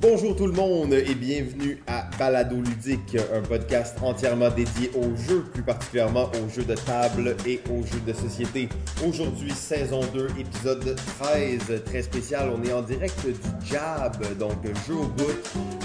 Bonjour 0.00 0.34
tout 0.34 0.46
le 0.46 0.54
monde 0.54 0.94
et 0.94 1.14
bienvenue 1.14 1.82
à 1.86 2.08
Balado 2.18 2.56
Ludique, 2.56 3.18
un 3.34 3.42
podcast 3.42 3.98
entièrement 4.00 4.48
dédié 4.48 4.90
aux 4.94 5.14
jeux, 5.28 5.44
plus 5.52 5.62
particulièrement 5.62 6.30
aux 6.42 6.48
jeux 6.48 6.64
de 6.64 6.74
table 6.74 7.36
et 7.46 7.60
aux 7.70 7.84
jeux 7.84 8.00
de 8.06 8.14
société. 8.14 8.70
Aujourd'hui, 9.06 9.50
saison 9.50 10.00
2, 10.14 10.28
épisode 10.38 10.96
13, 11.18 11.82
très 11.84 12.00
spécial. 12.00 12.50
On 12.50 12.64
est 12.64 12.72
en 12.72 12.80
direct 12.80 13.14
du 13.26 13.34
Jab, 13.70 14.16
donc 14.38 14.64
jeu 14.88 14.94
au 14.94 15.06
bout. 15.06 15.28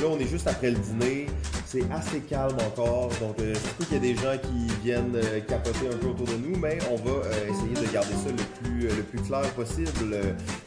Là, 0.01 0.07
on 0.09 0.17
est 0.17 0.27
juste 0.27 0.47
après 0.47 0.71
le 0.71 0.77
dîner. 0.77 1.27
C'est 1.65 1.83
assez 1.91 2.19
calme 2.21 2.55
encore, 2.65 3.09
donc 3.19 3.37
euh, 3.39 3.53
surtout 3.53 3.83
qu'il 3.83 3.93
y 3.95 3.97
a 3.97 3.99
des 3.99 4.15
gens 4.15 4.37
qui 4.41 4.73
viennent 4.81 5.15
euh, 5.15 5.41
capoter 5.41 5.89
un 5.91 5.97
peu 5.97 6.07
autour 6.07 6.27
de 6.27 6.37
nous, 6.37 6.55
mais 6.57 6.77
on 6.89 6.95
va 6.95 7.25
euh, 7.25 7.49
essayer 7.49 7.85
de 7.85 7.91
garder 7.91 8.13
ça 8.13 8.29
le 8.29 8.63
plus, 8.63 8.87
le 8.87 9.21
clair 9.27 9.41
possible. 9.55 9.91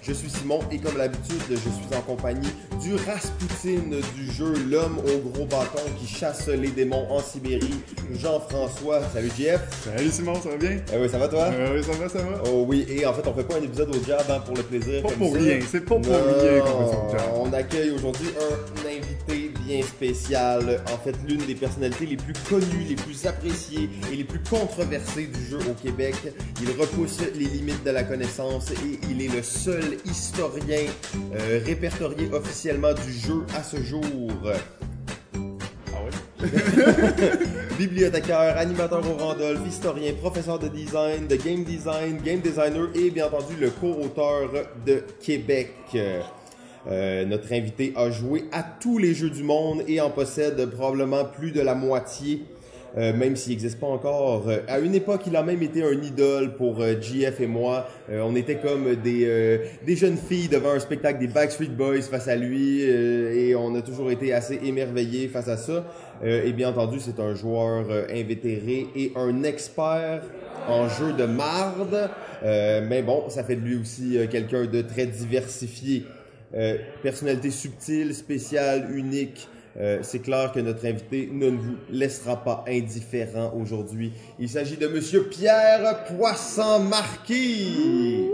Je 0.03 0.13
suis 0.13 0.29
Simon 0.29 0.61
et 0.71 0.79
comme 0.79 0.99
l'habitude, 0.99 1.41
je 1.49 1.57
suis 1.57 1.97
en 1.97 2.03
compagnie 2.03 2.51
du 2.83 2.95
Rasputin 3.39 3.83
du 4.17 4.33
jeu 4.33 4.53
L'homme 4.69 4.99
au 4.99 5.29
gros 5.29 5.45
bâton 5.45 5.83
qui 5.99 6.07
chasse 6.07 6.49
les 6.49 6.69
démons 6.69 7.07
en 7.11 7.21
Sibérie, 7.21 7.75
Jean-François. 8.13 9.01
Salut 9.13 9.31
JF. 9.37 9.61
Salut 9.85 10.11
Simon, 10.11 10.35
ça 10.41 10.51
va 10.51 10.57
bien? 10.57 10.79
Eh 10.93 10.99
oui, 10.99 11.09
ça 11.09 11.19
va 11.19 11.29
toi? 11.29 11.51
oui, 11.73 11.83
ça 11.85 11.93
va, 11.93 12.09
ça 12.09 12.19
va. 12.19 12.43
Oh 12.47 12.65
oui, 12.67 12.87
et 12.89 13.07
en 13.07 13.13
fait, 13.13 13.27
on 13.27 13.35
fait 13.35 13.45
pas 13.45 13.57
un 13.57 13.63
épisode 13.63 13.95
au 13.95 14.05
Jab 14.05 14.25
hein, 14.29 14.41
pour 14.45 14.57
le 14.57 14.63
plaisir. 14.63 15.03
Pas 15.03 15.09
comme 15.11 15.19
pour 15.19 15.33
ça. 15.35 15.39
rien, 15.39 15.59
c'est 15.71 15.81
pas 15.81 15.97
pour 15.97 16.05
rien 16.07 16.61
qu'on 16.61 16.87
fait 16.87 16.93
ça 16.93 16.99
au 16.99 17.11
Jab. 17.13 17.21
On 17.37 17.53
accueille 17.53 17.91
aujourd'hui 17.91 18.29
un 18.39 18.89
invité 18.89 19.48
bien 19.69 19.83
spécial. 19.83 20.81
En 20.93 20.97
fait, 20.97 21.15
l'une 21.29 21.45
des 21.45 21.55
personnalités 21.55 22.07
les 22.07 22.17
plus 22.17 22.33
connues, 22.49 22.85
les 22.89 22.97
plus 22.97 23.27
appréciées 23.27 23.91
et 24.11 24.17
les 24.17 24.25
plus 24.25 24.41
controversées 24.41 25.27
du 25.27 25.45
jeu 25.45 25.59
au 25.59 25.75
Québec. 25.75 26.15
Il 26.63 26.71
repousse 26.71 27.19
les 27.35 27.45
limites 27.45 27.85
de 27.85 27.91
la 27.91 28.03
connaissance 28.03 28.71
et 28.71 28.99
il 29.11 29.21
est 29.21 29.35
le 29.35 29.43
seul 29.43 29.85
historien 30.07 30.87
euh, 31.35 31.61
répertorié 31.67 32.31
officiellement 32.33 32.95
du 32.95 33.13
jeu 33.13 33.45
à 33.55 33.63
ce 33.63 33.83
jour. 33.83 34.03
Ah? 34.47 34.57
Bibliothécaire, 37.79 38.57
animateur 38.57 39.03
au 39.07 39.23
Randolph, 39.23 39.61
historien, 39.69 40.13
professeur 40.15 40.59
de 40.59 40.69
design, 40.69 41.27
de 41.27 41.37
game 41.37 41.65
design, 41.65 42.19
game 42.25 42.41
designer 42.41 42.89
et 42.95 43.11
bien 43.11 43.27
entendu 43.27 43.55
le 43.61 43.71
co-auteur 43.71 44.51
de 44.87 45.03
Québec. 45.21 45.75
Euh, 46.91 47.25
notre 47.27 47.53
invité 47.53 47.93
a 47.97 48.11
joué 48.11 48.45
à 48.51 48.63
tous 48.63 48.99
les 48.99 49.13
jeux 49.15 49.31
du 49.31 49.43
monde 49.43 49.83
et 49.87 50.01
en 50.01 50.11
possède 50.11 50.65
probablement 50.67 51.25
plus 51.25 51.53
de 51.53 51.61
la 51.61 51.75
moitié. 51.75 52.43
euh, 52.97 53.13
même 53.13 53.37
s'il 53.37 53.53
n'existe 53.53 53.79
pas 53.79 53.87
encore. 53.87 54.49
Euh, 54.49 54.61
à 54.67 54.79
une 54.79 54.95
époque, 54.95 55.21
il 55.27 55.37
a 55.37 55.43
même 55.43 55.63
été 55.63 55.83
un 55.83 56.03
idole 56.03 56.57
pour 56.57 56.81
GF 56.81 57.39
et 57.41 57.47
moi. 57.47 57.87
On 58.11 58.35
était 58.35 58.57
comme 58.57 58.95
des, 58.97 59.61
des 59.87 59.97
jeunes 59.97 60.17
filles 60.17 60.49
devant 60.49 60.71
un 60.71 60.79
spectacle 60.79 61.19
des 61.19 61.27
Backstreet 61.27 61.69
Boys 61.69 62.01
face 62.01 62.29
à 62.29 62.37
lui 62.37 62.81
et 62.81 63.55
on 63.55 63.75
a 63.75 63.83
toujours 63.83 64.11
été 64.11 64.33
assez 64.33 64.59
émerveillés 64.65 65.29
face 65.29 65.49
à 65.49 65.59
ça. 65.59 65.85
Et 66.25 66.53
bien 66.53 66.71
entendu, 66.71 66.99
c'est 67.01 67.21
un 67.21 67.35
joueur 67.35 67.85
invétéré 68.11 68.87
et 68.97 69.13
un 69.15 69.43
expert 69.43 70.23
en 70.67 70.89
jeu 70.89 71.13
de 71.13 71.25
marde. 71.25 72.09
Mais 72.43 73.03
bon, 73.03 73.29
ça 73.29 73.45
fait 73.45 73.57
de 73.57 73.61
lui 73.61 73.77
aussi 73.77 74.17
quelqu'un 74.31 74.65
de 74.65 74.81
très 74.81 75.07
diversifié. 75.07 76.07
Euh, 76.55 76.79
personnalité 77.03 77.51
subtile, 77.51 78.15
spéciale, 78.15 78.97
unique. 78.97 79.49
Euh, 79.77 79.99
c'est 80.03 80.21
clair 80.21 80.51
que 80.53 80.61
notre 80.61 80.87
invité 80.87 81.29
ne 81.31 81.51
vous 81.51 81.77
laissera 81.91 82.43
pas 82.43 82.65
indifférent 82.67 83.53
aujourd'hui. 83.55 84.13
Il 84.39 84.49
s'agit 84.49 84.77
de 84.77 84.89
Monsieur 84.89 85.25
Pierre 85.25 86.05
Poisson-Marquis. 86.05 88.31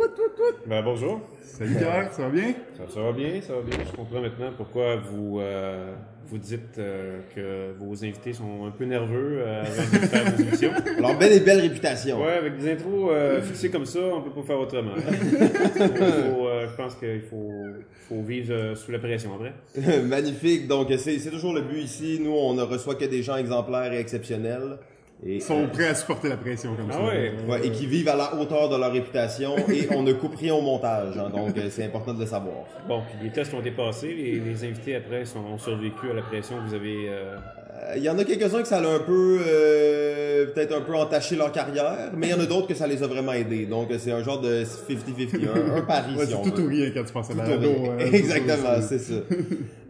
Ben 0.67 0.83
bonjour. 0.83 1.21
Salut 1.43 1.75
Pierre, 1.75 2.13
ça 2.13 2.23
va 2.23 2.29
bien? 2.31 2.55
Ça, 2.77 2.95
ça 2.95 3.03
va 3.03 3.13
bien, 3.13 3.41
ça 3.43 3.55
va 3.55 3.63
bien. 3.63 3.79
Je 3.85 3.97
comprends 3.97 4.21
maintenant 4.21 4.53
pourquoi 4.57 4.97
vous 4.97 5.41
euh, 5.41 5.93
vous 6.29 6.39
dites 6.39 6.79
euh, 6.79 7.21
que 7.35 7.73
vos 7.79 8.05
invités 8.05 8.33
sont 8.33 8.67
un 8.67 8.71
peu 8.71 8.85
nerveux 8.85 9.39
euh, 9.41 9.63
avant 9.63 10.01
de 10.01 10.07
faire 10.07 10.31
vos 10.31 10.43
émissions. 10.43 10.71
Alors, 10.99 11.19
belle 11.19 11.33
et 11.33 11.41
belle 11.41 11.61
réputation. 11.61 12.23
Ouais, 12.23 12.33
avec 12.33 12.59
des 12.59 12.73
intros 12.73 13.11
euh, 13.13 13.43
fixées 13.43 13.71
comme 13.71 13.87
ça, 13.87 14.01
on 14.01 14.23
peut 14.23 14.31
pas 14.31 14.47
faire 14.47 14.61
autrement. 14.61 14.95
Faut, 14.97 16.49
euh, 16.49 16.67
je 16.69 16.77
pense 16.77 16.95
qu'il 16.95 17.23
faut, 17.23 17.51
faut 18.09 18.23
vivre 18.23 18.53
euh, 18.53 18.75
sous 18.75 18.91
la 18.91 18.99
pression 18.99 19.31
après. 19.35 20.01
Magnifique. 20.03 20.67
Donc, 20.67 20.89
c'est 20.99 21.31
toujours 21.31 21.55
le 21.55 21.63
but 21.63 21.81
ici. 21.81 22.19
Nous, 22.23 22.33
on 22.33 22.55
ne 22.55 22.63
reçoit 22.63 22.95
que 22.95 23.05
des 23.05 23.23
gens 23.23 23.37
exemplaires 23.37 23.93
et 23.93 23.99
exceptionnels. 23.99 24.79
Et, 25.25 25.37
Ils 25.37 25.43
sont 25.43 25.67
prêts 25.69 25.87
à 25.89 25.95
supporter 25.95 26.29
la 26.29 26.37
pression 26.37 26.75
comme 26.75 26.89
Ah 26.91 26.95
ça. 26.95 27.05
ouais? 27.05 27.33
Ouais, 27.49 27.67
et 27.67 27.71
qui 27.71 27.87
vivent 27.87 28.09
à 28.09 28.17
la 28.17 28.35
hauteur 28.35 28.69
de 28.69 28.77
leur 28.77 28.93
réputation 28.93 29.57
et 29.69 29.87
on 29.95 30.03
ne 30.03 30.13
coupe 30.13 30.37
rien 30.37 30.55
au 30.55 30.61
montage. 30.61 31.17
hein. 31.19 31.31
donc, 31.31 31.57
euh, 31.57 31.69
c'est 31.71 31.85
important 31.85 32.13
de 32.15 32.21
le 32.21 32.27
savoir. 32.27 32.65
Bon, 32.89 33.01
puis 33.07 33.25
les 33.27 33.31
tests 33.33 33.55
ont 33.55 33.61
été 33.61 33.71
passés, 33.71 34.13
les, 34.15 34.41
les 34.41 34.65
invités 34.65 34.97
après 34.97 35.25
sont, 35.25 35.41
ont 35.41 35.59
survécu 35.59 36.11
à 36.11 36.15
la 36.15 36.23
pression 36.23 36.57
que 36.57 36.69
vous 36.69 36.75
avez. 36.75 37.07
euh, 37.09 37.37
Il 37.97 38.03
y 38.03 38.09
en 38.09 38.19
a 38.19 38.25
quelques-uns 38.25 38.63
que 38.63 38.69
ça 38.69 38.79
a 38.79 38.87
un 38.87 38.99
peu, 38.99 39.39
euh, 39.47 40.47
peut-être 40.47 40.75
un 40.75 40.81
peu 40.81 40.95
entaché 40.95 41.37
leur 41.37 41.53
carrière, 41.53 42.11
mais 42.17 42.29
il 42.29 42.31
y 42.31 42.35
en 42.35 42.41
a 42.41 42.47
d'autres 42.47 42.67
que 42.67 42.75
ça 42.75 42.87
les 42.87 43.03
a 43.03 43.07
vraiment 43.07 43.33
aidés. 43.33 43.67
Donc, 43.67 43.89
c'est 43.99 44.11
un 44.13 44.23
genre 44.23 44.41
de 44.41 44.65
50-50, 44.65 45.47
un, 45.47 45.77
un 45.77 45.81
pari, 45.83 46.17
Ouais, 46.17 46.27
si 46.27 46.35
on 46.35 46.43
tout 46.43 46.55
veut. 46.57 46.65
ou 46.65 46.69
rien 46.69 46.91
quand 46.95 47.05
tu 47.05 47.13
penses 47.13 47.31
à 47.31 47.35
la 47.35 47.45
euh, 47.49 47.99
Exactement, 47.99 48.81
c'est 48.81 48.99
ça. 48.99 49.15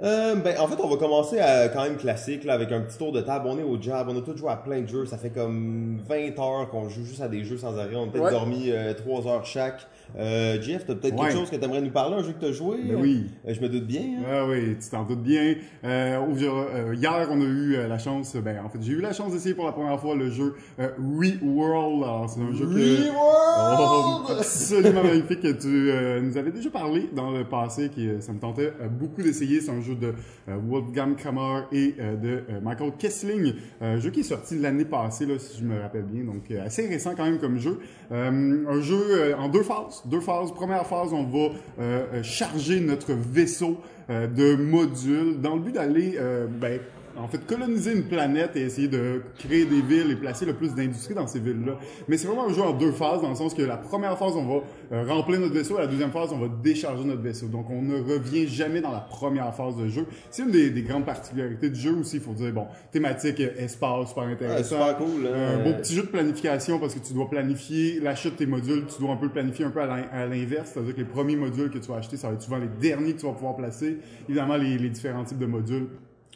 Euh, 0.02 0.34
ben, 0.34 0.54
en 0.60 0.66
fait, 0.68 0.74
on 0.82 0.88
va 0.88 0.96
commencer 0.96 1.38
à, 1.38 1.68
quand 1.68 1.82
même 1.82 1.96
classique, 1.96 2.44
là, 2.44 2.52
avec 2.52 2.70
un 2.72 2.82
petit 2.82 2.98
tour 2.98 3.10
de 3.10 3.22
table. 3.22 3.46
On 3.48 3.58
est 3.58 3.62
au 3.62 3.80
jab, 3.80 4.06
on 4.10 4.18
a 4.18 4.20
tous 4.20 4.36
joué 4.36 4.50
à 4.50 4.56
plein 4.56 4.82
de 4.82 4.86
jeux. 4.88 5.06
Ça 5.06 5.16
fait 5.16 5.30
comme 5.30 5.98
20 6.06 6.38
heures 6.38 6.68
qu'on 6.70 6.90
joue 6.90 7.06
juste 7.06 7.22
à 7.22 7.28
des 7.28 7.42
jeux 7.42 7.56
sans 7.56 7.78
arrêt. 7.78 7.94
On 7.96 8.04
a 8.04 8.06
peut-être 8.08 8.24
Ouais. 8.24 8.30
dormi 8.30 8.70
3 8.98 9.26
heures 9.32 9.46
chaque. 9.46 9.86
Euh, 10.16 10.60
Jeff, 10.62 10.84
t'as 10.86 10.94
peut-être 10.94 11.14
Ouais. 11.18 11.28
quelque 11.28 11.38
chose 11.38 11.50
que 11.50 11.56
t'aimerais 11.56 11.80
nous 11.80 11.90
parler, 11.90 12.16
un 12.16 12.22
jeu 12.22 12.32
que 12.32 12.40
t'as 12.46 12.52
joué? 12.52 12.76
Ben 12.88 12.96
oui. 13.00 13.26
Euh, 13.48 13.52
je 13.54 13.60
me 13.60 13.68
doute 13.68 13.86
bien. 13.86 14.00
hein? 14.20 14.24
Ah 14.30 14.46
oui, 14.48 14.76
tu 14.80 14.88
t'en 14.90 15.04
doutes 15.04 15.22
bien. 15.22 15.54
Euh, 15.84 16.18
euh, 16.20 16.94
hier, 16.94 17.28
on 17.30 17.40
a 17.40 17.44
eu 17.44 17.74
euh, 17.74 17.88
la 17.88 17.98
chance, 17.98 18.36
ben 18.36 18.58
en 18.64 18.68
fait, 18.68 18.78
j'ai 18.80 18.92
eu 18.92 19.00
la 19.00 19.12
chance 19.12 19.32
d'essayer 19.32 19.54
pour 19.54 19.66
la 19.66 19.72
première 19.72 19.98
fois 20.00 20.14
le 20.14 20.30
jeu 20.30 20.54
ReWorld. 20.78 22.02
Alors, 22.02 22.30
c'est 22.30 22.40
un 22.40 22.52
jeu 22.52 22.66
que... 22.66 23.10
Oh, 23.10 24.20
ReWorld! 24.20 24.38
absolument 24.38 25.02
magnifique 25.02 25.40
que 25.40 25.52
tu 25.52 26.22
nous 26.24 26.36
avais 26.36 26.50
déjà 26.52 26.70
parlé 26.70 27.08
dans 27.14 27.30
le 27.30 27.44
passé, 27.44 27.88
qui 27.88 28.08
euh, 28.08 28.20
ça 28.20 28.32
me 28.32 28.38
tentait 28.38 28.72
beaucoup 28.90 29.22
d'essayer. 29.22 29.60
C'est 29.60 29.70
un 29.70 29.80
jeu 29.80 29.94
de 29.94 30.12
Wolfgang 30.46 31.16
Kammer 31.16 31.62
et 31.72 31.94
de 32.22 32.42
Michael 32.62 32.92
Kessling, 32.98 33.54
un 33.80 33.98
jeu 33.98 34.10
qui 34.10 34.20
est 34.20 34.24
sorti 34.24 34.58
l'année 34.58 34.84
passée, 34.84 35.26
là, 35.26 35.34
si 35.38 35.58
je 35.60 35.64
me 35.64 35.80
rappelle 35.80 36.02
bien, 36.04 36.24
donc 36.24 36.50
assez 36.64 36.86
récent 36.86 37.12
quand 37.16 37.24
même 37.24 37.38
comme 37.38 37.58
jeu. 37.58 37.78
Euh, 38.12 38.64
un 38.68 38.80
jeu 38.80 39.34
en 39.38 39.48
deux 39.48 39.62
phases. 39.62 39.93
Deux 40.04 40.20
phases. 40.20 40.52
Première 40.52 40.86
phase, 40.86 41.12
on 41.12 41.24
va 41.24 41.38
euh, 41.38 41.50
euh, 41.78 42.22
charger 42.22 42.80
notre 42.80 43.12
vaisseau 43.12 43.78
euh, 44.10 44.26
de 44.26 44.56
modules 44.56 45.40
dans 45.40 45.54
le 45.54 45.60
but 45.60 45.72
d'aller, 45.72 46.18
ben, 46.60 46.80
en 47.16 47.28
fait, 47.28 47.46
coloniser 47.46 47.92
une 47.94 48.04
planète 48.04 48.56
et 48.56 48.62
essayer 48.62 48.88
de 48.88 49.22
créer 49.38 49.64
des 49.64 49.80
villes 49.82 50.10
et 50.10 50.16
placer 50.16 50.44
le 50.46 50.54
plus 50.54 50.74
d'industrie 50.74 51.14
dans 51.14 51.26
ces 51.26 51.38
villes-là. 51.40 51.78
Mais 52.08 52.16
c'est 52.16 52.26
vraiment 52.26 52.46
un 52.48 52.52
jeu 52.52 52.62
en 52.62 52.72
deux 52.72 52.92
phases, 52.92 53.22
dans 53.22 53.30
le 53.30 53.34
sens 53.34 53.54
que 53.54 53.62
la 53.62 53.76
première 53.76 54.18
phase, 54.18 54.34
on 54.36 54.44
va 54.46 54.62
euh, 54.92 55.04
remplir 55.08 55.40
notre 55.40 55.54
vaisseau, 55.54 55.76
et 55.78 55.82
la 55.82 55.86
deuxième 55.86 56.10
phase, 56.10 56.30
on 56.32 56.38
va 56.38 56.48
décharger 56.62 57.04
notre 57.04 57.22
vaisseau. 57.22 57.46
Donc, 57.46 57.70
on 57.70 57.82
ne 57.82 57.96
revient 58.00 58.46
jamais 58.48 58.80
dans 58.80 58.90
la 58.92 59.00
première 59.00 59.54
phase 59.54 59.76
de 59.76 59.88
jeu. 59.88 60.06
C'est 60.30 60.42
une 60.42 60.50
des, 60.50 60.70
des 60.70 60.82
grandes 60.82 61.04
particularités 61.06 61.70
du 61.70 61.80
jeu 61.80 61.92
aussi, 61.94 62.16
il 62.16 62.22
faut 62.22 62.32
dire, 62.32 62.52
bon, 62.52 62.66
thématique 62.90 63.40
euh, 63.40 63.50
espace, 63.58 64.08
super 64.08 64.24
intéressant. 64.24 64.76
super 64.76 64.96
cool. 64.98 65.26
hein? 65.26 65.58
Un 65.60 65.64
beau 65.64 65.72
petit 65.78 65.94
jeu 65.94 66.02
de 66.02 66.08
planification 66.08 66.78
parce 66.78 66.94
que 66.94 67.00
tu 67.06 67.12
dois 67.14 67.28
planifier 67.30 68.00
l'achat 68.00 68.30
de 68.30 68.34
tes 68.34 68.46
modules, 68.46 68.84
tu 68.86 69.00
dois 69.00 69.12
un 69.12 69.16
peu 69.16 69.26
le 69.26 69.32
planifier 69.32 69.64
un 69.64 69.70
peu 69.70 69.80
à 69.80 69.86
l'in- 69.86 70.06
à 70.12 70.26
l'inverse, 70.26 70.70
c'est-à-dire 70.74 70.94
que 70.94 71.00
les 71.00 71.04
premiers 71.06 71.36
modules 71.36 71.70
que 71.70 71.78
tu 71.78 71.88
vas 71.88 71.96
acheter, 71.96 72.16
ça 72.16 72.28
va 72.28 72.34
être 72.34 72.42
souvent 72.42 72.58
les 72.58 72.68
derniers 72.80 73.12
que 73.14 73.20
tu 73.20 73.26
vas 73.26 73.32
pouvoir 73.32 73.56
placer. 73.56 73.98
Évidemment, 74.28 74.56
les, 74.56 74.78
les 74.78 74.88
différents 74.90 75.24
types 75.24 75.38
de 75.38 75.46
modules 75.46 75.86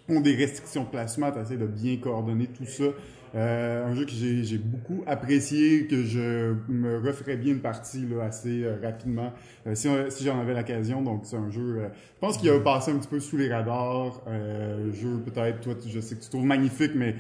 ont 0.09 0.21
des 0.21 0.35
restrictions 0.35 0.85
de 0.85 0.89
placement, 0.89 1.31
tu 1.31 1.57
de 1.57 1.67
bien 1.67 1.97
coordonner 1.97 2.47
tout 2.47 2.65
ça. 2.67 2.85
Euh, 3.35 3.85
un 3.87 3.95
jeu 3.95 4.07
que 4.07 4.13
j'ai 4.13 4.57
beaucoup 4.57 5.03
apprécié, 5.07 5.87
que 5.87 6.03
je 6.03 6.55
me 6.69 6.99
referais 6.99 7.37
bien 7.37 7.53
une 7.53 7.61
partie 7.61 8.07
là, 8.07 8.25
assez 8.25 8.65
euh, 8.65 8.77
rapidement 8.83 9.35
euh, 9.67 9.75
si, 9.75 9.87
si 10.09 10.25
j'en 10.25 10.41
avais 10.41 10.55
l'occasion. 10.55 11.03
Donc 11.03 11.23
c'est 11.25 11.37
un 11.37 11.51
jeu, 11.51 11.77
euh, 11.79 11.89
je 11.89 12.21
pense 12.21 12.39
qu'il 12.39 12.49
a 12.49 12.59
passé 12.59 12.91
un 12.91 12.97
petit 12.97 13.09
peu 13.09 13.21
sous 13.21 13.37
les 13.37 13.53
radars. 13.53 14.23
Euh, 14.29 14.91
jeu 14.95 15.19
peut-être, 15.27 15.61
toi 15.61 15.75
tu- 15.75 15.91
je 15.91 16.01
sais 16.01 16.15
que 16.17 16.23
tu 16.23 16.31
trouves 16.31 16.47
magnifique, 16.47 16.93
mais 16.95 17.17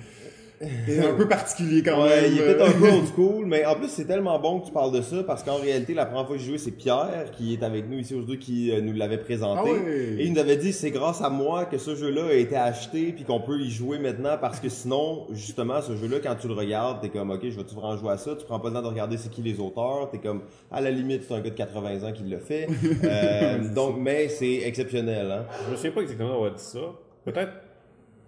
est 0.61 0.99
un 1.07 1.15
peu 1.15 1.29
particulier 1.29 1.83
quand 1.83 2.03
Ouais, 2.03 2.23
même. 2.23 2.33
il 2.33 2.39
est 2.39 2.43
peut-être 2.43 2.69
un 2.69 2.73
peu 2.73 2.89
old 2.91 3.07
school, 3.15 3.47
mais 3.47 3.65
en 3.65 3.75
plus 3.77 3.89
c'est 3.89 4.05
tellement 4.07 4.39
bon 4.39 4.61
que 4.61 4.67
tu 4.67 4.73
parles 4.73 4.93
de 4.93 5.01
ça 5.03 5.23
parce 5.27 5.43
qu'en 5.43 5.57
réalité 5.57 5.95
la 5.95 6.05
première 6.07 6.27
fois 6.27 6.37
que 6.37 6.43
j'ai 6.43 6.49
joué 6.49 6.59
c'est 6.59 6.71
Pierre 6.73 7.31
qui 7.33 7.55
est 7.55 7.63
avec 7.63 7.89
nous 7.89 7.99
ici 7.99 8.15
aujourd'hui 8.15 8.39
qui 8.39 8.73
euh, 8.73 8.81
nous 8.81 8.93
l'avait 8.93 9.19
présenté 9.19 9.61
Ah 9.65 9.71
ouais. 9.73 10.17
et 10.19 10.25
il 10.25 10.33
nous 10.33 10.39
avait 10.41 10.57
dit 10.57 10.73
c'est 10.73 10.91
grâce 10.91 11.23
à 11.23 11.31
moi 11.31 11.65
que 11.65 11.79
ce 11.79 11.95
jeu-là 11.95 12.27
a 12.31 12.35
été 12.35 12.57
acheté 12.57 13.13
puis 13.13 13.25
qu'on 13.25 13.41
peut 13.41 13.59
y 13.61 13.71
jouer 13.71 13.99
maintenant 13.99 14.37
parce 14.41 14.59
que 14.61 14.69
sinon 14.69 15.27
justement 15.33 15.81
ce 15.81 15.97
jeu-là 15.97 16.17
quand 16.23 16.35
tu 16.35 16.49
le 16.49 16.55
regardes 16.55 17.01
t'es 17.03 17.09
comme 17.09 17.31
ok 17.31 17.41
je 17.45 17.57
vais 17.57 17.65
tu 17.65 17.75
vraiment 17.75 17.97
jouer 17.97 18.11
à 18.13 18.19
ça? 18.19 18.35
Tu 18.37 18.45
prends 18.45 18.59
pas 18.61 18.69
le 18.69 18.75
temps 18.75 18.83
de 18.83 18.89
regarder 18.89 19.17
c'est 19.17 19.31
qui 19.31 19.43
les 19.43 19.61
auteurs 19.61 20.09
t'es 20.11 20.19
comme 20.19 20.41
à 20.73 20.81
la 20.81 20.91
limite 20.91 21.23
c'est 21.29 21.35
un 21.35 21.41
gars 21.41 21.51
de 21.51 21.55
80 21.57 22.09
ans 22.09 22.13
qui 22.13 22.25
le 22.25 22.39
fait 22.39 22.67
Euh, 23.05 23.59
donc 23.75 23.97
mais 23.99 24.29
c'est 24.29 24.63
exceptionnel 24.65 25.31
hein 25.31 25.45
Je 25.67 25.71
me 25.71 25.77
souviens 25.77 25.91
pas 25.93 26.01
exactement 26.03 26.31
d'avoir 26.31 26.51
dit 26.53 26.63
ça. 26.63 26.79
Peut-être 27.25 27.53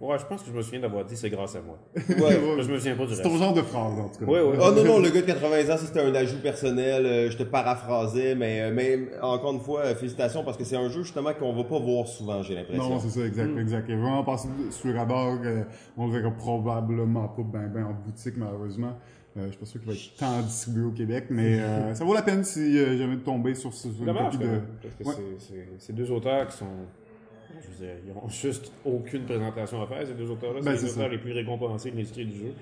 Ouais, 0.01 0.19
je 0.19 0.25
pense 0.25 0.43
que 0.43 0.49
je 0.51 0.57
me 0.57 0.63
souviens 0.63 0.81
d'avoir 0.81 1.05
dit 1.05 1.15
c'est 1.15 1.29
grâce 1.29 1.55
à 1.57 1.61
moi. 1.61 1.79
Ouais. 2.09 2.41
Mais 2.57 2.63
je 2.63 2.73
me 2.73 2.79
souviens 2.79 2.97
pas 2.97 3.05
du 3.05 3.15
C'est 3.15 3.23
reste. 3.23 3.31
ton 3.31 3.37
genre 3.37 3.53
de 3.53 3.61
phrase, 3.61 3.99
en 4.01 4.09
tout 4.09 4.25
cas. 4.25 4.31
Ouais, 4.31 4.41
ouais. 4.41 4.57
Oh 4.59 4.71
non, 4.73 4.83
non, 4.85 4.99
le 4.99 5.11
gars 5.11 5.21
de 5.21 5.27
80 5.27 5.75
ans, 5.75 5.77
c'était 5.79 6.01
un 6.01 6.15
ajout 6.15 6.39
personnel, 6.41 7.05
euh, 7.05 7.31
je 7.31 7.37
te 7.37 7.43
paraphrasais, 7.43 8.35
mais, 8.35 8.63
euh, 8.63 8.73
mais 8.75 8.99
encore 9.21 9.53
une 9.53 9.61
fois, 9.61 9.81
euh, 9.83 9.95
félicitations 9.95 10.43
parce 10.43 10.57
que 10.57 10.65
c'est 10.65 10.77
un 10.77 10.89
jeu 10.89 11.03
justement 11.03 11.35
qu'on 11.35 11.53
va 11.53 11.65
pas 11.65 11.79
voir 11.79 12.07
souvent, 12.09 12.43
j'ai 12.43 12.55
l'impression. 12.55 12.89
Non, 12.89 12.99
c'est 12.99 13.11
ça, 13.11 13.27
exact, 13.27 13.57
exact. 13.59 13.85
Il 13.89 13.95
est 13.95 13.99
vraiment 13.99 14.25
passé 14.25 14.49
sous 14.71 14.89
le 14.89 14.97
radar. 14.99 15.37
on 15.99 16.07
le 16.07 16.13
verra 16.19 16.31
probablement 16.31 17.29
pas 17.29 17.43
ben, 17.43 17.69
ben 17.69 17.85
en 17.85 17.93
boutique, 17.93 18.37
malheureusement. 18.39 18.97
Euh, 19.37 19.45
je 19.45 19.51
suis 19.51 19.59
pas 19.59 19.67
sûr 19.67 19.81
qu'il 19.81 19.89
va 19.91 19.95
être 19.95 20.17
tant 20.19 20.41
distribué 20.41 20.83
au 20.83 20.91
Québec, 20.91 21.27
mais 21.31 21.61
euh, 21.61 21.95
ça 21.95 22.05
vaut 22.05 22.15
la 22.15 22.23
peine 22.23 22.43
si 22.43 22.79
euh, 22.79 22.97
jamais 22.99 23.15
de 23.17 23.21
tomber 23.21 23.55
sur 23.55 23.73
ce 23.73 23.89
sur 23.93 24.09
une 24.09 24.13
copie 24.17 24.39
de... 24.39 24.45
même, 24.45 24.63
parce 24.83 24.95
que 24.95 25.05
Ouais. 25.21 25.25
c'est- 25.39 25.47
c'est- 25.55 25.69
c'est 25.79 25.93
deux 25.93 26.11
auteurs 26.11 26.49
qui 26.49 26.57
sont. 26.57 26.67
Je 27.63 27.69
veux 27.85 27.87
dire, 27.87 27.97
ils 28.07 28.13
ont 28.13 28.29
juste 28.31 28.73
aucune 28.85 29.25
présentation 29.25 29.83
à 29.83 29.87
faire, 29.87 30.07
ces 30.07 30.15
deux 30.15 30.31
auteurs-là. 30.31 30.61
Ben, 30.63 30.77
c'est 30.77 30.87
les 30.87 30.93
auteurs 30.93 31.05
ça. 31.05 31.09
les 31.09 31.19
plus 31.19 31.33
récompensés 31.33 31.91
de 31.91 31.97
l'industrie 31.97 32.27
du 32.27 32.37
jeu. 32.37 32.53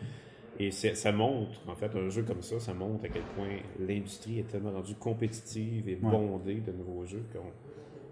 Et 0.61 0.73
ça 0.73 1.13
montre, 1.13 1.61
en 1.69 1.77
fait, 1.77 1.95
un 1.95 2.09
jeu 2.11 2.23
comme 2.23 2.43
ça, 2.43 2.59
ça 2.59 2.75
montre 2.75 3.05
à 3.05 3.09
quel 3.09 3.23
point 3.37 3.59
l'industrie 3.79 4.41
est 4.41 4.49
tellement 4.49 4.73
rendue 4.73 4.97
compétitive 4.97 5.89
et 5.89 5.95
bondée 5.95 6.61
de 6.67 6.73
nouveaux 6.73 7.07
jeux 7.07 7.23
qu'on 7.33 7.53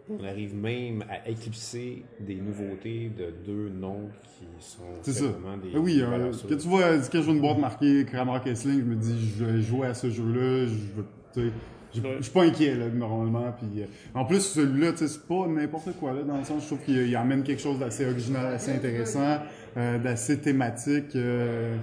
on 0.09 0.25
arrive 0.25 0.55
même 0.55 1.05
à 1.11 1.29
éclipser 1.29 2.05
des 2.21 2.37
nouveautés 2.37 3.11
de 3.19 3.33
deux 3.45 3.69
noms 3.69 4.09
qui 4.23 4.47
sont 4.65 4.83
C'est 5.03 5.13
ça. 5.13 5.25
vraiment 5.27 5.57
des. 5.57 5.71
Ah 5.75 5.81
oui, 5.81 6.01
euh, 6.01 6.31
quand 6.49 6.57
tu 6.57 6.69
vois, 6.69 6.99
quand 6.99 7.19
je 7.19 7.23
vois 7.23 7.35
une 7.35 7.41
boîte 7.41 7.59
marquée 7.59 8.05
Kramer 8.05 8.39
Kessling, 8.45 8.79
je 8.79 8.85
me 8.85 8.95
dis, 8.95 9.35
je 9.37 9.45
vais 9.45 9.61
jouer 9.63 9.89
à 9.89 9.95
ce 9.95 10.09
jeu-là, 10.09 10.67
je 10.67 11.43
veux, 11.43 11.51
je 11.95 12.23
suis 12.23 12.33
pas 12.33 12.45
inquiet, 12.45 12.75
là, 12.75 12.87
normalement. 12.89 13.53
Puis, 13.59 13.83
euh, 13.83 13.87
en 14.15 14.25
plus, 14.25 14.41
celui-là, 14.41 14.93
tu 14.93 14.99
sais, 14.99 15.09
c'est 15.09 15.27
pas 15.27 15.47
n'importe 15.47 15.93
quoi, 15.99 16.13
là, 16.13 16.23
dans 16.23 16.39
le 16.39 16.45
sens, 16.45 16.63
je 16.63 16.67
trouve 16.67 16.85
qu'il 16.85 17.07
il 17.07 17.17
amène 17.17 17.43
quelque 17.43 17.63
chose 17.63 17.79
d'assez 17.79 18.07
original, 18.07 18.55
assez 18.55 18.73
intéressant, 18.73 19.39
euh, 19.77 19.99
d'assez 19.99 20.39
thématique. 20.41 21.15
euh, 21.17 21.77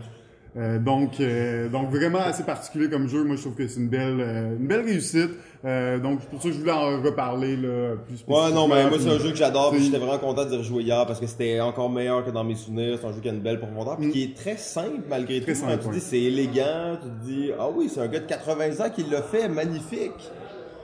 euh, 0.55 0.77
donc, 0.77 1.19
euh, 1.19 1.67
donc 1.67 1.89
vraiment 1.89 2.19
assez 2.19 2.43
particulier 2.43 2.89
comme 2.89 3.07
jeu. 3.07 3.23
Moi, 3.23 3.35
je 3.37 3.41
trouve 3.41 3.55
que 3.55 3.67
c'est 3.67 3.79
une 3.79 3.89
belle, 3.89 4.19
euh, 4.19 4.55
une 4.59 4.67
belle 4.67 4.81
réussite. 4.85 5.31
Euh, 5.65 5.97
donc, 5.97 6.19
c'est 6.21 6.29
pour 6.29 6.41
ça 6.41 6.49
que 6.49 6.53
je 6.53 6.59
voulais 6.59 6.71
en 6.71 7.01
reparler 7.01 7.55
là, 7.55 7.95
plus 8.05 8.23
Ouais, 8.27 8.51
non, 8.51 8.67
mais 8.67 8.87
moi, 8.87 8.97
c'est 8.99 9.09
un 9.09 9.17
jeu 9.17 9.31
que 9.31 9.37
j'adore, 9.37 9.71
puis 9.71 9.83
j'étais 9.83 9.97
vraiment 9.97 10.19
content 10.19 10.45
d'y 10.45 10.55
rejouer 10.57 10.83
hier 10.83 11.05
parce 11.07 11.19
que 11.19 11.25
c'était 11.25 11.59
encore 11.59 11.89
meilleur 11.89 12.23
que 12.23 12.29
dans 12.31 12.43
mes 12.43 12.55
souvenirs. 12.55 12.97
C'est 13.01 13.07
un 13.07 13.13
jeu 13.13 13.21
qui 13.21 13.29
a 13.29 13.33
une 13.33 13.39
belle 13.39 13.59
profondeur, 13.59 13.97
puis 13.97 14.11
qui 14.11 14.23
est 14.23 14.35
très 14.35 14.57
simple 14.57 15.01
malgré 15.09 15.41
Très 15.41 15.53
tout. 15.53 15.59
simple, 15.59 15.77
Quand 15.81 15.89
tu 15.89 15.95
dis 15.95 16.01
c'est 16.01 16.21
élégant, 16.21 16.97
tu 17.01 17.09
te 17.09 17.25
dis, 17.25 17.51
ah 17.57 17.69
oui, 17.73 17.89
c'est 17.91 18.01
un 18.01 18.07
gars 18.07 18.19
de 18.19 18.25
80 18.27 18.85
ans 18.85 18.89
qui 18.93 19.03
l'a 19.09 19.21
fait, 19.21 19.47
magnifique. 19.47 20.11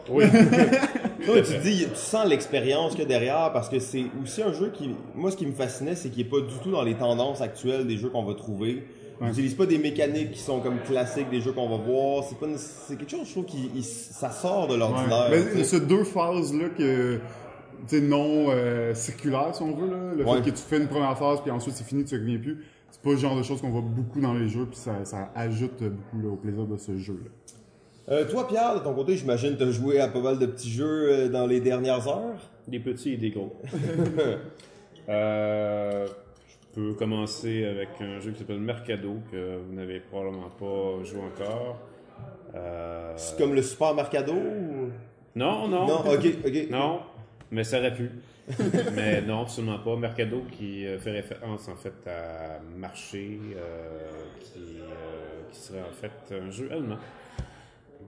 Oui. 0.10 0.24
Toi, 1.26 1.42
tu 1.42 1.58
dis, 1.60 1.86
tu 1.86 1.96
sens 1.96 2.26
l'expérience 2.28 2.92
qu'il 2.92 3.02
y 3.02 3.06
a 3.06 3.08
derrière 3.08 3.52
parce 3.54 3.70
que 3.70 3.78
c'est 3.80 4.06
aussi 4.24 4.42
un 4.42 4.54
jeu 4.54 4.72
qui, 4.74 4.96
moi, 5.14 5.30
ce 5.30 5.38
qui 5.38 5.46
me 5.46 5.52
fascinait, 5.54 5.96
c'est 5.96 6.10
qu'il 6.10 6.22
est 6.26 6.30
pas 6.30 6.40
du 6.40 6.56
tout 6.64 6.72
dans 6.72 6.82
les 6.82 6.96
tendances 6.96 7.42
actuelles 7.42 7.86
des 7.86 7.98
jeux 7.98 8.10
qu'on 8.10 8.24
va 8.24 8.34
trouver. 8.34 8.84
Ouais. 9.22 9.28
n'utilise 9.28 9.54
pas 9.56 9.66
des 9.66 9.78
mécaniques 9.78 10.32
qui 10.32 10.40
sont 10.40 10.60
comme 10.62 10.80
classiques 10.80 11.30
des 11.30 11.42
jeux 11.42 11.52
qu'on 11.52 11.68
va 11.70 11.78
voir. 11.78 12.24
C'est 12.24 12.38
pas, 12.40 12.48
une- 12.48 12.58
c'est 12.58 12.96
quelque 12.98 13.12
chose, 13.12 13.26
je 13.28 13.32
trouve, 13.32 13.46
qui, 13.46 13.70
il- 13.76 13.84
ça 13.84 14.32
sort 14.32 14.68
de 14.68 14.74
Ouais. 14.74 14.80
l'ordinaire. 14.80 15.28
Mais 15.30 15.44
tu 15.52 15.58
sais. 15.58 15.64
ces 15.66 15.80
deux 15.82 16.04
phases-là 16.04 16.70
que, 16.78 17.20
non 18.02 18.48
euh, 18.50 18.94
circulaires, 18.94 19.54
si 19.56 19.62
on 19.62 19.74
veut, 19.74 19.90
là. 19.90 20.14
Le 20.16 20.26
Ouais. 20.26 20.38
fait 20.42 20.52
que 20.52 20.56
tu 20.56 20.62
fais 20.62 20.78
une 20.78 20.88
première 20.88 21.18
phase, 21.18 21.42
puis 21.42 21.52
ensuite 21.52 21.76
c'est 21.76 21.84
fini, 21.86 22.04
tu 22.06 22.16
reviens 22.16 22.38
plus. 22.38 22.64
C'est 22.92 23.02
pas 23.02 23.12
le 23.12 23.18
genre 23.18 23.36
de 23.38 23.44
choses 23.44 23.62
qu'on 23.62 23.70
voit 23.70 23.82
beaucoup 23.82 24.20
dans 24.22 24.34
les 24.34 24.48
jeux, 24.50 24.66
puis 24.66 24.78
ça, 24.78 25.04
ça 25.06 25.30
ajoute 25.36 25.84
beaucoup 25.84 26.22
là, 26.22 26.30
au 26.34 26.36
plaisir 26.36 26.66
de 26.66 26.76
ce 26.78 26.98
jeu-là. 26.98 27.30
Euh, 28.16 28.26
toi, 28.28 28.48
Pierre, 28.48 28.76
de 28.80 28.84
ton 28.84 28.94
côté, 28.96 29.16
j'imagine 29.18 29.54
que 29.54 29.64
tu 29.64 29.70
as 29.70 29.72
joué 29.72 30.00
à 30.00 30.08
pas 30.08 30.20
mal 30.22 30.40
de 30.40 30.46
petits 30.48 30.72
jeux 30.72 31.10
euh, 31.12 31.30
dans 31.30 31.46
les 31.46 31.60
dernières 31.60 32.08
heures? 32.08 32.40
Des 32.68 32.80
petits 32.80 33.14
et 33.14 33.18
des 33.18 33.30
gros. 33.32 33.54
Euh, 35.10 36.06
peux 36.74 36.94
commencer 36.94 37.66
avec 37.66 37.90
un 38.02 38.20
jeu 38.20 38.32
qui 38.32 38.40
s'appelle 38.40 38.60
Mercado, 38.60 39.18
que 39.32 39.58
vous 39.58 39.74
n'avez 39.74 40.00
probablement 40.00 40.50
pas 40.50 41.04
joué 41.04 41.22
encore. 41.22 41.80
Euh, 42.56 43.14
C'est 43.16 43.38
comme 43.38 43.54
le 43.54 43.62
Super 43.62 43.94
Mercado 43.94 44.34
ou... 44.34 44.90
Non, 45.36 45.68
non. 45.68 45.88
Non, 45.88 46.00
ok, 46.00 46.26
ok. 46.46 46.68
Non, 46.70 47.02
mais 47.52 47.64
ça 47.64 47.80
aurait 47.80 47.94
pu. 47.94 48.10
mais 48.96 49.22
non, 49.22 49.42
absolument 49.42 49.80
pas. 49.80 49.96
Mercado 49.96 50.44
qui 50.52 50.86
euh, 50.86 50.98
fait 50.98 51.12
référence 51.12 51.68
en 51.68 51.76
fait 51.76 52.08
à 52.08 52.60
Marché, 52.78 53.40
euh, 53.56 54.26
qui, 54.40 54.80
euh, 54.80 55.52
qui 55.52 55.60
serait 55.60 55.82
en 55.82 55.94
fait 55.94 56.36
un 56.36 56.50
jeu 56.50 56.70
allemand 56.72 56.98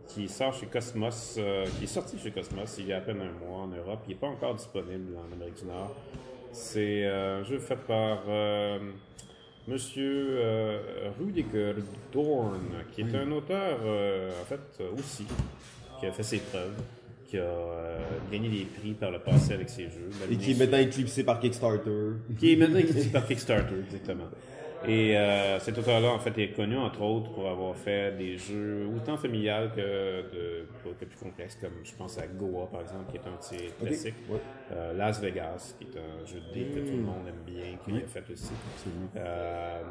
qui 0.08 0.28
sort 0.28 0.54
chez 0.54 0.66
Cosmos, 0.66 1.40
qui 1.78 1.86
est 1.86 1.88
sorti 1.88 2.20
chez 2.20 2.32
Cosmos 2.32 2.76
il 2.80 2.88
y 2.88 2.94
a 2.94 2.98
à 2.98 3.02
peine 3.02 3.22
un 3.22 3.46
mois 3.46 3.60
en 3.60 3.68
Europe. 3.68 4.02
Il 4.08 4.10
n'est 4.10 4.16
pas 4.16 4.28
encore 4.28 4.56
disponible 4.56 5.16
en 5.16 5.34
Amérique 5.34 5.60
du 5.60 5.66
Nord. 5.66 5.96
C'est 6.54 7.06
euh, 7.06 7.40
un 7.40 7.44
jeu 7.44 7.60
fait 7.60 7.78
par 7.78 8.24
euh, 8.28 8.80
Monsieur 9.68 10.28
euh, 10.32 11.10
Rudiger 11.20 11.76
Dorn, 12.12 12.60
qui 12.94 13.02
est 13.02 13.16
un 13.16 13.32
auteur 13.32 13.80
en 13.80 14.46
fait 14.46 14.84
aussi, 14.98 15.26
qui 16.00 16.06
a 16.06 16.12
fait 16.12 16.24
ses 16.24 16.40
preuves, 16.40 16.76
qui 17.32 17.38
a 17.38 17.44
euh, 17.44 17.98
gagné 18.30 18.50
des 18.50 18.66
prix 18.66 18.92
par 18.92 19.10
le 19.10 19.20
passé 19.20 19.54
avec 19.54 19.70
ses 19.70 19.84
jeux. 19.84 20.10
Et 20.30 20.36
qui 20.36 20.52
est 20.52 20.60
maintenant 20.60 20.80
éclipsé 20.80 21.24
par 21.24 21.40
Kickstarter. 21.40 22.12
qui 22.38 22.52
est 22.52 22.56
maintenant 22.58 22.80
écrit 22.80 23.08
par 23.08 23.26
Kickstarter, 23.28 23.76
exactement. 23.86 24.26
Et 24.88 25.16
euh, 25.16 25.60
cet 25.60 25.78
auteur-là, 25.78 26.10
en 26.10 26.20
fait, 26.20 26.36
est 26.40 26.50
connu, 26.50 26.76
entre 26.76 27.02
autres, 27.02 27.32
pour 27.32 27.48
avoir 27.48 27.76
fait 27.76 28.18
des 28.18 28.38
jeux 28.38 28.88
autant 28.96 29.16
familiales 29.16 29.72
que, 29.76 29.80
de, 29.82 30.66
que 31.00 31.06
plus 31.06 31.18
complexes, 31.20 31.58
comme 31.62 31.74
je 31.84 31.94
pense 31.94 32.18
à 32.18 32.26
Goa, 32.26 32.68
par 32.68 32.82
exemple, 32.82 33.12
qui 33.12 33.18
est 33.18 33.28
un 33.28 33.38
de 33.38 33.42
ses 33.42 33.74
classiques. 33.80 34.16
Ouais. 34.28 34.40
Euh, 34.72 34.94
Las 34.94 35.22
Vegas, 35.22 35.76
qui 35.78 35.86
est 35.86 36.00
un 36.00 36.26
jeu 36.26 36.40
de 36.40 36.54
dés 36.54 36.66
que 36.66 36.80
tout 36.80 36.96
le 36.96 37.04
monde 37.04 37.28
aime 37.28 37.44
bien, 37.46 37.78
qu'il 37.86 37.96
a 37.96 38.08
fait 38.08 38.28
aussi. 38.32 38.54
Euh, 39.18 39.82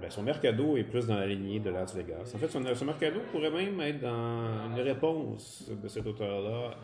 ben, 0.00 0.10
son 0.10 0.22
Mercado 0.22 0.76
est 0.76 0.84
plus 0.84 1.06
dans 1.06 1.16
la 1.16 1.26
lignée 1.26 1.60
de 1.60 1.68
Las 1.68 1.94
Vegas. 1.94 2.32
En 2.34 2.38
fait, 2.38 2.48
son, 2.48 2.64
son 2.74 2.84
Mercado 2.86 3.20
pourrait 3.30 3.50
même 3.50 3.78
être 3.82 4.00
dans 4.00 4.74
une 4.74 4.80
réponse 4.80 5.70
de 5.70 5.88
cet 5.88 6.06
auteur-là 6.06 6.76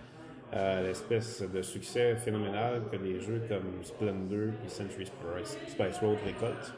à 0.53 0.83
l'espèce 0.83 1.43
de 1.43 1.63
succès 1.63 2.17
phénoménal 2.17 2.83
que 2.93 2.97
les 2.97 3.19
jeux 3.19 3.43
comme 3.49 3.83
Splendor 3.83 4.53
et 4.65 4.69
Century 4.69 5.07
Spice, 5.07 5.59
Spice 5.69 5.99
Road 6.01 6.19
récoltent. 6.25 6.75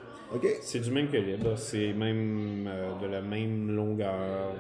C'est 0.60 0.80
du 0.80 0.90
même 0.90 1.08
calibre, 1.08 1.56
c'est 1.56 1.92
même 1.94 2.68
euh, 2.68 2.98
de 3.00 3.06
la 3.06 3.22
même 3.22 3.74
longueur, 3.74 4.54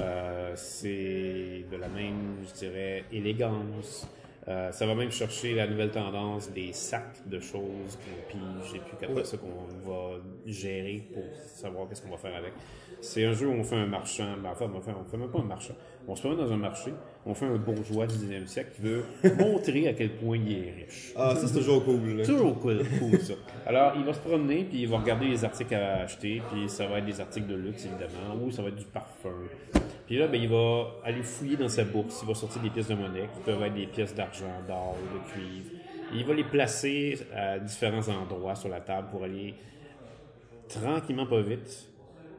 euh, 0.00 0.52
c'est 0.56 1.64
de 1.70 1.76
la 1.76 1.88
même, 1.88 2.38
je 2.48 2.52
dirais, 2.54 3.04
élégance. 3.12 4.08
Euh, 4.48 4.72
ça 4.72 4.86
va 4.86 4.94
même 4.94 5.12
chercher 5.12 5.54
la 5.54 5.66
nouvelle 5.66 5.90
tendance 5.90 6.50
des 6.50 6.72
sacs 6.72 7.26
de 7.26 7.38
choses 7.38 7.96
qu'on 7.96 8.30
pige 8.30 8.74
et 8.74 8.78
puis 8.80 8.96
qu'après 9.00 9.24
ça 9.24 9.38
qu'on 9.38 9.88
va 9.88 10.18
gérer 10.44 11.02
pour 11.14 11.24
savoir 11.46 11.88
qu'est-ce 11.88 12.02
qu'on 12.02 12.10
va 12.10 12.18
faire 12.18 12.36
avec. 12.36 12.52
C'est 13.00 13.24
un 13.24 13.32
jeu 13.32 13.46
où 13.46 13.52
on 13.52 13.64
fait 13.64 13.76
un 13.76 13.86
marchand, 13.86 14.36
ben, 14.42 14.50
en 14.50 14.54
fait 14.54 14.64
on 14.64 14.80
fait, 14.80 14.92
on 14.92 15.04
fait 15.04 15.16
même 15.16 15.30
pas 15.30 15.38
un 15.38 15.44
marchand, 15.44 15.74
on 16.06 16.16
se 16.16 16.20
promène 16.20 16.38
dans 16.38 16.52
un 16.52 16.56
marché, 16.56 16.92
on 17.26 17.34
fait 17.34 17.46
un 17.46 17.56
bourgeois 17.56 18.06
du 18.06 18.14
19e 18.14 18.46
siècle 18.46 18.72
qui 18.76 18.82
veut 18.82 19.04
montrer 19.38 19.88
à 19.88 19.94
quel 19.94 20.10
point 20.10 20.36
il 20.36 20.52
est 20.52 20.70
riche. 20.84 21.12
Ah, 21.16 21.34
ça 21.34 21.46
c'est 21.46 21.54
toujours 21.54 21.84
cool. 21.84 22.16
là. 22.16 22.24
Toujours 22.24 22.58
cool, 22.60 22.84
cool 22.98 23.18
ça. 23.20 23.34
Alors, 23.66 23.94
il 23.96 24.04
va 24.04 24.12
se 24.12 24.18
promener, 24.20 24.64
puis 24.64 24.82
il 24.82 24.88
va 24.88 24.98
regarder 24.98 25.26
les 25.26 25.44
articles 25.44 25.74
à 25.74 26.02
acheter, 26.02 26.42
puis 26.50 26.68
ça 26.68 26.86
va 26.86 26.98
être 26.98 27.06
des 27.06 27.20
articles 27.20 27.46
de 27.46 27.54
luxe, 27.54 27.86
évidemment, 27.86 28.42
ou 28.42 28.50
ça 28.50 28.62
va 28.62 28.68
être 28.68 28.76
du 28.76 28.84
parfum. 28.84 29.30
Puis 30.06 30.18
là, 30.18 30.28
ben, 30.28 30.40
il 30.40 30.48
va 30.48 30.86
aller 31.02 31.22
fouiller 31.22 31.56
dans 31.56 31.68
sa 31.68 31.84
bourse, 31.84 32.20
il 32.22 32.28
va 32.28 32.34
sortir 32.34 32.60
des 32.60 32.70
pièces 32.70 32.88
de 32.88 32.94
monnaie, 32.94 33.28
qui 33.34 33.40
peuvent 33.40 33.62
être 33.62 33.74
des 33.74 33.86
pièces 33.86 34.14
d'argent, 34.14 34.60
d'or, 34.68 34.96
de 35.14 35.32
cuivre. 35.32 35.70
Et 36.12 36.18
il 36.18 36.26
va 36.26 36.34
les 36.34 36.44
placer 36.44 37.18
à 37.34 37.58
différents 37.58 38.06
endroits 38.08 38.54
sur 38.54 38.68
la 38.68 38.80
table 38.80 39.08
pour 39.10 39.24
aller 39.24 39.54
tranquillement, 40.68 41.26
pas 41.26 41.40
vite, 41.40 41.88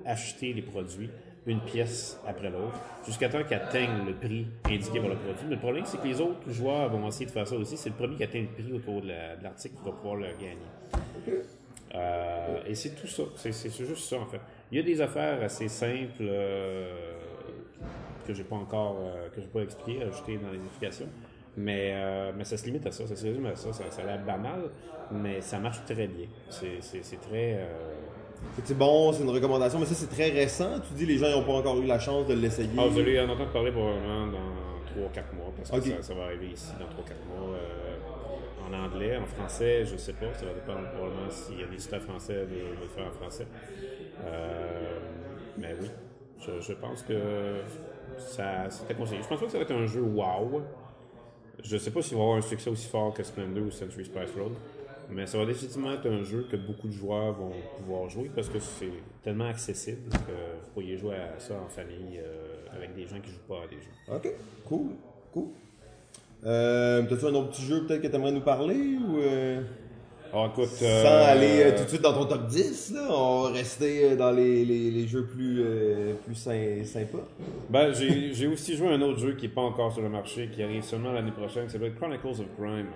acheter 0.05 0.53
les 0.53 0.61
produits, 0.61 1.09
une 1.47 1.59
pièce 1.61 2.19
après 2.27 2.49
l'autre, 2.49 2.79
jusqu'à 3.05 3.29
temps 3.29 3.43
qu'il 3.43 3.53
atteigne 3.55 4.05
le 4.07 4.13
prix 4.13 4.47
indiqué 4.65 4.99
par 4.99 5.09
le 5.09 5.15
produit. 5.15 5.45
Mais 5.47 5.55
le 5.55 5.61
problème, 5.61 5.85
c'est 5.85 5.97
que 6.01 6.07
les 6.07 6.19
autres 6.19 6.49
joueurs 6.49 6.89
vont 6.89 7.07
essayer 7.07 7.27
de 7.27 7.31
faire 7.31 7.47
ça 7.47 7.55
aussi. 7.55 7.77
C'est 7.77 7.89
le 7.89 7.95
premier 7.95 8.15
qui 8.15 8.23
atteint 8.23 8.41
le 8.41 8.47
prix 8.47 8.73
autour 8.73 9.01
de 9.01 9.09
la- 9.09 9.35
de 9.35 9.43
l'article 9.43 9.75
qui 9.77 9.83
va 9.85 9.91
pouvoir 9.91 10.15
le 10.15 10.27
gagner. 10.39 11.37
Euh, 11.93 12.57
et 12.67 12.75
c'est 12.75 12.89
tout 12.95 13.07
ça. 13.07 13.23
C'est 13.35 13.51
juste 13.71 14.09
ça, 14.09 14.17
en 14.17 14.25
fait. 14.25 14.41
Il 14.71 14.77
y 14.77 14.81
a 14.81 14.83
des 14.83 14.99
affaires 15.01 15.41
assez 15.43 15.67
simples 15.67 16.21
euh, 16.21 16.91
que 18.27 18.33
j'ai 18.33 18.43
pas 18.43 18.55
encore, 18.55 18.97
euh, 18.99 19.29
que 19.29 19.39
j'ai 19.39 19.47
pas 19.47 19.61
expliqué, 19.61 20.03
ajouté 20.03 20.37
dans 20.37 20.49
les 20.51 20.57
explications. 20.57 21.07
Mais, 21.57 21.91
euh, 21.93 22.31
mais 22.35 22.43
ça 22.43 22.57
se 22.57 22.65
limite 22.65 22.85
à 22.85 22.91
ça, 22.91 23.07
ça 23.07 23.15
se 23.15 23.23
résume 23.25 23.45
à 23.45 23.55
ça. 23.55 23.71
Ça, 23.71 23.83
a 24.01 24.05
l'air 24.05 24.25
banal, 24.25 24.63
mais 25.11 25.39
ça 25.39 25.57
marche 25.59 25.85
très 25.85 26.07
bien. 26.07 26.27
C'est 26.49 26.79
très. 27.21 27.53
euh, 27.59 27.93
C'est 28.63 28.77
bon, 28.77 29.11
c'est 29.13 29.23
une 29.23 29.29
recommandation, 29.29 29.79
mais 29.79 29.85
ça 29.85 29.95
c'est 29.95 30.09
très 30.09 30.29
récent. 30.29 30.79
Tu 30.87 30.93
dis 30.93 31.05
les 31.05 31.17
gens 31.17 31.29
n'ont 31.29 31.43
pas 31.43 31.53
encore 31.53 31.77
eu 31.81 31.85
la 31.85 31.99
chance 31.99 32.25
de 32.27 32.33
l'essayer. 32.33 32.69
Ah, 32.77 32.87
vous 32.87 32.99
allez 32.99 33.19
en 33.19 33.29
entendre 33.29 33.51
parler 33.51 33.71
probablement 33.71 34.27
dans 34.27 35.01
3-4 35.01 35.35
mois, 35.35 35.53
parce 35.55 35.71
que 35.71 35.89
ça, 35.89 36.01
ça 36.01 36.13
va 36.13 36.23
arriver 36.23 36.47
ici 36.47 36.71
dans 36.79 36.85
3-4 36.85 36.89
mois. 37.27 37.55
euh, 37.55 37.85
en 38.67 38.73
anglais, 38.73 39.17
en 39.17 39.25
français, 39.25 39.85
je 39.85 39.95
sais 39.97 40.13
pas, 40.13 40.33
ça 40.33 40.45
va 40.45 40.53
dépendre 40.53 40.89
probablement 40.91 41.29
s'il 41.29 41.59
y 41.59 41.63
a 41.63 41.67
des 41.67 41.75
éditeurs 41.75 42.01
français 42.01 42.45
de, 42.45 42.81
le 42.81 42.87
faire 42.87 43.07
en 43.07 43.11
français. 43.11 43.47
Euh, 44.25 44.99
mais 45.57 45.75
oui, 45.79 45.87
je, 46.39 46.61
je 46.61 46.73
pense 46.73 47.03
que 47.03 47.61
ça 48.17 48.69
c'était 48.69 48.95
conseillé. 48.95 49.21
Je 49.21 49.27
pense 49.27 49.39
pas 49.39 49.45
que 49.45 49.51
ça 49.51 49.57
va 49.57 49.63
être 49.63 49.73
un 49.73 49.85
jeu 49.85 50.01
wow. 50.01 50.61
Je 51.63 51.77
sais 51.77 51.91
pas 51.91 52.01
s'il 52.01 52.17
va 52.17 52.23
avoir 52.23 52.37
un 52.37 52.41
succès 52.41 52.69
aussi 52.69 52.87
fort 52.87 53.13
que 53.13 53.23
Splendor 53.23 53.63
ou 53.65 53.71
Century 53.71 54.05
Spice 54.05 54.31
Road, 54.37 54.53
Mais 55.11 55.27
ça 55.27 55.37
va 55.37 55.45
définitivement 55.45 55.91
être 55.93 56.07
un 56.09 56.23
jeu 56.23 56.47
que 56.49 56.55
beaucoup 56.55 56.87
de 56.87 56.93
joueurs 56.93 57.33
vont 57.33 57.51
pouvoir 57.77 58.09
jouer 58.09 58.29
parce 58.35 58.49
que 58.49 58.59
c'est 58.59 58.89
tellement 59.23 59.47
accessible 59.47 60.09
que 60.09 60.17
vous 60.17 60.69
pourriez 60.73 60.97
jouer 60.97 61.15
à 61.15 61.39
ça 61.39 61.53
en 61.63 61.69
famille 61.69 62.17
euh, 62.19 62.55
avec 62.75 62.95
des 62.95 63.05
gens 63.07 63.19
qui 63.21 63.29
jouent 63.31 63.47
pas 63.47 63.63
à 63.63 63.67
des 63.67 63.75
jeux. 63.75 64.13
Ok, 64.15 64.33
cool, 64.65 64.87
cool. 65.33 65.45
Euh, 66.45 67.03
T'as-tu 67.07 67.25
un 67.25 67.33
autre 67.35 67.49
petit 67.51 67.63
jeu 67.63 67.85
peut-être 67.85 68.01
que 68.01 68.07
t'aimerais 68.07 68.31
nous 68.31 68.41
parler 68.41 68.75
ou 68.75 69.17
euh, 69.19 69.61
Alors 70.31 70.47
écoute, 70.47 70.65
sans 70.65 70.85
euh, 70.85 71.25
aller 71.31 71.63
euh, 71.63 71.77
tout 71.77 71.83
de 71.85 71.89
suite 71.89 72.01
dans 72.01 72.13
ton 72.13 72.25
top 72.25 72.47
10 72.47 72.93
là, 72.95 73.07
on 73.09 73.43
va 73.43 73.49
rester 73.51 74.15
dans 74.15 74.31
les, 74.31 74.65
les, 74.65 74.91
les 74.91 75.07
jeux 75.07 75.25
plus 75.25 75.63
plus 76.25 76.35
sy- 76.35 76.85
sympas. 76.85 77.25
Ben, 77.69 77.93
j'ai 77.93 78.33
j'ai 78.33 78.47
aussi 78.47 78.75
joué 78.75 78.89
à 78.89 78.91
un 78.91 79.01
autre 79.01 79.19
jeu 79.19 79.33
qui 79.35 79.47
n'est 79.47 79.53
pas 79.53 79.61
encore 79.61 79.91
sur 79.91 80.01
le 80.01 80.09
marché, 80.09 80.49
qui 80.51 80.61
arrive 80.61 80.83
seulement 80.83 81.13
l'année 81.13 81.31
prochaine, 81.31 81.65
qui 81.67 81.71
s'appelle 81.73 81.95
Chronicles 81.95 82.27
of 82.41 82.47
Crime. 82.59 82.87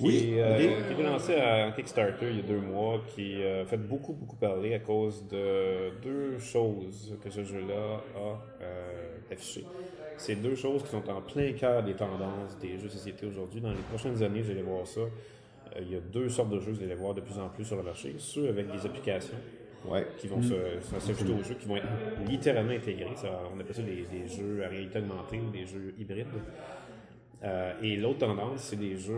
Qui, 0.00 0.06
Oui, 0.06 0.34
est, 0.34 0.40
euh, 0.42 0.56
qui 0.58 0.66
a 0.66 0.92
été 0.92 1.02
lancé 1.02 1.34
en 1.36 1.72
Kickstarter 1.72 2.26
il 2.30 2.36
y 2.36 2.40
a 2.40 2.42
deux 2.42 2.60
mois, 2.60 3.00
qui 3.14 3.42
euh, 3.42 3.64
fait 3.66 3.76
beaucoup, 3.76 4.14
beaucoup 4.14 4.36
parler 4.36 4.74
à 4.74 4.78
cause 4.78 5.26
de 5.28 5.90
deux 6.02 6.38
choses 6.38 7.16
que 7.22 7.28
ce 7.30 7.44
jeu-là 7.44 8.00
a 8.16 8.62
euh, 8.62 9.08
affichées. 9.30 9.66
C'est 10.16 10.36
deux 10.36 10.54
choses 10.54 10.82
qui 10.82 10.88
sont 10.90 11.08
en 11.08 11.20
plein 11.20 11.52
cœur 11.52 11.82
des 11.82 11.94
tendances 11.94 12.58
des 12.60 12.78
jeux 12.78 12.84
de 12.88 12.92
société 12.92 13.26
aujourd'hui. 13.26 13.60
Dans 13.60 13.70
les 13.70 13.76
prochaines 13.90 14.22
années, 14.22 14.40
vous 14.42 14.50
allez 14.50 14.62
voir 14.62 14.86
ça. 14.86 15.00
Euh, 15.00 15.08
il 15.82 15.92
y 15.92 15.96
a 15.96 16.00
deux 16.00 16.28
sortes 16.28 16.50
de 16.50 16.58
jeux 16.60 16.72
que 16.72 16.78
vous 16.78 16.82
allez 16.82 16.94
voir 16.94 17.14
de 17.14 17.20
plus 17.20 17.38
en 17.38 17.48
plus 17.48 17.64
sur 17.64 17.76
le 17.76 17.82
marché. 17.82 18.14
Ceux 18.18 18.48
avec 18.48 18.70
des 18.72 18.84
applications 18.86 19.36
Ouais. 19.88 20.06
qui 20.18 20.28
vont 20.28 20.40
va 20.40 21.00
s'ajouter 21.00 21.32
aux 21.32 21.42
jeux, 21.42 21.54
qui 21.54 21.66
vont 21.66 21.76
être 21.76 21.86
littéralement 22.28 22.72
intégrés. 22.72 23.12
Ça, 23.16 23.28
on 23.54 23.58
appelle 23.58 23.74
ça 23.74 23.80
des, 23.82 24.04
des 24.12 24.28
jeux 24.28 24.62
à 24.62 24.68
réalité 24.68 24.98
augmentée 24.98 25.40
ou 25.40 25.50
des 25.50 25.64
jeux 25.64 25.94
hybrides. 25.98 26.26
Euh, 27.42 27.72
et 27.82 27.96
l'autre 27.96 28.18
tendance, 28.18 28.60
c'est 28.60 28.76
des 28.78 28.98
jeux 28.98 29.16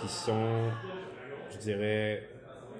qui 0.00 0.08
sont, 0.08 0.70
je 1.52 1.58
dirais, 1.58 2.22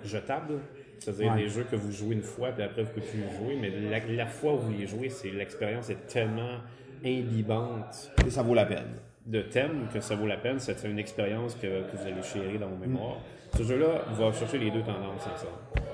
jetables. 0.05 0.59
C'est-à-dire 0.99 1.33
Ouais. 1.33 1.43
des 1.45 1.49
jeux 1.49 1.65
que 1.71 1.77
vous 1.77 1.91
jouez 1.93 2.15
une 2.15 2.23
fois, 2.23 2.50
puis 2.53 2.62
après 2.62 2.83
vous 2.83 2.91
pouvez 2.91 3.07
plus 3.07 3.21
jouer. 3.39 3.57
Mais 3.61 3.71
la, 3.71 4.00
la 4.07 4.27
fois 4.27 4.53
où 4.55 4.59
vous 4.59 4.73
les 4.73 4.87
jouez, 4.87 5.09
c'est 5.09 5.31
l'expérience 5.31 5.89
est 5.89 6.07
tellement 6.07 6.59
imbibante 7.05 8.12
Et 8.27 8.31
ça 8.31 8.43
vaut 8.43 8.55
la 8.55 8.67
peine. 8.67 8.95
de 9.27 9.43
thème 9.43 9.87
que 9.93 10.00
ça 10.00 10.15
vaut 10.15 10.27
la 10.27 10.37
peine. 10.37 10.59
C'est 10.59 10.83
une 10.85 10.99
expérience 10.99 11.55
que, 11.55 11.83
que 11.91 11.97
vous 11.97 12.07
allez 12.07 12.23
chérir 12.23 12.61
dans 12.61 12.69
vos 12.69 12.77
mémoires. 12.77 13.17
Ce 13.57 13.62
jeu-là 13.62 14.03
va 14.19 14.33
chercher 14.33 14.59
les 14.59 14.71
deux 14.71 14.81
tendances 14.83 15.27
ensemble. 15.27 15.53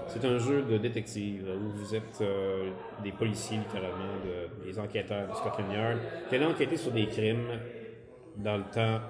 C'est 0.09 0.25
un 0.25 0.39
jeu 0.39 0.63
de 0.63 0.79
détective 0.79 1.45
où 1.57 1.71
vous 1.71 1.95
êtes 1.95 2.21
euh, 2.21 2.71
des 3.03 3.13
policiers, 3.13 3.59
littéralement, 3.59 4.15
de- 4.25 4.65
des 4.65 4.79
enquêteurs 4.79 5.29
de 5.29 5.35
Scotland 5.35 5.73
Yard, 5.73 5.99
qui 6.29 6.35
allez 6.37 6.45
enquêter 6.45 6.77
sur 6.77 6.93
des 6.93 7.07
crimes 7.07 7.49
dans 8.37 8.57
le 8.59 8.65
temps 8.65 9.01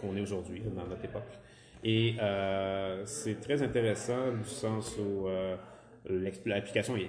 qu'on 0.00 0.16
est 0.16 0.20
aujourd'hui, 0.22 0.62
dans 0.74 0.86
notre 0.86 1.04
époque. 1.04 1.22
Et 1.88 2.14
euh, 2.20 3.02
c'est 3.04 3.38
très 3.40 3.62
intéressant 3.62 4.32
du 4.32 4.48
sens 4.48 4.96
où 4.98 5.28
euh, 5.28 5.54
l'application 6.44 6.96
est 6.96 7.08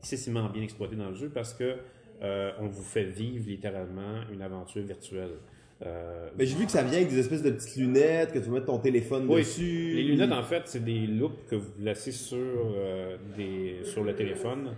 excessivement 0.00 0.48
bien 0.50 0.62
exploitée 0.62 0.94
dans 0.94 1.08
le 1.08 1.16
jeu 1.16 1.30
parce 1.34 1.52
que 1.52 1.76
euh, 2.22 2.52
on 2.60 2.68
vous 2.68 2.82
fait 2.84 3.02
vivre 3.04 3.44
littéralement 3.48 4.20
une 4.32 4.40
aventure 4.42 4.82
virtuelle. 4.82 5.32
Euh, 5.84 6.28
Mais 6.38 6.46
j'ai 6.46 6.56
vu 6.56 6.66
que 6.66 6.70
ça 6.70 6.84
vient 6.84 6.98
avec 6.98 7.08
des 7.08 7.18
espèces 7.18 7.42
de 7.42 7.50
petites 7.50 7.74
lunettes 7.76 8.30
que 8.32 8.38
tu 8.38 8.44
peux 8.44 8.52
mettre 8.52 8.66
ton 8.66 8.78
téléphone 8.78 9.26
oui, 9.28 9.40
dessus. 9.40 9.94
les 9.96 10.04
lunettes, 10.04 10.30
en 10.30 10.44
fait, 10.44 10.62
c'est 10.66 10.84
des 10.84 11.08
loupes 11.08 11.44
que 11.48 11.56
vous 11.56 11.72
placez 11.72 12.12
sur, 12.12 12.38
euh, 12.38 13.16
des, 13.36 13.78
sur 13.82 14.04
le 14.04 14.14
téléphone 14.14 14.76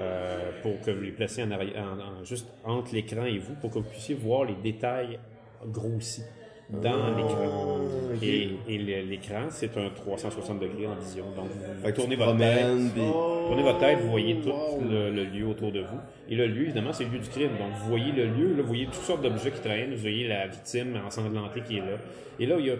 euh, 0.00 0.62
pour 0.62 0.80
que 0.80 0.90
vous 0.92 1.02
les 1.02 1.14
en, 1.42 1.50
en- 1.52 2.00
en- 2.20 2.24
juste 2.24 2.48
entre 2.64 2.94
l'écran 2.94 3.26
et 3.26 3.36
vous 3.36 3.54
pour 3.56 3.68
que 3.70 3.80
vous 3.80 3.88
puissiez 3.90 4.14
voir 4.14 4.44
les 4.46 4.54
détails 4.54 5.18
grossis 5.66 6.22
dans 6.70 7.16
l'écran. 7.16 7.78
Ah, 7.78 8.14
ok. 8.14 8.22
Et, 8.22 8.50
et 8.68 8.78
l'écran, 8.78 9.46
c'est 9.50 9.76
un 9.78 9.88
360 9.90 10.58
degrés 10.60 10.86
en 10.86 10.94
vision. 10.96 11.24
Donc, 11.36 11.46
vous, 11.82 11.92
tournez 11.92 12.16
votre 12.16 12.36
tête. 12.36 12.66
puis- 12.94 13.02
Tournez 13.46 13.62
votre 13.62 13.78
tête, 13.78 13.98
vous 14.00 14.10
voyez 14.10 14.36
tout 14.40 14.48
wow. 14.50 14.80
le, 14.88 15.10
le 15.10 15.24
lieu 15.24 15.46
autour 15.46 15.70
de 15.70 15.80
vous. 15.80 15.98
Et 16.28 16.34
le 16.34 16.46
lieu, 16.46 16.62
évidemment, 16.64 16.92
c'est 16.92 17.04
le 17.04 17.10
lieu 17.10 17.18
du 17.20 17.28
crime. 17.28 17.50
Donc, 17.58 17.70
vous 17.80 17.88
voyez 17.88 18.10
le 18.12 18.26
lieu, 18.26 18.54
là, 18.56 18.62
vous 18.62 18.68
voyez 18.68 18.86
toutes 18.86 18.94
sortes 19.04 19.22
d'objets 19.22 19.52
qui 19.52 19.60
traînent, 19.60 19.94
vous 19.94 20.00
voyez 20.00 20.26
la 20.26 20.48
victime 20.48 20.98
ensanglantée 21.06 21.60
qui 21.60 21.76
est 21.76 21.80
là. 21.80 21.96
Et 22.40 22.46
là, 22.46 22.56
il 22.58 22.66
y 22.66 22.70
a 22.70 22.74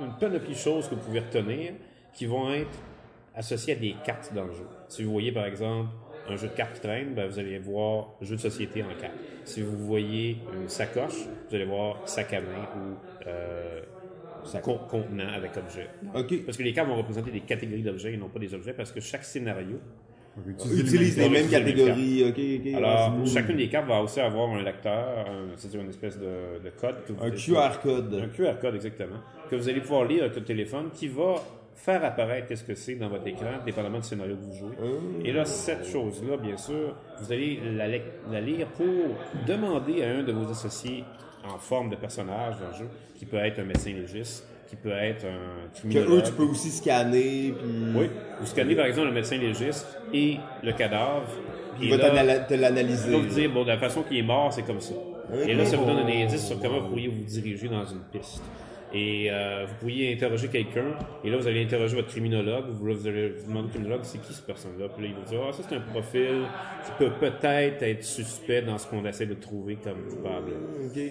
une 0.00 0.12
panoplie 0.18 0.54
de 0.54 0.58
choses 0.58 0.88
que 0.88 0.94
vous 0.94 1.00
pouvez 1.02 1.20
retenir 1.20 1.72
qui 2.14 2.24
vont 2.26 2.50
être 2.52 2.78
associées 3.34 3.74
à 3.74 3.76
des 3.76 3.94
cartes 4.04 4.32
dans 4.34 4.44
le 4.44 4.52
jeu. 4.52 4.66
Si 4.88 5.02
vous 5.02 5.12
voyez, 5.12 5.32
par 5.32 5.44
exemple, 5.44 5.88
un 6.30 6.36
jeu 6.36 6.48
de 6.48 6.52
cartes 6.54 6.74
qui 6.74 6.80
traîne, 6.80 7.14
ben, 7.14 7.26
vous 7.28 7.38
allez 7.38 7.58
voir 7.58 8.14
jeu 8.20 8.36
de 8.36 8.40
société 8.40 8.82
en 8.82 8.88
cartes. 9.00 9.14
Si 9.44 9.62
vous 9.62 9.76
voyez 9.78 10.38
une 10.54 10.68
sacoche, 10.68 11.26
vous 11.48 11.54
allez 11.54 11.64
voir 11.64 11.96
sac 12.06 12.32
à 12.34 12.40
main 12.40 12.68
ou 12.76 13.26
euh, 13.28 13.80
con- 14.62 14.80
contenant 14.88 15.28
avec 15.34 15.56
objet. 15.56 15.88
Ok. 16.14 16.44
Parce 16.44 16.56
que 16.58 16.62
les 16.62 16.72
cartes 16.72 16.88
vont 16.88 16.96
représenter 16.96 17.30
des 17.30 17.40
catégories 17.40 17.82
d'objets 17.82 18.14
et 18.14 18.16
non 18.16 18.28
pas 18.28 18.38
des 18.38 18.54
objets, 18.54 18.72
parce 18.72 18.92
que 18.92 19.00
chaque 19.00 19.24
scénario 19.24 19.78
Utilise 20.56 21.18
les 21.18 21.28
mêmes 21.28 21.46
les 21.46 21.50
catégories. 21.50 22.24
Ok. 22.28 22.74
alors, 22.76 23.18
ouais, 23.18 23.26
chacune 23.26 23.56
des 23.56 23.68
cartes 23.68 23.88
va 23.88 24.00
aussi 24.00 24.20
avoir 24.20 24.48
un 24.50 24.62
lecteur, 24.62 25.26
un- 25.28 25.48
c'est-à-dire 25.56 25.80
une 25.80 25.88
espèce 25.88 26.16
de, 26.16 26.62
de 26.64 26.70
code. 26.80 26.94
Que 27.04 27.12
vous 27.12 27.24
Un 27.24 27.30
QR 27.32 27.80
code. 27.82 28.14
Un 28.14 28.28
QR 28.28 28.52
code, 28.60 28.76
exactement. 28.76 29.16
Que 29.50 29.56
vous 29.56 29.68
allez 29.68 29.80
pouvoir 29.80 30.04
lire 30.04 30.22
avec 30.22 30.34
votre 30.34 30.46
téléphone 30.46 30.90
qui 30.94 31.08
va 31.08 31.42
faire 31.78 32.04
apparaître 32.04 32.48
qu'est-ce 32.48 32.64
que 32.64 32.74
c'est 32.74 32.96
dans 32.96 33.08
votre 33.08 33.26
écran, 33.26 33.46
dépendamment 33.64 33.98
du 33.98 34.04
scénario 34.04 34.36
que 34.36 34.42
vous 34.42 34.54
jouez. 34.54 34.76
Et 35.24 35.32
là, 35.32 35.44
cette 35.44 35.86
chose-là, 35.86 36.36
bien 36.36 36.56
sûr, 36.56 36.94
vous 37.20 37.32
allez 37.32 37.60
la, 37.76 38.40
lire 38.40 38.66
pour 38.68 38.86
demander 39.46 40.02
à 40.02 40.10
un 40.10 40.22
de 40.22 40.32
vos 40.32 40.50
associés 40.50 41.04
en 41.48 41.58
forme 41.58 41.88
de 41.90 41.96
personnage 41.96 42.56
dans 42.60 42.68
le 42.68 42.74
jeu, 42.74 42.88
qui 43.16 43.24
peut 43.24 43.36
être 43.36 43.60
un 43.60 43.64
médecin 43.64 43.92
légiste, 43.92 44.46
qui 44.68 44.76
peut 44.76 44.90
être 44.90 45.24
un 45.24 45.88
Que 45.88 45.98
eux, 45.98 46.22
tu 46.22 46.32
peux 46.32 46.42
aussi 46.42 46.70
scanner, 46.70 47.54
puis. 47.56 47.70
Oui. 47.94 48.10
Vous 48.40 48.46
scannez 48.46 48.74
par 48.74 48.86
exemple 48.86 49.08
le 49.08 49.14
médecin 49.14 49.38
légiste 49.38 49.86
et 50.12 50.36
le 50.62 50.72
cadavre. 50.72 51.28
Il 51.80 51.90
va 51.90 52.22
là, 52.24 52.40
te 52.40 52.54
l'analyser. 52.54 53.06
il 53.06 53.12
va 53.12 53.18
vous 53.18 53.34
dire, 53.34 53.50
bon, 53.52 53.62
de 53.62 53.68
la 53.68 53.78
façon 53.78 54.02
qu'il 54.02 54.18
est 54.18 54.22
mort, 54.22 54.52
c'est 54.52 54.64
comme 54.64 54.80
ça. 54.80 54.94
Et 55.46 55.54
là, 55.54 55.64
ça 55.64 55.76
vous 55.76 55.84
donne 55.84 55.98
un 55.98 56.24
indice 56.24 56.46
sur 56.46 56.60
comment 56.60 56.80
vous 56.80 56.88
pourriez 56.88 57.08
vous 57.08 57.22
diriger 57.24 57.68
dans 57.68 57.84
une 57.84 58.00
piste. 58.10 58.42
Et 58.94 59.28
euh, 59.30 59.66
vous 59.68 59.74
pourriez 59.80 60.12
interroger 60.14 60.48
quelqu'un, 60.48 60.96
et 61.22 61.28
là, 61.30 61.36
vous 61.36 61.46
allez 61.46 61.62
interroger 61.62 61.94
votre 61.96 62.08
criminologue, 62.08 62.64
vous, 62.70 62.94
vous 62.94 63.06
allez 63.06 63.28
vous 63.30 63.46
demander 63.48 63.66
au 63.66 63.70
criminologue, 63.70 64.00
c'est 64.02 64.18
qui 64.22 64.32
cette 64.32 64.46
personne-là? 64.46 64.88
Puis 64.88 65.02
là, 65.04 65.08
il 65.10 65.14
va 65.14 65.20
vous 65.20 65.28
dire, 65.30 65.40
ah, 65.46 65.52
ça, 65.52 65.62
c'est 65.68 65.74
un 65.76 65.80
profil 65.80 66.46
qui 66.86 66.90
peut 66.98 67.10
peut-être 67.20 67.82
être 67.82 68.02
suspect 68.02 68.62
dans 68.62 68.78
ce 68.78 68.86
qu'on 68.86 69.04
essaie 69.04 69.26
de 69.26 69.34
trouver 69.34 69.76
comme 69.76 70.02
coupable. 70.08 70.52
Ok. 70.86 71.02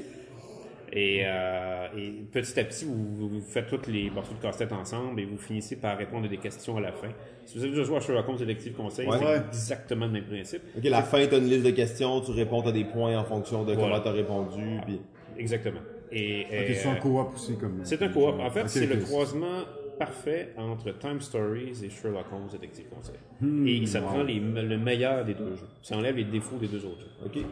Et, 0.93 1.22
euh, 1.25 1.88
et 1.98 2.12
petit 2.31 2.60
à 2.60 2.63
petit, 2.63 2.86
vous, 2.86 3.27
vous 3.27 3.41
faites 3.41 3.67
tous 3.67 3.91
les 3.91 4.10
morceaux 4.10 4.34
de 4.34 4.41
casse-tête 4.41 4.72
ensemble 4.72 5.19
et 5.19 5.25
vous 5.25 5.38
finissez 5.38 5.75
par 5.75 5.98
répondre 5.98 6.25
à 6.25 6.29
des 6.29 6.38
questions 6.38 6.77
à 6.77 6.81
la 6.81 6.93
fin. 6.93 7.10
Si 7.46 7.57
vous 7.57 7.63
avez 7.65 7.72
déjà 7.74 7.84
joué 7.84 7.98
à 7.98 8.00
Sherlock 8.00 8.27
Holmes 8.29 8.38
Détective 8.38 8.74
Conseil, 8.74 9.05
Ouais. 9.07 9.17
c'est 9.19 9.48
exactement 9.50 10.05
le 10.05 10.13
même 10.13 10.24
principe. 10.25 10.62
Ok, 10.77 10.84
la 10.86 11.03
fin, 11.03 11.27
t'as 11.27 11.38
une 11.39 11.50
liste 11.50 11.65
de 11.65 11.72
questions, 11.72 12.22
tu 12.22 12.31
réponds, 12.31 12.62
t'as 12.63 12.72
des 12.72 12.86
points 12.86 13.17
en 13.17 13.25
fonction 13.25 13.63
de 13.65 13.74
Voilà. 13.74 13.81
comment 14.00 14.00
t'as 14.01 14.12
répondu, 14.13 14.79
puis. 14.86 15.01
Exactement. 15.38 15.81
Et, 16.12 16.42
et, 16.42 16.74
c'est 16.74 16.88
un 16.88 16.94
euh, 16.94 17.00
coop 17.00 17.34
aussi 17.36 17.58
comme. 17.58 17.80
c'est 17.84 18.02
un 18.02 18.10
coop. 18.10 18.40
En 18.40 18.50
fait, 18.50 18.68
c'est 18.68 18.86
le 18.86 18.98
croisement 18.98 19.64
parfait 20.00 20.54
entre 20.58 20.92
Time 21.00 21.20
Stories 21.20 21.84
et 21.84 21.90
Sherlock 21.90 22.26
Holmes 22.32 22.48
Détective 22.52 22.86
Conseil. 22.90 23.16
Hmm, 23.42 23.68
et 23.68 23.86
ça 23.88 24.02
prend 24.02 24.24
les- 24.24 24.40
le 24.40 24.78
meilleur 24.78 25.26
des 25.26 25.34
deux 25.34 25.56
jeux. 25.56 25.68
Ça 25.82 25.98
enlève 25.98 26.16
les 26.16 26.24
défauts 26.26 26.58
des 26.58 26.68
deux 26.68 26.86
autres 26.86 27.00
jeux. 27.02 27.26
OK. 27.26 27.44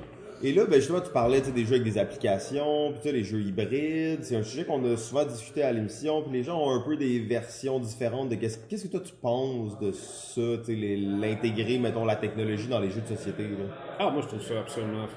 Et 0.44 0.52
là, 0.54 0.66
ben 0.66 0.76
justement, 0.76 1.00
tu 1.00 1.12
parlais 1.12 1.40
des 1.42 1.64
jeux 1.66 1.76
avec 1.76 1.84
des 1.84 1.98
applications, 1.98 2.94
puis 3.02 3.12
les 3.12 3.24
jeux 3.24 3.42
hybrides. 3.42 4.24
C'est 4.24 4.36
un 4.36 4.44
sujet 4.44 4.66
qu'on 4.66 4.84
a 4.86 4.98
souvent 4.98 5.24
discuté 5.26 5.64
à 5.64 5.72
l'émission, 5.72 6.22
puis 6.22 6.34
les 6.34 6.44
gens 6.44 6.62
ont 6.62 6.72
un 6.72 6.82
peu 6.82 6.98
des 6.98 7.20
versions 7.20 7.80
différentes 7.80 8.30
de 8.30 8.36
qu'est-ce 8.36 8.60
qu'est-ce 8.70 8.86
que 8.86 8.92
toi 8.92 9.00
tu 9.00 9.14
penses 9.14 9.80
de 9.80 9.92
ça, 9.94 10.42
l'intégrer, 10.68 11.78
mettons, 11.80 12.06
la 12.06 12.18
technologie 12.18 12.68
dans 12.68 12.80
les 12.80 12.90
jeux 12.92 13.02
de 13.02 13.16
société. 13.16 13.44
Là? 13.44 13.66
Ah, 13.98 14.10
moi, 14.12 14.22
je 14.22 14.28
trouve 14.28 14.42
ça 14.42 14.60
absolument 14.60 15.08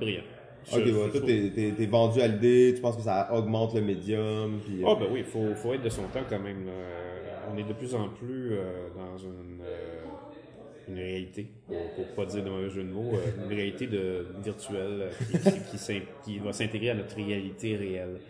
brillant. 0.00 0.22
Ok, 0.70 0.78
ouais, 0.84 1.10
toi, 1.10 1.20
t'es, 1.20 1.86
vendu 1.86 2.20
à 2.20 2.28
l'idée, 2.28 2.72
tu 2.74 2.80
penses 2.80 2.96
que 2.96 3.02
ça 3.02 3.28
augmente 3.34 3.74
le 3.74 3.80
médium, 3.80 4.60
Ah 4.86 4.94
ben 4.94 5.06
oui, 5.10 5.20
il 5.20 5.24
faut, 5.24 5.54
faut 5.54 5.74
être 5.74 5.82
de 5.82 5.88
son 5.88 6.02
temps 6.08 6.22
quand 6.28 6.38
même. 6.38 6.66
Euh, 6.68 7.18
on 7.52 7.56
est 7.56 7.64
de 7.64 7.72
plus 7.72 7.94
en 7.94 8.08
plus 8.08 8.52
euh, 8.52 8.88
dans 8.94 9.16
une, 9.18 9.60
euh, 9.62 10.04
une 10.88 10.94
réalité, 10.96 11.48
pour, 11.66 11.76
pour 11.94 12.14
pas 12.14 12.26
dire 12.26 12.44
de 12.44 12.50
mauvais 12.50 12.70
jeu 12.70 12.82
de 12.84 12.88
mots, 12.90 13.12
une 13.44 13.52
réalité 13.52 13.86
de, 13.86 14.26
virtuelle 14.42 15.10
qui, 15.30 15.38
qui, 15.38 15.60
qui 15.70 15.78
s'in- 15.78 16.00
qui 16.24 16.38
va 16.38 16.52
s'intégrer 16.52 16.90
à 16.90 16.94
notre 16.94 17.16
réalité 17.16 17.76
réelle. 17.76 18.20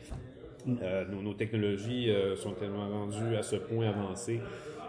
Nos, 0.66 1.22
nos 1.22 1.34
technologies 1.34 2.08
sont 2.36 2.54
tellement 2.54 2.88
rendues 2.88 3.36
à 3.36 3.42
ce 3.42 3.56
point 3.56 3.88
avancé 3.88 4.40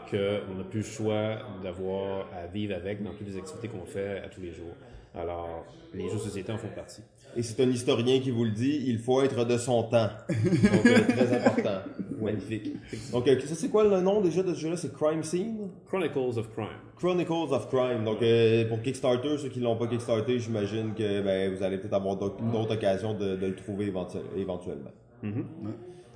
qu'on 0.09 0.55
n'a 0.55 0.63
plus 0.69 0.79
le 0.81 0.85
choix 0.85 1.37
d'avoir 1.63 2.27
à 2.33 2.45
vivre 2.47 2.75
avec 2.75 3.01
dans 3.01 3.13
toutes 3.15 3.27
les 3.27 3.37
activités 3.37 3.69
qu'on 3.69 3.85
fait 3.85 4.19
à 4.19 4.29
tous 4.29 4.41
les 4.41 4.51
jours. 4.51 4.77
Alors, 5.15 5.65
les 5.93 6.09
jeux 6.09 6.15
de 6.17 6.21
société 6.21 6.51
en 6.51 6.57
font 6.57 6.69
partie. 6.69 7.03
Et 7.35 7.43
c'est 7.43 7.61
un 7.63 7.69
historien 7.69 8.19
qui 8.19 8.31
vous 8.31 8.43
le 8.43 8.51
dit, 8.51 8.83
il 8.87 8.99
faut 8.99 9.21
être 9.21 9.45
de 9.45 9.57
son 9.57 9.83
temps. 9.83 10.09
Donc, 10.29 10.85
euh, 10.85 10.99
très 11.07 11.35
important. 11.37 11.79
Magnifique. 12.21 12.73
Donc, 13.11 13.27
euh, 13.27 13.39
ça, 13.41 13.55
c'est 13.55 13.69
quoi 13.69 13.83
le 13.83 13.99
nom 14.01 14.21
déjà 14.21 14.43
de 14.43 14.53
ce 14.53 14.59
jeu-là? 14.59 14.77
C'est 14.77 14.93
Crime 14.93 15.23
Scene? 15.23 15.69
Chronicles 15.87 16.37
of 16.39 16.49
Crime. 16.53 16.67
Chronicles 16.97 17.51
of 17.53 17.67
Crime. 17.69 18.03
Donc, 18.05 18.21
euh, 18.21 18.67
pour 18.69 18.81
Kickstarter, 18.81 19.37
ceux 19.37 19.49
qui 19.49 19.59
l'ont 19.59 19.75
pas 19.75 19.87
Kickstarter, 19.87 20.39
j'imagine 20.39 20.93
que 20.93 21.21
ben, 21.21 21.53
vous 21.53 21.63
allez 21.63 21.77
peut-être 21.79 21.93
avoir 21.95 22.15
d'autres 22.15 22.41
d'autres 22.43 22.73
occasions 22.75 23.13
de, 23.13 23.35
de 23.35 23.47
le 23.47 23.55
trouver 23.55 23.87
éventuel- 23.87 24.21
éventuellement. 24.37 24.91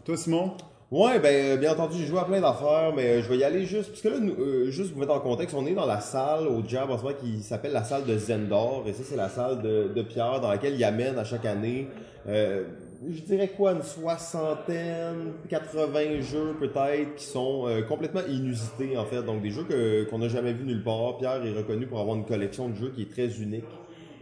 Toi, 0.06 0.18
Simon? 0.18 0.52
Ouais, 0.90 1.20
ben 1.20 1.36
euh, 1.36 1.58
bien 1.58 1.74
entendu, 1.74 1.98
j'ai 2.00 2.06
joué 2.06 2.20
à 2.20 2.24
plein 2.24 2.40
d'affaires, 2.40 2.94
mais 2.96 3.08
euh, 3.08 3.22
je 3.22 3.28
vais 3.28 3.38
y 3.38 3.44
aller 3.44 3.66
juste 3.66 3.90
parce 3.90 4.02
que 4.02 4.08
là, 4.08 4.20
nous, 4.22 4.34
euh, 4.40 4.72
juste 4.72 4.94
vous 4.94 5.00
mettre 5.02 5.12
en 5.12 5.20
contexte, 5.20 5.54
on 5.54 5.66
est 5.66 5.74
dans 5.74 5.86
la 5.86 6.00
salle 6.00 6.48
au 6.48 6.66
Jab 6.66 6.90
en 6.90 6.98
ce 6.98 7.04
moment 7.04 7.16
qui 7.20 7.42
s'appelle 7.44 7.74
la 7.74 7.84
salle 7.84 8.06
de 8.06 8.18
Zendor, 8.18 8.86
et 8.88 8.94
ça 8.94 9.04
c'est 9.04 9.18
la 9.18 9.28
salle 9.28 9.62
de, 9.62 9.92
de 9.94 10.02
Pierre 10.02 10.40
dans 10.40 10.50
laquelle 10.50 10.76
il 10.76 10.84
amène 10.86 11.20
à 11.20 11.26
chaque 11.26 11.46
année, 11.46 11.90
je 13.06 13.22
dirais 13.22 13.50
quoi, 13.50 13.74
une 13.74 13.84
soixantaine, 13.84 15.34
80 15.50 16.22
jeux 16.22 16.56
peut-être 16.60 17.16
qui 17.16 17.26
sont 17.26 17.68
euh, 17.68 17.82
complètement 17.82 18.22
inusités 18.28 18.98
en 18.98 19.06
fait, 19.06 19.22
donc 19.24 19.42
des 19.42 19.52
jeux 19.52 19.64
que 19.64 20.04
qu'on 20.06 20.20
n'a 20.20 20.28
jamais 20.28 20.54
vus 20.54 20.66
nulle 20.66 20.84
part. 20.84 21.18
Pierre 21.18 21.46
est 21.46 21.54
reconnu 21.54 21.86
pour 21.86 22.00
avoir 22.00 22.16
une 22.16 22.26
collection 22.26 22.70
de 22.70 22.76
jeux 22.76 22.92
qui 22.96 23.04
est 23.04 23.12
très 23.12 23.28
unique. 23.40 23.66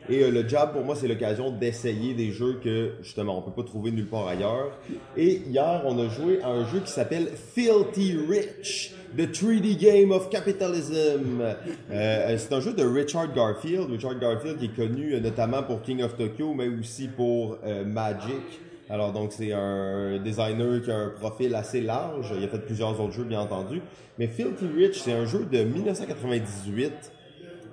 Et 0.09 0.23
euh, 0.23 0.31
le 0.31 0.47
Jab, 0.47 0.73
pour 0.73 0.83
moi, 0.83 0.95
c'est 0.95 1.07
l'occasion 1.07 1.51
d'essayer 1.51 2.13
des 2.13 2.31
jeux 2.31 2.59
que, 2.63 2.93
justement, 3.01 3.37
on 3.37 3.41
peut 3.41 3.63
pas 3.63 3.67
trouver 3.67 3.91
nulle 3.91 4.07
part 4.07 4.27
ailleurs. 4.27 4.77
Et 5.17 5.41
hier, 5.47 5.81
on 5.85 5.97
a 5.99 6.07
joué 6.09 6.41
à 6.41 6.49
un 6.49 6.65
jeu 6.67 6.79
qui 6.79 6.91
s'appelle 6.91 7.29
Filthy 7.53 8.17
Rich, 8.29 8.93
The 9.15 9.31
3D 9.31 9.77
Game 9.77 10.11
of 10.11 10.29
Capitalism. 10.29 11.41
Euh, 11.89 12.37
c'est 12.37 12.53
un 12.53 12.59
jeu 12.59 12.73
de 12.73 12.83
Richard 12.83 13.33
Garfield. 13.33 13.89
Richard 13.89 14.19
Garfield 14.19 14.57
qui 14.57 14.65
est 14.65 14.75
connu 14.75 15.13
euh, 15.13 15.21
notamment 15.21 15.63
pour 15.63 15.81
King 15.81 16.03
of 16.03 16.17
Tokyo, 16.17 16.53
mais 16.53 16.67
aussi 16.67 17.07
pour 17.07 17.57
euh, 17.65 17.85
Magic. 17.85 18.59
Alors 18.89 19.13
donc 19.13 19.31
c'est 19.31 19.53
un 19.53 20.19
designer 20.19 20.81
qui 20.81 20.91
a 20.91 20.97
un 20.97 21.09
profil 21.09 21.55
assez 21.55 21.79
large. 21.79 22.33
Il 22.37 22.43
a 22.43 22.47
fait 22.49 22.59
plusieurs 22.59 22.99
autres 22.99 23.13
jeux, 23.13 23.23
bien 23.23 23.39
entendu. 23.39 23.81
Mais 24.19 24.27
Filthy 24.27 24.65
Rich, 24.75 25.01
c'est 25.01 25.13
un 25.13 25.25
jeu 25.25 25.47
de 25.49 25.63
1998 25.63 26.91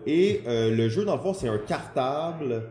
et 0.07 0.43
euh, 0.47 0.75
le 0.75 0.89
jeu, 0.89 1.05
dans 1.05 1.17
le 1.17 1.23
fond, 1.23 1.35
c'est 1.35 1.49
un 1.49 1.59
cartable 1.59 2.63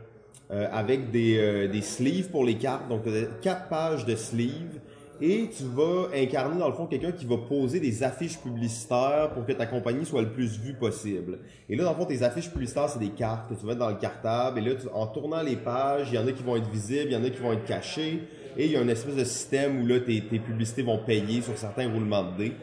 euh, 0.52 0.68
avec 0.72 1.12
des, 1.12 1.38
euh, 1.38 1.68
des 1.68 1.82
sleeves 1.82 2.30
pour 2.30 2.44
les 2.44 2.56
cartes. 2.56 2.88
Donc, 2.90 3.04
tu 3.04 3.10
as 3.10 3.26
quatre 3.42 3.70
pages 3.70 4.06
de 4.06 4.16
sleeves. 4.16 4.80
Et 5.24 5.52
tu 5.56 5.66
vas 5.66 6.08
incarner, 6.16 6.58
dans 6.58 6.68
le 6.68 6.74
fond, 6.74 6.88
quelqu'un 6.88 7.12
qui 7.12 7.28
va 7.28 7.38
poser 7.38 7.80
des 7.80 8.02
affiches 8.02 8.40
publicitaires 8.40 9.30
pour 9.36 9.46
que 9.46 9.52
ta 9.52 9.68
compagnie 9.68 10.04
soit 10.04 10.24
le 10.24 10.32
plus 10.32 10.60
vue 10.60 10.74
possible. 10.74 11.38
Et 11.70 11.76
là, 11.76 11.84
dans 11.84 11.92
le 11.92 11.96
fond, 11.96 12.06
tes 12.06 12.24
affiches 12.24 12.50
publicitaires, 12.50 12.90
c'est 12.90 12.98
des 12.98 13.10
cartes 13.10 13.48
que 13.48 13.54
tu 13.54 13.62
vas 13.62 13.74
mettre 13.74 13.82
dans 13.82 13.90
le 13.90 13.98
cartable. 13.98 14.58
Et 14.58 14.62
là, 14.64 14.72
en 14.96 15.06
tournant 15.06 15.44
les 15.44 15.58
pages, 15.58 16.08
il 16.12 16.16
y 16.16 16.18
en 16.18 16.26
a 16.26 16.32
qui 16.32 16.42
vont 16.42 16.56
être 16.56 16.70
visibles, 16.72 17.12
il 17.12 17.14
y 17.14 17.16
en 17.16 17.24
a 17.24 17.30
qui 17.30 17.40
vont 17.40 17.54
être 17.54 17.66
cachées. 17.66 18.24
Et 18.58 18.66
il 18.66 18.72
y 18.72 18.76
a 18.76 18.82
une 18.82 18.90
espèce 18.90 19.16
de 19.16 19.24
système 19.24 19.84
où 19.84 19.86
là, 19.86 20.00
tes, 20.00 20.22
tes 20.22 20.40
publicités 20.40 20.82
vont 20.82 20.98
payer 20.98 21.44
sur 21.44 21.56
certains 21.56 21.88
roulements 21.88 22.24
de 22.24 22.38
dés. 22.38 22.54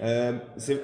Euh, 0.00 0.32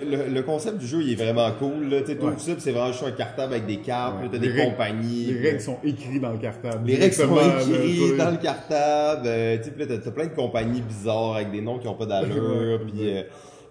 le, 0.02 0.28
le 0.34 0.42
concept 0.42 0.78
du 0.78 0.86
jeu 0.86 1.02
il 1.02 1.12
est 1.12 1.14
vraiment 1.24 1.48
cool. 1.52 1.88
Là. 1.88 2.00
Tu 2.02 2.12
Ouais. 2.12 2.32
ça, 2.38 2.52
c'est 2.58 2.72
vraiment 2.72 2.90
juste 2.92 3.04
un 3.04 3.12
cartable 3.12 3.54
avec 3.54 3.66
des 3.66 3.76
cartes, 3.78 4.22
Ouais. 4.22 4.28
t'as 4.32 4.38
des 4.38 4.48
règles- 4.48 4.70
compagnies. 4.72 5.26
Les 5.26 5.40
règles 5.50 5.60
sont 5.60 5.78
écrites 5.84 6.20
dans 6.20 6.32
le 6.32 6.38
cartable. 6.38 6.86
les 6.86 6.96
règles 6.96 7.14
sont 7.14 7.36
écrites 7.36 8.16
dans 8.16 8.30
le 8.30 8.36
cartable. 8.38 9.22
euh, 9.26 9.56
tu 9.58 9.70
sais, 9.86 10.00
t'as, 10.00 10.10
plein 10.10 10.26
de 10.26 10.34
compagnies 10.34 10.80
bizarres 10.82 11.36
avec 11.36 11.52
des 11.52 11.60
noms 11.60 11.78
qui 11.78 11.86
ont 11.86 11.94
pas 11.94 12.06
d'allure. 12.06 12.80
Puis 12.92 13.08
euh, 13.16 13.22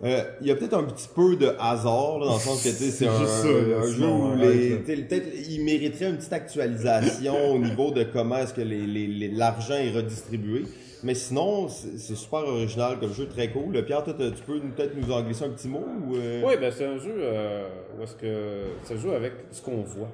euh, 0.05 0.21
il 0.41 0.47
y 0.47 0.51
a 0.51 0.55
peut-être 0.55 0.77
un 0.77 0.83
petit 0.83 1.07
peu 1.13 1.35
de 1.35 1.47
hasard 1.59 2.19
là, 2.19 2.25
dans 2.27 2.33
le 2.35 2.39
sens 2.39 2.63
que 2.63 2.69
c'est 2.71 3.07
un, 3.07 3.25
ça, 3.25 3.47
un 3.47 3.91
jeu 3.91 4.05
où 4.07 4.35
les, 4.37 4.75
peut-être 4.77 5.27
il 5.49 5.63
mériterait 5.65 6.09
une 6.09 6.17
petite 6.17 6.33
actualisation 6.33 7.35
au 7.53 7.59
niveau 7.59 7.91
de 7.91 8.03
comment 8.03 8.37
est-ce 8.37 8.53
que 8.53 8.61
les, 8.61 8.85
les- 8.85 9.07
les- 9.07 9.29
l'argent 9.31 9.75
est 9.75 9.91
redistribué. 9.91 10.63
Mais 11.03 11.15
sinon, 11.15 11.67
c'est, 11.67 12.15
super 12.15 12.39
original 12.47 12.97
comme 12.99 13.13
jeu, 13.13 13.27
très 13.27 13.49
cool. 13.49 13.83
Pierre, 13.85 14.03
toi, 14.03 14.13
tu 14.13 14.41
peux 14.43 14.59
peut-être 14.59 14.95
nous 14.95 15.11
en 15.11 15.21
glisser 15.21 15.43
un 15.45 15.49
petit 15.49 15.67
mot 15.67 15.83
ou 16.07 16.15
euh, 16.15 16.41
Oui, 16.45 16.53
ben 16.59 16.71
c'est 16.71 16.85
un 16.85 16.97
jeu 16.97 17.13
euh, 17.17 17.67
où 17.99 18.03
est-ce 18.03 18.15
que 18.15 18.63
ça 18.83 18.95
joue 18.95 19.11
avec 19.11 19.33
ce 19.51 19.61
qu'on 19.61 19.81
voit. 19.81 20.09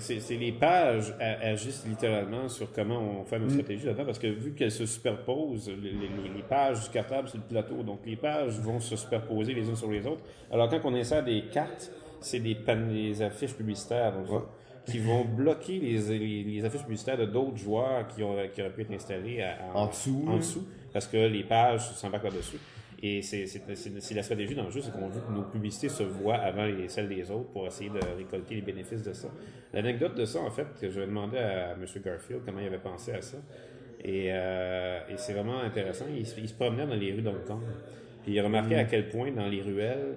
C'est- 0.00 0.20
C'est 0.20 0.36
les 0.36 0.52
pages 0.52 1.14
agissent 1.18 1.84
littéralement 1.86 2.46
sur 2.48 2.70
comment 2.72 3.20
on 3.20 3.24
fait 3.24 3.38
notre 3.38 3.52
stratégie 3.52 3.86
là-dedans, 3.86 4.04
parce 4.04 4.18
que 4.18 4.26
vu 4.26 4.52
qu'elles 4.52 4.70
se 4.70 4.84
superposent, 4.84 5.68
les, 5.70 5.90
les- 5.92 6.34
les 6.36 6.42
pages 6.42 6.82
du 6.84 6.90
cartable, 6.90 7.28
c'est 7.30 7.38
le 7.38 7.44
plateau, 7.44 7.82
donc 7.82 8.00
les 8.04 8.16
pages 8.16 8.58
vont 8.60 8.80
se 8.80 8.96
superposer 8.96 9.54
les 9.54 9.66
unes 9.68 9.76
sur 9.76 9.90
les 9.90 10.06
autres. 10.06 10.20
Alors 10.50 10.68
quand 10.68 10.80
on 10.84 10.94
insère 10.94 11.24
des 11.24 11.44
cartes, 11.50 11.90
c'est 12.20 12.40
des, 12.40 12.54
des 12.54 13.22
affiches 13.22 13.54
publicitaires 13.54 14.12
donc, 14.12 14.30
Ouais. 14.30 14.46
Qui 14.86 14.98
vont 14.98 15.24
bloquer 15.24 15.78
les, 15.78 16.18
les, 16.18 16.42
les 16.44 16.64
affiches 16.64 16.82
publicitaires 16.82 17.18
de 17.18 17.26
d'autres 17.26 17.56
joueurs 17.56 18.06
qui, 18.08 18.22
ont, 18.22 18.36
qui 18.52 18.60
auraient 18.60 18.72
pu 18.72 18.82
être 18.82 18.92
installés 18.92 19.40
à- 19.42 19.56
à- 19.72 19.76
En 19.76 19.86
dessous, 19.86 20.24
en 20.26 20.32
là. 20.32 20.38
dessous, 20.38 20.66
parce 20.92 21.06
que 21.06 21.16
les 21.16 21.44
pages 21.44 21.82
s'embarquent 21.92 22.24
là-dessus. 22.24 22.58
Et 23.04 23.20
c'est 23.22 24.14
la 24.14 24.22
stratégie 24.22 24.54
dans 24.54 24.64
le 24.64 24.70
jeu, 24.70 24.80
c'est 24.80 24.92
qu'on 24.92 25.08
veut 25.08 25.20
que 25.20 25.32
nos 25.32 25.42
publicités 25.42 25.88
se 25.88 26.04
voient 26.04 26.36
avant 26.36 26.66
les, 26.66 26.88
celles 26.88 27.08
des 27.08 27.28
autres 27.32 27.50
pour 27.50 27.66
essayer 27.66 27.90
de 27.90 27.98
récolter 28.16 28.54
les 28.54 28.60
bénéfices 28.62 29.02
de 29.02 29.12
ça. 29.12 29.28
L'anecdote 29.72 30.14
de 30.16 30.24
ça, 30.24 30.38
en 30.40 30.50
fait, 30.50 30.66
que 30.80 30.88
je 30.88 31.00
vais 31.00 31.06
demander 31.06 31.38
à 31.38 31.72
M. 31.72 31.84
Garfield 32.04 32.42
comment 32.46 32.60
il 32.60 32.66
avait 32.68 32.78
pensé 32.78 33.12
à 33.12 33.20
ça. 33.20 33.38
Et, 34.04 34.28
euh, 34.30 35.00
et 35.10 35.16
c'est 35.16 35.32
vraiment 35.32 35.58
intéressant. 35.60 36.04
Il, 36.16 36.24
se- 36.26 36.38
il 36.40 36.48
se 36.48 36.54
promenait 36.54 36.86
dans 36.86 36.94
les 36.94 37.12
rues 37.12 37.22
d'Hong 37.22 37.44
Kong. 37.44 37.62
Puis 38.22 38.34
il 38.34 38.38
a 38.38 38.44
remarqué 38.44 38.76
à 38.76 38.84
quel 38.84 39.08
point 39.08 39.32
dans 39.32 39.48
les 39.48 39.62
ruelles, 39.62 40.16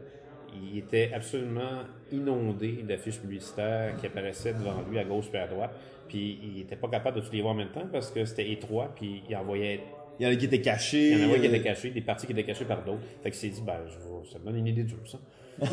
il 0.71 0.79
était 0.79 1.11
absolument 1.13 1.83
inondé 2.11 2.83
d'affiches 2.87 3.19
publicitaires 3.19 3.95
qui 3.97 4.07
apparaissaient 4.07 4.53
devant 4.53 4.83
lui 4.89 4.99
à 4.99 5.03
gauche 5.03 5.25
et 5.33 5.37
à 5.37 5.47
droite. 5.47 5.71
Puis 6.07 6.39
il 6.43 6.61
était 6.61 6.75
pas 6.75 6.87
capable 6.87 7.17
de 7.17 7.25
tous 7.25 7.31
les 7.31 7.41
voir 7.41 7.53
en 7.53 7.57
même 7.57 7.71
temps 7.71 7.87
parce 7.91 8.11
que 8.11 8.25
c'était 8.25 8.51
étroit, 8.51 8.93
puis 8.95 9.23
il 9.29 9.35
envoyait 9.35 9.81
il 10.19 10.25
y 10.25 10.29
en 10.29 10.31
a 10.31 10.35
qui 10.35 10.45
étaient 10.45 10.61
cachés. 10.61 11.11
il 11.11 11.19
y 11.19 11.25
en 11.25 11.29
avait 11.29 11.41
qui 11.41 11.47
étaient 11.47 11.61
cachés, 11.61 11.89
des 11.89 12.01
parties 12.01 12.25
qui 12.25 12.31
étaient 12.31 12.45
cachées 12.45 12.65
par 12.65 12.83
d'autres. 12.85 13.01
Fait 13.21 13.31
qu'il 13.31 13.39
s'est 13.39 13.49
dit, 13.49 13.61
ben, 13.65 13.79
je 13.85 13.97
vais- 13.97 14.31
ça 14.31 14.39
me 14.39 14.45
donne 14.45 14.57
une 14.57 14.67
idée 14.67 14.83
de 14.83 14.89
jeu, 14.89 14.99
ça. 15.05 15.19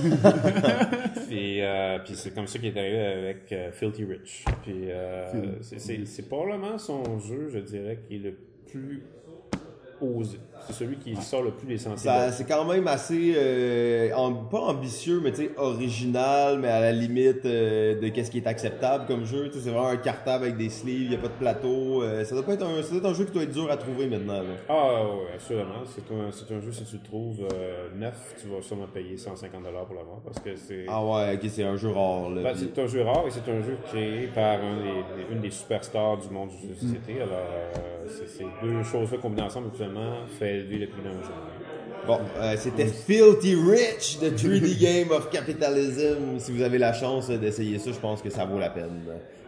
puis 1.29 1.61
euh, 1.61 1.99
puis 2.05 2.14
c'est 2.14 2.33
comme 2.33 2.47
ça 2.47 2.59
qu'il 2.59 2.68
est 2.68 2.79
arrivé 2.79 2.99
avec 3.01 3.53
euh, 3.53 3.73
Filthy 3.73 4.05
Rich. 4.05 4.45
Puis 4.62 4.90
euh, 4.90 5.59
c'est 5.61 6.29
probablement 6.29 6.79
son 6.79 7.18
jeu, 7.18 7.49
je 7.53 7.59
dirais, 7.59 7.99
qui 8.07 8.16
est 8.16 8.18
le 8.18 8.37
plus 8.71 9.03
osé. 10.01 10.38
C'est 10.66 10.72
celui 10.72 10.96
qui 10.96 11.14
sort 11.16 11.42
le 11.42 11.51
plus 11.51 11.66
des 11.66 11.79
sentiers. 11.79 12.11
C'est 12.33 12.46
quand 12.46 12.64
même 12.64 12.87
assez, 12.88 13.35
euh, 13.37 14.11
pas 14.51 14.61
ambitieux, 14.61 15.20
mais 15.22 15.31
tu 15.33 15.42
sais, 15.44 15.51
original, 15.57 16.59
mais 16.59 16.68
à 16.68 16.81
la 16.81 16.92
limite 16.92 17.44
euh, 17.44 18.01
de 18.01 18.09
qu'est-ce 18.09 18.31
qui 18.31 18.38
est 18.38 18.46
acceptable 18.46 19.07
comme 19.07 19.25
jeu. 19.25 19.48
Tu 19.48 19.55
sais, 19.59 19.64
c'est 19.64 19.70
vraiment 19.70 19.88
un 19.88 19.96
cartable 19.96 20.44
avec 20.44 20.57
des 20.57 20.68
sleeves, 20.68 21.03
il 21.03 21.09
n'y 21.11 21.14
a 21.14 21.18
pas 21.18 21.29
de 21.29 21.33
plateau. 21.35 22.03
euh, 22.03 22.25
ça 22.25 22.35
doit 22.35 22.44
pas 22.44 22.55
être 22.55 22.64
un, 22.66 22.83
ça 22.83 22.88
doit 22.90 22.98
être 22.98 23.07
un 23.07 23.14
jeu 23.14 23.25
qui 23.25 23.33
doit 23.33 23.42
être 23.42 23.53
dur 23.53 23.70
à 23.70 23.77
trouver 23.77 24.07
maintenant. 24.07 24.35
là. 24.42 24.55
Ah 24.68 25.03
oui, 25.05 25.27
assurément. 25.37 25.83
C'est 25.87 26.14
un, 26.14 26.31
c'est 26.31 26.55
un 26.55 26.61
jeu, 26.61 26.72
si 26.72 26.85
tu 26.85 26.96
le 26.96 27.03
trouves 27.03 27.46
euh, 27.53 27.88
neuf, 27.96 28.35
tu 28.40 28.48
vas 28.48 28.62
sûrement 28.62 28.87
payer 28.92 29.16
150$ 29.16 29.51
pour 29.51 29.96
l'avoir 29.96 30.20
parce 30.25 30.38
que 30.40 30.57
c'est... 30.57 30.87
Ah 30.88 31.05
ouais, 31.05 31.35
ok, 31.35 31.48
c'est 31.51 31.64
un 31.64 31.77
jeu 31.77 31.90
rare. 31.90 32.31
Là, 32.31 32.42
Ben, 32.42 32.53
puis- 32.55 32.70
c'est 32.75 32.83
un 32.83 32.87
jeu 32.87 33.03
rare 33.03 33.25
et 33.27 33.31
c'est 33.31 33.51
un 33.51 33.61
jeu 33.62 33.77
créé 33.88 34.29
par 34.29 34.61
un 34.62 34.77
des- 34.77 35.35
une 35.35 35.40
des 35.40 35.51
superstars 35.51 36.18
du 36.18 36.29
monde 36.31 36.51
du 36.51 36.68
jeu 36.68 36.75
de 36.75 36.79
société. 36.79 37.20
Alors, 37.22 37.38
c'est 38.09 38.29
ces 38.29 38.46
deux 38.62 38.83
choses-là 38.83 39.18
combinées 39.18 39.42
ensemble, 39.42 39.68
actuellement, 39.68 40.12
fait 40.38 40.51
le 40.58 40.86
prix 40.86 41.02
d'un 41.02 41.10
jeu. 41.10 41.32
Bon, 42.06 42.18
euh, 42.40 42.54
c'était 42.58 42.86
Filthy 42.86 43.54
Rich, 43.54 44.18
the 44.20 44.34
3D 44.36 44.80
Game 44.80 45.10
of 45.12 45.30
Capitalism. 45.30 46.38
Si 46.38 46.50
vous 46.50 46.62
avez 46.62 46.78
la 46.78 46.92
chance 46.92 47.30
euh, 47.30 47.38
d'essayer 47.38 47.78
ça, 47.78 47.92
je 47.92 47.98
pense 47.98 48.20
que 48.22 48.28
ça 48.30 48.44
vaut 48.44 48.58
la 48.58 48.70
peine. 48.70 49.02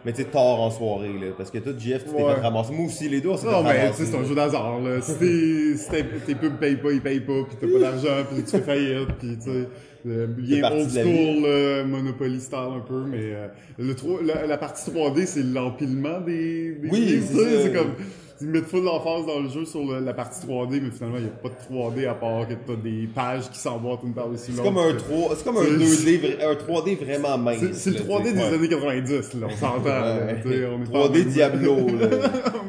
Mais 0.05 0.13
tu 0.13 0.21
sais, 0.21 0.27
tard 0.29 0.61
en 0.61 0.69
soirée, 0.71 1.13
là, 1.19 1.27
parce 1.37 1.49
que 1.51 1.57
toi, 1.57 1.73
Jeff, 1.77 2.05
tu 2.05 2.11
t'es 2.11 2.23
Ouais. 2.23 2.35
fait 2.35 2.41
ramasser. 2.41 2.71
Moi 2.73 2.85
aussi, 2.85 3.09
les 3.09 3.19
deux, 3.19 3.29
on 3.29 3.37
s'est 3.37 3.47
Non, 3.47 3.61
mais 3.63 3.91
tu 3.91 3.97
sais, 3.97 4.05
c'est 4.05 4.15
un 4.17 4.23
jeu 4.23 4.35
d'hasard, 4.35 4.79
là. 4.79 5.01
Si 5.01 5.15
tes, 5.17 5.75
si 5.75 6.35
pubs 6.35 6.57
payent 6.59 6.77
pas, 6.77 6.91
ils 6.93 7.01
payent 7.01 7.19
pas, 7.21 7.43
pis 7.49 7.55
t'as 7.59 7.67
pas 7.67 7.79
d'argent, 7.79 8.23
pis 8.33 8.43
tu 8.43 8.51
fais 8.51 8.59
faillite, 8.61 9.07
pis 9.19 9.37
tu 9.37 9.41
sais, 9.43 9.67
euh, 10.07 10.27
C'est 10.27 10.35
bien 10.41 10.71
old 10.71 10.85
de 10.85 10.89
school, 10.91 11.41
là, 11.43 11.83
Monopoly 11.85 12.39
style 12.39 12.57
un 12.77 12.79
peu, 12.87 13.03
mais 13.05 13.17
euh, 13.33 13.47
le 13.79 13.95
3, 13.95 14.19
la, 14.23 14.45
la 14.45 14.57
partie 14.57 14.89
3D, 14.91 15.25
c'est 15.25 15.43
l'empilement 15.43 16.21
des, 16.21 16.73
des 16.75 16.89
Oui, 16.89 17.21
c'est 17.21 17.63
c'est 17.63 17.73
comme, 17.73 17.95
ils 18.41 18.47
mettent 18.47 18.65
full 18.65 18.83
d'emphase 18.83 19.25
dans 19.25 19.39
le 19.39 19.49
jeu 19.49 19.63
sur 19.65 19.85
le- 19.85 19.99
la 20.03 20.13
partie 20.13 20.45
3D, 20.45 20.81
mais 20.81 20.91
finalement, 20.91 21.17
il 21.17 21.23
y 21.23 21.27
a 21.27 21.29
pas 21.29 21.49
de 21.49 21.55
3D 21.55 22.05
à 22.05 22.13
part 22.13 22.47
que 22.47 22.53
t'as 22.53 22.75
des 22.75 23.07
pages 23.13 23.49
qui 23.49 23.57
s'emboîtent 23.59 24.03
une 24.03 24.13
par-dessus 24.13 24.51
C'est 24.51 24.51
l'autre. 24.51 24.63
comme 24.63 24.77
un 24.77 24.93
3, 24.93 25.35
c'est 25.35 25.43
comme 25.45 25.57
un 25.57 25.63
C'est- 25.63 26.03
2D, 26.03 26.17
vra- 26.19 26.45
un 26.51 26.55
3D 26.55 26.95
vraiment 26.95 27.37
mince. 27.37 27.59
C'est 27.59 27.73
c'est 27.75 27.89
le 27.91 27.95
là, 27.97 28.01
3D 28.03 28.29
tu 28.29 28.33
des 28.35 28.41
années 28.43 28.69
90, 28.69 29.33
là, 29.35 29.47
on 29.49 29.55
s'entend, 29.55 29.83
Ouais. 29.85 30.41
tu 30.43 30.49
sais, 30.49 30.65
on 30.65 30.83
est 30.83 30.91
pas 30.91 30.97
à 30.97 31.01
la 31.01 31.05
3D 31.07 31.19
même- 31.19 31.29
Diablo, 31.29 31.75
là. 31.99 32.07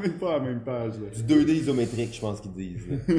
on 0.01 0.05
est 0.05 0.09
pas 0.19 0.31
à 0.31 0.39
la 0.39 0.41
même 0.45 0.61
page, 0.61 0.93
là. 0.93 1.17
Du 1.17 1.23
2D 1.35 1.53
isométrique, 1.55 2.15
je 2.15 2.21
pense 2.21 2.41
qu'ils 2.41 2.53
disent. 2.53 2.87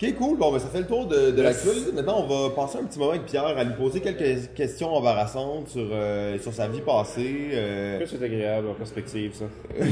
ok, 0.00 0.14
cool. 0.16 0.38
Bon, 0.38 0.52
ben, 0.52 0.58
ça 0.58 0.68
fait 0.68 0.80
le 0.80 0.86
tour 0.86 1.06
de, 1.06 1.30
de 1.32 1.42
l'actualité. 1.42 1.92
Maintenant, 1.92 2.24
on 2.24 2.48
va 2.48 2.54
passer 2.54 2.78
un 2.78 2.84
petit 2.84 2.98
moment 2.98 3.10
avec 3.10 3.24
Pierre 3.26 3.46
à 3.46 3.64
lui 3.64 3.74
poser 3.74 4.00
quelques 4.00 4.54
questions 4.54 4.94
embarrassantes 4.94 5.68
sur, 5.68 5.86
euh, 5.92 6.38
sur 6.38 6.52
sa 6.52 6.68
vie 6.68 6.80
passée. 6.80 7.48
euh, 7.52 8.04
c'est 8.06 8.22
agréable 8.22 8.68
en 8.68 8.74
perspective, 8.74 9.32
ça. 9.34 9.44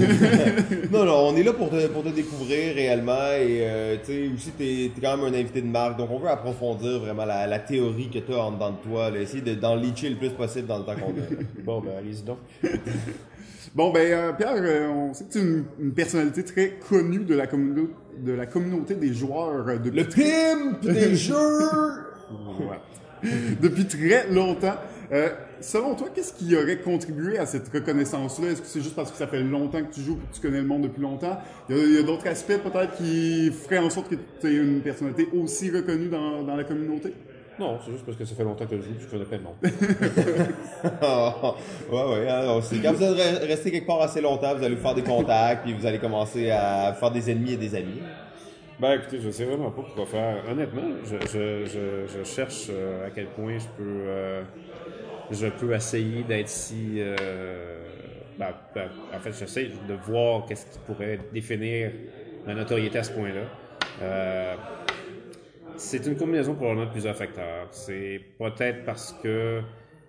Non, 0.92 1.04
non, 1.04 1.28
on 1.28 1.36
est 1.36 1.42
là 1.42 1.52
pour 1.52 1.70
te, 1.70 1.86
pour 1.88 2.04
te 2.04 2.08
découvrir 2.10 2.74
réellement 2.74 3.12
et 3.32 3.60
euh, 3.62 3.96
tu 4.04 4.12
sais, 4.12 4.30
aussi, 4.34 4.50
t'es 4.52 4.84
es 4.86 4.92
quand 5.00 5.16
même 5.16 5.26
un 5.34 5.36
invité 5.38 5.60
de 5.60 5.66
marque, 5.66 5.98
donc 5.98 6.10
on 6.10 6.18
veut 6.18 6.28
approfondir 6.28 7.00
vraiment 7.00 7.24
la, 7.24 7.46
la 7.46 7.58
théorie 7.58 8.08
que 8.08 8.18
t'as 8.20 8.36
en 8.38 8.52
dedans 8.52 8.70
de 8.70 8.88
toi, 8.88 9.10
là, 9.10 9.18
essayer 9.20 9.42
de- 9.42 9.54
d'en 9.54 9.74
leacher 9.74 10.08
le 10.10 10.16
plus 10.16 10.30
possible 10.30 10.66
dans 10.66 10.78
le 10.78 10.84
temps 10.84 10.94
qu'on 10.94 11.10
a. 11.10 11.62
Bon, 11.64 11.80
ben, 11.80 11.90
allez-y 11.98 12.22
donc. 12.22 12.38
Bon, 13.76 13.92
ben, 13.92 14.10
euh, 14.10 14.32
Pierre, 14.32 14.54
euh, 14.56 14.88
on 14.88 15.12
sait 15.12 15.24
que 15.24 15.32
tu 15.32 15.38
es 15.38 15.42
une, 15.42 15.64
une 15.78 15.92
personnalité 15.92 16.42
très 16.42 16.78
connue 16.88 17.24
de 17.24 17.34
la, 17.34 17.46
communauté 17.46 17.92
de 18.24 18.32
la 18.32 18.46
communauté 18.46 18.94
des 18.94 19.12
joueurs 19.12 19.68
euh, 19.68 19.76
depuis, 19.76 19.98
Le 19.98 20.04
pimp 20.04 20.80
des 20.80 21.14
jeux! 21.14 21.34
Ouais. 22.58 23.28
depuis 23.60 23.84
très 23.86 24.30
longtemps. 24.30 24.76
Euh, 25.12 25.28
selon 25.60 25.94
toi, 25.94 26.08
qu'est-ce 26.14 26.32
qui 26.32 26.56
aurait 26.56 26.78
contribué 26.78 27.36
à 27.36 27.44
cette 27.44 27.68
reconnaissance-là? 27.68 28.48
Est-ce 28.48 28.62
que 28.62 28.66
c'est 28.66 28.80
juste 28.80 28.96
parce 28.96 29.12
que 29.12 29.18
ça 29.18 29.26
fait 29.26 29.42
longtemps 29.42 29.84
que 29.84 29.92
tu 29.92 30.00
joues 30.00 30.14
et 30.24 30.30
que 30.30 30.34
tu 30.36 30.40
connais 30.40 30.62
le 30.62 30.66
monde 30.66 30.84
depuis 30.84 31.02
longtemps? 31.02 31.36
Il 31.68 31.76
y 31.76 31.98
a, 31.98 32.00
a 32.00 32.02
d'autres 32.02 32.28
aspects 32.28 32.56
peut-être 32.56 32.96
qui 32.96 33.50
feraient 33.52 33.76
en 33.76 33.90
sorte 33.90 34.08
que 34.08 34.14
tu 34.40 34.46
aies 34.46 34.56
une 34.56 34.80
personnalité 34.80 35.28
aussi 35.34 35.70
reconnue 35.70 36.08
dans, 36.08 36.42
dans 36.42 36.56
la 36.56 36.64
communauté? 36.64 37.12
Non, 37.58 37.80
c'est 37.80 37.92
juste 37.92 38.04
parce 38.04 38.18
que 38.18 38.24
ça 38.26 38.34
fait 38.34 38.44
longtemps 38.44 38.66
que 38.66 38.76
je 38.76 38.82
joue 38.82 38.92
et 38.92 38.96
que 38.96 39.02
je 39.02 39.08
connais 39.08 39.24
plein 39.24 39.38
de 39.38 39.42
monde. 39.44 39.56
Ah, 41.00 41.54
ouais, 41.88 42.04
ouais. 42.04 42.28
alors, 42.28 42.62
c'est 42.62 42.80
quand 42.80 42.92
vous 42.92 43.02
allez 43.02 43.14
re- 43.22 43.46
rester 43.46 43.70
quelque 43.70 43.86
part 43.86 44.02
assez 44.02 44.20
longtemps, 44.20 44.54
vous 44.54 44.62
allez 44.64 44.74
vous 44.74 44.82
faire 44.82 44.94
des 44.94 45.02
contacts, 45.02 45.62
puis 45.64 45.72
vous 45.72 45.86
allez 45.86 45.98
commencer 45.98 46.50
à 46.50 46.92
faire 46.94 47.10
des 47.10 47.30
ennemis 47.30 47.52
et 47.52 47.56
des 47.56 47.74
amis. 47.74 48.10
Ben 48.78 48.92
écoutez, 49.00 49.20
je 49.20 49.30
sais 49.30 49.46
vraiment 49.46 49.70
pas 49.72 49.82
quoi 49.94 50.06
faire. 50.06 50.44
Honnêtement, 50.48 50.98
je, 51.02 51.16
je, 51.26 51.64
je, 51.66 52.06
je 52.06 52.24
cherche 52.24 52.66
euh, 52.70 53.06
à 53.06 53.10
quel 53.10 53.32
point 53.32 53.58
je 53.58 53.68
peux 53.68 54.04
euh, 54.06 54.44
je 55.30 55.46
peux 55.48 55.74
essayer 55.74 56.24
d'être 56.24 56.48
si 56.48 56.96
euh, 57.00 57.90
ben, 58.36 58.54
ben, 58.74 58.90
en 59.12 59.20
fait 59.20 59.32
j'essaie 59.32 59.68
de 59.68 59.94
voir 59.94 60.46
qu'est-ce 60.46 60.66
qui 60.66 60.78
pourrait 60.80 61.28
définir 61.32 61.92
ma 62.44 62.54
notoriété 62.54 62.98
à 62.98 63.04
ce 63.04 63.12
point-là. 63.12 63.48
C'est 65.78 66.06
une 66.06 66.16
combinaison 66.16 66.54
probablement 66.54 66.86
de 66.86 66.90
plusieurs 66.90 67.16
facteurs. 67.16 67.68
C'est 67.70 68.20
peut-être 68.38 68.84
parce 68.84 69.12
que 69.22 69.60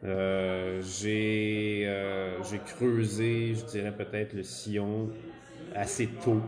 euh, 0.04 0.82
j'ai 0.82 1.84
euh, 1.86 2.40
creusé, 2.66 3.54
je 3.56 3.66
dirais 3.66 3.92
peut-être 3.92 4.34
le 4.34 4.44
sillon 4.44 5.10
assez 5.76 6.08
tôt 6.08 6.42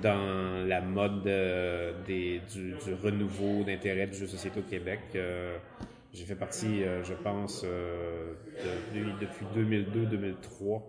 dans 0.00 0.66
la 0.66 0.80
mode 0.80 1.26
euh, 1.26 1.92
des, 2.06 2.40
du, 2.52 2.74
renouveau 3.02 3.64
d'intérêt 3.64 4.06
du 4.06 4.14
jeu 4.14 4.26
société 4.26 4.60
au 4.60 4.62
Québec. 4.62 5.00
Euh, 5.16 5.56
j'ai 6.12 6.24
fait 6.24 6.36
partie, 6.36 6.84
euh, 6.84 7.02
je 7.02 7.14
pense, 7.14 7.64
de- 7.64 9.20
depuis 9.20 9.46
2002-2003. 9.56 10.82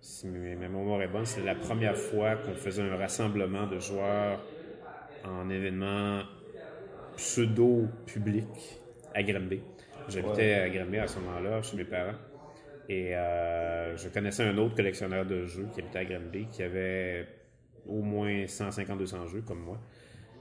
Si 0.00 0.28
ma 0.28 0.68
mémoire 0.68 1.02
est 1.02 1.08
bonne, 1.08 1.26
c'est 1.26 1.42
la 1.42 1.54
première 1.54 1.96
fois 1.96 2.36
qu'on 2.36 2.54
faisait 2.54 2.82
un 2.82 2.96
rassemblement 2.96 3.66
de 3.66 3.78
joueurs 3.78 4.40
en 5.24 5.50
événement 5.50 6.22
pseudo-public 7.20 8.80
à 9.14 9.22
Granby. 9.22 9.60
J'habitais 10.08 10.54
à 10.54 10.68
Granby 10.70 10.98
à 10.98 11.06
ce 11.06 11.18
moment-là, 11.20 11.62
chez 11.62 11.76
mes 11.76 11.84
parents. 11.84 12.16
Et 12.88 13.14
euh, 13.14 13.96
je 13.96 14.08
connaissais 14.08 14.42
un 14.42 14.56
autre 14.58 14.74
collectionneur 14.74 15.24
de 15.26 15.44
jeux 15.46 15.68
qui 15.72 15.80
habitait 15.80 15.98
à 16.00 16.04
Granby, 16.04 16.48
qui 16.48 16.62
avait 16.62 17.28
au 17.86 18.02
moins 18.02 18.46
150-200 18.46 19.28
jeux 19.28 19.42
comme 19.42 19.60
moi. 19.60 19.78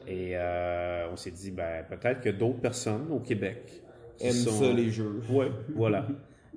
Et 0.08 0.32
euh, 0.36 1.10
on 1.12 1.16
s'est 1.16 1.32
dit, 1.32 1.52
ben, 1.52 1.84
peut-être 1.88 2.22
que 2.22 2.30
d'autres 2.30 2.62
personnes 2.62 3.12
au 3.12 3.20
Québec 3.20 3.84
qui 4.18 4.28
Aime 4.28 4.34
sont- 4.34 4.52
ça, 4.52 4.74
les 4.74 4.90
jeux. 4.90 5.22
Ouais, 5.30 5.52
voilà. 5.76 6.08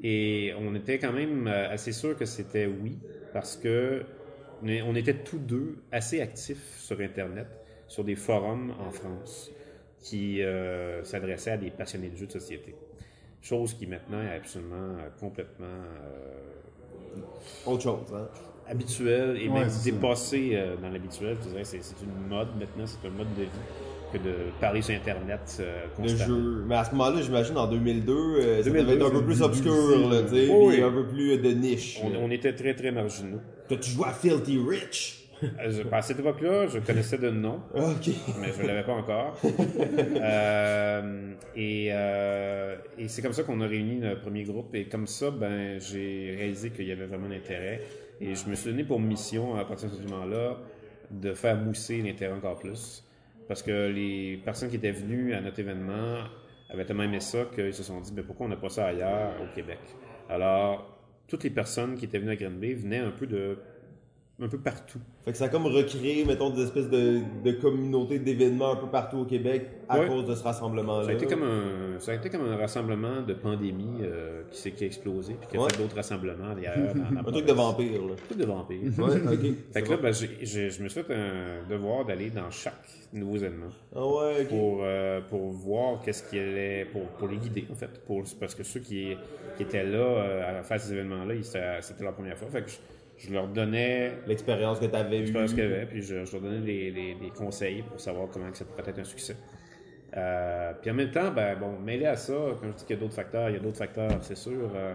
Et 0.02 0.52
on 0.58 0.74
était 0.74 0.98
quand 0.98 1.12
même 1.12 1.46
euh, 1.46 1.68
assez 1.70 1.92
sûr 1.92 2.16
que 2.16 2.24
c'était 2.24 2.66
oui, 2.66 2.98
parce 3.32 3.56
que 3.56 4.04
on 4.62 4.94
était 4.94 5.24
tous 5.24 5.38
deux 5.38 5.82
assez 5.90 6.20
actifs 6.20 6.76
sur 6.78 7.00
Internet, 7.00 7.48
sur 7.88 8.04
des 8.04 8.14
forums 8.14 8.72
en 8.78 8.90
France 8.92 9.50
qui 10.02 10.42
euh, 10.42 11.02
s'adressaient 11.04 11.52
à 11.52 11.56
des 11.56 11.70
passionnés 11.70 12.08
de 12.10 12.16
jeux 12.16 12.26
de 12.26 12.32
société. 12.32 12.74
Chose 13.40 13.74
qui 13.74 13.86
maintenant 13.86 14.20
est 14.22 14.36
absolument 14.36 14.96
euh, 14.98 15.08
complètement 15.18 15.66
euh, 15.66 17.20
Autre 17.66 17.82
chose, 17.82 18.14
hein. 18.14 18.28
habituelle 18.68 19.36
et 19.40 19.48
Ouais, 19.48 19.60
même 19.60 19.70
dépassée 19.84 20.50
euh, 20.54 20.76
dans 20.76 20.88
l'habituel. 20.90 21.36
Je 21.42 21.48
dirais 21.50 21.64
c'est 21.64 21.78
une 21.78 22.28
mode 22.28 22.48
maintenant, 22.58 22.84
c'est 22.86 23.06
un 23.06 23.10
mode 23.10 23.34
de 23.36 23.42
vie 23.42 23.48
que 24.12 24.18
de 24.18 24.34
parler 24.60 24.82
sur 24.82 24.94
Internet 24.94 25.40
euh, 25.60 25.86
Le 26.00 26.08
jeu. 26.08 26.64
Mais 26.66 26.76
à 26.76 26.84
ce 26.84 26.90
moment-là, 26.92 27.22
j'imagine, 27.22 27.56
en 27.56 27.66
2002, 27.66 28.12
euh, 28.12 28.58
ça 28.62 28.70
2002, 28.70 28.82
devait 28.86 28.96
être 28.96 29.06
un 29.06 29.18
peu 29.18 29.24
plus 29.24 29.42
obscur, 29.42 30.10
là, 30.10 30.22
tu 30.22 30.28
sais, 30.28 30.48
Oh, 30.52 30.68
puis 30.68 30.78
oui. 30.78 30.82
un 30.82 30.92
peu 30.92 31.06
plus 31.06 31.38
de 31.38 31.50
niche. 31.50 32.00
On 32.20 32.30
était 32.30 32.54
très 32.54 32.74
très 32.74 32.92
marginaux. 32.92 33.40
T'as-tu 33.68 33.90
joué 33.90 34.06
à 34.06 34.12
Filthy 34.12 34.58
Rich? 34.58 35.21
Euh, 35.42 35.70
je- 35.70 35.94
À 35.94 36.02
cette 36.02 36.18
époque-là, 36.20 36.66
je 36.68 36.78
connaissais 36.78 37.18
de 37.18 37.31
nom. 37.31 37.61
Mais 38.40 38.48
je 38.57 38.62
ne 38.62 38.66
l'avais 38.68 38.85
pas 38.85 38.92
encore. 38.94 39.38
Euh, 40.22 41.33
et 41.57 41.88
euh, 41.92 42.76
et 42.98 43.09
c'est 43.09 43.22
comme 43.22 43.33
ça 43.33 43.42
qu'on 43.42 43.61
a 43.61 43.66
réuni 43.66 43.96
notre 43.96 44.20
premier 44.20 44.44
groupe. 44.44 44.74
Et 44.74 44.85
comme 44.87 45.07
ça, 45.07 45.31
ben, 45.31 45.78
j'ai 45.81 46.35
réalisé 46.38 46.70
qu'il 46.70 46.87
y 46.87 46.92
avait 46.92 47.07
vraiment 47.07 47.28
l'intérêt. 47.28 47.81
Et 48.20 48.35
je 48.35 48.48
me 48.48 48.55
suis 48.55 48.70
donné 48.70 48.85
pour 48.85 49.00
mission, 49.00 49.57
à 49.57 49.64
partir 49.64 49.90
de 49.90 49.96
ce 49.96 50.02
moment-là, 50.09 50.59
de 51.11 51.35
faire 51.35 51.57
mousser 51.57 52.00
l'intérêt 52.02 52.35
encore 52.35 52.59
plus. 52.59 53.05
Parce 53.48 53.62
que 53.62 53.88
les 53.90 54.40
personnes 54.44 54.70
qui 54.70 54.76
étaient 54.76 54.92
venues 54.92 55.35
à 55.35 55.40
notre 55.40 55.59
événement 55.59 56.18
avaient 56.70 56.85
tellement 56.85 57.02
aimé 57.02 57.20
ça 57.20 57.46
qu'ils 57.55 57.74
se 57.74 57.83
sont 57.83 58.00
dit, 58.00 58.12
ben, 58.12 58.24
pourquoi 58.24 58.46
on 58.46 58.48
n'a 58.48 58.57
pas 58.57 58.68
ça 58.70 58.87
ailleurs 58.87 59.33
au 59.42 59.55
Québec? 59.55 59.81
Alors, 60.31 60.88
toutes 61.26 61.44
les 61.44 61.50
personnes 61.50 61.96
qui 61.96 62.05
étaient 62.05 62.18
venues 62.18 62.31
à 62.33 62.37
Granby 62.37 62.74
venaient 62.74 62.98
un 63.00 63.11
peu 63.11 63.26
de 63.26 63.59
un 64.42 64.48
peu 64.48 64.59
partout. 64.59 64.98
Fait 65.24 65.31
que 65.33 65.38
ça 65.38 65.44
a 65.44 65.48
comme 65.48 65.66
recréé, 65.66 66.24
mettons, 66.24 66.50
des 66.50 66.62
espèces 66.64 66.90
de, 66.90 67.20
de 67.44 67.52
communautés 67.52 68.18
d'événements 68.18 68.72
un 68.72 68.76
peu 68.76 68.88
partout 68.88 69.18
au 69.18 69.24
Québec 69.24 69.68
à 69.88 70.00
Ouais. 70.00 70.09
cause 70.09 70.26
de 70.26 70.35
ce 70.35 70.42
rassemblement-là. 70.42 71.05
Ça 71.05 71.11
a 71.11 71.12
été 71.14 71.26
comme 71.26 71.42
un, 71.44 71.98
ça 72.00 72.12
a 72.12 72.14
été 72.16 72.28
comme 72.28 72.42
un 72.44 72.57
rassemblement 72.57 73.22
de 73.22 73.35
pandémie 73.35 73.98
euh, 74.02 74.42
qui, 74.50 74.59
s'est, 74.61 74.72
qui 74.72 74.85
a 74.85 74.87
explosé, 74.88 75.35
puis 75.38 75.48
qui 75.50 75.57
a 75.57 75.61
Ouais. 75.61 75.70
fait 75.70 75.81
d'autres 75.83 75.94
rassemblements 75.96 76.50
ailleurs. 76.57 76.94
dans 76.94 77.14
la 77.14 77.20
Un 77.28 77.33
truc 77.33 77.46
de 77.46 77.52
vampire, 77.52 78.02
là. 78.05 78.12
Un 78.14 78.26
truc 78.26 78.38
de 78.38 78.44
vampire. 78.46 78.78
Ouais, 78.98 79.33
ok. 79.35 79.55
Fait 79.72 79.83
que 79.83 79.90
là, 79.90 79.96
ben, 79.98 80.12
je 80.12 80.83
me 80.83 80.88
suis 80.88 81.02
fait 81.02 81.14
un 81.14 81.68
devoir 81.70 82.05
d'aller 82.05 82.31
dans 82.31 82.50
chaque 82.50 82.74
nouveau 83.12 83.37
événement 83.37 83.68
Ah 83.94 84.07
ouais, 84.07 84.44
pour, 84.46 84.81
euh, 84.83 85.20
pour 85.28 85.50
voir 85.52 86.00
qu'est-ce 86.02 86.22
qui 86.28 86.38
allait, 86.38 86.87
pour, 86.90 87.02
pour 87.18 87.28
les 87.28 87.37
guider, 87.37 87.66
en 87.70 87.74
fait. 87.74 88.02
Pour, 88.07 88.24
parce 88.40 88.55
que 88.55 88.64
ceux 88.64 88.81
qui, 88.81 89.14
qui 89.57 89.62
étaient 89.62 89.85
là 89.85 89.98
euh, 89.98 90.61
à 90.61 90.62
faire 90.64 90.81
ces 90.81 90.92
événements-là, 90.94 91.35
c'était 91.42 91.81
c'était 91.83 92.02
leur 92.05 92.14
première 92.14 92.37
fois. 92.38 92.48
Fait 92.50 92.62
que 92.62 92.70
je, 92.70 92.76
je 93.26 93.32
leur 93.32 93.48
donnais 93.48 94.22
L'expérience 94.26 94.78
que 94.80 94.85
l'expérience 94.87 95.52
y 95.56 95.61
avait, 95.62 95.87
puis 95.87 96.02
je, 96.02 96.24
je 96.24 96.32
leur 96.32 96.42
donnais 96.42 96.61
des, 96.61 96.90
des- 96.92 97.14
des 97.14 97.32
conseils 97.32 97.82
pour 97.82 98.00
savoir 98.00 98.30
comment 98.30 98.50
que 98.50 98.56
ça 98.58 98.64
pourrait 98.64 98.82
être 98.88 98.98
un 98.98 99.04
succès. 99.04 99.37
Euh, 100.16 100.74
puis 100.80 100.90
en 100.90 100.94
même 100.94 101.11
temps, 101.11 101.30
ben, 101.32 101.58
bon, 101.58 101.78
mêlé 101.78 102.06
à 102.06 102.16
ça, 102.16 102.35
comme 102.61 102.70
je 102.72 102.76
dis 102.76 102.85
qu'il 102.87 102.96
y 102.96 102.98
a 102.98 103.00
d'autres 103.00 103.14
facteurs, 103.14 103.50
il 103.50 103.54
y 103.54 103.56
a 103.56 103.61
d'autres 103.61 103.78
facteurs, 103.78 104.22
c'est 104.24 104.37
sûr. 104.37 104.72
euh, 104.74 104.94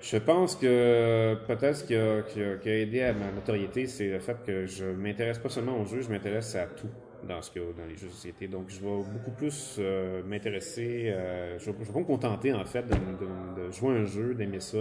je 0.00 0.16
pense 0.18 0.56
que 0.56 1.36
peut-être 1.46 1.76
ce 1.76 1.84
qui 1.84 1.94
a, 1.94 2.22
qui 2.22 2.42
a- 2.42 2.56
qui 2.58 2.68
a 2.68 2.78
aidé 2.78 3.00
à 3.02 3.12
ma 3.14 3.30
notoriété, 3.32 3.86
c'est 3.86 4.08
le 4.10 4.18
fait 4.20 4.42
que 4.42 4.66
je 4.66 4.84
m'intéresse 4.84 5.38
pas 5.38 5.48
seulement 5.48 5.80
aux 5.80 5.84
jeux, 5.84 6.02
je 6.02 6.10
m'intéresse 6.10 6.54
à 6.56 6.66
tout 6.66 6.90
dans 7.22 7.40
ce 7.40 7.58
a 7.58 7.72
dans 7.72 7.86
les 7.86 7.96
jeux 7.96 8.08
de 8.08 8.12
société. 8.12 8.48
Donc, 8.48 8.68
je 8.68 8.80
vais 8.80 9.02
beaucoup 9.06 9.32
plus 9.32 9.76
euh, 9.78 10.22
m'intéresser, 10.24 11.10
euh, 11.14 11.58
je, 11.58 11.64
je 11.66 11.70
vais 11.86 11.92
pas 11.92 11.98
me 12.00 12.04
contenter 12.04 12.52
en 12.52 12.64
fait 12.66 12.82
de, 12.86 12.94
de- 13.16 13.54
de 13.68 13.70
jouer 13.70 13.96
un 13.96 14.04
jeu, 14.04 14.34
d'aimer 14.34 14.60
ça, 14.60 14.76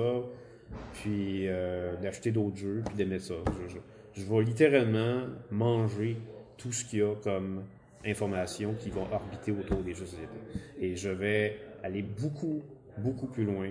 puis 0.93 1.47
euh, 1.47 1.95
d'acheter 1.97 2.31
d'autres 2.31 2.57
jeux, 2.57 2.81
puis 2.85 2.95
d'aimer 2.95 3.19
ça. 3.19 3.35
Je, 4.15 4.23
vais 4.23 4.43
littéralement 4.43 5.21
manger 5.51 6.17
tout 6.57 6.71
ce 6.71 6.85
qu'il 6.85 6.99
y 6.99 7.01
a 7.01 7.15
comme 7.15 7.63
information 8.05 8.75
qui 8.75 8.89
vont 8.89 9.07
orbiter 9.11 9.51
autour 9.51 9.81
des 9.81 9.93
jeux 9.93 10.05
de. 10.05 10.83
Et 10.83 10.95
je 10.95 11.09
vais 11.09 11.59
aller 11.83 12.01
beaucoup, 12.01 12.61
beaucoup 12.97 13.27
plus 13.27 13.45
loin 13.45 13.69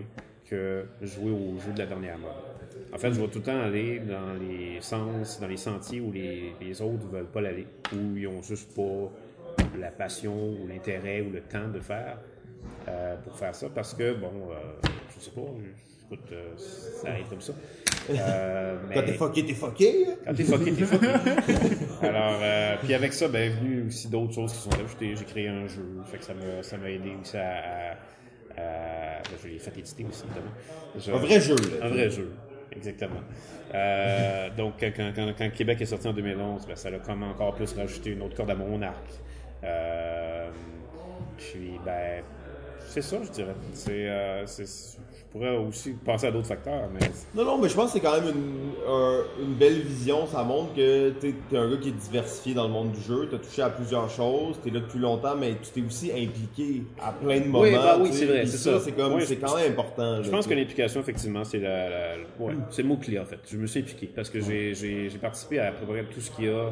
que 0.49 0.85
jouer 1.03 1.31
aux 1.31 1.59
jeux 1.59 1.73
de 1.73 1.79
la 1.79 1.87
dernière 1.87 2.19
mode. 2.19 2.31
En 2.93 2.99
fait, 2.99 3.13
je 3.13 3.21
vais 3.21 3.29
tout 3.29 3.39
le 3.39 3.45
temps 3.45 3.61
aller 3.61 4.01
dans 4.01 4.35
les 4.35 4.81
sens, 4.81 5.41
dans 5.41 5.47
les 5.47 5.57
sentiers 5.57 6.01
où 6.01 6.13
les, 6.13 6.83
autres 6.83 7.05
ne 7.07 7.11
veulent 7.11 7.31
pas 7.31 7.41
aller, 7.41 7.67
où 7.93 8.17
ils 8.17 8.27
ont 8.27 8.43
juste 8.43 8.75
pas 8.75 9.11
la 9.79 9.91
passion 9.91 10.51
ou 10.51 10.67
l'intérêt 10.67 11.23
ou 11.23 11.31
le 11.31 11.41
temps 11.41 11.69
de 11.69 11.81
faire 11.81 12.19
euh, 12.89 13.17
pour 13.17 13.37
faire 13.37 13.55
ça, 13.55 13.69
parce 13.75 13.95
que, 13.95 14.15
bon, 14.15 14.33
euh, 14.51 14.89
je 15.15 15.21
sais 15.21 15.31
pas, 15.31 15.43
écoute, 16.13 16.33
euh, 16.33 16.53
ça 16.57 17.09
arrive 17.11 17.27
comme 17.29 17.41
ça. 17.41 17.53
Euh, 18.11 18.77
Quand 18.83 18.89
mais- 19.01 19.05
t'es 19.05 19.13
fucké, 19.15 19.47
t'es 19.47 19.55
fucké. 19.55 20.07
quand 20.25 20.35
t'es 20.35 20.45
fucké, 20.45 20.73
t'es 20.73 20.85
fucké. 20.85 21.07
Alors, 22.03 22.39
euh, 22.43 22.77
puis 22.83 22.95
avec 22.95 23.13
ça, 23.13 23.29
ben, 23.29 23.53
venu 23.53 23.87
aussi 23.87 24.09
d'autres 24.09 24.33
choses 24.35 24.53
qui 24.53 24.59
sont 24.59 24.73
ajoutées. 24.75 25.15
J'ai 25.17 25.25
créé 25.25 25.49
un 25.49 25.67
jeu, 25.69 25.85
fait 26.07 26.19
que 26.19 26.25
ça 26.25 26.35
m'a, 26.35 26.63
ça 26.63 26.77
m'a 26.79 26.91
aidé 26.91 27.13
aussi 27.21 27.37
à, 27.37 27.41
à- 27.43 27.93
à- 28.61 29.23
ben, 29.23 29.39
je 29.43 29.49
l'ai 29.49 29.59
fait 29.59 29.77
éditer 29.79 30.05
aussi, 30.09 30.25
évidemment. 30.25 30.53
Je- 30.99 31.13
Un 31.13 31.19
vrai 31.27 31.41
jeu, 31.41 31.55
là. 31.57 31.87
Un 31.87 31.89
vrai 31.91 32.11
jeu, 32.11 32.33
exactement. 32.73 33.21
Euh, 33.75 34.49
donc, 34.57 34.75
quand, 34.81 34.91
quand, 34.97 35.13
quand- 35.15 35.33
quand 35.39 35.51
Québec 35.51 35.81
est 35.81 35.87
sorti 35.87 36.09
en 36.09 36.13
2011, 36.13 36.67
ben, 36.67 36.77
ça 36.77 36.89
a 36.89 36.99
comme 36.99 37.23
encore 37.23 37.55
plus 37.55 37.73
rajouté 37.75 38.11
une 38.11 38.23
autre 38.23 38.35
corde 38.37 38.51
à 38.51 38.55
mon 38.57 38.83
arc. 38.83 38.97
Euh, 39.65 40.51
puis, 41.39 41.79
ben, 41.85 42.23
c'est 42.89 43.01
ça, 43.03 43.17
je 43.23 43.31
dirais. 43.31 43.55
C'est, 43.75 44.09
euh, 44.09 44.45
c'est- 44.47 44.99
je 45.35 45.39
pourrais 45.39 45.57
aussi 45.57 45.93
penser 46.05 46.27
à 46.27 46.31
d'autres 46.31 46.49
facteurs, 46.49 46.89
mais 46.93 47.01
Non, 47.35 47.45
non, 47.47 47.59
mais 47.59 47.69
je 47.71 47.75
pense 47.75 47.87
que 47.87 47.93
c'est 47.99 48.01
quand 48.05 48.21
même 48.21 48.29
une, 48.37 48.71
un- 48.87 49.23
une 49.41 49.55
belle 49.55 49.81
vision. 49.81 50.27
Ça 50.27 50.43
montre 50.43 50.75
que 50.75 51.09
t'es 51.11 51.35
es 51.53 51.57
un 51.57 51.71
gars 51.71 51.79
qui 51.79 51.89
est 51.89 51.93
diversifié 51.93 52.53
dans 52.53 52.67
le 52.67 52.73
monde 52.73 52.93
du 52.93 53.01
jeu. 53.01 53.29
T'as 53.31 53.39
touché 53.39 53.63
à 53.63 53.71
plusieurs 53.71 54.11
choses. 54.11 54.61
T'es 54.63 54.69
là 54.71 54.81
depuis 54.81 54.99
longtemps, 54.99 55.35
mais 55.35 55.53
tu 55.63 55.71
t'es 55.71 55.87
aussi 55.87 56.11
impliqué 56.13 56.83
à 57.01 57.13
plein 57.13 57.41
de 57.41 57.45
moments. 57.47 57.61
Oui, 57.61 57.73
bah 57.73 57.97
oui, 57.99 58.11
tu 58.11 58.17
c'est 58.19 58.27
vrai, 58.27 58.45
c'est 58.47 58.59
ça. 58.59 58.79
ça. 58.79 58.85
C'est 58.85 58.93
quand 58.93 59.09
même 59.09 59.71
important. 59.73 60.23
Je 60.23 60.31
là, 60.31 60.37
pense 60.37 60.45
tu 60.45 60.51
que 60.51 60.55
l'implication, 60.59 61.01
effectivement, 61.01 61.45
c'est 61.45 61.61
la, 61.61 61.89
la- 61.89 62.17
ouais, 62.39 62.55
c'est 62.69 62.83
le 62.83 62.89
mot-clé, 62.89 63.19
en 63.19 63.25
fait. 63.25 63.39
Je 63.51 63.57
me 63.57 63.67
suis 63.67 63.81
impliqué 63.81 64.11
parce 64.15 64.29
que 64.29 64.39
j'ai, 64.41 65.09
participé 65.21 65.61
à 65.61 65.69
à 65.69 65.73
peu 65.73 65.87
près 65.87 66.05
tout 66.05 66.21
ce 66.21 66.31
qu'il 66.31 66.45
y 66.45 66.49
a 66.49 66.71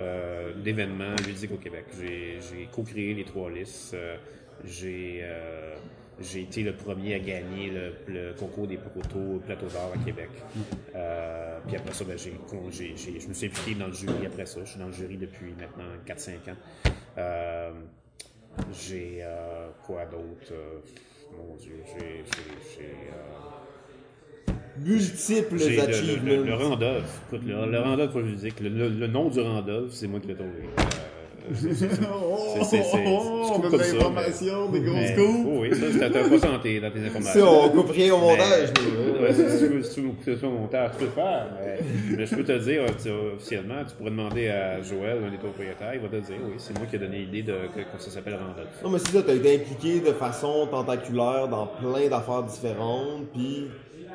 euh, 0.00 0.52
d'événements 0.64 1.16
ludiques 1.26 1.52
au 1.52 1.56
Québec. 1.58 1.84
J'ai, 2.00 2.38
j'ai 2.40 2.66
co-créé 2.72 3.12
les 3.12 3.24
trois 3.24 3.50
listes. 3.50 3.92
euh, 3.92 4.16
j'ai, 4.64 5.20
euh, 5.22 5.74
j'ai 6.20 6.42
été 6.42 6.62
le 6.62 6.72
premier 6.74 7.14
à 7.14 7.18
gagner 7.18 7.70
le, 7.70 7.92
le 8.08 8.32
concours 8.34 8.66
des 8.66 8.76
protos 8.76 9.40
Plateau 9.46 9.66
d'Or 9.66 9.92
à 9.94 10.04
Québec. 10.04 10.28
Euh, 10.94 11.58
puis 11.66 11.76
après 11.76 11.92
ça, 11.94 12.04
ben, 12.04 12.18
j'ai, 12.18 12.32
j'ai- 12.70 12.94
j'ai- 12.96 13.20
je 13.20 13.28
me 13.28 13.32
suis 13.34 13.46
impliqué 13.46 13.74
dans 13.78 13.86
le 13.86 13.92
jury 13.92 14.26
après 14.26 14.46
ça. 14.46 14.60
Je 14.64 14.70
suis 14.70 14.78
dans 14.78 14.86
le 14.88 14.92
jury 14.92 15.16
depuis 15.16 15.52
maintenant 15.58 15.84
4-5 16.06 16.50
ans. 16.50 16.56
Euh, 17.18 17.72
j'ai 18.72 19.18
euh, 19.22 19.68
quoi 19.86 20.04
d'autre? 20.06 20.52
Mon 21.36 21.54
Dieu, 21.56 21.76
j'ai. 21.86 22.22
j'ai, 22.24 22.82
j'ai, 22.82 22.86
Multiples 24.78 25.58
j'ai 25.58 25.76
le, 25.76 25.82
achievements. 25.82 26.24
le, 26.30 26.36
le, 26.36 26.44
le 26.44 26.54
Randolph. 26.54 27.20
Écoute, 27.28 27.42
le, 27.46 27.70
le 27.70 27.80
Randolph, 27.80 28.12
faut 28.12 28.20
que 28.20 28.26
je 28.26 28.30
vous 28.30 28.36
dise 28.40 28.54
que 28.54 28.62
le, 28.64 28.70
le- 28.70 28.88
le 28.88 29.06
nom 29.08 29.28
du 29.28 29.40
Randolph, 29.40 29.92
c'est 29.92 30.06
moi 30.06 30.20
qui 30.20 30.28
l'ai 30.28 30.34
trouvé. 30.34 30.50
Euh, 31.48 31.54
c'est- 32.62 32.80
Oh, 32.92 33.58
comme 33.60 33.70
ça, 33.80 33.92
l'information, 33.94 34.70
des 34.70 34.80
grosses 34.80 35.10
coups. 35.16 35.46
oh 35.46 35.58
oui, 35.62 35.70
ça, 35.74 35.98
t'attends 35.98 36.28
pas 36.28 36.38
ça 36.38 36.48
dans 36.48 36.58
tes, 36.58 36.84
informations. 36.84 37.64
on 37.64 37.68
coupe 37.70 37.90
rien 37.90 38.14
au 38.14 38.18
montage. 38.18 38.68
Mais-. 38.78 39.20
Ouais, 39.20 39.32
si 39.32 39.58
tu 39.58 39.66
veux, 39.72 39.82
si 39.82 39.94
tu 39.94 40.00
veux 40.02 40.08
couper 40.10 40.36
ça 40.36 40.46
au 40.46 40.50
montage, 40.50 40.90
tu 40.92 40.98
peux 40.98 41.04
le 41.06 41.10
faire. 41.10 41.46
Mais, 41.60 41.78
mais 42.16 42.26
je 42.26 42.34
peux 42.36 42.44
te 42.44 42.58
dire, 42.58 42.82
tu- 43.02 43.10
officiellement, 43.36 43.82
tu 43.88 43.94
pourrais 43.96 44.10
demander 44.10 44.48
à 44.48 44.82
Joël, 44.82 45.18
un 45.26 45.30
des 45.30 45.36
propriétaires, 45.38 45.94
il 45.94 46.00
va 46.00 46.08
te 46.08 46.16
dire, 46.24 46.36
oui, 46.44 46.54
c'est 46.58 46.76
moi 46.78 46.86
qui 46.88 46.96
ai 46.96 46.98
donné 46.98 47.18
l'idée 47.18 47.42
de 47.42 47.52
que 47.74 47.80
ça 48.02 48.10
s'appelle 48.10 48.34
Randolph. 48.34 48.68
Non, 48.84 48.90
mais 48.90 48.98
c'est 48.98 49.12
ça, 49.16 49.22
t'as 49.22 49.34
été 49.34 49.56
impliqué 49.56 50.00
de 50.00 50.12
façon 50.12 50.66
tentaculaire 50.70 51.48
dans 51.48 51.66
plein 51.66 52.08
d'affaires 52.08 52.42
différentes, 52.44 53.26
puis 53.32 53.66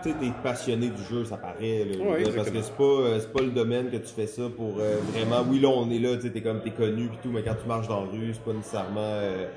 tu 0.06 0.12
sais, 0.12 0.16
t'es 0.20 0.32
passionné 0.44 0.88
du 0.90 1.04
jeu, 1.04 1.26
ça 1.26 1.38
paraît. 1.38 1.86
Là, 1.86 2.04
Ouais, 2.06 2.24
parce 2.36 2.50
que 2.50 2.62
c'est 2.62 2.76
pas, 2.76 2.84
euh, 2.84 3.20
c'est 3.20 3.32
pas 3.34 3.42
le 3.42 3.52
domaine 3.52 3.90
que 3.90 3.98
tu 3.98 4.08
fais 4.16 4.28
ça 4.28 4.44
pour 4.56 4.76
euh, 4.80 4.98
vraiment. 5.14 5.44
Oui, 5.50 5.60
là, 5.60 5.70
on 5.70 5.90
est 5.90 6.00
là, 6.00 6.16
tu 6.16 6.24
sais, 6.24 6.30
t'es 6.30 6.42
comme 6.42 6.62
t'es 6.62 6.72
connu 6.72 7.08
puis 7.08 7.18
tout, 7.24 7.30
mais 7.30 7.42
quand 7.44 7.56
tu 7.62 7.68
marches 7.68 7.88
dans 7.88 8.06
la 8.06 8.12
rue, 8.12 8.32
c'est 8.34 8.44
pas 8.44 8.54
nécessairement. 8.54 9.00
euh, 9.00 9.48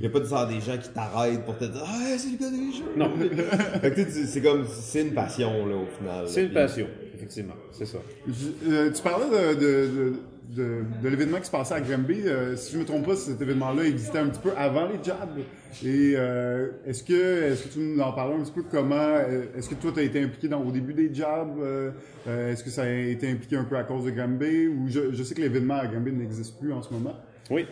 y 0.00 0.06
a 0.06 0.10
pas 0.10 0.18
nécessairement 0.18 0.52
des 0.52 0.60
gens 0.60 0.78
qui 0.78 0.88
t'arrêtent 0.90 1.44
pour 1.44 1.56
te 1.58 1.64
dire 1.64 1.82
Ah, 1.84 2.16
c'est 2.16 2.30
le 2.30 2.38
gars 2.38 2.50
des 2.50 2.72
jeux. 2.72 2.92
Non. 2.96 3.10
fait 3.80 3.90
que 3.90 4.00
tu 4.02 4.10
sais, 4.10 4.26
c'est 4.26 4.40
comme. 4.42 4.64
C'est 4.68 5.02
une 5.02 5.12
passion, 5.14 5.66
là, 5.66 5.76
au 5.76 5.86
final. 5.98 6.24
C'est 6.28 6.44
une 6.44 6.52
passion, 6.52 6.86
effectivement, 7.14 7.54
c'est 7.72 7.86
ça. 7.86 7.98
Je- 8.26 8.70
euh, 8.72 8.90
tu 8.92 9.02
parlais 9.02 9.26
de, 9.26 9.54
de, 9.54 9.60
de, 9.60 10.12
de, 10.54 10.82
de 11.02 11.08
l'événement 11.08 11.38
qui 11.38 11.46
se 11.46 11.50
passait 11.50 11.74
à 11.74 11.80
Granby. 11.80 12.22
Euh, 12.26 12.56
si 12.56 12.74
je 12.74 12.78
me 12.78 12.84
trompe 12.84 13.06
pas, 13.06 13.16
cet 13.16 13.40
événement-là 13.40 13.84
existait 13.84 14.18
un 14.18 14.28
petit 14.28 14.40
peu 14.40 14.50
avant 14.56 14.86
les 14.86 15.02
jabs. 15.02 15.38
Et 15.84 16.14
euh, 16.16 16.68
est-ce 16.86 17.04
que 17.04 17.12
est-ce 17.52 17.64
que 17.64 17.68
tu 17.74 17.78
nous 17.78 18.00
en 18.00 18.12
parlais 18.12 18.34
un 18.34 18.40
petit 18.40 18.52
peu? 18.52 18.64
Comment 18.70 18.94
euh, 18.96 19.44
est-ce 19.56 19.68
que 19.68 19.74
toi 19.76 19.92
tu 19.94 20.00
as 20.00 20.02
été 20.02 20.22
impliqué 20.22 20.48
dans 20.48 20.62
au 20.62 20.72
début 20.72 20.94
des 20.94 21.14
jabs 21.14 21.58
euh, 21.60 21.90
euh, 22.26 22.52
Est-ce 22.52 22.64
que 22.64 22.70
ça 22.70 22.82
a 22.82 22.88
été 22.88 23.30
impliqué 23.30 23.56
un 23.56 23.64
peu 23.64 23.76
à 23.76 23.84
cause 23.84 24.04
de 24.04 24.10
Granby? 24.10 24.66
Ou 24.66 24.88
je, 24.88 25.12
je 25.12 25.22
sais 25.22 25.34
que 25.34 25.40
l'événement 25.40 25.76
à 25.76 25.86
Granby 25.86 26.12
n'existe 26.12 26.58
plus 26.58 26.72
en 26.72 26.82
ce 26.82 26.92
moment. 26.92 27.14
Oui. 27.50 27.66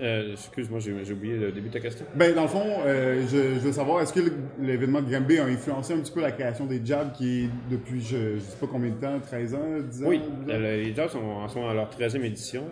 Euh, 0.00 0.32
excuse-moi, 0.32 0.78
j'ai 0.80 1.12
oublié 1.12 1.36
le 1.36 1.52
début 1.52 1.68
de 1.68 1.72
ta 1.74 1.80
question. 1.80 2.04
Ben, 2.14 2.34
dans 2.34 2.42
le 2.42 2.48
fond, 2.48 2.64
euh, 2.86 3.22
je, 3.22 3.54
je 3.54 3.58
veux 3.58 3.72
savoir, 3.72 4.00
est-ce 4.02 4.12
que 4.12 4.20
l'événement 4.60 5.02
de 5.02 5.10
Granby 5.10 5.38
a 5.38 5.44
influencé 5.44 5.92
un 5.92 5.98
petit 5.98 6.12
peu 6.12 6.20
la 6.20 6.32
création 6.32 6.66
des 6.66 6.80
jabs 6.84 7.12
qui 7.12 7.44
est 7.44 7.48
depuis, 7.70 8.00
je, 8.00 8.36
je 8.36 8.40
sais 8.40 8.56
pas 8.58 8.66
combien 8.70 8.90
de 8.90 9.00
temps, 9.00 9.18
13 9.20 9.54
ans, 9.54 9.58
10 9.90 10.04
ans? 10.04 10.08
Oui, 10.08 10.18
12 10.18 10.28
ans? 10.28 10.58
euh, 10.58 10.76
les 10.76 10.94
Jobs 10.94 11.08
sont, 11.10 11.48
sont 11.48 11.68
à 11.68 11.74
leur 11.74 11.90
13e 11.90 12.22
édition. 12.24 12.64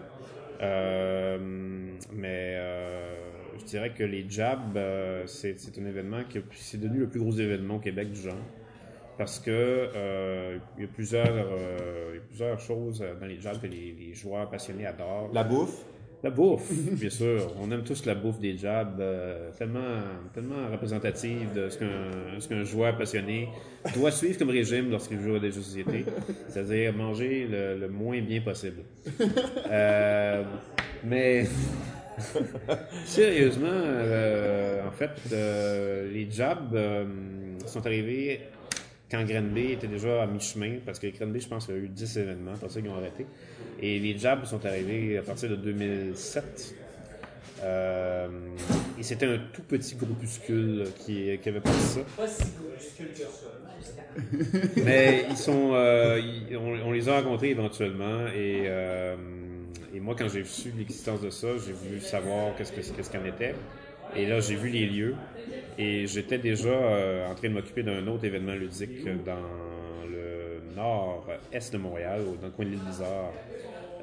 Euh, 0.61 1.39
mais 2.13 2.55
euh, 2.57 3.15
je 3.59 3.65
dirais 3.65 3.93
que 3.97 4.03
les 4.05 4.27
Jabs, 4.29 4.77
euh, 4.77 5.23
c'est 5.27 5.57
un 5.81 5.87
événement 5.87 6.23
qui 6.29 6.41
c'est 6.53 6.81
devenu 6.81 7.01
le 7.01 7.09
plus 7.09 7.21
gros 7.21 7.33
événement 7.33 7.77
au 7.77 7.81
Québec 7.81 8.11
du 8.13 8.21
genre. 8.21 8.35
Parce 9.17 9.41
que 9.41 9.51
euh, 9.51 10.59
il 10.77 10.83
y 10.83 10.87
a 10.87 10.89
plusieurs, 10.89 11.27
euh, 11.29 12.11
il 12.13 12.15
y 12.17 12.19
a 12.19 12.23
plusieurs 12.29 12.61
choses 12.61 13.05
dans 13.21 13.27
les 13.27 13.41
Jabs 13.41 13.61
que 13.61 13.67
les, 13.67 13.95
les 13.99 14.15
joueurs 14.15 14.49
passionnés 14.49 14.87
adorent. 14.87 15.31
La 15.33 15.43
bouffe? 15.43 15.85
La 16.23 16.31
bouffe, 16.31 16.73
bien 16.73 17.11
sûr. 17.11 17.53
On 17.61 17.71
aime 17.71 17.85
tous 17.85 18.05
la 18.05 18.15
bouffe 18.15 18.41
des 18.41 18.57
jabs, 18.57 18.99
euh, 19.01 19.51
tellement, 19.57 20.01
tellement 20.35 20.69
représentative 20.71 21.53
de 21.55 21.69
ce 21.69 21.79
qu'un 21.79 22.41
ce 22.41 22.49
qu'un 22.49 22.65
joueur 22.65 22.97
passionné 22.97 23.49
doit 23.95 24.11
suivre 24.11 24.39
comme 24.39 24.51
régime 24.51 24.91
lorsqu'il 24.91 25.21
joue 25.21 25.37
à 25.37 25.39
des 25.39 25.51
jeux 25.51 25.61
de 25.61 25.65
société, 25.65 26.05
c'est-à-dire 26.49 26.93
manger 26.93 27.47
le, 27.49 27.89
moins 27.89 28.21
bien 28.21 28.41
possible. 28.41 28.83
Euh, 29.71 30.43
mais 31.05 31.47
sérieusement, 33.05 33.69
euh, 33.71 34.87
en 34.87 34.91
fait, 34.91 35.11
les 36.13 36.29
euh, 36.41 37.05
sont 37.67 37.87
arrivés 37.87 38.41
quand 39.11 39.25
Granby 39.25 39.73
était 39.73 39.87
déjà 39.87 40.23
à 40.23 40.27
mi-chemin, 40.27 40.79
parce 40.85 40.99
que 40.99 41.07
Granby, 41.09 41.41
je 41.41 41.49
pense 41.49 41.67
qu'il 41.67 41.75
y 41.75 41.79
a 41.79 41.81
eu 41.81 41.89
10 41.89 42.19
événements, 42.19 42.53
pour 42.61 42.71
ça 42.71 42.81
qu'ils 42.81 42.91
ont 42.91 42.97
arrêté. 42.97 43.27
Et 43.81 43.99
les 43.99 44.19
jabs 44.19 44.45
sont 44.45 44.65
arrivés 44.67 45.17
à 45.19 45.23
partir 45.23 45.49
de 45.51 45.57
2007. 45.57 46.75
Euh, 47.65 48.29
et 48.99 49.03
c'était 49.03 49.27
un 49.27 49.39
tout 49.53 49.63
petit 49.63 49.97
groupuscule 49.97 50.85
qui, 50.99 51.37
qui 51.43 51.49
avait 51.49 51.61
parti 51.61 51.81
ça. 51.81 52.01
Pas 52.17 52.29
si 52.29 52.45
groupuscule 52.61 53.09
que 53.13 53.19
ça. 53.19 54.75
Mais 54.85 55.27
ils 55.31 55.37
sont, 55.37 55.71
euh, 55.75 56.21
ils- 56.21 56.57
on, 56.57 56.89
on 56.89 56.93
les 56.93 57.09
a 57.09 57.21
rencontrés 57.21 57.51
éventuellement 57.51 58.27
et, 58.29 58.63
euh, 58.67 59.17
et 59.95 60.01
moi 60.01 60.15
quand 60.19 60.29
j'ai 60.29 60.45
su 60.45 60.73
l'existence 60.77 61.21
de 61.21 61.31
ça, 61.31 61.49
j'ai 61.65 61.73
voulu 61.73 62.01
savoir 62.01 62.55
qu'est-ce 62.57 62.73
que 62.73 62.81
qu'est-ce 62.81 63.11
qu'en 63.11 63.25
était. 63.25 63.55
Et 64.17 64.27
là 64.27 64.41
j'ai 64.41 64.57
vu 64.57 64.69
les 64.69 64.87
lieux 64.87 65.15
et 65.79 66.07
j'étais 66.07 66.39
déjà 66.39 66.69
euh, 66.69 67.31
en 67.31 67.35
train 67.35 67.49
de 67.49 67.55
m'occuper 67.55 67.83
d'un 67.83 68.07
autre 68.07 68.25
événement 68.25 68.55
ludique 68.55 69.05
dans 69.25 69.37
le 70.11 70.61
nord-est 70.75 71.73
de 71.73 71.79
Montréal, 71.79 72.23
dans 72.41 72.47
le 72.49 72.53
coin 72.53 72.65
de 72.65 72.71
l'île 72.71 72.81
Bizarre. 72.81 73.33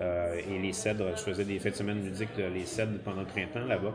Euh, 0.02 0.40
et 0.50 0.60
les 0.60 0.74
cèdres, 0.74 1.12
je 1.16 1.22
faisais 1.22 1.46
des 1.46 1.58
fêtes 1.60 1.74
de 1.74 1.78
semaine 1.78 2.04
ludiques 2.04 2.30
les 2.38 2.66
cèdres 2.66 3.00
pendant 3.04 3.22
le 3.22 3.28
printemps 3.28 3.66
là-bas. 3.66 3.94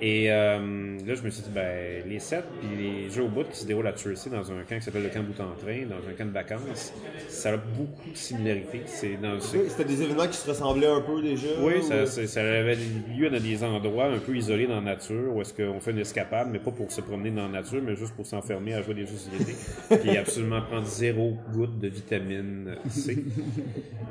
Et 0.00 0.30
euh, 0.30 0.58
là, 1.06 1.14
je 1.14 1.22
me 1.22 1.30
suis 1.30 1.42
dit, 1.44 1.50
ben, 1.54 2.02
les 2.06 2.18
sets 2.18 2.42
puis 2.60 2.68
les 2.76 3.10
jeux 3.10 3.22
au 3.22 3.28
bout 3.28 3.44
qui 3.44 3.56
se 3.58 3.64
déroulent 3.66 3.86
à 3.86 3.96
Chelsea 3.96 4.28
dans 4.30 4.50
un 4.50 4.62
camp 4.68 4.76
qui 4.76 4.82
s'appelle 4.82 5.04
le 5.04 5.08
camp 5.08 5.22
bout 5.22 5.40
en 5.40 5.54
train, 5.56 5.86
dans 5.86 5.96
un 6.08 6.12
camp 6.18 6.26
de 6.26 6.32
vacances, 6.32 6.92
ça 7.28 7.50
a 7.52 7.56
beaucoup 7.56 8.10
de 8.10 8.16
similarités. 8.16 8.82
C'est 8.86 9.16
dans 9.16 9.34
Oui, 9.34 9.60
C'était 9.68 9.84
des 9.84 10.02
événements 10.02 10.26
qui 10.26 10.36
se 10.36 10.48
ressemblaient 10.48 10.88
un 10.88 11.00
peu 11.00 11.22
déjà. 11.22 11.46
oui, 11.60 11.74
ou- 11.78 11.82
ça, 12.06 12.26
ça 12.26 12.40
avait 12.40 12.76
lieu 13.16 13.30
dans 13.30 13.40
des 13.40 13.62
endroits 13.64 14.06
un 14.06 14.18
peu 14.18 14.36
isolés 14.36 14.66
dans 14.66 14.76
la 14.76 14.80
nature 14.96 15.34
où 15.34 15.40
est-ce 15.40 15.54
qu'on 15.54 15.78
fait 15.80 15.92
une 15.92 15.98
escapade, 16.00 16.48
mais 16.50 16.58
pas 16.58 16.72
pour 16.72 16.90
se 16.90 17.00
promener 17.00 17.30
dans 17.30 17.42
la 17.46 17.60
nature, 17.62 17.80
mais 17.82 17.94
juste 17.96 18.14
pour 18.14 18.26
s'enfermer 18.26 18.74
à 18.74 18.82
jouer 18.82 18.94
des 18.94 19.06
jeux 19.06 19.12
de 19.14 19.18
société, 19.18 19.54
puis 20.02 20.16
absolument 20.16 20.60
prendre 20.62 20.86
zéro 20.86 21.36
goutte 21.52 21.78
de 21.78 21.88
vitamine 21.88 22.74
C. 22.90 23.16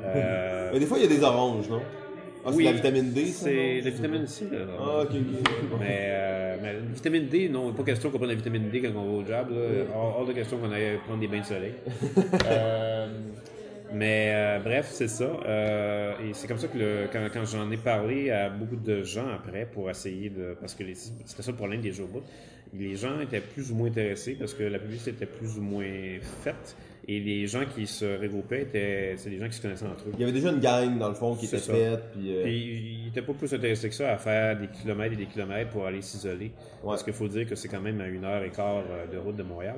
Euh, 0.06 0.70
Mais 0.72 0.80
des 0.80 0.86
fois, 0.86 0.98
il 0.98 1.02
y 1.04 1.06
a 1.06 1.08
des 1.08 1.22
oranges, 1.22 1.68
non? 1.70 1.80
Ah, 2.44 2.50
c'est 2.50 2.56
Oui, 2.56 2.64
la 2.64 2.72
vitamine 2.72 3.12
D, 3.12 3.24
c'est 3.26 3.80
la 3.80 3.90
vitamine 3.90 4.26
C. 4.26 4.44
Là, 4.50 4.58
Ah, 4.78 5.00
ok, 5.02 5.10
ok. 5.10 5.78
Mais, 5.80 5.98
euh, 6.10 6.56
mais 6.62 6.72
la 6.74 6.78
vitamine 6.80 7.26
D, 7.28 7.48
non, 7.48 7.72
pas 7.72 7.82
question 7.84 8.10
qu'on 8.10 8.18
prenne 8.18 8.30
la 8.30 8.34
vitamine 8.36 8.68
D 8.70 8.82
quand 8.82 8.90
on 8.96 9.04
va 9.04 9.10
au 9.12 9.24
job. 9.24 9.48
Là. 9.50 9.84
Hors, 9.94 10.18
hors 10.20 10.26
de 10.26 10.32
question 10.32 10.58
qu'on 10.58 10.70
aille 10.72 10.98
prendre 11.06 11.20
des 11.20 11.28
bains 11.28 11.40
de 11.40 11.44
soleil. 11.46 11.72
Euh, 12.46 13.06
mais 13.92 14.32
euh, 14.34 14.58
bref, 14.58 14.88
c'est 14.90 15.08
ça. 15.08 15.24
Euh, 15.46 16.12
et 16.18 16.32
c'est 16.34 16.48
comme 16.48 16.58
ça 16.58 16.66
que 16.68 16.76
le- 16.78 17.06
quand, 17.12 17.26
quand 17.32 17.44
j'en 17.44 17.70
ai 17.70 17.76
parlé 17.76 18.30
à 18.30 18.48
beaucoup 18.50 18.76
de 18.76 19.02
gens 19.04 19.28
après 19.28 19.66
pour 19.70 19.88
essayer 19.88 20.30
de. 20.30 20.56
Parce 20.60 20.74
que 20.74 20.82
c'était 20.94 21.42
ça 21.42 21.50
le 21.52 21.56
problème 21.56 21.80
des 21.80 21.92
bout. 21.92 22.22
Les 22.76 22.96
gens 22.96 23.20
étaient 23.20 23.40
plus 23.40 23.70
ou 23.70 23.76
moins 23.76 23.86
intéressés 23.88 24.36
parce 24.38 24.52
que 24.52 24.64
la 24.64 24.78
publicité 24.80 25.10
était 25.12 25.26
plus 25.26 25.58
ou 25.58 25.62
moins 25.62 25.84
faite. 26.42 26.76
Et 27.06 27.20
les 27.20 27.46
gens 27.46 27.64
qui 27.66 27.86
se 27.86 28.18
regroupaient 28.18 28.62
étaient 28.62 29.12
c'est 29.16 29.28
des 29.28 29.38
gens 29.38 29.46
qui 29.46 29.52
se 29.54 29.60
connaissaient 29.62 29.86
entre 29.86 30.04
eux. 30.08 30.12
Il 30.14 30.20
y 30.20 30.22
avait 30.22 30.32
déjà 30.32 30.50
une 30.50 30.60
gang, 30.60 30.96
dans 30.98 31.08
le 31.10 31.14
fond, 31.14 31.34
qui 31.34 31.44
était 31.46 31.58
ça. 31.58 31.74
faite, 31.74 32.00
puis... 32.12 32.34
euh, 32.34 32.42
Puis 32.44 32.98
il 33.00 33.04
n'était 33.04 33.20
pas 33.22 33.34
plus 33.34 33.52
intéressé 33.52 33.88
que 33.90 33.94
ça 33.94 34.12
à 34.12 34.16
faire 34.16 34.58
des 34.58 34.68
kilomètres 34.68 35.12
et 35.12 35.16
des 35.16 35.26
kilomètres 35.26 35.70
pour 35.70 35.84
aller 35.86 36.00
s'isoler. 36.00 36.50
Parce 36.82 37.02
qu'il 37.02 37.12
faut 37.12 37.28
dire 37.28 37.46
que 37.46 37.54
c'est 37.56 37.68
quand 37.68 37.80
même 37.82 38.00
à 38.00 38.08
une 38.08 38.24
heure 38.24 38.42
et 38.42 38.50
quart 38.50 38.82
euh, 38.90 39.06
de 39.12 39.18
route 39.18 39.36
de 39.36 39.42
Montréal. 39.42 39.76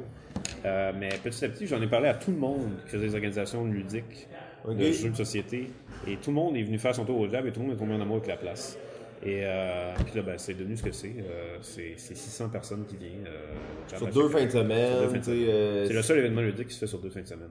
Euh, 0.65 0.93
mais 0.97 1.09
petit 1.23 1.45
à 1.45 1.49
petit, 1.49 1.67
j'en 1.67 1.83
ai 1.83 1.89
parlé 1.89 2.09
à 2.09 2.15
tout 2.15 2.31
le 2.31 2.37
monde 2.39 2.71
qui 2.85 2.93
faisait 2.93 3.07
des 3.09 3.15
organisations 3.15 3.65
ludiques, 3.65 4.29
Ok. 4.65 4.77
de 4.77 4.93
jeux 4.93 5.11
de 5.11 5.17
société. 5.17 5.71
Et 6.07 6.17
tout 6.17 6.31
le 6.31 6.35
monde 6.37 6.57
est 6.57 6.62
venu 6.62 6.79
faire 6.79 6.95
son 6.95 7.05
tour 7.05 7.19
au 7.19 7.29
job 7.29 7.45
et 7.47 7.51
tout 7.53 7.59
le 7.61 7.67
monde 7.67 7.75
est 7.75 7.79
tombé 7.79 7.95
en 7.95 8.01
amour 8.01 8.17
avec 8.19 8.29
la 8.29 8.37
place. 8.37 8.79
Et 9.22 9.40
euh, 9.44 9.92
puis 10.05 10.14
là, 10.16 10.22
ben, 10.22 10.35
c'est 10.38 10.55
devenu 10.55 10.76
ce 10.76 10.83
que 10.83 10.92
c'est. 10.92 11.14
Euh, 11.18 11.57
c'est 11.62 11.94
c'est 11.96 12.14
600 12.16 12.48
personnes 12.50 12.85
qui 12.87 12.96
viennent. 12.96 13.26
euh, 13.26 13.55
job 13.88 13.98
Sur 13.98 14.22
deux 14.22 14.29
fins 14.29 14.44
de 14.44 14.50
semaine, 14.50 15.12
de 15.12 15.87
C'est 15.87 15.92
le 15.94 16.02
seul 16.02 16.18
événement 16.18 16.42
ludique 16.42 16.68
qui 16.68 16.74
se 16.74 16.81
fait 16.81 16.87
sur 16.87 16.98
deux 16.98 17.11
fins 17.11 17.22
de 17.22 17.26
semaine. 17.26 17.48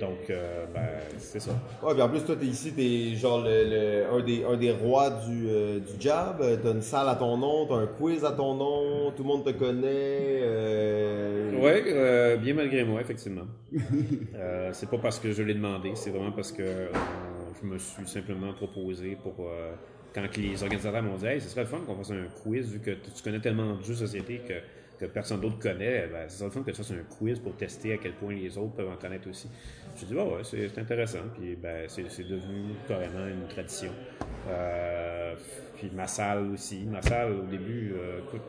Donc, 0.00 0.28
ben, 0.28 0.80
c'est 1.18 1.40
ça. 1.40 1.50
Ouais, 1.82 1.94
puis 1.94 2.02
en 2.02 2.08
plus, 2.08 2.20
toi, 2.24 2.36
t'es 2.38 2.46
ici, 2.46 2.72
t'es 2.72 3.16
genre 3.16 3.42
le, 3.44 3.64
le- 3.64 4.06
un, 4.12 4.20
des, 4.24 4.44
un 4.44 4.56
des 4.56 4.70
rois 4.72 5.10
du, 5.10 5.46
du 5.46 6.00
jab. 6.00 6.40
Euh, 6.40 6.56
T'as 6.62 6.72
une 6.72 6.82
salle 6.82 7.08
à 7.08 7.14
ton 7.16 7.36
nom, 7.36 7.66
t'as 7.66 7.76
un 7.76 7.86
quiz 7.86 8.24
à 8.24 8.32
ton 8.32 8.54
nom, 8.54 9.10
tout 9.16 9.22
le 9.22 9.28
monde 9.28 9.44
te 9.44 9.50
connaît. 9.50 10.42
Oui, 11.56 11.82
euh, 11.92 12.36
bien 12.36 12.54
malgré 12.54 12.84
moi, 12.84 13.00
effectivement. 13.00 13.46
c'est 14.72 14.88
pas 14.90 14.98
parce 14.98 15.18
que 15.18 15.32
je 15.32 15.42
l'ai 15.42 15.54
demandé, 15.54 15.92
c'est 15.94 16.10
vraiment 16.10 16.32
parce 16.32 16.52
que 16.52 16.62
je 17.64 17.72
me 17.72 17.78
suis 17.78 18.06
simplement 18.06 18.52
proposé 18.52 19.16
pour. 19.16 19.34
euh, 19.48 19.74
quand 20.14 20.36
les 20.36 20.62
organisateurs 20.62 21.02
m'ont 21.02 21.16
dit, 21.16 21.26
hey, 21.26 21.40
ce 21.40 21.48
serait 21.48 21.62
le 21.62 21.66
fun 21.66 21.80
qu'on 21.84 21.96
fasse 21.96 22.12
un 22.12 22.26
quiz, 22.42 22.70
vu 22.70 22.78
que 22.78 22.92
tu 22.92 23.22
connais 23.22 23.40
tellement 23.40 23.74
de 23.74 23.82
jeux 23.82 23.94
société 23.94 24.40
que, 24.46 25.06
personne 25.06 25.40
d'autre 25.40 25.58
connaît, 25.58 26.06
ben, 26.06 26.28
ce 26.28 26.36
serait 26.38 26.46
le 26.46 26.52
fun 26.52 26.62
que 26.62 26.70
tu 26.70 26.76
fasses 26.76 26.92
un 26.92 27.02
quiz 27.18 27.40
pour 27.40 27.56
tester 27.56 27.94
à 27.94 27.96
quel 27.98 28.12
point 28.12 28.32
les 28.32 28.56
autres 28.56 28.74
peuvent 28.74 28.88
en 28.90 28.96
connaître 28.96 29.28
aussi. 29.28 29.48
J'ai 29.96 30.06
dit, 30.06 30.14
ouais, 30.14 30.22
ouais, 30.22 30.44
c'est 30.44 30.78
intéressant, 30.78 31.18
puis 31.36 31.56
ben, 31.56 31.86
c'est 31.88 32.08
c'est 32.08 32.22
devenu 32.22 32.74
carrément 32.86 33.26
une 33.26 33.48
tradition. 33.48 33.90
Euh, 34.48 35.34
puis 35.76 35.90
ma 35.92 36.06
salle 36.06 36.52
aussi. 36.52 36.86
Ma 36.86 37.02
salle, 37.02 37.32
au 37.32 37.42
début, 37.46 37.94
euh, 37.96 38.20
écoute, 38.20 38.42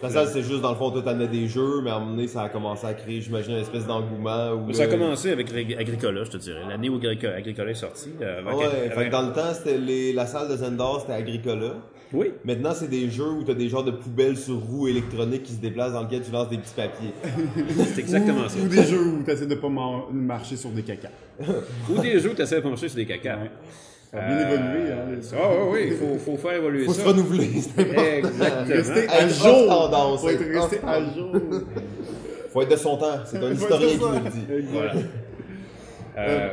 Que 0.00 0.08
ça, 0.08 0.26
c'est 0.26 0.42
juste 0.42 0.60
dans 0.60 0.70
le 0.70 0.76
fond, 0.76 0.90
toi 0.90 1.02
t'en 1.02 1.18
as 1.20 1.26
des 1.26 1.48
jeux, 1.48 1.80
mais 1.82 1.90
à 1.90 1.96
un 1.96 1.98
moment 2.00 2.12
donné, 2.12 2.28
ça 2.28 2.42
a 2.42 2.48
commencé 2.48 2.86
à 2.86 2.94
créer, 2.94 3.20
j'imagine, 3.20 3.54
une 3.54 3.58
espèce 3.62 3.86
d'engouement. 3.86 4.52
Où, 4.52 4.72
Ça 4.72 4.84
a 4.84 4.86
là- 4.86 4.92
commencé 4.92 5.30
avec 5.32 5.48
Agri- 5.52 5.76
Agricola, 5.76 6.22
je 6.24 6.30
te 6.30 6.36
dirais. 6.36 6.60
L'année 6.68 6.88
où 6.88 6.96
Agricola, 6.96 7.70
est 7.70 7.74
sorti. 7.74 8.10
euh, 8.22 8.42
Ouais, 8.44 8.90
fait 8.90 9.06
que 9.06 9.10
dans 9.10 9.22
le 9.22 9.32
temps, 9.32 9.52
c'était 9.52 9.76
les- 9.78 10.12
la 10.12 10.26
salle 10.26 10.48
de 10.48 10.56
Zendor, 10.56 11.00
c'était 11.00 11.14
Agricola. 11.14 11.74
Oui, 12.12 12.32
Maintenant, 12.42 12.72
c'est 12.74 12.88
des 12.88 13.10
jeux 13.10 13.28
où 13.28 13.44
t'as 13.44 13.52
des 13.52 13.68
genres 13.68 13.84
de 13.84 13.90
poubelles 13.90 14.38
sur 14.38 14.56
roues 14.56 14.88
électroniques 14.88 15.42
qui 15.42 15.52
se 15.52 15.60
déplacent 15.60 15.92
dans 15.92 16.02
lesquelles 16.04 16.22
tu 16.22 16.30
lances 16.30 16.48
des 16.48 16.56
petits 16.56 16.72
papiers. 16.74 17.12
c'est 17.94 17.98
exactement 18.00 18.46
ou, 18.46 18.48
ça. 18.48 18.58
Ou 18.64 18.68
des 18.68 18.84
jeux 18.84 19.02
où 19.02 19.22
tu 19.24 19.30
essaies 19.30 19.46
de 19.46 19.54
pas 19.56 19.68
marcher 20.10 20.56
sur 20.56 20.70
des 20.70 20.82
caca. 20.84 21.08
Ou 21.90 22.00
des 22.00 22.18
jeux 22.18 22.30
où 22.30 22.34
tu 22.34 22.40
essaies 22.40 22.56
de 22.56 22.60
pencher 22.62 22.88
sur 22.88 22.96
des 22.96 23.04
caca. 23.04 23.36
Ouais. 23.36 23.50
Ça 24.10 24.18
a 24.18 24.26
bien 24.26 24.36
Euh, 24.38 24.54
évolué, 24.54 24.92
hein. 24.92 24.96
les- 25.10 25.34
Ah 25.34 25.48
oui, 25.50 25.68
oui, 25.70 25.88
il 25.88 25.96
faut, 25.96 26.18
faut 26.18 26.36
faire 26.38 26.52
évoluer 26.56 26.84
Faut 26.86 26.92
se 26.94 27.00
ça. 27.02 27.08
renouveler, 27.08 27.50
c'est 27.60 27.80
important. 27.80 28.02
Exactement. 28.02 28.74
Rester 28.76 29.08
à 29.08 29.28
jour. 29.28 29.68
tendance, 29.68 30.20
Faut 30.22 30.28
être 30.30 30.44
resté 30.60 30.80
à 30.86 31.00
jour. 31.14 31.32
Faut 32.52 32.62
être 32.62 32.70
de 32.70 32.76
son 32.76 32.96
temps, 32.96 33.06
c'est 33.26 33.36
un 33.36 33.40
Faut 33.40 33.52
historien 33.52 33.88
qui 33.88 33.98
nous 33.98 34.54
le 34.56 34.62
dit. 34.62 34.68
Voilà. 34.72 34.92
Euh, 36.16 36.48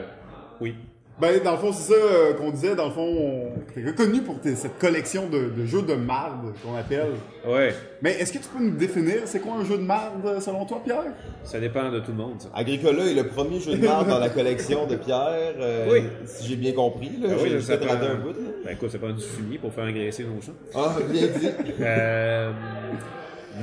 oui. 0.59 0.75
Ben, 1.17 1.41
dans 1.41 1.51
le 1.53 1.57
fond, 1.57 1.71
c'est 1.71 1.93
ça 1.93 1.97
euh, 1.97 2.33
qu'on 2.33 2.51
disait. 2.51 2.75
Dans 2.75 2.87
le 2.87 2.91
fond, 2.91 3.07
on... 3.07 3.51
t'es 3.73 3.85
reconnu 3.85 4.21
pour 4.21 4.37
tes- 4.41 4.55
cette 4.55 4.77
collection 4.79 5.29
de, 5.29 5.45
de 5.49 5.65
jeux 5.65 5.81
de 5.81 5.93
marde 5.93 6.53
qu'on 6.61 6.75
appelle. 6.75 7.11
Ouais. 7.47 7.73
Mais 8.01 8.19
est-ce 8.19 8.33
que 8.33 8.39
tu 8.39 8.49
peux 8.49 8.61
nous 8.61 8.75
définir 8.75 9.19
c'est 9.23 9.39
quoi 9.39 9.53
un 9.53 9.63
jeu 9.63 9.77
de 9.77 9.83
marde 9.83 10.41
selon 10.41 10.65
toi, 10.65 10.81
Pierre? 10.83 11.05
Ça 11.45 11.61
dépend 11.61 11.89
de 11.89 11.99
tout 12.01 12.11
le 12.11 12.17
monde, 12.17 12.41
ça. 12.41 12.49
Agricola 12.53 13.05
est 13.05 13.13
le 13.13 13.27
premier 13.27 13.61
jeu 13.61 13.77
de 13.77 13.85
marde 13.87 14.09
dans 14.09 14.19
la 14.19 14.27
collection 14.29 14.87
de 14.87 14.97
Pierre, 14.97 15.53
euh, 15.57 15.87
Oui. 15.89 16.03
si 16.25 16.47
j'ai 16.49 16.57
bien 16.57 16.73
compris. 16.73 17.11
Là, 17.21 17.29
Ah 17.31 17.35
oui, 17.41 17.49
j'ai 17.49 17.61
ça 17.61 17.77
peut-être 17.77 17.97
prend- 17.97 18.07
un 18.07 18.15
bout. 18.15 18.29
Là. 18.29 18.49
Ben 18.65 18.71
écoute, 18.73 18.89
ça 18.89 18.97
prend 18.99 19.11
du 19.13 19.23
fumier 19.23 19.57
pour 19.57 19.71
faire 19.73 19.85
engraisser 19.85 20.25
nos 20.25 20.41
champs. 20.41 20.51
Ah, 20.75 20.95
bien 21.09 21.27
dit. 21.27 21.47
Euh, 21.79 22.51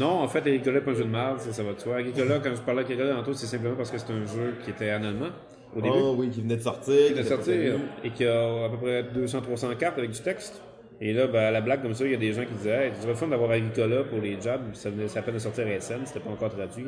non, 0.01 0.21
en 0.23 0.29
fait, 0.29 0.39
Agricola, 0.39 0.81
pas 0.81 0.93
un 0.93 0.95
jeu 0.95 1.05
de 1.05 1.11
marde, 1.11 1.41
ça, 1.41 1.53
ça 1.53 1.63
va 1.63 1.75
de 1.75 1.81
soi. 1.81 1.97
Agricola, 1.97 2.39
quand 2.43 2.55
je 2.55 2.63
parlais 2.63 2.83
d'Agricola 2.83 3.15
tantôt, 3.17 3.35
c'est 3.35 3.47
simplement 3.47 3.75
parce 3.77 3.91
que 3.91 3.99
c'est 3.99 4.11
un 4.11 4.25
jeu 4.25 4.55
qui 4.65 4.71
était 4.71 4.91
en 4.91 5.05
allemand 5.05 5.29
au 5.77 5.81
début. 5.81 5.95
Ah 5.97 6.13
oui, 6.17 6.31
qui 6.31 6.41
venait 6.41 6.57
de 6.57 6.63
sortir. 6.63 7.09
qui 7.09 7.15
qui 7.15 7.19
de 7.19 7.25
sortir 7.25 7.75
et 8.05 8.11
qui 8.11 8.25
a 8.25 8.65
à 8.65 8.69
peu 8.69 8.77
près 8.77 9.03
200-300 9.03 9.77
cartes 9.77 9.99
avec 9.99 10.11
du 10.11 10.21
texte. 10.21 10.61
Et 11.01 11.13
là, 11.13 11.27
ben, 11.27 11.41
à 11.41 11.51
la 11.51 11.61
blague 11.61 11.83
comme 11.83 11.95
ça, 11.95 12.05
il 12.05 12.13
y 12.13 12.15
a 12.15 12.19
des 12.19 12.33
gens 12.33 12.45
qui 12.45 12.55
disaient 12.55 12.87
Hey, 12.87 12.93
ce 12.95 13.01
serait 13.01 13.13
le 13.13 13.17
fun 13.17 13.27
d'avoir 13.27 13.51
Agricola 13.51 14.05
pour 14.05 14.21
les 14.21 14.41
jobs. 14.41 14.61
Ça 14.75 14.91
venait 14.91 15.09
ça 15.09 15.23
peine 15.23 15.35
de 15.35 15.41
sortir 15.41 15.67
à 15.67 15.81
SN, 15.81 16.01
c'était 16.05 16.21
pas 16.21 16.31
encore 16.31 16.51
traduit. 16.51 16.87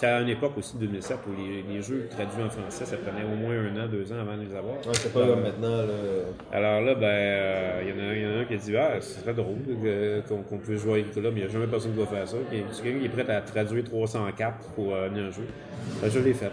C'était 0.00 0.12
à 0.12 0.20
une 0.20 0.28
époque 0.28 0.52
aussi, 0.56 0.76
2007, 0.76 1.16
où 1.26 1.30
les, 1.36 1.74
les 1.74 1.82
jeux 1.82 2.06
traduits 2.08 2.40
en 2.44 2.48
français, 2.50 2.84
ça 2.84 2.96
prenait 2.98 3.24
au 3.24 3.34
moins 3.34 3.50
un 3.56 3.84
an, 3.84 3.88
deux 3.90 4.12
ans 4.12 4.20
avant 4.20 4.36
de 4.36 4.42
les 4.48 4.54
avoir. 4.54 4.74
Ouais, 4.74 4.92
c'est 4.92 5.12
pas 5.12 5.24
Alors, 5.24 5.34
comme 5.34 5.42
maintenant. 5.42 5.76
Là. 5.76 5.92
alors 6.52 6.80
là, 6.82 6.94
ben, 6.94 7.04
euh, 7.06 7.82
il 7.82 7.88
y, 7.88 7.92
en 7.92 8.04
a 8.04 8.08
un- 8.08 8.14
il 8.14 8.22
y 8.22 8.26
en 8.26 8.30
a 8.30 8.40
un 8.42 8.44
qui 8.44 8.54
a 8.54 8.56
dit 8.58 8.76
Ah, 8.76 8.92
c'est 9.00 9.22
très 9.24 9.34
drôle 9.34 9.56
euh, 9.84 10.20
qu'on 10.28 10.42
qu'on 10.42 10.58
puisse 10.58 10.82
jouer 10.82 10.92
à 10.92 10.96
Agricola, 10.98 11.30
mais 11.32 11.40
il 11.40 11.42
n'y 11.42 11.48
a 11.48 11.52
jamais 11.52 11.66
personne 11.66 11.94
qui 11.94 11.98
va 11.98 12.06
faire 12.06 12.28
ça. 12.28 12.36
Quelqu'un 12.48 12.98
qui 13.00 13.06
est 13.06 13.08
prêt 13.08 13.34
à 13.34 13.40
traduire 13.40 13.82
300 13.82 14.20
cartes 14.36 14.62
pour 14.76 14.94
euh, 14.94 15.08
un 15.10 15.30
jeu. 15.32 15.42
Ben, 16.00 16.08
je 16.08 16.18
l'ai 16.20 16.32
fait. 16.34 16.52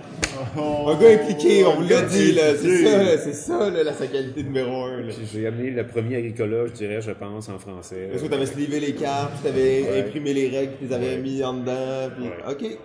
Un 0.58 1.00
gars 1.00 1.14
impliqué, 1.24 1.64
on 1.66 1.76
vous 1.82 1.88
l'a 1.88 2.02
dit, 2.02 2.32
là. 2.32 2.56
C'est 2.56 2.84
ça, 2.84 3.04
là, 3.04 3.18
c'est 3.20 3.34
ça, 3.34 3.70
là, 3.70 3.84
la 3.84 3.94
sa 3.94 4.08
qualité 4.08 4.42
numéro 4.42 4.86
un. 4.86 5.02
là. 5.02 5.14
J'ai 5.32 5.46
amené 5.46 5.70
le 5.70 5.86
premier 5.86 6.16
Agricola, 6.16 6.66
je 6.66 6.72
dirais, 6.72 7.00
je 7.00 7.12
pense, 7.12 7.48
en 7.50 7.60
français. 7.60 8.10
Est-ce 8.12 8.24
que 8.24 8.28
t'avais 8.30 8.48
slivé 8.48 8.80
les 8.80 8.94
cartes, 8.96 9.44
t'avais 9.44 9.84
Ouais. 9.84 10.00
imprimé 10.00 10.34
les 10.34 10.48
règles, 10.50 10.72
tu 10.80 10.88
les 10.88 10.94
avais 10.96 11.10
Ouais. 11.12 11.18
mis 11.22 11.44
en 11.44 11.54
dedans, 11.54 12.10
puis 12.18 12.26
Ouais. 12.28 12.52
ok. 12.72 12.78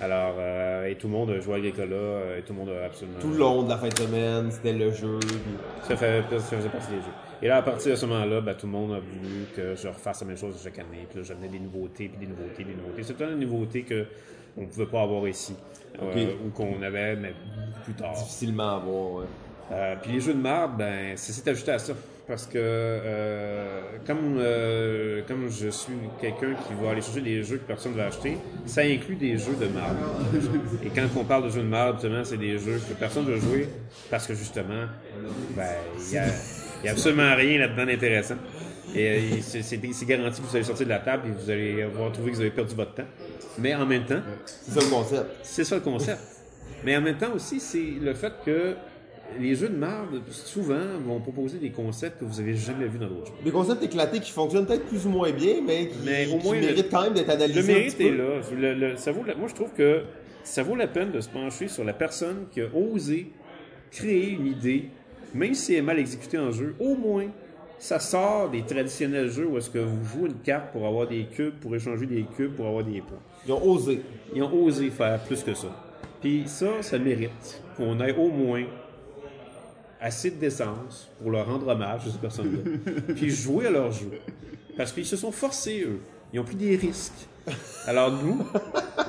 Alors, 0.00 0.34
euh, 0.38 0.86
et 0.88 0.96
tout 0.96 1.06
le 1.06 1.12
monde 1.12 1.30
a 1.30 1.40
joué 1.40 1.54
à 1.54 1.56
Agricola, 1.58 1.94
euh, 1.94 2.38
et 2.38 2.42
tout 2.42 2.52
le 2.52 2.58
monde 2.58 2.70
a 2.70 2.84
absolument. 2.86 3.18
Tout 3.20 3.30
le 3.30 3.38
long 3.38 3.62
de 3.62 3.68
la 3.68 3.78
fin 3.78 3.88
de 3.88 3.96
semaine, 3.96 4.50
c'était 4.50 4.72
le 4.72 4.90
jeu. 4.92 5.18
puis- 5.20 5.38
Ça, 5.86 5.96
fait, 5.96 6.22
ça 6.30 6.56
faisait 6.56 6.68
partie 6.68 6.90
des 6.90 6.96
jeux. 6.96 7.12
Et 7.42 7.48
là, 7.48 7.56
à 7.58 7.62
partir 7.62 7.92
de 7.92 7.96
ce 7.96 8.06
moment-là, 8.06 8.40
ben, 8.40 8.54
tout 8.54 8.66
le 8.66 8.72
monde 8.72 8.92
a 8.92 8.98
voulu 8.98 9.44
que 9.54 9.74
je 9.76 9.86
refasse 9.88 10.20
la 10.22 10.26
même 10.28 10.36
chose 10.36 10.60
chaque 10.62 10.78
année. 10.78 11.06
Puis 11.08 11.18
là, 11.20 11.24
j'amenais 11.24 11.48
des 11.48 11.60
nouveautés, 11.60 12.08
puis 12.08 12.18
des 12.18 12.26
nouveautés, 12.26 12.64
des 12.64 12.74
nouveautés. 12.74 13.02
C'était 13.04 13.24
une 13.24 13.38
nouveauté 13.38 13.82
que 13.82 14.04
on 14.56 14.62
ne 14.62 14.66
pouvait 14.66 14.86
pas 14.86 15.02
avoir 15.02 15.26
ici. 15.28 15.54
euh, 16.02 16.32
ou 16.44 16.50
qu'on 16.50 16.82
avait, 16.82 17.14
mais 17.14 17.32
plus 17.84 17.94
tard. 17.94 18.14
Difficilement 18.14 18.76
à 18.76 18.78
voir, 18.80 19.12
ouais. 19.14 19.24
Euh, 19.72 19.94
puis 20.02 20.12
les 20.12 20.20
jeux 20.20 20.34
de 20.34 20.40
marde, 20.40 20.76
ben, 20.76 21.16
ça 21.16 21.32
s'est 21.32 21.48
ajouté 21.48 21.70
à 21.70 21.78
ça. 21.78 21.92
Parce 22.26 22.46
que 22.46 22.52
euh, 22.56 23.80
comme, 24.06 24.36
euh, 24.38 25.20
comme 25.28 25.50
je 25.50 25.68
suis 25.68 25.92
quelqu'un 26.20 26.54
qui 26.54 26.72
va 26.82 26.92
aller 26.92 27.02
chercher 27.02 27.20
des 27.20 27.42
jeux 27.42 27.58
que 27.58 27.66
personne 27.66 27.92
ne 27.92 27.98
va 27.98 28.06
acheter, 28.06 28.38
ça 28.64 28.80
inclut 28.80 29.16
des 29.16 29.36
jeux 29.36 29.54
de 29.60 29.66
marde. 29.66 29.96
Et 30.82 30.88
quand 30.88 31.06
on 31.18 31.24
parle 31.24 31.44
de 31.44 31.50
jeux 31.50 31.60
de 31.60 31.66
marde, 31.68 31.96
justement, 32.00 32.24
c'est 32.24 32.38
des 32.38 32.58
jeux 32.58 32.80
que 32.88 32.94
personne 32.94 33.26
ne 33.26 33.32
veut 33.32 33.40
jouer 33.40 33.68
parce 34.10 34.26
que 34.26 34.32
justement, 34.34 34.86
ben, 35.54 35.68
il 36.08 36.14
y 36.14 36.18
a, 36.88 36.90
absolument 36.92 37.34
rien 37.36 37.58
là-dedans 37.58 37.84
d'intéressant. 37.84 38.36
Et 38.94 39.06
euh, 39.08 39.20
c'est- 39.42 39.62
c'est 39.62 39.78
c'est 39.92 40.06
garanti 40.06 40.40
que 40.40 40.46
vous 40.46 40.56
allez 40.56 40.64
sortir 40.64 40.86
de 40.86 40.90
la 40.92 41.00
table 41.00 41.28
et 41.28 41.30
vous 41.30 41.50
allez 41.50 41.82
avoir 41.82 42.10
trouvé 42.10 42.30
que 42.30 42.36
vous 42.36 42.40
avez 42.42 42.50
perdu 42.50 42.74
votre 42.74 42.94
temps. 42.94 43.08
Mais 43.58 43.74
en 43.74 43.84
même 43.84 44.04
temps, 44.06 44.20
C'est 44.46 44.70
ça 44.72 44.80
le 44.80 44.90
concept. 44.90 45.26
c'est 45.42 45.64
ça 45.64 45.74
le 45.74 45.80
concept. 45.82 46.20
Mais 46.84 46.96
en 46.96 47.02
même 47.02 47.16
temps 47.18 47.32
aussi, 47.34 47.60
c'est 47.60 47.94
le 48.00 48.14
fait 48.14 48.32
que 48.46 48.74
les 49.40 49.54
jeux 49.54 49.68
de 49.68 49.76
marde, 49.76 50.20
souvent, 50.30 50.80
vont 51.06 51.20
proposer 51.20 51.58
des 51.58 51.70
concepts 51.70 52.20
que 52.20 52.24
vous 52.24 52.40
avez 52.40 52.54
jamais 52.54 52.86
vus 52.86 52.98
dans 52.98 53.08
d'autres 53.08 53.26
jeux. 53.26 53.44
Des 53.44 53.50
concepts 53.50 53.82
éclatés 53.82 54.20
qui 54.20 54.30
fonctionnent 54.30 54.66
peut-être 54.66 54.86
plus 54.86 55.06
ou 55.06 55.10
moins 55.10 55.30
bien, 55.32 55.56
mais 55.66 55.88
qui, 55.88 55.94
Mais 56.04 56.26
au 56.32 56.38
qui 56.38 56.44
moins, 56.46 56.54
le- 56.56 56.60
méritent 56.66 56.90
quand 56.90 57.02
même 57.02 57.14
d'être 57.14 57.30
analysés. 57.30 57.60
Le 57.60 57.66
mérite 57.66 58.00
est 58.00 58.10
là. 58.10 58.40
Le- 58.56 58.74
le- 58.74 58.96
ça 58.96 59.12
vaut 59.12 59.24
la- 59.24 59.34
moi, 59.34 59.48
je 59.48 59.54
trouve 59.54 59.72
que 59.72 60.02
ça 60.42 60.62
vaut 60.62 60.76
la 60.76 60.86
peine 60.86 61.10
de 61.10 61.20
se 61.20 61.28
pencher 61.28 61.68
sur 61.68 61.84
la 61.84 61.92
personne 61.92 62.46
qui 62.52 62.60
a 62.60 62.66
osé 62.74 63.30
créer 63.90 64.30
une 64.30 64.46
idée, 64.46 64.88
même 65.34 65.54
si 65.54 65.72
elle 65.72 65.78
est 65.78 65.82
mal 65.82 65.98
exécutée 65.98 66.38
en 66.38 66.50
jeu, 66.50 66.74
au 66.80 66.94
moins, 66.96 67.26
ça 67.78 67.98
sort 67.98 68.50
des 68.50 68.62
traditionnels 68.62 69.30
jeux 69.30 69.46
où 69.46 69.58
est-ce 69.58 69.68
que 69.70 69.78
vous 69.78 70.04
jouez 70.04 70.28
une 70.30 70.38
carte 70.38 70.72
pour 70.72 70.86
avoir 70.86 71.06
des 71.06 71.24
cubes, 71.26 71.54
pour 71.60 71.74
échanger 71.74 72.06
des 72.06 72.24
cubes, 72.36 72.52
pour 72.54 72.66
avoir 72.66 72.84
des 72.84 73.00
points. 73.00 73.18
Ils 73.46 73.52
ont 73.52 73.62
osé. 73.64 74.00
Ils 74.34 74.42
ont 74.42 74.52
osé 74.64 74.90
faire 74.90 75.18
plus 75.20 75.42
que 75.42 75.54
ça. 75.54 75.68
Puis 76.20 76.44
ça, 76.46 76.68
ça 76.80 76.98
mérite 76.98 77.62
qu'on 77.76 78.00
ait 78.00 78.16
au 78.16 78.28
moins 78.30 78.62
assez 80.04 80.30
de 80.30 80.36
décence 80.36 81.08
pour 81.18 81.30
leur 81.30 81.46
rendre 81.46 81.66
hommage 81.66 82.06
à 82.06 82.10
ces 82.10 82.18
personnes-là. 82.18 82.92
puis 83.16 83.30
jouer 83.30 83.66
à 83.66 83.70
leur 83.70 83.90
jeu. 83.90 84.10
Parce 84.76 84.92
qu'ils 84.92 85.06
se 85.06 85.16
sont 85.16 85.32
forcés, 85.32 85.82
eux. 85.82 85.98
Ils 86.32 86.40
ont 86.40 86.44
pris 86.44 86.56
des 86.56 86.76
risques. 86.76 87.26
Alors 87.86 88.12
nous, 88.12 88.44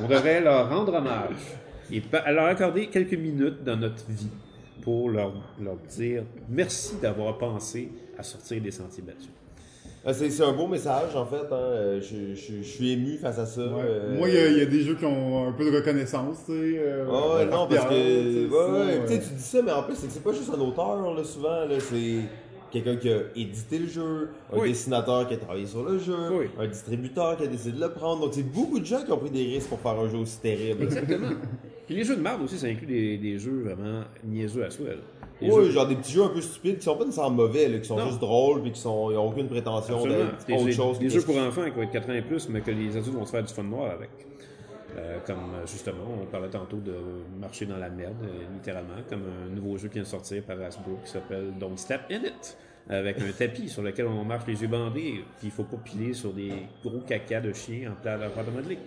on 0.01 0.07
devrait 0.07 0.39
leur 0.39 0.69
rendre 0.69 0.93
hommage 0.93 1.35
et 1.91 2.01
leur 2.31 2.45
accorder 2.45 2.87
quelques 2.87 3.13
minutes 3.13 3.63
dans 3.63 3.75
notre 3.75 4.05
vie 4.09 4.29
pour 4.81 5.09
leur, 5.09 5.33
leur 5.61 5.75
dire 5.77 6.23
merci 6.49 6.95
d'avoir 7.01 7.37
pensé 7.37 7.91
à 8.17 8.23
sortir 8.23 8.61
des 8.61 8.71
sentiers 8.71 9.03
battus. 9.03 9.29
Ah, 10.07 10.13
C'est 10.13 10.29
c'est 10.29 10.43
un 10.43 10.53
beau 10.53 10.67
message, 10.67 11.15
en 11.15 11.25
fait. 11.25 11.47
hein. 11.51 11.55
Euh, 11.55 11.99
Je, 12.01 12.35
je- 12.35 12.57
je 12.61 12.67
suis 12.67 12.91
ému 12.91 13.17
face 13.17 13.39
à 13.39 13.45
ça. 13.45 13.61
Ouais. 13.61 13.81
euh, 13.83 14.17
Moi, 14.17 14.29
il 14.29 14.35
y, 14.35 14.37
a- 14.37 14.47
il 14.49 14.57
y 14.59 14.61
a 14.61 14.65
des 14.65 14.81
jeux 14.81 14.95
qui 14.95 15.05
ont 15.05 15.47
un 15.47 15.51
peu 15.51 15.69
de 15.71 15.75
reconnaissance, 15.75 16.37
tu 16.45 16.51
sais. 16.51 16.77
euh, 16.77 17.05
Ah 17.09 17.35
ouais, 17.37 17.45
non, 17.45 17.67
parce 17.67 17.85
que. 17.85 17.89
Ouais, 17.89 18.53
euh, 18.53 19.07
tu 19.07 19.17
dis 19.17 19.41
ça, 19.41 19.61
mais 19.63 19.71
en 19.71 19.81
plus, 19.83 19.95
c'est 19.95 20.07
que 20.07 20.13
c'est 20.13 20.23
pas 20.23 20.33
juste 20.33 20.51
un 20.55 20.59
auteur, 20.61 21.13
là, 21.15 21.23
souvent, 21.23 21.65
là. 21.65 21.79
C'est 21.79 22.17
quelqu'un 22.71 22.97
qui 22.97 23.09
a 23.09 23.17
édité 23.35 23.79
le 23.79 23.87
jeu, 23.87 24.29
un 24.53 24.59
Oui. 24.59 24.69
dessinateur 24.69 25.27
qui 25.27 25.33
a 25.33 25.37
travaillé 25.37 25.65
sur 25.65 25.83
le 25.83 25.97
jeu, 25.97 26.13
Oui. 26.33 26.45
un 26.59 26.67
distributeur 26.67 27.37
qui 27.37 27.43
a 27.43 27.47
décidé 27.47 27.71
de 27.77 27.81
le 27.81 27.89
prendre. 27.89 28.21
Donc, 28.21 28.33
c'est 28.33 28.43
beaucoup 28.43 28.79
de 28.79 28.85
gens 28.85 29.01
qui 29.03 29.11
ont 29.11 29.17
pris 29.17 29.29
des 29.31 29.43
risques 29.45 29.69
pour 29.69 29.79
faire 29.79 29.97
un 29.99 30.07
jeu 30.09 30.17
aussi 30.17 30.39
terrible. 30.39 30.83
Exactement. 30.83 31.29
Puis 31.87 31.95
les 31.95 32.03
jeux 32.03 32.15
de 32.15 32.21
marde 32.21 32.41
aussi, 32.43 32.57
ça 32.57 32.67
inclut 32.67 32.87
des, 32.87 33.17
des 33.17 33.37
jeux 33.39 33.61
vraiment 33.63 34.01
niaiseux 34.23 34.65
à 34.65 34.69
soi. 34.71 34.87
là. 34.87 34.95
Des 35.41 35.49
Oui, 35.51 35.65
jeux- 35.65 35.71
genre 35.71 35.87
des 35.87 35.95
petits 35.95 36.13
jeux 36.13 36.23
un 36.23 36.29
peu 36.29 36.39
stupides 36.41 36.77
qui 36.77 36.83
sont 36.85 36.95
pas 36.95 37.03
nécessairement 37.03 37.35
mauvais, 37.35 37.67
là, 37.67 37.79
qui 37.79 37.85
sont 37.87 37.97
Non. 37.97 38.07
juste 38.07 38.19
drôles 38.19 38.61
puis 38.61 38.71
qui 38.71 38.79
sont, 38.79 39.11
ils 39.11 39.17
ont 39.17 39.27
aucune 39.27 39.47
prétention 39.47 40.05
d'être 40.05 40.45
Des, 40.47 40.53
autre 40.53 40.65
des- 40.65 40.71
chose. 40.71 40.97
des 40.99 41.07
que 41.07 41.11
jeux 41.13 41.21
pour 41.23 41.37
enfants 41.37 41.65
qui 41.65 41.71
vont 41.71 41.81
être 41.83 41.91
4 41.91 42.09
ans 42.09 42.13
et 42.13 42.21
plus, 42.21 42.47
mais 42.49 42.61
que 42.61 42.71
les 42.71 42.95
adultes 42.95 43.15
vont 43.15 43.25
se 43.25 43.31
faire 43.31 43.43
du 43.43 43.53
fun 43.53 43.63
noir 43.63 43.91
avec. 43.91 44.09
Euh, 44.97 45.17
comme 45.27 45.35
euh, 45.55 45.67
justement, 45.67 46.05
on 46.21 46.25
parlait 46.25 46.47
tantôt 46.47 46.77
de 46.77 46.93
marcher 47.37 47.65
dans 47.65 47.75
la 47.75 47.89
merde, 47.89 48.13
euh, 48.23 48.27
littéralement, 48.53 48.93
comme 49.09 49.23
un 49.45 49.53
nouveau 49.53 49.77
jeu 49.77 49.89
qui 49.89 49.95
vient 49.95 50.03
de 50.03 50.07
sortir 50.07 50.41
par 50.43 50.55
Hasbro 50.61 50.99
qui 51.03 51.11
s'appelle 51.11 51.51
Don't 51.59 51.75
Step 51.77 52.01
in 52.09 52.23
It, 52.23 52.57
avec 52.89 53.19
un 53.19 53.29
tapis 53.37 53.67
sur 53.67 53.81
lequel 53.81 54.07
on 54.07 54.23
marche 54.23 54.45
les 54.47 54.61
yeux 54.61 54.69
bandés, 54.69 55.15
puis 55.39 55.47
il 55.47 55.51
faut 55.51 55.63
pas 55.63 55.75
piler 55.83 56.13
sur 56.13 56.31
des 56.31 56.53
gros 56.81 56.99
caca 57.05 57.41
de 57.41 57.51
chien 57.51 57.91
en 57.91 58.01
plat 58.01 58.13
à 58.13 58.51
modeler. 58.51 58.77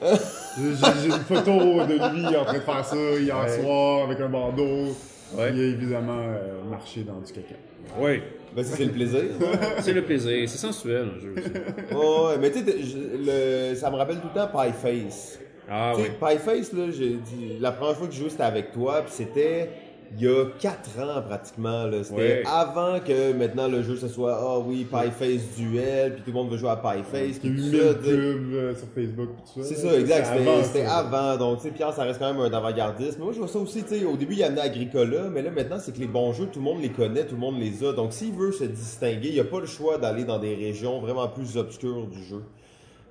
J'ai 0.00 0.74
j'ai 1.02 1.06
une 1.06 1.12
photo 1.22 1.50
de 1.86 1.94
lui 2.14 2.36
en 2.36 2.44
train 2.44 2.54
de 2.54 2.60
faire 2.60 2.84
ça 2.84 2.96
hier 3.18 3.50
soir 3.50 4.04
avec 4.04 4.20
un 4.20 4.28
bandeau. 4.28 4.94
Ouais. 5.34 5.50
Il 5.52 5.60
a 5.60 5.64
évidemment 5.64 6.18
euh, 6.18 6.62
marché 6.68 7.02
dans 7.02 7.20
du 7.20 7.32
caca. 7.32 7.54
Oui, 7.98 8.20
Ben, 8.54 8.64
ça, 8.64 8.76
c'est 8.76 8.84
le 8.84 8.92
plaisir. 8.92 9.22
c'est 9.80 9.92
le 9.92 10.02
plaisir, 10.02 10.48
c'est 10.48 10.58
sensuel 10.58 11.08
un 11.16 11.20
jeu 11.20 11.34
aussi. 11.36 11.50
Oh, 11.94 12.28
ouais, 12.28 12.38
mais 12.38 12.50
tu 12.50 12.60
sais, 12.64 13.74
ça 13.74 13.90
me 13.90 13.96
rappelle 13.96 14.16
tout 14.16 14.28
le 14.34 14.40
temps 14.40 14.48
Pie 14.48 14.72
Face. 14.72 15.38
Ah 15.68 15.92
tu 15.96 16.02
oui. 16.02 16.08
Pie 16.10 16.38
Face, 16.38 16.72
là, 16.72 16.90
j'ai 16.90 17.14
dit, 17.14 17.58
la 17.60 17.72
première 17.72 17.96
fois 17.96 18.06
que 18.06 18.12
je 18.12 18.20
jouais, 18.20 18.30
c'était 18.30 18.44
avec 18.44 18.72
toi, 18.72 19.02
puis 19.02 19.12
c'était 19.12 19.70
il 20.18 20.24
y 20.24 20.28
a 20.28 20.44
4 20.60 21.00
ans 21.00 21.22
pratiquement. 21.22 21.90
C'était 22.02 22.14
Ouais. 22.16 22.42
avant 22.46 23.00
que 23.00 23.32
maintenant 23.32 23.68
le 23.68 23.82
jeu 23.82 23.96
ce 23.96 24.08
soit 24.08 24.38
ah 24.40 24.58
oui, 24.58 24.84
Pie 24.90 25.10
Face 25.10 25.56
Duel, 25.56 26.14
puis 26.14 26.22
tout 26.22 26.30
le 26.30 26.34
monde 26.34 26.50
veut 26.50 26.56
jouer 26.56 26.70
à 26.70 26.76
Pie 26.76 27.02
Face, 27.02 27.22
Il 27.22 27.22
y 27.32 27.36
a 27.36 27.40
puis 27.40 27.48
eu 27.50 27.70
tout 27.70 27.76
ça, 27.76 28.10
euh, 28.10 28.74
sur 28.74 28.86
Facebook 28.94 29.28
tout 29.36 29.62
ça. 29.62 29.68
C'est 29.68 29.74
ça, 29.74 29.98
exact. 29.98 30.28
C'était 30.64 30.84
avant. 30.84 31.36
Donc, 31.36 31.58
tu 31.58 31.64
sais, 31.64 31.70
Pierre, 31.74 31.92
ça 31.92 32.04
reste 32.04 32.18
quand 32.18 32.32
même 32.32 32.40
un 32.40 32.52
avant-gardiste. 32.56 33.16
Mais 33.18 33.24
moi, 33.24 33.32
je 33.32 33.38
vois 33.38 33.48
ça 33.48 33.58
aussi, 33.58 33.82
tu 33.82 33.98
sais, 33.98 34.04
au 34.04 34.16
début, 34.16 34.34
il 34.34 34.42
a 34.42 34.46
amené 34.46 34.60
Agricola, 34.60 35.28
mais 35.32 35.42
là, 35.42 35.50
maintenant, 35.50 35.78
c'est 35.78 35.92
que 35.94 36.00
les 36.00 36.06
bons 36.06 36.32
jeux, 36.32 36.46
tout 36.52 36.58
le 36.60 36.64
monde 36.64 36.80
les 36.82 36.90
connaît, 36.90 37.24
tout 37.26 37.34
le 37.34 37.40
monde 37.40 37.58
les 37.58 37.84
a. 37.84 37.92
Donc, 37.92 38.12
s'il 38.12 38.32
veut 38.32 38.52
se 38.52 38.64
distinguer, 38.64 39.30
il 39.32 39.40
a 39.40 39.44
pas 39.44 39.60
le 39.60 39.66
choix 39.66 39.98
d'aller 39.98 40.24
dans 40.24 40.38
des 40.38 40.54
régions 40.54 41.00
vraiment 41.00 41.28
plus 41.28 41.56
obscures 41.56 42.06
du 42.06 42.22
jeu. 42.24 42.42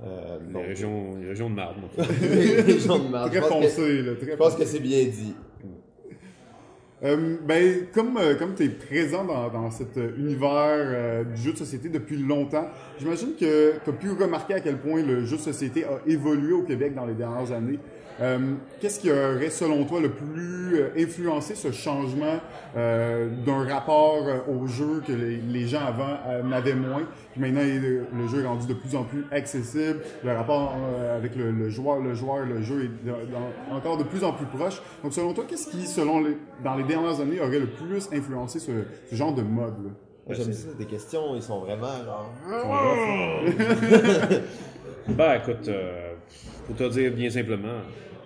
Euh, 0.04 0.38
Les 0.48 0.54
donc, 0.54 0.66
régions, 0.66 1.16
les 1.22 1.30
régions 1.30 1.50
de 1.50 1.56
marde. 1.56 1.76
les 2.22 2.62
régions 2.62 3.00
de 3.00 3.08
marde. 3.08 3.32
Très 3.32 3.42
foncé, 3.42 4.02
là. 4.02 4.12
Très 4.20 4.32
Je 4.32 4.36
pense 4.36 4.52
foncé. 4.54 4.64
que 4.66 4.70
c'est 4.70 4.80
bien 4.82 5.04
dit. 5.06 5.34
Euh, 7.06 7.38
ben, 7.46 7.86
comme, 7.94 8.18
euh, 8.18 8.34
comme 8.36 8.56
tu 8.56 8.64
es 8.64 8.70
présent 8.70 9.24
dans, 9.24 9.50
dans 9.50 9.70
cet 9.70 9.96
euh, 9.98 10.10
univers 10.18 11.24
du 11.26 11.40
jeu 11.40 11.54
de 11.54 11.58
société 11.58 11.88
depuis 11.90 12.18
longtemps, 12.18 12.68
j'imagine 12.98 13.36
que 13.40 13.74
tu 13.84 13.90
as 13.90 13.94
pu 13.94 14.12
remarquer 14.12 14.56
à 14.56 14.60
quel 14.60 14.78
point 14.78 15.04
le 15.04 15.24
jeu 15.24 15.38
de 15.38 15.42
société 15.42 15.86
a 15.86 16.00
évolué 16.08 16.54
au 16.54 16.64
Québec 16.64 16.96
dans 16.96 17.06
les 17.06 17.14
dernières 17.14 17.52
années. 17.52 17.78
Euh, 18.22 18.40
Qu'est-ce 18.80 19.00
qui 19.02 19.12
aurait, 19.12 19.50
selon 19.50 19.84
toi, 19.84 20.00
le 20.00 20.10
plus 20.10 20.76
euh, 20.80 20.90
influencé 20.98 21.54
ce 21.56 21.72
changement 21.72 22.40
euh, 22.78 23.28
d'un 23.46 23.66
rapport 23.68 24.24
au 24.48 24.68
jeu 24.68 25.02
que 25.06 25.12
les, 25.12 25.36
les 25.38 25.68
gens 25.68 25.82
avant 25.86 26.16
euh, 26.28 26.42
n'avaient 26.44 26.76
moins, 26.76 27.04
puis 27.34 27.42
maintenant 27.42 27.62
le, 27.62 28.06
le 28.18 28.28
jeu 28.28 28.44
est 28.44 28.48
rendu 28.48 28.68
de 28.68 28.74
plus 28.74 28.96
en 28.96 29.04
plus 29.04 29.26
accessible, 29.32 30.00
le 30.24 30.32
rapport 30.32 30.76
euh, 30.78 31.18
avec 31.18 31.36
le, 31.36 31.52
le 31.52 31.70
joueur, 31.70 32.00
le 32.00 32.14
joueur, 32.14 32.46
le 32.46 32.62
jeu 32.62 32.86
est 32.86 33.06
dans- 33.06 33.76
encore 33.76 33.98
de 33.98 34.04
plus 34.04 34.24
en 34.24 34.32
plus 34.32 34.46
proche. 34.46 34.82
Donc 35.04 35.12
selon 35.14 35.34
toi, 35.34 35.44
qu'est-ce 35.48 35.68
qui, 35.70 35.86
selon 35.86 36.22
les, 36.24 36.38
dans 36.64 36.76
les 36.76 36.84
dernières 36.86 37.20
années, 37.20 37.42
aurait 37.42 37.60
le 37.60 37.68
plus 37.68 38.08
influencé 38.14 38.60
ce, 38.60 38.72
ce 39.10 39.16
genre 39.16 39.34
de 39.36 39.42
mode 39.42 39.76
là? 39.84 39.90
Moi, 40.28 40.36
j'aime 40.36 40.54
ça, 40.54 40.70
des 40.78 40.86
questions, 40.86 41.36
ils 41.36 41.42
sont 41.44 41.60
vraiment 41.60 41.86
genre... 42.04 42.32
Ben, 45.08 45.36
écoute, 45.36 45.68
euh, 45.68 46.14
pour 46.66 46.76
te 46.76 46.90
dire 46.90 47.12
bien 47.14 47.30
simplement, 47.30 47.78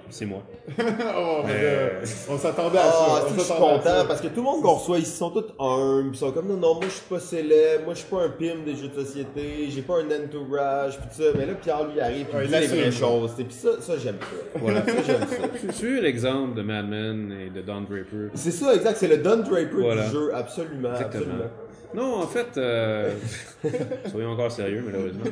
c'est 0.09 0.25
moi. 0.25 0.41
oh, 0.79 1.41
Mais- 1.45 1.51
euh, 1.55 1.89
on 2.29 2.37
s'attendait 2.37 2.77
à 2.77 2.83
Ah, 2.85 2.91
ça. 2.91 3.25
on 3.29 3.33
je 3.37 3.39
suis 3.43 3.53
content 3.53 4.05
parce 4.07 4.21
que 4.21 4.27
tout 4.27 4.37
le 4.37 4.41
monde 4.43 4.61
qu'on 4.61 4.73
reçoit 4.73 4.99
ici 4.99 5.11
sont 5.17 5.29
tous 5.31 5.45
humbles, 5.59 6.09
ils 6.13 6.17
sont 6.17 6.31
comme 6.31 6.47
non, 6.47 6.57
non, 6.57 6.73
moi 6.75 6.83
je 6.85 6.89
suis 6.89 7.05
pas 7.09 7.19
célèbre, 7.19 7.85
moi 7.85 7.93
je 7.93 7.99
suis 7.99 8.07
pas 8.09 8.23
un 8.23 8.29
pim 8.29 8.63
des 8.65 8.75
jeux 8.75 8.87
de 8.89 9.03
société, 9.03 9.67
j'ai 9.69 9.81
pas 9.81 9.95
un 9.99 10.23
entourage, 10.23 10.97
pis 10.99 11.07
tout 11.17 11.23
ça. 11.23 11.29
Mais 11.37 11.45
là, 11.45 11.53
Pierre 11.55 11.87
lui 11.91 11.99
arrive, 11.99 12.25
pis 12.27 12.35
Ouais, 12.35 12.45
il 12.45 12.51
dit 12.51 12.59
les 12.59 12.67
vraies 12.67 12.91
choses, 12.91 13.31
et 13.39 13.43
puis 13.43 13.53
ça, 13.53 13.69
ça 13.81 13.97
j'aime 13.97 14.17
ça. 14.19 14.59
Voilà. 14.59 14.85
ça 14.85 14.91
j'aime 15.05 15.27
ça. 15.27 15.73
Tu- 15.79 16.01
l'exemple 16.01 16.55
de 16.55 16.61
Mad 16.61 16.87
Men 16.89 17.31
et 17.45 17.49
de 17.49 17.61
Don 17.61 17.81
Draper? 17.81 18.29
C'est 18.33 18.51
ça, 18.51 18.73
exact, 18.75 18.97
c'est 18.97 19.07
le 19.07 19.17
Don 19.17 19.37
Draper 19.37 19.67
Voilà. 19.81 20.05
du 20.05 20.11
jeu, 20.11 20.31
absolument, 20.33 20.89
Exactement. 20.91 21.23
absolument. 21.23 21.49
Non, 21.93 22.17
en 22.21 22.27
fait, 22.27 22.55
euh, 22.57 23.15
soyons 24.07 24.29
encore 24.31 24.51
sérieux, 24.51 24.83
malheureusement. 24.85 25.23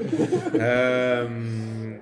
Euh, 0.55 1.28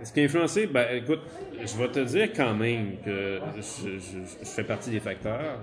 ce 0.04 0.14
qui 0.14 0.22
a 0.22 0.24
influencé, 0.24 0.68
ben, 0.68 0.86
écoute, 0.96 1.20
je 1.62 1.78
vais 1.78 1.90
te 1.90 2.00
dire 2.00 2.30
quand 2.34 2.54
même 2.54 2.98
que 3.04 3.40
je, 3.58 4.00
je- 4.00 4.20
je 4.44 4.50
fais 4.50 4.64
partie 4.64 4.92
des 4.92 5.02
facteurs, 5.02 5.60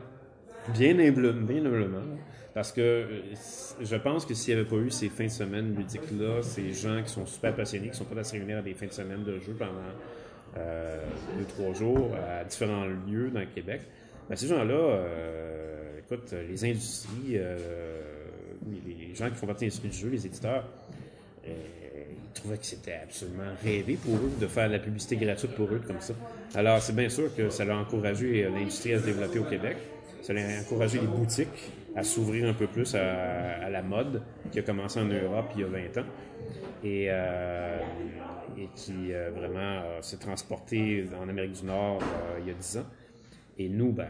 bien, 0.75 0.99
humble- 0.99 1.33
bien 1.33 1.65
humblement, 1.65 2.03
parce 2.55 2.71
que 2.71 2.81
euh, 2.83 3.07
je 3.81 3.97
pense 3.97 4.27
que 4.27 4.35
s'il 4.35 4.55
n'y 4.55 4.61
avait 4.61 4.69
pas 4.69 4.77
eu 4.77 4.91
ces 4.91 5.09
fins 5.09 5.25
de 5.25 5.31
semaine 5.31 5.75
ludiques-là, 5.75 6.43
ces 6.43 6.73
gens 6.75 7.03
qui 7.03 7.09
sont 7.11 7.25
super 7.25 7.55
passionnés, 7.55 7.89
qui 7.89 7.97
sont 7.97 8.05
pas 8.05 8.21
à 8.21 8.25
se 8.25 8.33
réunir 8.33 8.59
à 8.59 8.63
des 8.63 8.75
fins 8.75 8.87
de 8.87 8.93
semaine 8.93 9.25
de 9.25 9.39
jeu 9.39 9.55
pendant 9.59 9.73
euh, 10.59 10.99
deux, 11.39 11.47
trois 11.47 11.73
jours 11.73 12.11
à 12.15 12.45
différents 12.45 12.85
lieux 13.09 13.31
dans 13.33 13.41
le 13.41 13.47
Québec, 13.47 13.81
ben, 14.29 14.37
ces 14.37 14.49
gens-là, 14.49 14.99
écoute, 15.99 16.35
les 16.47 16.63
industries, 16.65 17.39
les, 18.71 19.15
gens 19.15 19.29
qui 19.29 19.37
font 19.37 19.47
partie 19.47 19.67
de 19.67 19.71
l'industrie 19.71 19.89
du 19.89 19.97
jeu, 19.97 20.09
les 20.09 20.27
éditeurs, 20.27 20.65
euh, 21.47 21.51
ils 22.11 22.33
trouvaient 22.33 22.59
que 22.59 22.67
c'était 22.67 23.01
absolument 23.03 23.53
rêvé 23.63 23.97
pour 23.97 24.15
eux 24.15 24.31
de 24.41 24.47
faire 24.47 24.69
de 24.69 24.75
la 24.75 24.79
publicité 24.79 25.17
gratuite 25.17 25.53
pour 25.53 25.67
eux 25.67 25.81
comme 25.87 26.01
ça. 26.01 26.15
Alors, 26.55 26.81
c'est 26.81 26.95
bien 26.95 27.09
sûr 27.09 27.35
que 27.35 27.51
ça 27.51 27.65
a 27.65 27.77
encouragé 27.77 28.45
euh, 28.45 28.51
l'industrie 28.51 28.95
à 28.95 29.01
se 29.01 29.05
développer 29.05 29.39
au 29.39 29.45
Québec. 29.45 29.77
Ça 30.23 30.33
a 30.33 30.61
encouragé 30.61 31.01
les 31.01 31.07
boutiques 31.07 31.73
à 31.97 32.05
s'ouvrir 32.05 32.49
un 32.49 32.55
peu 32.55 32.69
plus 32.69 32.95
à, 32.95 33.69
la 33.69 33.83
mode 33.83 34.23
qui 34.51 34.61
a 34.61 34.63
commencé 34.63 35.01
en 35.01 35.05
Europe 35.05 35.51
il 35.57 35.63
y 35.63 35.65
a 35.65 35.67
20 35.67 35.79
ans 35.99 36.07
et, 36.85 37.07
euh, 37.11 37.79
qui 38.77 39.11
vraiment 39.35 39.83
s'est 40.01 40.19
transporté 40.19 41.05
en 41.21 41.29
Amérique 41.29 41.61
du 41.61 41.67
Nord 41.67 42.01
il 42.41 42.47
y 42.47 42.51
a 42.51 42.55
10 42.55 42.77
ans. 42.79 42.87
Et 43.59 43.69
nous, 43.69 43.91
ben, 43.91 44.07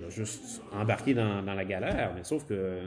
on 0.00 0.06
a 0.06 0.10
juste 0.10 0.62
embarqué 0.72 1.14
dans, 1.14 1.42
dans 1.42 1.54
la 1.54 1.64
galère, 1.64 2.12
mais 2.14 2.22
sauf 2.22 2.46
que 2.46 2.80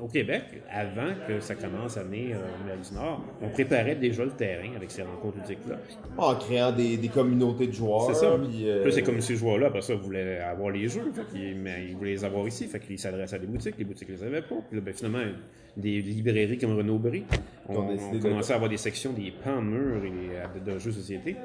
au 0.00 0.06
Québec, 0.08 0.42
avant 0.70 1.12
que 1.26 1.40
ça 1.40 1.54
commence 1.54 1.96
à 1.96 2.04
venir 2.04 2.36
euh, 2.36 2.40
en 2.58 2.62
Amérique 2.64 2.88
du 2.88 2.94
Nord, 2.94 3.24
on 3.42 3.48
préparait 3.48 3.96
déjà 3.96 4.24
le 4.24 4.30
terrain 4.30 4.70
avec 4.76 4.90
ces 4.90 5.02
rencontres 5.02 5.38
ludiques-là. 5.38 5.76
En 6.16 6.34
créant 6.36 6.72
des, 6.72 6.96
des 6.96 7.08
communautés 7.08 7.66
de 7.66 7.72
joueurs. 7.72 8.02
C'est 8.14 8.14
ça. 8.20 8.36
Puis, 8.38 8.68
euh, 8.68 8.82
Plus 8.82 8.92
c'est 8.92 9.02
comme 9.02 9.20
ces 9.20 9.36
joueurs-là, 9.36 9.68
après 9.68 9.82
ça, 9.82 9.94
voulaient 9.94 10.38
avoir 10.40 10.70
les 10.70 10.88
jeux, 10.88 11.10
fait 11.14 11.54
mais 11.54 11.86
ils 11.88 11.96
voulaient 11.96 12.10
les 12.12 12.24
avoir 12.24 12.46
ici, 12.46 12.66
fait 12.66 12.80
qu'ils 12.80 12.98
s'adressaient 12.98 13.36
à 13.36 13.38
des 13.40 13.46
boutiques, 13.46 13.74
les 13.78 13.84
boutiques 13.84 14.08
les 14.08 14.22
avaient 14.22 14.42
pas. 14.42 14.56
Puis 14.68 14.76
là, 14.78 14.82
ben, 14.84 14.94
finalement, 14.94 15.18
des 15.76 16.00
librairies 16.00 16.58
comme 16.58 16.76
Renaud-Brie 16.76 17.24
ont, 17.68 17.76
Ont 17.76 17.88
décidé 17.92 18.16
ont 18.16 18.18
de- 18.20 18.28
commencé 18.30 18.52
à 18.52 18.56
avoir 18.56 18.68
des 18.70 18.76
sections, 18.78 19.12
des 19.12 19.32
pans 19.44 19.62
murs 19.62 20.02
et 20.04 20.10
des- 20.10 20.72
de, 20.72 20.78
jeux 20.78 20.90
de 20.90 20.96
société. 20.96 21.36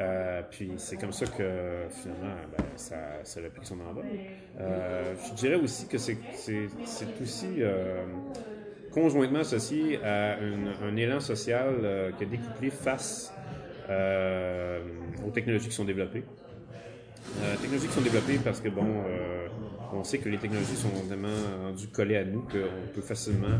Euh, 0.00 0.42
puis 0.48 0.70
c'est 0.76 0.96
comme 0.96 1.12
ça 1.12 1.26
que 1.26 1.42
finalement, 1.90 2.36
ben, 2.56 2.64
ça, 2.76 2.96
ça 3.24 3.40
a 3.40 3.48
pris 3.50 3.66
son 3.66 3.80
envol. 3.80 4.04
Euh, 4.60 5.14
je 5.28 5.34
dirais 5.34 5.56
aussi 5.56 5.88
que 5.88 5.98
c'est 5.98 6.16
aussi 7.22 7.46
euh, 7.58 7.79
conjointement 8.90 9.40
associé 9.40 10.02
à 10.02 10.38
une- 10.40 10.72
un 10.82 10.96
élan 10.96 11.20
social 11.20 11.74
euh, 11.82 12.10
qui 12.12 12.24
a 12.24 12.26
découplé 12.26 12.70
face 12.70 13.32
euh, 13.88 14.80
aux 15.26 15.30
technologies 15.30 15.68
qui 15.68 15.74
sont 15.74 15.84
développées. 15.84 16.24
Euh, 17.42 17.54
technologies 17.60 17.86
qui 17.88 17.92
sont 17.92 18.00
développées 18.00 18.38
parce 18.42 18.60
que, 18.60 18.68
bon, 18.68 18.86
euh, 19.06 19.46
on 19.92 20.04
sait 20.04 20.18
que 20.18 20.28
les 20.28 20.38
technologies 20.38 20.76
sont 20.76 20.88
vraiment 20.88 21.28
rendues 21.64 21.88
collées 21.88 22.16
à 22.16 22.24
nous, 22.24 22.42
qu'on 22.42 22.88
peut 22.94 23.00
facilement 23.02 23.58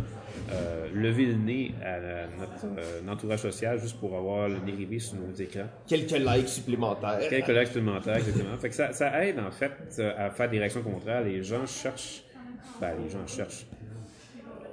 euh, 0.52 0.88
lever 0.94 1.26
le 1.26 1.34
nez 1.34 1.74
à 1.84 1.98
la- 1.98 2.26
notre 2.38 2.66
euh, 2.78 3.00
entourage 3.12 3.40
social 3.40 3.78
juste 3.80 3.98
pour 3.98 4.16
avoir 4.16 4.48
le 4.48 4.58
dérivé 4.60 4.98
sur 4.98 5.16
nos 5.16 5.32
écrans. 5.34 5.66
Quelques 5.86 6.12
likes 6.12 6.48
supplémentaires. 6.48 7.18
Quelques 7.28 7.48
likes 7.48 7.66
supplémentaires, 7.66 8.16
exactement. 8.16 8.56
Fait 8.56 8.68
que 8.68 8.74
ça, 8.74 8.92
ça 8.92 9.24
aide, 9.24 9.38
en 9.40 9.50
fait, 9.50 9.72
euh, 9.98 10.12
à 10.16 10.30
faire 10.30 10.48
des 10.50 10.58
réactions 10.58 10.82
contraires. 10.82 11.22
Les 11.22 11.42
gens 11.42 11.66
cherchent... 11.66 12.22
Ben, 12.80 12.92
les 13.02 13.10
gens 13.10 13.26
cherchent... 13.26 13.66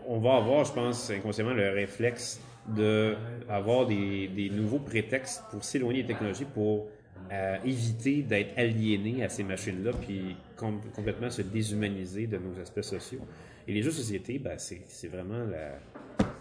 On 0.08 0.20
va 0.20 0.36
avoir, 0.38 0.64
je 0.64 0.72
pense, 0.74 1.10
inconsciemment, 1.12 1.54
le 1.54 1.70
réflexe 1.70 2.40
de 2.68 3.16
avoir 3.50 3.86
des, 3.86 4.28
des 4.30 4.50
nouveaux 4.50 4.80
prétextes 4.80 5.44
pour 5.52 5.64
s'éloigner 5.64 6.02
des 6.04 6.08
technologies, 6.08 6.46
pour 6.46 6.88
euh, 7.32 7.58
éviter 7.66 8.22
d'être 8.22 8.58
aliéné 8.58 9.24
à 9.24 9.30
ces 9.30 9.44
machines-là, 9.44 9.92
puis 10.02 10.36
com- 10.56 10.80
complètement 10.96 11.30
se 11.30 11.42
déshumaniser 11.42 12.26
de 12.28 12.38
nos 12.38 12.58
aspects 12.62 12.82
sociaux. 12.82 13.20
Et 13.68 13.74
les 13.74 13.82
jeux 13.82 13.90
de 13.90 13.96
société, 13.96 14.40
ben, 14.40 14.54
c'est 14.58 14.82
c'est 14.88 15.08
vraiment 15.10 15.44
la- 15.50 15.80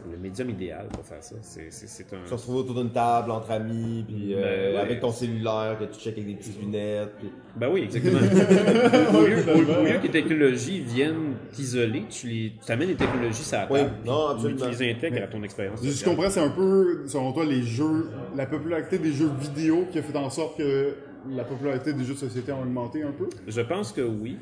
le 0.09 0.17
médium 0.19 0.49
idéal 0.51 0.87
pour 0.93 1.05
faire 1.05 1.21
ça. 1.23 1.35
C'est- 1.43 1.67
C'est 1.73 1.89
c'est 1.89 2.13
un... 2.15 2.19
Tu 2.23 2.29
te 2.31 2.35
retrouves 2.35 2.57
autour 2.59 2.77
d'une 2.77 2.93
table 2.93 3.33
entre 3.33 3.51
amis, 3.51 4.05
puis 4.07 4.35
euh, 4.35 4.71
Ben, 4.71 4.75
ouais. 4.77 4.81
avec 4.81 5.01
ton 5.01 5.11
cellulaire 5.11 5.77
que 5.81 5.85
tu 5.87 5.99
checkes 5.99 6.15
avec 6.19 6.27
des 6.29 6.35
petites 6.35 6.61
lunettes. 6.61 7.11
puis- 7.19 7.33
Ben 7.57 7.69
oui, 7.73 7.81
exactement. 7.83 8.19
au, 9.19 9.27
lieu, 9.27 9.39
au- 9.49 9.81
au 9.81 9.85
lieu 9.85 9.99
que 9.99 10.03
les 10.05 10.11
technologies 10.11 10.81
viennent 10.81 11.35
t'isoler, 11.51 12.05
tu 12.09 12.29
les, 12.29 12.53
tu 12.65 12.71
amènes 12.73 12.91
les 12.91 12.95
technologies 12.95 13.43
sur 13.43 13.57
la 13.59 13.67
Oui, 13.73 13.81
table. 13.81 13.91
non, 14.07 14.27
puis 14.27 14.35
absolument. 14.47 14.65
Tu 14.77 14.85
les 14.85 14.91
intègres 14.93 15.23
à 15.25 15.27
ton 15.27 15.43
expérience. 15.43 15.81
Je 15.85 16.05
comprends, 16.05 16.31
c'est 16.31 16.41
un 16.41 16.51
peu, 16.51 17.03
selon 17.09 17.33
toi, 17.33 17.45
les 17.45 17.63
jeux, 17.65 18.09
la 18.37 18.47
popularité 18.47 18.99
des 18.99 19.13
jeux 19.13 19.31
vidéo 19.41 19.87
qui 19.91 19.99
a 19.99 20.03
fait 20.03 20.17
en 20.17 20.31
sorte 20.31 20.59
que 20.59 20.95
la 21.29 21.43
popularité 21.43 21.93
des 21.93 22.05
jeux 22.05 22.15
de 22.15 22.19
société 22.21 22.53
a 22.53 22.57
augmenté 22.57 23.03
un 23.03 23.11
peu? 23.11 23.29
Je 23.49 23.61
pense 23.63 23.91
que 23.91 24.03
oui, 24.03 24.37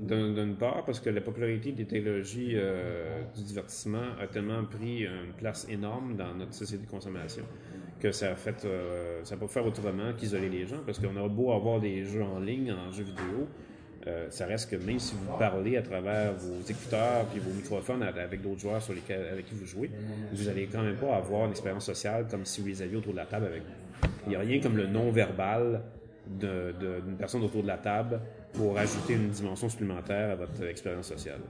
d'une 0.00 0.56
part, 0.56 0.84
parce 0.84 0.98
que 0.98 1.10
la 1.10 1.20
popularité 1.20 1.72
des 1.72 1.84
technologies 1.84 2.52
euh, 2.54 3.22
du 3.36 3.42
divertissement 3.42 4.16
a 4.20 4.26
tellement 4.26 4.64
pris 4.64 5.02
une 5.02 5.32
place 5.36 5.66
énorme 5.68 6.16
dans 6.16 6.34
notre 6.34 6.54
société 6.54 6.84
de 6.86 6.90
consommation 6.90 7.44
que 8.00 8.12
ça 8.12 8.30
a 8.30 8.34
fait, 8.34 8.64
euh, 8.64 9.20
ça 9.24 9.36
peut 9.36 9.46
faire 9.46 9.66
autrement 9.66 10.12
qu'isoler 10.16 10.48
les 10.48 10.66
gens, 10.66 10.80
parce 10.84 10.98
qu'on 10.98 11.14
aura 11.16 11.28
beau 11.28 11.52
avoir 11.52 11.80
des 11.80 12.04
jeux 12.04 12.22
en 12.22 12.40
ligne, 12.40 12.72
en 12.72 12.90
jeux 12.90 13.04
vidéo, 13.04 13.46
euh, 14.06 14.28
ça 14.30 14.46
reste 14.46 14.70
que 14.70 14.76
même 14.76 14.98
si 14.98 15.14
vous 15.14 15.36
parlez 15.38 15.76
à 15.76 15.82
travers 15.82 16.32
vos 16.32 16.62
écouteurs 16.66 17.26
puis 17.30 17.38
vos 17.38 17.50
microphones 17.50 18.02
avec 18.02 18.40
d'autres 18.40 18.60
joueurs 18.60 18.80
avec 19.30 19.44
qui 19.44 19.54
vous 19.54 19.66
jouez, 19.66 19.90
vous 20.32 20.48
allez 20.48 20.66
quand 20.66 20.82
même 20.82 20.96
pas 20.96 21.14
avoir 21.16 21.44
une 21.44 21.50
expérience 21.50 21.84
sociale 21.84 22.26
comme 22.30 22.46
si 22.46 22.62
vous 22.62 22.68
les 22.68 22.80
aviez 22.80 22.96
autour 22.96 23.12
de 23.12 23.18
la 23.18 23.26
table 23.26 23.44
avec 23.44 23.62
vous. 23.62 24.08
Il 24.26 24.30
n'y 24.30 24.36
a 24.36 24.40
rien 24.40 24.58
comme 24.60 24.78
le 24.78 24.86
non-verbal 24.86 25.82
d'une 26.26 27.16
personne 27.18 27.42
autour 27.42 27.62
de 27.62 27.66
la 27.66 27.76
table 27.76 28.20
pour 28.52 28.78
ajouter 28.78 29.14
une 29.14 29.28
dimension 29.30 29.68
supplémentaire 29.68 30.30
à 30.30 30.34
votre 30.34 30.64
expérience 30.64 31.06
sociale. 31.08 31.40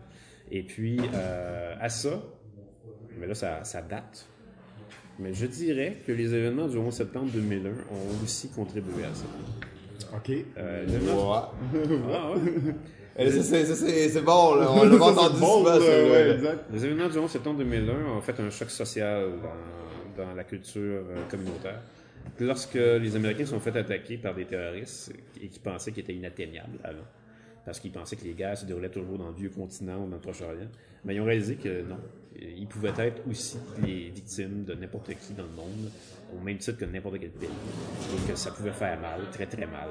Et 0.51 0.63
puis, 0.63 1.01
euh, 1.15 1.75
à 1.81 1.89
ça, 1.89 2.21
mais 3.19 3.27
là, 3.27 3.35
ça, 3.35 3.65
ça 3.65 3.83
date. 3.83 4.27
Mais 5.19 5.35
je 5.35 5.47
dirais 5.47 5.99
que 6.07 6.13
les 6.13 6.35
événements 6.35 6.67
du 6.67 6.79
11 6.79 6.93
septembre 6.95 7.31
2001 7.33 7.69
ont 7.71 8.25
aussi 8.25 8.49
contribué 8.51 9.05
à 9.05 9.15
ça. 9.15 9.27
OK. 10.17 10.31
Euh, 10.57 10.87
Ouais. 10.87 11.89
ah, 12.13 12.33
ouais. 12.33 12.75
Eh, 13.19 13.31
ça, 13.31 13.43
c'est- 13.43 14.21
bon, 14.23 14.55
là. 14.55 14.71
On 14.71 14.85
l'a 14.89 14.97
entendu 15.05 15.41
bon, 15.41 15.59
souvent, 15.59 15.75
celui-là, 15.75 16.51
ouais. 16.51 16.57
Les 16.73 16.85
événements 16.85 17.09
du 17.09 17.19
11 17.19 17.31
septembre 17.31 17.59
2001 17.59 17.93
ont 18.17 18.21
fait 18.23 18.39
un 18.41 18.49
choc 18.51 18.71
social 18.71 19.29
dans, 20.17 20.25
dans 20.25 20.35
la 20.35 20.45
culture 20.45 20.81
euh, 21.11 21.17
communautaire. 21.31 21.81
Lorsque 22.39 22.75
les 22.75 23.16
Américains 23.16 23.47
sont 23.47 23.61
fait 23.61 23.77
attaquer 23.77 24.16
par 24.16 24.35
des 24.35 24.47
terroristes 24.47 25.12
et 25.43 25.49
qui 25.49 25.59
pensaient 25.59 25.93
qu'ils 25.93 26.05
étaient 26.05 26.14
inatteignables 26.14 26.79
avant, 26.83 27.05
parce 27.66 27.79
qu'ils 27.79 27.93
pensaient 27.93 28.16
que 28.16 28.25
les 28.25 28.33
guerres 28.33 28.57
se 28.57 28.64
déroulaient 28.64 28.89
toujours 28.91 29.18
dans 29.18 29.29
le 29.29 29.35
vieux 29.35 29.51
continent 29.51 30.05
ou 30.05 30.09
dans 30.09 30.16
le 30.16 30.23
Proche-Orient, 30.23 30.71
mais 31.05 31.14
ils 31.14 31.21
ont 31.21 31.27
réalisé 31.27 31.57
que 31.57 31.83
non. 31.83 31.99
Ils 32.41 32.66
pouvaient 32.66 32.95
être 32.97 33.23
aussi 33.29 33.59
les 33.85 34.09
victimes 34.09 34.64
de 34.64 34.75
n'importe 34.75 35.14
qui 35.14 35.35
dans 35.35 35.43
le 35.43 35.51
monde, 35.51 35.91
au 36.35 36.41
même 36.43 36.57
titre 36.57 36.79
que 36.79 36.87
n'importe 36.87 37.21
quel 37.21 37.31
pays, 37.31 37.49
et 37.49 38.31
que 38.31 38.37
ça 38.39 38.51
pouvait 38.53 38.73
faire 38.73 38.99
mal, 38.99 39.21
très 39.31 39.47
très 39.47 39.66
mal. 39.66 39.91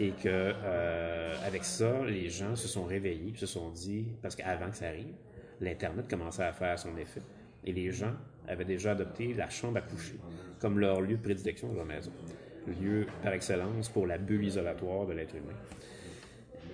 Et 0.00 0.10
que 0.10 0.24
euh, 0.26 1.34
avec 1.44 1.64
ça, 1.64 2.04
les 2.06 2.30
gens 2.30 2.56
se 2.56 2.66
sont 2.66 2.84
réveillés, 2.84 3.34
se 3.36 3.46
sont 3.46 3.70
dit, 3.70 4.06
parce 4.22 4.34
qu'avant 4.34 4.70
que 4.70 4.76
ça 4.76 4.86
arrive, 4.86 5.14
l'Internet 5.60 6.08
commençait 6.08 6.44
à 6.44 6.52
faire 6.52 6.78
son 6.78 6.96
effet. 6.96 7.22
Et 7.64 7.72
les 7.72 7.90
gens 7.92 8.14
avaient 8.48 8.64
déjà 8.64 8.92
adopté 8.92 9.34
la 9.34 9.48
chambre 9.50 9.78
à 9.78 9.82
coucher 9.82 10.16
comme 10.64 10.78
leur 10.78 11.02
lieu 11.02 11.18
de 11.18 11.22
prédilection 11.22 11.68
de 11.68 11.76
leur 11.76 11.84
maison. 11.84 12.10
Lieu 12.80 13.04
par 13.22 13.34
excellence 13.34 13.90
pour 13.90 14.06
la 14.06 14.16
bulle 14.16 14.46
isolatoire 14.46 15.04
de 15.04 15.12
l'être 15.12 15.34
humain. 15.34 15.52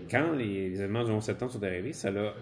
Quand 0.09 0.31
les, 0.31 0.75
événements 0.75 1.03
du 1.03 1.11
11 1.11 1.21
septembre 1.21 1.51
sont 1.51 1.65
arrivés, 1.65 1.93
ça 1.93 2.13
l'a 2.13 2.33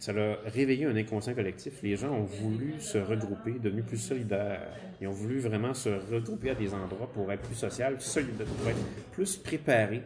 ça 0.00 0.12
l'a 0.12 0.34
réveillé 0.44 0.86
un 0.86 0.96
inconscient 0.96 1.34
collectif. 1.34 1.80
Les 1.84 1.94
gens 1.94 2.12
ont 2.12 2.24
voulu 2.24 2.74
se 2.80 2.98
regrouper, 2.98 3.60
devenus 3.60 3.84
plus 3.84 3.96
solidaires. 3.96 4.66
Ils 5.00 5.06
ont 5.06 5.12
voulu 5.12 5.38
vraiment 5.38 5.72
se 5.72 5.88
regrouper 5.88 6.50
à 6.50 6.56
des 6.56 6.74
endroits 6.74 7.12
pour 7.14 7.30
être 7.30 7.42
plus 7.42 7.54
social, 7.54 8.00
solidaire, 8.00 8.46
pour 8.46 8.68
être 8.68 8.84
plus 9.12 9.36
préparés 9.36 10.02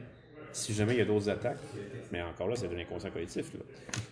si 0.53 0.73
jamais 0.73 0.95
il 0.95 0.99
y 0.99 1.03
a 1.03 1.05
d'autres 1.05 1.29
attaques. 1.29 1.59
Mais 2.13 2.21
encore 2.23 2.49
là, 2.49 2.57
c'est 2.57 2.69
de 2.69 2.75
l'inconscient 2.75 3.11
collectif. 3.11 3.53
Là. 3.55 3.61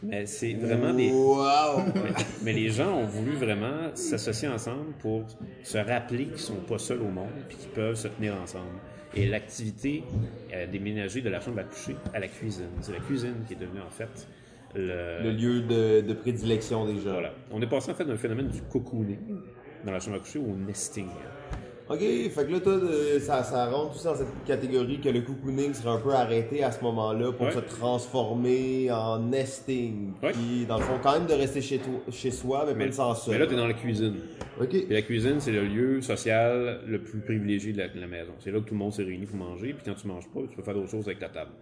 Mais 0.03 0.27
c'est 0.27 0.55
vraiment 0.55 0.93
des... 0.95 1.11
Wow! 1.11 1.83
Mais, 1.95 2.25
mais 2.43 2.53
les 2.53 2.69
gens 2.71 2.95
ont 2.97 3.07
voulu 3.07 3.33
vraiment 3.33 3.95
s'associer 3.95 4.49
ensemble 4.49 4.93
pour 5.01 5.25
se 5.63 5.79
rappeler 5.79 6.27
qu'ils 6.27 6.39
sont 6.39 6.57
pas 6.57 6.79
seuls 6.79 7.03
au 7.03 7.09
monde 7.09 7.31
puis 7.49 7.57
qu'ils 7.57 7.71
peuvent 7.71 7.97
se 7.97 8.09
tenir 8.09 8.35
ensemble. 8.41 8.79
Et 9.15 9.27
l'activité 9.27 10.05
a 10.53 10.67
déménagé 10.67 11.21
de 11.23 11.31
la 11.31 11.41
chambre 11.41 11.61
à 11.61 11.65
coucher 11.65 11.97
à 12.15 12.21
la 12.21 12.29
cuisine. 12.29 12.69
C'est 12.83 12.93
la 12.93 13.01
cuisine 13.01 13.35
qui 13.47 13.55
est 13.55 13.57
devenue 13.57 13.81
en 13.81 13.91
fait 13.91 14.29
le, 14.75 15.23
Le 15.23 15.33
lieu 15.33 15.61
de, 15.63 16.03
de 16.07 16.13
prédilection 16.13 16.85
des 16.87 17.01
gens. 17.01 17.13
voilà. 17.13 17.33
On 17.51 17.61
est 17.63 17.67
passé 17.67 17.91
en 17.91 17.95
fait 17.95 18.05
d'un 18.05 18.17
phénomène 18.19 18.49
du 18.49 18.61
cocooning 18.63 19.19
dans 19.85 19.93
la 19.93 19.99
chambre 19.99 20.17
à 20.17 20.21
coucher 20.21 20.39
au 20.39 20.55
nesting. 20.55 21.09
Ok, 21.91 22.01
fait 22.01 22.47
que 22.47 22.53
là, 22.53 22.61
toi, 22.61 22.79
ça, 23.21 23.43
ça 23.43 23.67
rentre 23.71 23.95
tout 23.95 23.99
ça 23.99 24.11
dans 24.11 24.17
cette 24.19 24.45
catégorie 24.47 25.01
que 25.01 25.09
le 25.09 25.23
cocooning 25.23 25.73
serait 25.73 25.89
un 25.89 25.99
peu 26.01 26.13
arrêté 26.13 26.63
à 26.63 26.71
ce 26.71 26.83
moment-là 26.85 27.33
pour 27.33 27.47
Ouais. 27.47 27.53
se 27.53 27.61
transformer 27.61 28.91
en 28.91 29.19
nesting. 29.21 30.13
Ouais. 30.23 30.33
Puis, 30.33 30.67
dans 30.67 30.77
le 30.79 30.85
fond, 30.85 30.99
quand 31.03 31.13
même 31.15 31.27
de 31.27 31.33
rester 31.33 31.63
chez, 31.63 31.79
toi, 31.79 31.95
chez 32.11 32.31
soi, 32.31 32.65
mais, 32.67 32.73
pas 32.73 32.79
Mais, 32.79 32.87
de 32.89 32.93
s'en 32.93 33.15
seul. 33.15 33.33
mais 33.35 33.41
là, 33.41 33.47
tu 33.47 33.55
es 33.55 33.57
dans 33.57 33.67
la 33.67 33.73
cuisine. 33.75 34.17
Ok. 34.61 34.75
Et 34.75 34.87
la 34.91 35.01
cuisine, 35.03 35.37
c'est 35.41 35.53
le 35.53 35.65
lieu 35.65 36.03
social 36.03 36.81
le 36.87 37.01
plus 37.01 37.21
privilégié 37.21 37.73
de 37.73 37.79
la, 37.79 37.89
de 37.89 37.99
la 38.01 38.07
maison. 38.07 38.33
C'est 38.41 38.51
là 38.51 38.61
que 38.61 38.65
tout 38.67 38.75
le 38.75 38.79
monde 38.81 38.93
s'est 38.93 39.05
réuni 39.05 39.25
pour 39.25 39.37
manger. 39.39 39.73
Puis 39.73 39.83
quand 39.87 39.95
tu 39.95 40.07
manges 40.09 40.29
pas, 40.29 40.41
tu 40.51 40.57
peux 40.57 40.63
faire 40.63 40.75
d'autres 40.75 40.91
choses 40.91 41.07
avec 41.07 41.21
ta 41.21 41.29
table. 41.31 41.53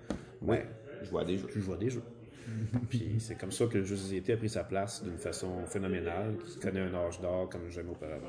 Ouais. 0.42 0.66
Je 1.04 1.10
vois 1.10 1.24
des 1.24 1.36
jeux. 1.38 1.46
tu 1.52 1.60
joues 1.60 1.74
à 1.74 1.76
des 1.76 1.90
jeux. 1.90 2.02
Puis 2.90 3.16
c'est 3.18 3.36
comme 3.36 3.50
ça 3.52 3.66
que 3.66 3.78
le 3.78 3.84
jeu 3.84 3.94
de 3.96 4.00
société 4.00 4.32
a 4.32 4.36
pris 4.36 4.48
sa 4.48 4.64
place 4.64 5.02
d'une 5.04 5.18
façon 5.18 5.48
phénoménale, 5.66 6.34
qui 6.48 6.58
connaît 6.58 6.80
un 6.80 6.94
âge 6.94 7.20
d'or 7.20 7.48
comme 7.48 7.68
jamais 7.70 7.90
auparavant. 7.90 8.26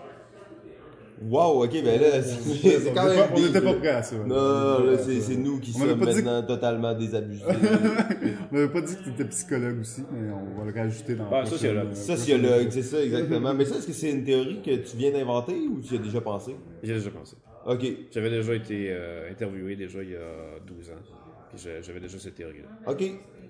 Wow, 1.21 1.63
ok, 1.63 1.71
ben 1.83 1.99
là, 1.99 2.21
c'est 2.23 2.93
quand 2.93 3.05
même. 3.07 3.29
on 3.35 3.39
n'était 3.39 3.61
pas 3.61 3.73
prêts 3.73 3.87
à 3.89 4.03
ça. 4.03 4.15
Non, 4.17 4.25
non, 4.25 4.83
là, 4.85 4.97
c'est 4.97 5.35
nous 5.35 5.59
qui 5.59 5.71
sommes 5.73 5.99
maintenant 5.99 6.43
totalement 6.43 6.93
désabusés. 6.93 7.43
On 8.51 8.55
n'avait 8.55 8.69
pas 8.71 8.81
dit 8.81 8.95
que 8.95 9.03
tu 9.03 9.09
étais 9.09 9.25
psychologue 9.25 9.79
aussi, 9.81 10.03
mais 10.11 10.31
on 10.31 10.59
va 10.63 10.71
le 10.71 10.79
rajouter 10.79 11.15
dans 11.15 11.27
Ah, 11.31 11.39
la 11.41 11.45
sociologue. 11.47 11.85
prochaine- 11.91 12.17
Sociologue, 12.17 12.67
c'est 12.69 12.81
ça, 12.83 13.03
exactement. 13.03 13.53
Mais 13.57 13.65
ça, 13.65 13.75
est-ce 13.77 13.87
que 13.87 13.93
c'est 13.93 14.11
une 14.11 14.23
théorie 14.23 14.61
que 14.63 14.75
tu 14.75 14.95
viens 14.95 15.11
d'inventer 15.11 15.53
ou 15.67 15.81
tu 15.81 15.95
y 15.95 15.97
as 15.97 16.01
déjà 16.01 16.21
pensé? 16.21 16.55
J'ai 16.83 16.93
déjà 16.93 17.09
pensé. 17.09 17.35
Ok. 17.65 17.85
J'avais 18.11 18.29
déjà 18.29 18.53
été 18.53 18.87
euh, 18.91 19.29
interviewé 19.31 19.75
déjà 19.75 20.01
il 20.03 20.11
y 20.11 20.15
a 20.15 20.59
12 20.65 20.89
ans. 20.91 20.93
J'avais 21.81 21.99
déjà 21.99 22.17
cette 22.19 22.35
théorie-là. 22.35 22.91
OK. 22.91 23.03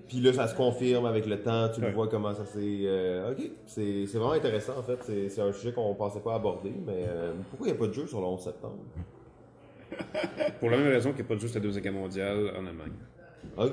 Puis 0.08 0.20
là, 0.20 0.32
ça 0.32 0.48
se 0.48 0.54
confirme 0.56 1.04
avec 1.06 1.26
le 1.26 1.40
temps, 1.42 1.68
tu 1.68 1.80
le 1.82 1.88
Ouais. 1.88 1.92
vois 1.92 2.08
comment 2.08 2.32
ça 2.34 2.46
s'est... 2.46 2.58
euh, 2.60 3.32
OK. 3.32 3.42
C'est 3.66 4.06
c'est 4.06 4.16
vraiment 4.18 4.32
intéressant, 4.32 4.78
en 4.78 4.82
fait. 4.82 4.98
C'est 5.02 5.28
c'est 5.28 5.42
un 5.42 5.52
sujet 5.52 5.72
qu'on 5.72 5.94
pensait 5.94 6.20
pas 6.20 6.34
aborder, 6.34 6.72
mais 6.86 7.04
euh, 7.08 7.32
pourquoi 7.50 7.68
il 7.68 7.72
n'y 7.72 7.76
a 7.76 7.80
pas 7.80 7.88
de 7.88 7.92
jeu 7.92 8.06
sur 8.06 8.20
le 8.20 8.26
11 8.26 8.40
septembre? 8.42 8.78
Pour 10.60 10.70
la 10.70 10.76
même 10.78 10.88
raison 10.88 11.10
qu'il 11.10 11.20
n'y 11.20 11.26
a 11.26 11.28
pas 11.28 11.34
de 11.34 11.40
juste 11.40 11.54
la 11.54 11.60
Deuxième 11.60 11.82
Guerre 11.84 11.92
mondiale 11.92 12.52
en 12.58 12.66
Allemagne. 12.66 12.92
OK. 13.56 13.72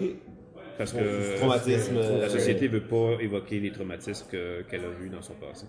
Parce 0.77 0.91
que 0.91 1.37
traumatisme. 1.37 1.95
euh, 1.97 2.21
la 2.21 2.29
société 2.29 2.67
ne 2.67 2.73
veut 2.73 2.83
pas 2.87 3.21
évoquer 3.21 3.59
les 3.61 3.71
traumatismes 3.71 4.27
que- 4.29 4.61
qu'elle 4.63 4.83
a 4.83 4.89
vus 4.89 5.09
dans 5.09 5.21
son 5.21 5.33
passé. 5.35 5.65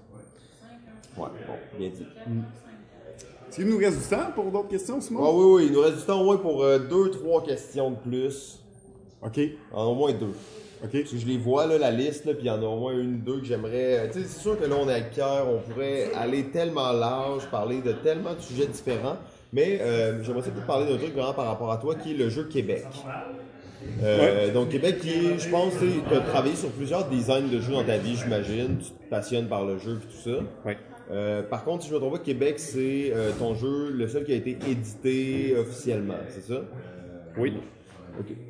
Ouais, 1.17 1.29
bon, 1.47 1.55
bien 1.79 1.89
dit. 1.91 2.07
Est-ce 3.49 3.57
qu'il 3.57 3.67
nous 3.69 3.79
reste 3.79 4.03
du 4.03 4.09
temps 4.17 4.33
pour 4.35 4.51
d'autres 4.51 4.69
questions, 4.69 5.01
Simon? 5.01 5.21
Ah 5.25 5.31
oui, 5.33 5.45
oui, 5.45 5.67
il 5.69 5.73
nous 5.73 5.81
reste 5.81 5.99
du 5.99 6.05
temps 6.05 6.21
au 6.21 6.25
moins 6.25 6.37
pour 6.39 6.62
euh, 6.64 6.79
deux, 6.81 7.11
trois 7.11 7.43
questions 7.45 7.93
de 7.93 7.97
plus. 7.97 8.61
OK? 9.27 9.41
En 9.72 9.85
au 9.85 9.95
moins 9.95 10.12
deux. 10.12 10.35
OK? 10.85 10.91
Parce 10.93 11.11
que 11.11 11.18
je 11.18 11.27
les 11.27 11.39
vois, 11.39 11.66
là, 11.66 11.79
la 11.79 11.91
liste, 11.91 12.24
là, 12.27 12.33
puis 12.35 12.45
il 12.45 12.47
y 12.47 12.51
en 12.51 12.62
a 12.62 12.66
au 12.66 12.79
moins 12.79 12.93
une, 12.93 13.20
deux 13.20 13.39
que 13.41 13.45
j'aimerais. 13.47 13.99
euh, 13.99 14.07
Tu 14.12 14.20
sais, 14.20 14.27
c'est 14.29 14.41
sûr 14.41 14.59
que 14.59 14.64
là, 14.64 14.77
on 14.81 14.89
est 14.89 14.93
avec 14.93 15.11
Pierre, 15.11 15.45
on 15.49 15.59
pourrait 15.59 16.11
aller 16.14 16.45
tellement 16.51 16.93
large, 16.93 17.47
parler 17.51 17.81
de 17.83 17.93
tellement 17.93 18.35
de 18.35 18.41
sujets 18.41 18.66
différents. 18.66 19.16
Mais 19.53 19.79
euh, 19.81 20.22
j'aimerais 20.22 20.43
peut-être 20.43 20.66
parler 20.66 20.87
d'un 20.93 20.99
truc 20.99 21.14
vraiment 21.14 21.33
par 21.33 21.47
rapport 21.47 21.72
à 21.72 21.79
toi, 21.79 21.95
qui 21.95 22.12
est 22.12 22.16
le 22.16 22.29
jeu 22.29 22.45
Québec. 22.45 22.85
Euh, 24.03 24.53
Donc, 24.53 24.70
Québec, 24.70 24.99
qui 25.01 25.11
est, 25.11 25.39
je 25.39 25.49
pense, 25.49 25.72
tu 25.79 26.14
as 26.14 26.20
travaillé 26.20 26.57
sur 26.57 26.70
plusieurs 26.70 27.09
designs 27.09 27.49
de 27.51 27.61
jeux 27.61 27.72
dans 27.72 27.85
ta 27.85 27.97
vie, 27.97 28.16
j'imagine. 28.16 28.79
Tu 28.79 28.91
te 28.91 29.09
passionnes 29.11 29.47
par 29.47 29.64
le 29.64 29.79
jeu 29.79 29.93
et 30.03 30.07
tout 30.07 30.31
ça. 30.31 30.39
Ouais. 30.64 30.77
Euh, 31.11 31.43
par 31.43 31.64
contre, 31.64 31.85
si 31.85 31.91
je 31.91 31.95
me 31.95 32.01
trompe 32.01 32.14
pas, 32.14 32.18
Québec, 32.18 32.59
c'est 32.59 33.12
euh, 33.14 33.31
ton 33.39 33.55
jeu, 33.55 33.91
le 33.93 34.09
seul 34.09 34.24
qui 34.24 34.33
a 34.33 34.35
été 34.35 34.59
édité 34.68 35.55
officiellement, 35.57 36.14
c'est 36.29 36.43
ça? 36.43 36.62
Oui. 37.39 37.53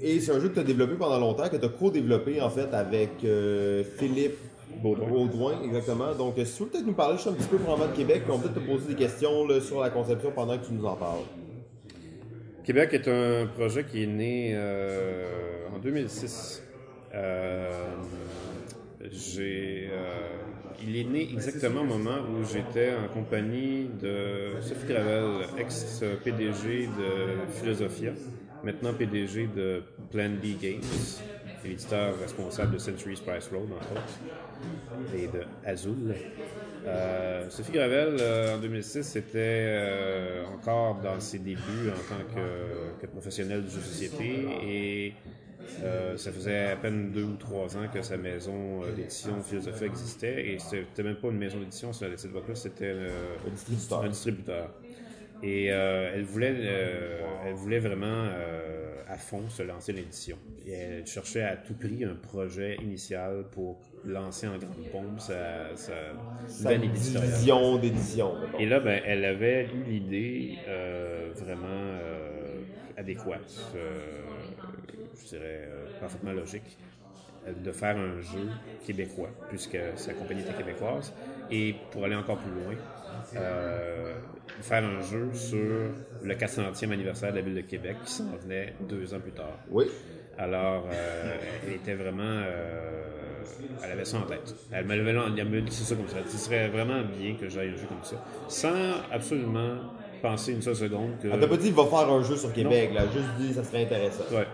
Et 0.00 0.20
c'est 0.20 0.32
un 0.32 0.40
jeu 0.40 0.48
que 0.48 0.54
tu 0.54 0.60
as 0.60 0.64
développé 0.64 0.94
pendant 0.94 1.18
longtemps, 1.18 1.48
que 1.48 1.56
tu 1.56 1.64
as 1.64 1.68
co-développé 1.68 2.40
en 2.40 2.50
fait 2.50 2.72
avec 2.72 3.10
euh, 3.24 3.82
Philippe 3.98 4.38
Baudouin. 4.82 5.08
Baudouin, 5.08 5.62
exactement. 5.64 6.14
Donc, 6.14 6.34
si 6.44 6.56
tu 6.56 6.62
veux 6.64 6.68
peut-être 6.68 6.86
nous 6.86 6.92
parler 6.92 7.16
juste 7.16 7.28
un 7.28 7.32
petit 7.32 7.48
peu 7.48 7.56
probablement 7.56 7.90
de 7.90 7.96
Québec, 7.96 8.22
puis 8.24 8.32
on 8.32 8.38
peut 8.38 8.48
peut-être 8.48 8.66
te 8.66 8.70
poser 8.70 8.88
des 8.88 8.94
questions 8.94 9.46
là, 9.46 9.60
sur 9.60 9.80
la 9.80 9.90
conception 9.90 10.30
pendant 10.32 10.58
que 10.58 10.66
tu 10.66 10.72
nous 10.72 10.84
en 10.84 10.96
parles. 10.96 11.24
Québec 12.64 12.94
est 12.94 13.08
un 13.08 13.46
projet 13.46 13.84
qui 13.84 14.02
est 14.02 14.06
né 14.06 14.52
euh, 14.54 15.68
en 15.74 15.78
2006. 15.78 16.62
Euh, 17.14 17.70
j'ai, 19.10 19.88
il 20.84 20.96
est 20.96 21.04
né 21.04 21.22
exactement 21.32 21.80
au 21.80 21.84
moment 21.84 22.18
où 22.20 22.44
j'étais 22.44 22.92
en 22.94 23.12
compagnie 23.12 23.88
de 24.00 24.60
Sophie 24.60 24.86
Gravel, 24.86 25.46
ex-PDG 25.58 26.86
de 26.86 27.50
Philosophia, 27.60 28.12
maintenant 28.62 28.92
PDG 28.92 29.48
de 29.54 29.82
Plan 30.10 30.30
B 30.30 30.60
Games, 30.60 30.80
l'éditeur 31.64 32.18
responsable 32.18 32.74
de 32.74 32.78
Century 32.78 33.16
Spice 33.16 33.48
Road, 33.52 33.68
entre 33.72 33.92
autres, 33.92 35.14
et 35.14 35.26
de 35.26 35.42
Azul. 35.64 36.14
Euh, 36.86 37.50
Sophie 37.50 37.72
Gravel, 37.72 38.16
euh, 38.20 38.56
en 38.56 38.60
2006, 38.60 39.02
c'était 39.02 39.30
euh, 39.36 40.44
encore 40.54 41.00
dans 41.02 41.18
ses 41.18 41.38
débuts 41.38 41.90
en 41.90 42.14
tant 42.14 42.22
que, 42.34 43.00
que 43.00 43.10
professionnelle 43.10 43.64
du 43.64 43.70
jeu 43.70 43.78
de 43.78 43.84
société 43.84 44.46
et 44.62 45.14
ça 46.16 46.30
faisait 46.30 46.70
à 46.70 46.76
peine 46.76 47.10
deux 47.10 47.24
ou 47.24 47.36
trois 47.36 47.76
ans 47.76 47.88
que 47.92 48.00
sa 48.00 48.16
maison 48.16 48.82
d'édition 48.96 49.42
Philosophie 49.42 49.84
existait 49.84 50.52
et 50.52 50.58
c'était 50.58 51.02
même 51.02 51.16
pas 51.16 51.28
une 51.28 51.38
maison 51.38 51.58
d'édition, 51.58 51.90
à 51.90 51.92
cette 51.92 52.24
époque-là, 52.24 52.54
c'était 52.54 52.94
distributeur. 53.50 54.04
un 54.04 54.08
distributeur. 54.08 54.70
Et 55.42 55.70
euh, 55.70 56.12
elle, 56.14 56.24
voulait, 56.24 56.54
euh, 56.56 57.20
elle 57.46 57.54
voulait 57.54 57.78
vraiment 57.78 58.06
euh, 58.06 58.96
à 59.08 59.16
fond 59.16 59.48
se 59.48 59.62
lancer 59.62 59.92
l'édition. 59.92 60.36
Et 60.66 60.72
elle 60.72 61.06
cherchait 61.06 61.42
à 61.42 61.56
tout 61.56 61.74
prix 61.74 62.04
un 62.04 62.14
projet 62.14 62.76
initial 62.76 63.44
pour 63.52 63.80
lancer 64.04 64.46
en 64.46 64.56
grande 64.56 64.90
pompe 64.90 65.20
sa, 65.20 65.74
sa 65.76 65.92
Sa 66.46 66.74
nouvelle 66.74 66.90
division 66.90 67.78
d'édition. 67.78 68.34
Et 68.58 68.66
là, 68.66 68.80
ben, 68.80 69.00
elle 69.04 69.24
avait 69.24 69.66
eu 69.66 69.82
l'idée 69.90 70.58
vraiment 71.34 71.98
adéquate, 72.96 73.74
je 75.20 75.28
dirais 75.28 75.68
parfaitement 76.00 76.32
logique, 76.32 76.78
de 77.64 77.72
faire 77.72 77.96
un 77.96 78.20
jeu 78.20 78.48
québécois, 78.86 79.30
puisque 79.48 79.78
sa 79.96 80.14
compagnie 80.14 80.40
était 80.40 80.54
québécoise. 80.54 81.12
Et 81.50 81.74
pour 81.90 82.04
aller 82.04 82.16
encore 82.16 82.38
plus 82.38 82.52
loin, 82.52 82.74
euh, 83.34 84.14
faire 84.60 84.84
un 84.84 85.00
jeu 85.02 85.30
sur 85.32 85.58
le 86.22 86.34
400e 86.34 86.92
anniversaire 86.92 87.30
de 87.32 87.36
la 87.36 87.42
ville 87.42 87.54
de 87.56 87.60
Québec 87.62 87.96
qui 88.04 88.12
s'en 88.12 88.36
venait 88.42 88.74
deux 88.88 89.12
ans 89.14 89.20
plus 89.20 89.32
tard. 89.32 89.58
Oui. 89.70 89.86
Alors, 90.38 90.86
euh, 90.92 91.36
elle 91.66 91.72
était 91.74 91.94
vraiment. 91.94 92.22
euh, 92.22 93.02
elle 93.82 93.92
avait 93.92 94.04
ça 94.04 94.18
en 94.18 94.22
tête. 94.22 94.54
Elle 94.70 94.84
me 94.86 94.94
l'avait 94.96 95.62
dit 95.62 95.74
ça 95.74 95.94
comme 95.94 96.08
ça. 96.08 96.16
Ce 96.28 96.36
serait 96.36 96.68
vraiment 96.68 97.02
bien 97.18 97.34
que 97.36 97.48
j'aille 97.48 97.70
un 97.70 97.76
jeu 97.76 97.86
comme 97.88 98.02
ça. 98.02 98.22
Sans 98.48 99.00
absolument 99.10 99.78
penser 100.20 100.52
une 100.52 100.62
seule 100.62 100.76
seconde 100.76 101.18
que. 101.22 101.28
Elle 101.28 101.40
t'a 101.40 101.46
pas 101.48 101.56
dit, 101.56 101.70
va 101.70 101.86
faire 101.86 102.10
un 102.10 102.22
jeu 102.22 102.36
sur 102.36 102.52
Québec, 102.52 102.90
là. 102.94 103.04
Juste 103.12 103.28
dit, 103.38 103.54
ça 103.54 103.64
serait 103.64 103.84
intéressant. 103.84 104.24
Ouais. 104.32 104.46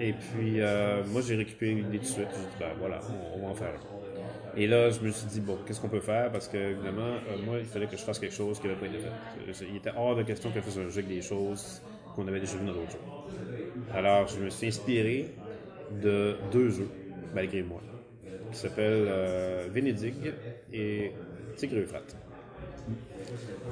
Et 0.00 0.12
puis, 0.12 0.60
euh, 0.60 1.02
moi, 1.06 1.20
j'ai 1.26 1.34
récupéré 1.36 1.74
l'idée 1.74 1.98
tout 1.98 2.04
de 2.04 2.08
suite. 2.08 2.28
J'ai 2.32 2.40
dit, 2.40 2.56
ben 2.60 2.70
voilà, 2.78 3.00
on, 3.36 3.38
on 3.38 3.46
va 3.46 3.52
en 3.52 3.54
faire 3.54 3.68
un. 3.68 3.97
Et 4.56 4.66
là, 4.66 4.90
je 4.90 5.00
me 5.00 5.10
suis 5.10 5.26
dit, 5.26 5.40
bon, 5.40 5.58
qu'est-ce 5.66 5.80
qu'on 5.80 5.88
peut 5.88 6.00
faire? 6.00 6.30
Parce 6.32 6.48
que, 6.48 6.56
évidemment, 6.56 7.02
euh, 7.02 7.36
moi, 7.44 7.58
il 7.58 7.64
fallait 7.64 7.86
que 7.86 7.96
je 7.96 8.02
fasse 8.02 8.18
quelque 8.18 8.34
chose 8.34 8.58
qui 8.58 8.66
n'avait 8.66 8.78
pas 8.78 8.86
été 8.86 8.98
fait. 8.98 9.66
Il 9.70 9.76
était 9.76 9.92
hors 9.96 10.16
de 10.16 10.22
question 10.22 10.50
que 10.50 10.56
je 10.56 10.60
fasse 10.64 10.78
un 10.78 10.88
jeu 10.88 10.98
avec 11.00 11.08
des 11.08 11.22
choses 11.22 11.82
qu'on 12.14 12.26
avait 12.26 12.40
déjà 12.40 12.56
vues 12.56 12.66
dans 12.66 12.72
d'autres 12.72 12.92
jeux. 12.92 13.92
Alors, 13.92 14.26
je 14.28 14.38
me 14.40 14.50
suis 14.50 14.66
inspiré 14.68 15.34
de 15.90 16.36
deux 16.50 16.70
jeux, 16.70 16.90
malgré 17.34 17.62
moi, 17.62 17.82
qui 18.50 18.58
s'appellent 18.58 19.06
euh, 19.08 19.68
Vénédig 19.70 20.34
et 20.72 21.12
Tigre 21.56 21.78
Euphrate. 21.78 22.16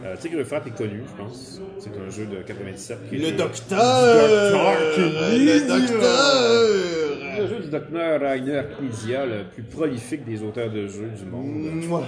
Euh, 0.05 0.15
Tigre 0.17 0.41
est 0.41 0.77
connu, 0.77 1.03
je 1.07 1.23
pense. 1.23 1.61
C'est 1.79 1.91
un 1.97 2.11
jeu 2.11 2.27
de 2.27 2.43
97 2.43 3.09
qui 3.09 3.17
est 3.17 3.19
Le 3.19 3.25
joué- 3.29 3.33
docteur! 3.33 3.79
Docteur 3.79 4.95
Kinesia. 4.95 5.39
Le 5.39 5.81
docteur! 5.81 7.39
Le 7.39 7.47
jeu 7.49 7.59
du 7.61 7.69
docteur 7.69 8.21
Rainer 8.21 8.63
Knizia, 8.81 9.27
le 9.27 9.45
plus 9.53 9.63
prolifique 9.63 10.25
des 10.25 10.43
auteurs 10.43 10.71
de 10.71 10.87
jeux 10.87 11.11
du 11.19 11.25
monde. 11.27 11.85
Mouah. 11.87 12.05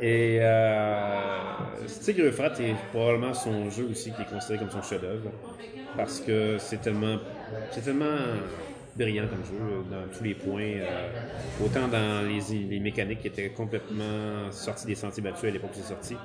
Et 0.00 0.38
euh, 0.40 1.20
Tigre 2.02 2.26
est 2.26 2.74
probablement 2.92 3.32
son 3.34 3.70
jeu 3.70 3.88
aussi 3.90 4.10
qui 4.12 4.22
est 4.22 4.30
considéré 4.30 4.58
comme 4.58 4.70
son 4.70 4.82
chef-d'œuvre 4.82 5.30
parce 5.96 6.20
que 6.20 6.56
c'est 6.58 6.80
tellement, 6.80 7.16
c'est 7.70 7.82
tellement 7.82 8.16
brillant 8.96 9.26
comme 9.28 9.44
jeu 9.44 9.62
euh, 9.62 9.82
dans 9.90 10.16
tous 10.16 10.24
les 10.24 10.34
points. 10.34 10.60
euh, 10.62 11.64
autant 11.64 11.86
dans 11.88 12.26
les, 12.26 12.40
les 12.68 12.80
mécaniques 12.80 13.20
qui 13.20 13.28
étaient 13.28 13.50
complètement 13.50 14.50
sorties 14.50 14.86
des 14.86 14.94
sentiers 14.96 15.22
battus 15.22 15.44
à 15.48 15.52
l'époque 15.52 15.70
où 15.72 15.78
c'est 15.80 15.88
sorti 15.88 16.16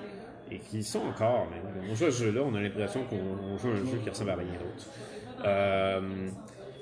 et 0.51 0.59
qui 0.59 0.83
sont 0.83 0.99
encore. 0.99 1.47
Mais 1.51 1.61
on 1.89 1.95
joue 1.95 2.05
à 2.05 2.11
ce 2.11 2.23
jeu-là, 2.23 2.41
on 2.43 2.53
a 2.55 2.61
l'impression 2.61 3.03
qu'on 3.05 3.17
on 3.17 3.57
joue 3.57 3.69
à 3.69 3.73
un 3.73 3.85
jeu 3.85 3.99
qui 4.03 4.09
ressemble 4.09 4.31
à 4.31 4.35
rien 4.35 4.53
d'autre. 4.53 4.87
Euh, 5.45 6.29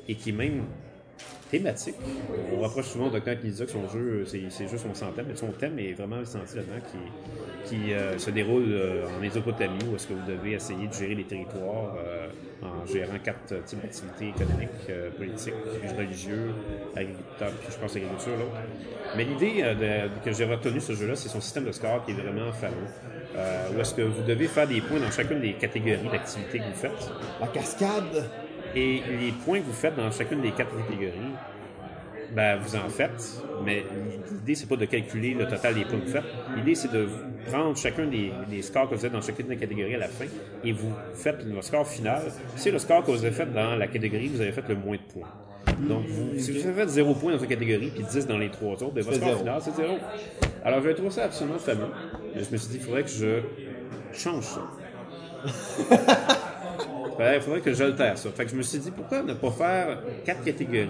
et 0.08 0.16
qui 0.16 0.32
même 0.32 0.66
thématique. 1.50 1.96
On 2.54 2.60
rapproche 2.60 2.88
souvent 2.88 3.10
il 3.14 3.52
disait 3.52 3.66
que 3.66 3.72
son 3.72 3.88
jeu, 3.90 4.26
jeux 4.26 4.78
sont 4.78 4.94
sans 4.94 5.12
thème, 5.12 5.26
mais 5.30 5.36
son 5.36 5.52
thème 5.52 5.80
est 5.80 5.94
vraiment 5.94 6.24
senti 6.26 6.58
là-dedans, 6.58 6.86
qui, 7.66 7.94
euh, 7.94 8.18
se 8.18 8.30
déroule 8.30 8.66
euh, 8.70 9.08
en 9.08 9.20
Mésopotamie, 9.20 9.84
où 9.90 9.96
est-ce 9.96 10.08
que 10.08 10.14
vous 10.14 10.28
devez 10.28 10.54
essayer 10.54 10.88
de 10.88 10.94
gérer 10.94 11.16
les 11.16 11.24
territoires 11.24 11.96
euh, 11.98 12.28
en 12.62 12.86
gérant 12.86 13.20
quatre 13.24 13.64
types 13.66 13.82
d'activités 13.82 14.30
économiques, 14.30 14.92
politiques, 15.18 15.54
religieux, 15.98 16.52
agriculteurs, 16.96 17.52
puis 17.52 17.72
je 17.72 17.78
pense 17.78 17.96
agriculture 17.96 18.38
l'autre. 18.38 18.58
Mais 19.16 19.26
l'idée 19.26 19.64
que 20.26 20.32
j'ai 20.34 20.46
retenu 20.46 20.80
ce 20.80 20.94
jeu-là, 20.94 21.16
c'est 21.16 21.30
son 21.30 21.42
système 21.42 21.66
de 21.66 21.72
score 21.72 22.04
qui 22.06 22.12
est 22.12 22.16
vraiment 22.16 22.52
fameux. 22.54 22.88
Où 23.76 23.80
est-ce 23.80 23.94
que 23.94 24.02
vous 24.02 24.24
devez 24.24 24.48
faire 24.48 24.68
des 24.68 24.82
points 24.82 25.00
dans 25.00 25.12
chacune 25.12 25.40
des 25.40 25.54
catégories 25.54 26.10
d'activités 26.12 26.60
que 26.60 26.64
vous 26.64 26.74
faites. 26.74 27.12
La 27.40 27.48
cascade! 27.48 28.28
Et 28.76 29.02
les 29.20 29.32
points 29.32 29.60
que 29.60 29.66
vous 29.66 29.74
faites 29.74 29.96
dans 29.96 30.12
chacune 30.12 30.42
des 30.42 30.52
quatre 30.52 30.76
catégories, 30.76 31.34
ben, 32.36 32.58
vous 32.58 32.76
en 32.76 32.90
faites, 32.90 33.42
mais 33.64 33.84
l'idée, 34.32 34.56
c'est 34.56 34.68
pas 34.68 34.76
de 34.76 34.86
calculer 34.86 35.34
le 35.34 35.48
total 35.48 35.74
des 35.76 35.86
points 35.86 36.00
que 36.00 36.06
vous 36.06 36.12
faites. 36.12 36.24
L'idée, 36.56 36.76
c'est 36.76 36.92
de 36.92 37.08
prendre 37.50 37.76
chacun 37.78 38.06
des, 38.06 38.32
des 38.50 38.62
scores 38.62 38.90
que 38.90 38.96
vous 38.96 39.06
êtes 39.06 39.14
dans 39.14 39.22
chacune 39.22 39.48
des 39.48 39.56
catégories 39.56 39.96
à 39.96 40.00
la 40.00 40.08
fin 40.10 40.26
et 40.64 40.72
vous 40.74 40.92
faites 41.14 41.44
le 41.46 41.62
score 41.62 41.88
final. 41.88 42.22
C'est 42.56 42.72
le 42.72 42.80
score 42.80 43.04
que 43.06 43.12
vous 43.12 43.24
avez 43.26 43.34
fait 43.34 43.52
dans 43.52 43.76
la 43.76 43.88
catégorie, 43.88 44.28
vous 44.28 44.42
avez 44.42 44.52
fait 44.52 44.68
le 44.68 44.76
moins 44.76 44.98
de 44.98 45.02
points. 45.14 45.28
Donc, 45.88 46.06
vous- 46.08 46.38
si 46.38 46.52
vous 46.52 46.68
avez 46.68 46.82
fait 46.82 46.88
0 46.90 47.14
points 47.16 47.32
dans 47.34 47.40
une 47.40 47.48
catégorie 47.48 47.92
puis 47.92 48.04
10 48.04 48.28
dans 48.28 48.38
les 48.38 48.50
trois 48.50 48.74
autres, 48.84 48.92
ben, 48.94 49.04
votre 49.04 49.16
score 49.16 49.28
zéro. 49.30 49.40
final, 49.40 49.62
c'est 49.62 49.76
0. 49.76 49.98
Alors, 50.66 50.82
j'avais 50.82 50.96
trouvé 50.96 51.12
ça 51.12 51.24
absolument 51.26 51.60
fameux. 51.60 51.88
Mais 52.36 52.44
je 52.44 52.52
me 52.52 52.58
suis 52.58 52.70
dit, 52.70 52.76
il 52.78 52.82
faudrait 52.84 53.04
que 53.04 53.10
je 53.10 53.40
change 54.12 54.44
ça. 54.44 54.62
Il 57.20 57.42
faudrait 57.42 57.62
que 57.62 57.74
j'altère 57.74 58.18
ça. 58.18 58.30
Fait 58.30 58.46
que 58.46 58.52
je 58.52 58.56
me 58.56 58.62
suis 58.62 58.80
dit, 58.80 58.92
pourquoi 58.92 59.24
ne 59.24 59.34
pas 59.34 59.52
faire 59.52 60.04
quatre 60.24 60.44
catégories 60.44 60.90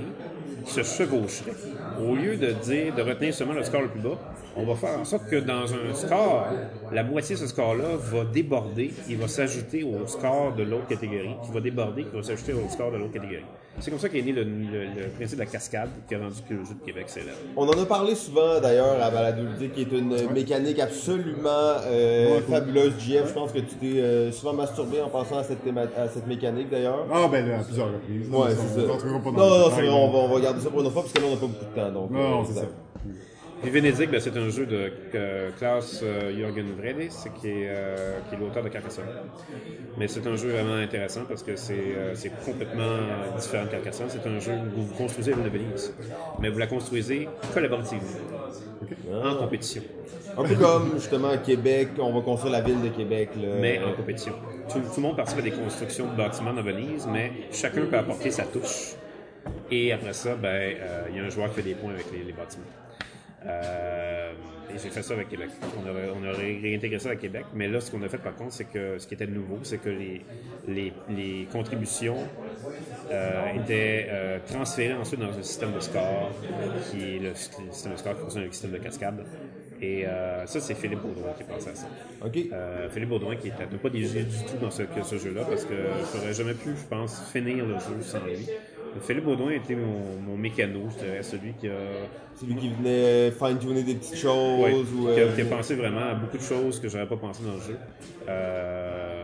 qui 0.65 0.71
se 0.73 0.83
chevaucheraient? 0.83 1.53
Au 2.01 2.15
lieu 2.15 2.35
de 2.35 2.51
dire, 2.51 2.93
de 2.93 3.01
retenir 3.01 3.33
seulement 3.33 3.53
le 3.53 3.63
score 3.63 3.81
le 3.81 3.87
plus 3.87 4.01
bas, 4.01 4.19
on 4.57 4.65
va 4.65 4.75
faire 4.75 4.99
en 4.99 5.05
sorte 5.05 5.27
que 5.29 5.35
dans 5.37 5.63
un 5.73 5.93
score, 5.93 6.47
la 6.91 7.03
moitié 7.03 7.35
de 7.35 7.39
ce 7.41 7.47
score-là 7.47 7.95
va 7.97 8.23
déborder 8.25 8.91
et 9.09 9.15
va 9.15 9.27
s'ajouter 9.27 9.83
au 9.83 10.05
score 10.07 10.53
de 10.55 10.63
l'autre 10.63 10.87
catégorie, 10.87 11.35
qui 11.45 11.51
va 11.51 11.59
déborder, 11.59 12.03
qui 12.03 12.15
va 12.15 12.23
s'ajouter 12.23 12.53
au 12.53 12.67
score 12.69 12.91
de 12.91 12.97
l'autre 12.97 13.13
catégorie. 13.13 13.45
C'est 13.79 13.91
comme 13.91 13.99
ça 13.99 14.09
qu'est 14.09 14.23
né 14.23 14.31
le, 14.31 14.43
le- 14.43 14.85
le 15.03 15.07
principe 15.15 15.37
de 15.37 15.43
la 15.43 15.49
cascade 15.51 15.89
qui 16.09 16.15
a 16.15 16.17
rendu 16.17 16.41
que 16.49 16.53
le 16.55 16.65
jeu 16.65 16.73
de 16.73 16.83
Québec 16.83 17.03
célèbre. 17.09 17.37
On 17.55 17.67
en 17.67 17.79
a 17.79 17.85
parlé 17.85 18.15
souvent 18.15 18.59
d'ailleurs 18.59 18.99
à 18.99 19.11
Balado 19.11 19.43
Ludique, 19.43 19.73
qui 19.73 19.81
est 19.81 19.91
une 19.95 20.15
mécanique 20.33 20.79
absolument 20.79 21.75
euh, 21.85 22.35
Ouais, 22.37 22.41
fabuleuse. 22.41 22.93
JF, 22.99 23.27
je 23.27 23.33
pense 23.33 23.51
que 23.51 23.59
tu 23.59 23.75
t'es 23.75 23.99
euh, 24.01 24.31
souvent 24.31 24.53
masturbé 24.53 24.99
en 24.99 25.09
pensant 25.09 25.37
à 25.37 25.43
cette, 25.43 25.63
théma- 25.63 25.85
à 25.95 26.07
cette 26.07 26.25
mécanique 26.25 26.71
d'ailleurs. 26.71 27.05
Ah, 27.13 27.27
ben 27.31 27.47
là, 27.47 27.59
à 27.59 27.63
plusieurs 27.63 27.87
reprises. 27.93 28.27
Ouais, 28.31 28.49
c'est 28.49 28.81
ça. 28.81 28.87
Non, 28.87 29.31
non, 29.37 29.69
vrai, 29.69 29.85
là. 29.85 29.91
on 29.93 30.11
va, 30.11 30.17
on 30.19 30.27
va 30.33 30.41
garder 30.41 30.59
ça 30.61 30.69
pour 30.71 30.79
une 30.79 30.85
autre 30.87 30.93
fois 30.93 31.03
parce 31.03 31.13
que 31.13 31.19
là, 31.19 31.25
on 31.27 31.35
n'a 31.35 31.39
pas 31.39 31.45
beaucoup 31.47 31.65
de 31.65 31.79
temps. 31.79 31.91
Donc, 31.91 32.09
Non, 32.11 32.19
euh, 32.19 32.29
non, 32.29 32.45
c'est 32.45 32.53
ça. 32.53 32.65
Vénédic, 33.63 34.11
ben, 34.11 34.19
c'est 34.19 34.37
un 34.37 34.49
jeu 34.49 34.65
de 34.65 34.91
euh, 35.15 35.49
Klaus 35.57 36.01
euh, 36.03 36.33
Jürgen 36.35 36.67
Vredes, 36.77 37.09
qui 37.39 37.47
est, 37.47 37.69
euh, 37.69 38.19
qui 38.29 38.35
est 38.35 38.37
l'auteur 38.37 38.63
de 38.63 38.69
Carcassonne. 38.69 39.05
Mais 39.97 40.07
c'est 40.07 40.25
un 40.27 40.35
jeu 40.35 40.49
vraiment 40.49 40.75
intéressant 40.75 41.21
parce 41.27 41.43
que 41.43 41.55
c'est 41.55 41.73
euh, 41.97 42.13
complètement 42.45 42.97
différent 43.37 43.65
de 43.65 43.69
Carcassonne. 43.69 44.07
C'est 44.09 44.27
un 44.27 44.39
jeu 44.39 44.53
où 44.53 44.81
vous 44.81 44.93
construisez 44.93 45.31
la 45.31 45.37
ville 45.37 45.51
de 45.51 45.57
Venise, 45.57 45.93
mais 46.39 46.49
vous 46.49 46.59
la 46.59 46.67
construisez 46.67 47.27
collaborativement, 47.53 48.01
en 49.23 49.35
compétition, 49.35 49.81
Un 50.37 50.43
peu 50.43 50.55
comme 50.55 50.91
justement 50.95 51.29
à 51.29 51.37
Québec, 51.37 51.89
on 51.99 52.13
va 52.13 52.21
construire 52.21 52.53
la 52.53 52.61
ville 52.61 52.81
de 52.81 52.89
Québec. 52.89 53.29
Là. 53.41 53.49
mais 53.59 53.79
en 53.83 53.93
compétition. 53.93 54.33
Tout, 54.71 54.79
tout 54.79 54.97
le 54.97 55.01
monde 55.01 55.15
participe 55.15 55.39
à 55.39 55.43
des 55.43 55.51
constructions 55.51 56.11
de 56.11 56.15
bâtiments 56.15 56.53
dans 56.53 56.63
Venise, 56.63 57.07
mais 57.11 57.31
chacun 57.51 57.85
peut 57.85 57.97
apporter 57.97 58.31
sa 58.31 58.43
touche. 58.43 58.95
Et 59.71 59.91
après 59.91 60.13
ça, 60.13 60.35
ben, 60.35 60.47
euh, 60.47 61.07
il 61.09 61.17
y 61.17 61.19
a 61.19 61.23
un 61.23 61.29
joueur 61.29 61.49
qui 61.49 61.55
fait 61.55 61.61
des 61.63 61.73
points 61.73 61.91
avec 61.91 62.05
les, 62.11 62.23
les 62.23 62.33
bâtiments. 62.33 62.65
Euh, 63.47 64.33
et 64.73 64.77
j'ai 64.77 64.89
fait 64.89 65.01
ça 65.01 65.13
avec 65.13 65.29
Québec. 65.29 65.49
On 65.81 65.89
aurait, 65.89 66.09
on 66.13 66.27
aurait 66.27 66.59
réintégré 66.61 66.99
ça 66.99 67.11
à 67.11 67.15
Québec, 67.15 67.45
mais 67.53 67.67
là, 67.67 67.79
ce 67.79 67.89
qu'on 67.89 68.01
a 68.03 68.09
fait 68.09 68.17
par 68.17 68.35
contre, 68.35 68.53
c'est 68.53 68.65
que 68.65 68.97
ce 68.97 69.07
qui 69.07 69.13
était 69.13 69.27
nouveau, 69.27 69.59
c'est 69.63 69.77
que 69.77 69.89
les, 69.89 70.21
les, 70.67 70.93
les 71.09 71.47
contributions 71.51 72.17
euh, 73.09 73.53
étaient 73.55 74.07
euh, 74.09 74.39
transférées 74.45 74.93
ensuite 74.93 75.21
dans 75.21 75.37
un 75.37 75.43
système 75.43 75.71
de 75.73 75.79
score, 75.79 76.31
qui 76.91 77.15
est 77.15 77.19
le, 77.19 77.29
le 77.29 77.35
système 77.71 77.93
de 77.93 77.97
score 77.97 78.15
qui 78.15 78.21
fonctionne 78.21 78.41
avec 78.41 78.51
le 78.51 78.53
système 78.53 78.71
de 78.71 78.77
cascade. 78.77 79.25
Et 79.79 80.05
ça, 80.47 80.59
c'est 80.59 80.73
Philippe 80.73 81.01
Baudouin 81.01 81.33
qui 81.37 81.43
pensé 81.43 81.69
à 81.69 81.75
ça. 81.75 81.87
Philippe 82.89 83.09
Baudouin 83.09 83.35
qui 83.35 83.49
n'a 83.49 83.67
pas 83.67 83.89
dirigé 83.89 84.23
du 84.23 84.37
tout 84.37 84.57
dans 84.59 84.71
ce, 84.71 84.81
ce 85.03 85.17
jeu-là 85.19 85.43
parce 85.47 85.65
que 85.65 85.75
j'aurais 86.15 86.33
jamais 86.33 86.55
pu, 86.55 86.71
je 86.75 86.87
pense, 86.89 87.21
finir 87.31 87.63
le 87.63 87.75
jeu 87.75 88.01
sans 88.01 88.25
lui. 88.25 88.49
Philippe 89.01 89.25
Baudouin 89.25 89.51
était 89.51 89.75
mon, 89.75 90.19
mon 90.25 90.37
mécano, 90.37 90.81
je 90.97 91.03
dirais, 91.05 91.23
celui 91.23 91.53
qui 91.53 91.67
a, 91.67 91.71
C'est 92.35 92.45
lui 92.45 92.55
qui 92.55 92.69
venait 92.69 93.31
fine-tuner 93.31 93.83
des 93.83 93.95
petites 93.95 94.17
choses. 94.17 94.59
ouais, 94.63 94.73
ou, 94.73 95.13
qui, 95.13 95.19
a, 95.19 95.23
euh, 95.23 95.35
qui 95.35 95.41
a 95.41 95.45
pensé 95.45 95.75
vraiment 95.75 96.09
à 96.11 96.13
beaucoup 96.15 96.37
de 96.37 96.43
choses 96.43 96.79
que 96.79 96.87
j'aurais 96.89 97.07
pas 97.07 97.17
pensé 97.17 97.43
dans 97.43 97.53
le 97.55 97.61
jeu. 97.61 97.77
Euh, 98.29 99.23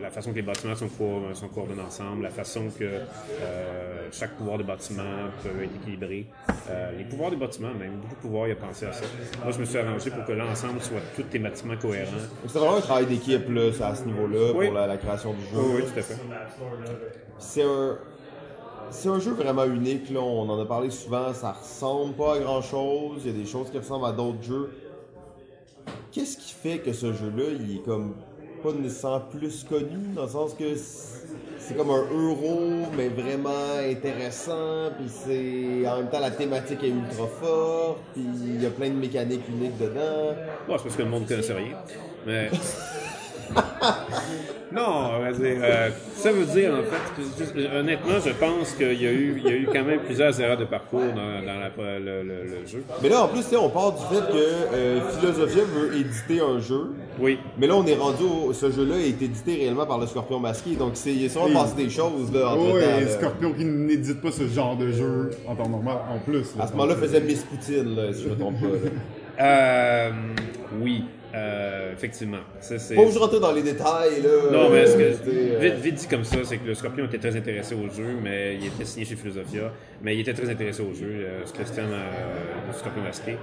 la 0.00 0.10
façon 0.10 0.30
que 0.30 0.36
les 0.36 0.42
bâtiments 0.42 0.74
sont, 0.76 0.88
co- 0.88 1.22
sont 1.34 1.48
coordonnés 1.48 1.82
ensemble, 1.82 2.22
la 2.22 2.30
façon 2.30 2.66
que 2.78 2.84
euh, 2.84 4.08
chaque 4.12 4.36
pouvoir 4.36 4.56
de 4.58 4.62
bâtiment 4.62 5.02
peut 5.42 5.64
être 5.64 5.74
équilibré. 5.82 6.26
Euh, 6.70 6.92
les 6.96 7.04
pouvoirs 7.04 7.30
des 7.30 7.36
bâtiments, 7.36 7.72
même, 7.78 7.96
beaucoup 8.00 8.14
de 8.14 8.20
pouvoirs, 8.20 8.46
il 8.48 8.52
a 8.52 8.56
pensé 8.56 8.86
à 8.86 8.92
ça. 8.92 9.04
Moi, 9.42 9.52
je 9.52 9.58
me 9.58 9.64
suis 9.64 9.78
arrangé 9.78 10.10
pour 10.10 10.24
que 10.24 10.32
l'ensemble 10.32 10.80
soit 10.80 11.00
tous 11.16 11.22
thématiquement 11.24 11.76
cohérents. 11.76 12.10
C'est 12.46 12.58
vraiment 12.58 12.76
un 12.76 12.80
travail 12.80 13.06
d'équipe 13.06 13.46
à 13.82 13.94
ce 13.96 14.04
niveau-là 14.04 14.52
Oui. 14.54 14.66
pour 14.66 14.74
la, 14.76 14.86
la 14.86 14.96
création 14.96 15.32
du 15.32 15.40
jeu. 15.40 15.48
Oui, 15.56 15.72
oui, 15.76 15.82
tout 15.92 15.98
à 15.98 16.02
fait. 16.02 16.16
C'est 17.38 17.62
un. 17.62 17.98
C'est 18.90 19.08
un 19.08 19.18
jeu 19.18 19.32
vraiment 19.32 19.64
unique, 19.64 20.10
là. 20.10 20.20
on 20.20 20.48
en 20.48 20.60
a 20.60 20.64
parlé 20.64 20.90
souvent, 20.90 21.32
ça 21.34 21.52
ressemble 21.52 22.14
pas 22.14 22.36
à 22.36 22.38
grand 22.38 22.62
chose, 22.62 23.22
il 23.24 23.32
y 23.32 23.34
a 23.34 23.38
des 23.38 23.46
choses 23.46 23.70
qui 23.70 23.78
ressemblent 23.78 24.06
à 24.06 24.12
d'autres 24.12 24.42
jeux. 24.42 24.70
Qu'est-ce 26.12 26.36
qui 26.36 26.52
fait 26.52 26.78
que 26.78 26.92
ce 26.92 27.12
jeu-là, 27.12 27.44
il 27.60 27.76
est 27.76 27.82
comme 27.82 28.14
pas 28.62 28.72
nécessairement 28.72 29.20
plus 29.20 29.64
connu, 29.64 30.14
dans 30.14 30.22
le 30.22 30.28
sens 30.28 30.54
que 30.54 30.74
c'est 31.58 31.76
comme 31.76 31.90
un 31.90 32.04
euro, 32.10 32.86
mais 32.96 33.08
vraiment 33.08 33.78
intéressant, 33.84 34.90
puis 34.96 35.08
c'est 35.08 35.88
en 35.88 35.98
même 35.98 36.10
temps 36.10 36.20
la 36.20 36.30
thématique 36.30 36.82
est 36.82 36.88
ultra 36.88 37.26
forte, 37.26 37.98
puis 38.14 38.24
il 38.24 38.62
y 38.62 38.66
a 38.66 38.70
plein 38.70 38.88
de 38.88 38.94
mécaniques 38.94 39.48
uniques 39.48 39.78
dedans. 39.78 40.34
Bon, 40.66 40.76
c'est 40.78 40.84
parce 40.84 40.96
que 40.96 41.02
le 41.02 41.08
monde 41.08 41.22
ne 41.22 41.28
connaissait 41.28 41.54
rien. 41.54 41.76
Mais. 42.26 42.50
non, 44.72 45.10
euh, 45.22 45.90
ça 46.14 46.32
veut 46.32 46.44
dire, 46.44 46.72
en 46.74 46.82
fait, 46.82 47.78
honnêtement, 47.78 48.14
je 48.24 48.30
pense 48.32 48.72
qu'il 48.72 49.00
y, 49.00 49.06
a 49.06 49.12
eu- 49.12 49.40
il 49.44 49.50
y 49.50 49.52
a 49.54 49.56
eu 49.56 49.68
quand 49.72 49.84
même 49.84 50.00
plusieurs 50.00 50.38
erreurs 50.40 50.56
de 50.58 50.64
parcours 50.64 51.00
dans, 51.00 51.14
dans 51.46 51.60
la- 51.60 51.98
le, 51.98 52.22
le- 52.22 52.42
le 52.44 52.66
jeu. 52.66 52.82
Mais 53.02 53.08
là, 53.08 53.22
en 53.22 53.28
plus, 53.28 53.42
tu 53.42 53.50
sais, 53.50 53.56
on 53.56 53.68
part 53.70 53.92
du 53.92 54.02
fait 54.14 54.20
que 54.32 54.74
euh, 54.74 55.00
Philosophia 55.20 55.62
veut 55.64 55.96
éditer 55.96 56.40
un 56.40 56.58
jeu. 56.58 56.92
Oui. 57.18 57.38
Mais 57.58 57.66
là, 57.66 57.76
on 57.76 57.86
est 57.86 57.94
rendu 57.94 58.24
au. 58.24 58.52
Ce 58.52 58.70
jeu-là 58.70 58.96
est 58.98 59.22
édité 59.22 59.54
réellement 59.54 59.86
par 59.86 59.98
le 59.98 60.06
Scorpion 60.06 60.38
Masqué. 60.40 60.74
Donc, 60.76 60.92
c'est, 60.94 61.12
il 61.12 61.24
est 61.24 61.28
sûrement 61.28 61.46
Oui. 61.46 61.54
passé 61.54 61.74
des 61.76 61.88
choses, 61.90 62.32
là, 62.34 62.48
entre 62.50 62.72
temps. 62.80 62.98
et 63.00 63.06
Scorpion 63.08 63.52
qui 63.52 63.64
n'édite 63.64 64.20
pas 64.20 64.30
ce 64.32 64.46
genre 64.48 64.76
de 64.76 64.90
jeu 64.92 65.30
en 65.46 65.54
temps 65.54 65.68
normal, 65.68 65.96
en 66.12 66.18
plus. 66.18 66.54
là. 66.56 66.64
À 66.64 66.66
ce 66.66 66.72
moment-là, 66.72 66.96
faisait 66.96 67.20
Miss 67.20 67.42
Poutine, 67.44 67.94
là, 67.94 68.12
si 68.12 68.24
je 68.24 68.28
me 68.28 68.36
trompe 68.36 68.60
pas. 68.60 68.66
là. 68.66 68.90
Euh, 69.38 70.10
oui. 70.80 71.04
Euh, 71.36 71.92
effectivement. 71.92 72.38
Ça, 72.60 72.78
c'est- 72.78 72.94
Pas 72.94 73.04
de 73.04 73.18
rentrer 73.18 73.40
dans 73.40 73.52
les 73.52 73.62
détails, 73.62 74.22
là. 74.22 74.50
Non, 74.50 74.70
mais 74.70 74.86
ce 74.86 74.96
que, 74.96 75.02
Euh, 75.02 75.12
c'est, 75.22 75.30
euh, 75.30 75.58
vite, 75.58 75.74
vite 75.84 75.94
dit 75.96 76.06
comme 76.08 76.24
ça, 76.24 76.38
c'est 76.44 76.56
que 76.56 76.66
le 76.66 76.74
Scorpion 76.74 77.04
était 77.04 77.18
très 77.18 77.36
intéressé 77.36 77.74
au 77.74 77.88
jeu, 77.94 78.06
mais 78.22 78.54
il 78.56 78.66
était 78.68 78.84
signé 78.86 79.04
chez 79.04 79.16
Philosophia, 79.16 79.70
mais 80.02 80.14
il 80.14 80.20
était 80.20 80.32
très 80.32 80.48
intéressé 80.48 80.80
au 80.82 80.94
jeu. 80.94 81.10
Euh, 81.10 81.40
Christian 81.52 81.84
du 81.84 82.78
Scorpion 82.78 83.02
Masqué, 83.02 83.36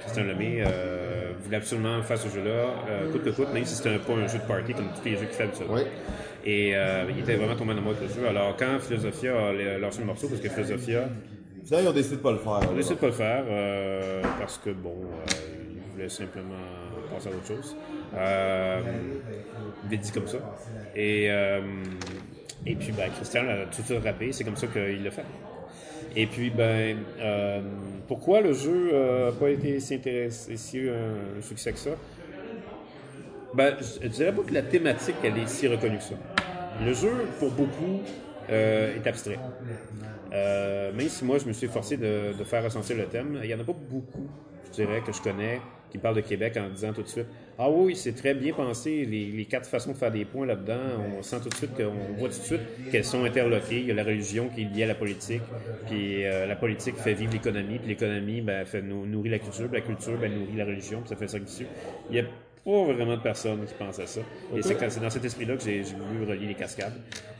Christian 0.00 0.24
Lemay, 0.24 0.64
voulait 1.44 1.58
absolument 1.58 2.02
faire 2.02 2.18
ce 2.18 2.28
jeu-là, 2.28 3.10
coûte 3.12 3.22
que 3.24 3.30
coûte, 3.30 3.52
même 3.52 3.64
si 3.64 3.74
c'était 3.76 3.90
un- 3.90 3.98
pas 3.98 4.14
un 4.14 4.26
jeu 4.26 4.38
de 4.38 4.44
party 4.44 4.72
comme 4.72 4.86
tous 4.96 5.04
les 5.04 5.12
jeux 5.12 5.26
qu'il 5.26 5.36
fait 5.36 5.42
habituellement. 5.44 5.74
Oui. 5.74 5.82
Et 6.46 6.70
il 6.70 7.18
était 7.20 7.36
vraiment 7.36 7.54
tombé 7.54 7.72
en 7.74 7.78
amour 7.78 7.92
avec 7.98 8.08
le 8.08 8.14
jeu. 8.22 8.26
Alors, 8.28 8.56
quand 8.56 8.78
Philosophia 8.80 9.32
a 9.48 9.78
lancé 9.78 10.00
le 10.00 10.06
morceau, 10.06 10.26
parce 10.28 10.40
que 10.40 10.48
Philosophia 10.48 11.08
Finalement, 11.66 11.88
ils 11.88 11.92
ont 11.92 11.94
décidé 11.94 12.16
de 12.16 12.20
pas 12.20 12.32
le 12.32 12.38
faire. 12.38 12.52
on 12.52 12.60
là. 12.60 12.68
a 12.72 12.74
décidé 12.74 12.94
de 12.96 13.00
pas 13.00 13.06
le 13.06 13.12
faire 13.12 13.44
parce 14.38 14.58
que, 14.58 14.70
bon, 14.70 14.96
voulait 15.94 16.08
simplement 16.08 16.54
passer 17.10 17.28
à 17.28 17.32
autre 17.32 17.46
chose. 17.46 17.76
Euh, 18.16 18.80
vite 19.88 20.00
dit 20.00 20.12
comme 20.12 20.26
ça. 20.28 20.38
Et, 20.94 21.26
euh, 21.30 21.60
et 22.66 22.74
puis, 22.76 22.92
ben, 22.92 23.10
Christian 23.10 23.48
a 23.48 23.66
tout 23.66 23.82
de 23.82 23.86
suite 23.86 24.04
rappé, 24.04 24.32
c'est 24.32 24.44
comme 24.44 24.56
ça 24.56 24.66
qu'il 24.66 25.02
l'a 25.02 25.10
fait. 25.10 25.24
Et 26.16 26.26
puis, 26.26 26.50
ben, 26.50 26.98
euh, 27.20 27.60
pourquoi 28.06 28.40
le 28.40 28.52
jeu 28.52 28.92
n'a 29.26 29.32
pas 29.32 29.50
été 29.50 29.80
si 29.80 29.94
intéressé, 29.94 30.56
si 30.56 30.88
un 30.88 31.40
succès 31.42 31.72
que 31.72 31.78
ça? 31.78 31.90
Ben, 33.54 33.76
je 33.78 34.02
je 34.02 34.08
dirais 34.08 34.32
pas 34.32 34.42
que 34.42 34.52
la 34.52 34.62
thématique, 34.62 35.16
elle 35.22 35.38
est 35.38 35.48
si 35.48 35.68
reconnue 35.68 35.98
que 35.98 36.04
ça. 36.04 36.14
Le 36.84 36.92
jeu, 36.92 37.12
pour 37.38 37.52
beaucoup, 37.52 38.00
euh, 38.50 38.96
est 38.96 39.06
abstrait. 39.06 39.38
Euh, 40.32 40.92
même 40.92 41.08
si 41.08 41.24
moi, 41.24 41.38
je 41.38 41.46
me 41.46 41.52
suis 41.52 41.68
forcé 41.68 41.96
de, 41.96 42.36
de 42.36 42.44
faire 42.44 42.64
ressentir 42.64 42.96
le 42.96 43.06
thème, 43.06 43.38
il 43.42 43.46
n'y 43.46 43.54
en 43.54 43.60
a 43.60 43.64
pas 43.64 43.72
beaucoup, 43.72 44.28
je 44.66 44.70
dirais, 44.82 45.02
que 45.06 45.12
je 45.12 45.22
connais 45.22 45.60
qui 45.94 45.98
parlent 45.98 46.16
de 46.16 46.22
Québec 46.22 46.56
en 46.56 46.68
disant 46.68 46.92
tout 46.92 47.02
de 47.02 47.08
suite 47.08 47.26
Ah 47.56 47.70
oui, 47.70 47.94
c'est 47.94 48.14
très 48.14 48.34
bien 48.34 48.52
pensé, 48.52 49.04
les, 49.04 49.26
les 49.26 49.44
quatre 49.44 49.68
façons 49.68 49.92
de 49.92 49.96
faire 49.96 50.10
des 50.10 50.24
points 50.24 50.44
là-dedans, 50.44 50.80
on 51.16 51.22
sent 51.22 51.36
tout 51.40 51.48
de 51.48 51.54
suite 51.54 51.70
qu'on 51.76 52.16
voit 52.18 52.28
tout 52.28 52.38
de 52.40 52.44
suite 52.44 52.90
qu'elles 52.90 53.04
sont 53.04 53.24
interloquées. 53.24 53.78
Il 53.78 53.86
y 53.86 53.90
a 53.92 53.94
la 53.94 54.02
religion 54.02 54.48
qui 54.48 54.62
est 54.62 54.64
liée 54.64 54.82
à 54.82 54.88
la 54.88 54.96
politique, 54.96 55.42
puis 55.86 56.24
euh, 56.24 56.46
la 56.46 56.56
politique 56.56 56.96
fait 56.96 57.14
vivre 57.14 57.32
l'économie, 57.32 57.78
puis 57.78 57.88
l'économie 57.90 58.40
ben, 58.40 58.64
fait 58.64 58.82
nou- 58.82 59.06
nourrit 59.06 59.30
la 59.30 59.38
culture, 59.38 59.68
puis 59.68 59.80
la 59.80 59.86
culture 59.86 60.18
ben, 60.18 60.32
nourrit 60.34 60.56
la 60.56 60.64
religion, 60.64 60.98
puis 60.98 61.10
ça 61.10 61.16
fait 61.16 61.28
ça 61.28 61.38
dessus. 61.38 61.66
Il 62.10 62.24
pas 62.64 62.84
vraiment 62.92 63.16
de 63.16 63.20
personnes 63.22 63.64
qui 63.66 63.74
pensent 63.74 63.98
à 64.00 64.06
ça. 64.06 64.20
Et 64.56 64.62
c'est 64.62 65.00
dans 65.00 65.10
cet 65.10 65.24
esprit-là 65.24 65.56
que 65.56 65.62
j'ai 65.62 65.82
voulu 65.82 66.24
relier 66.28 66.46
les 66.46 66.54
cascades. 66.54 66.94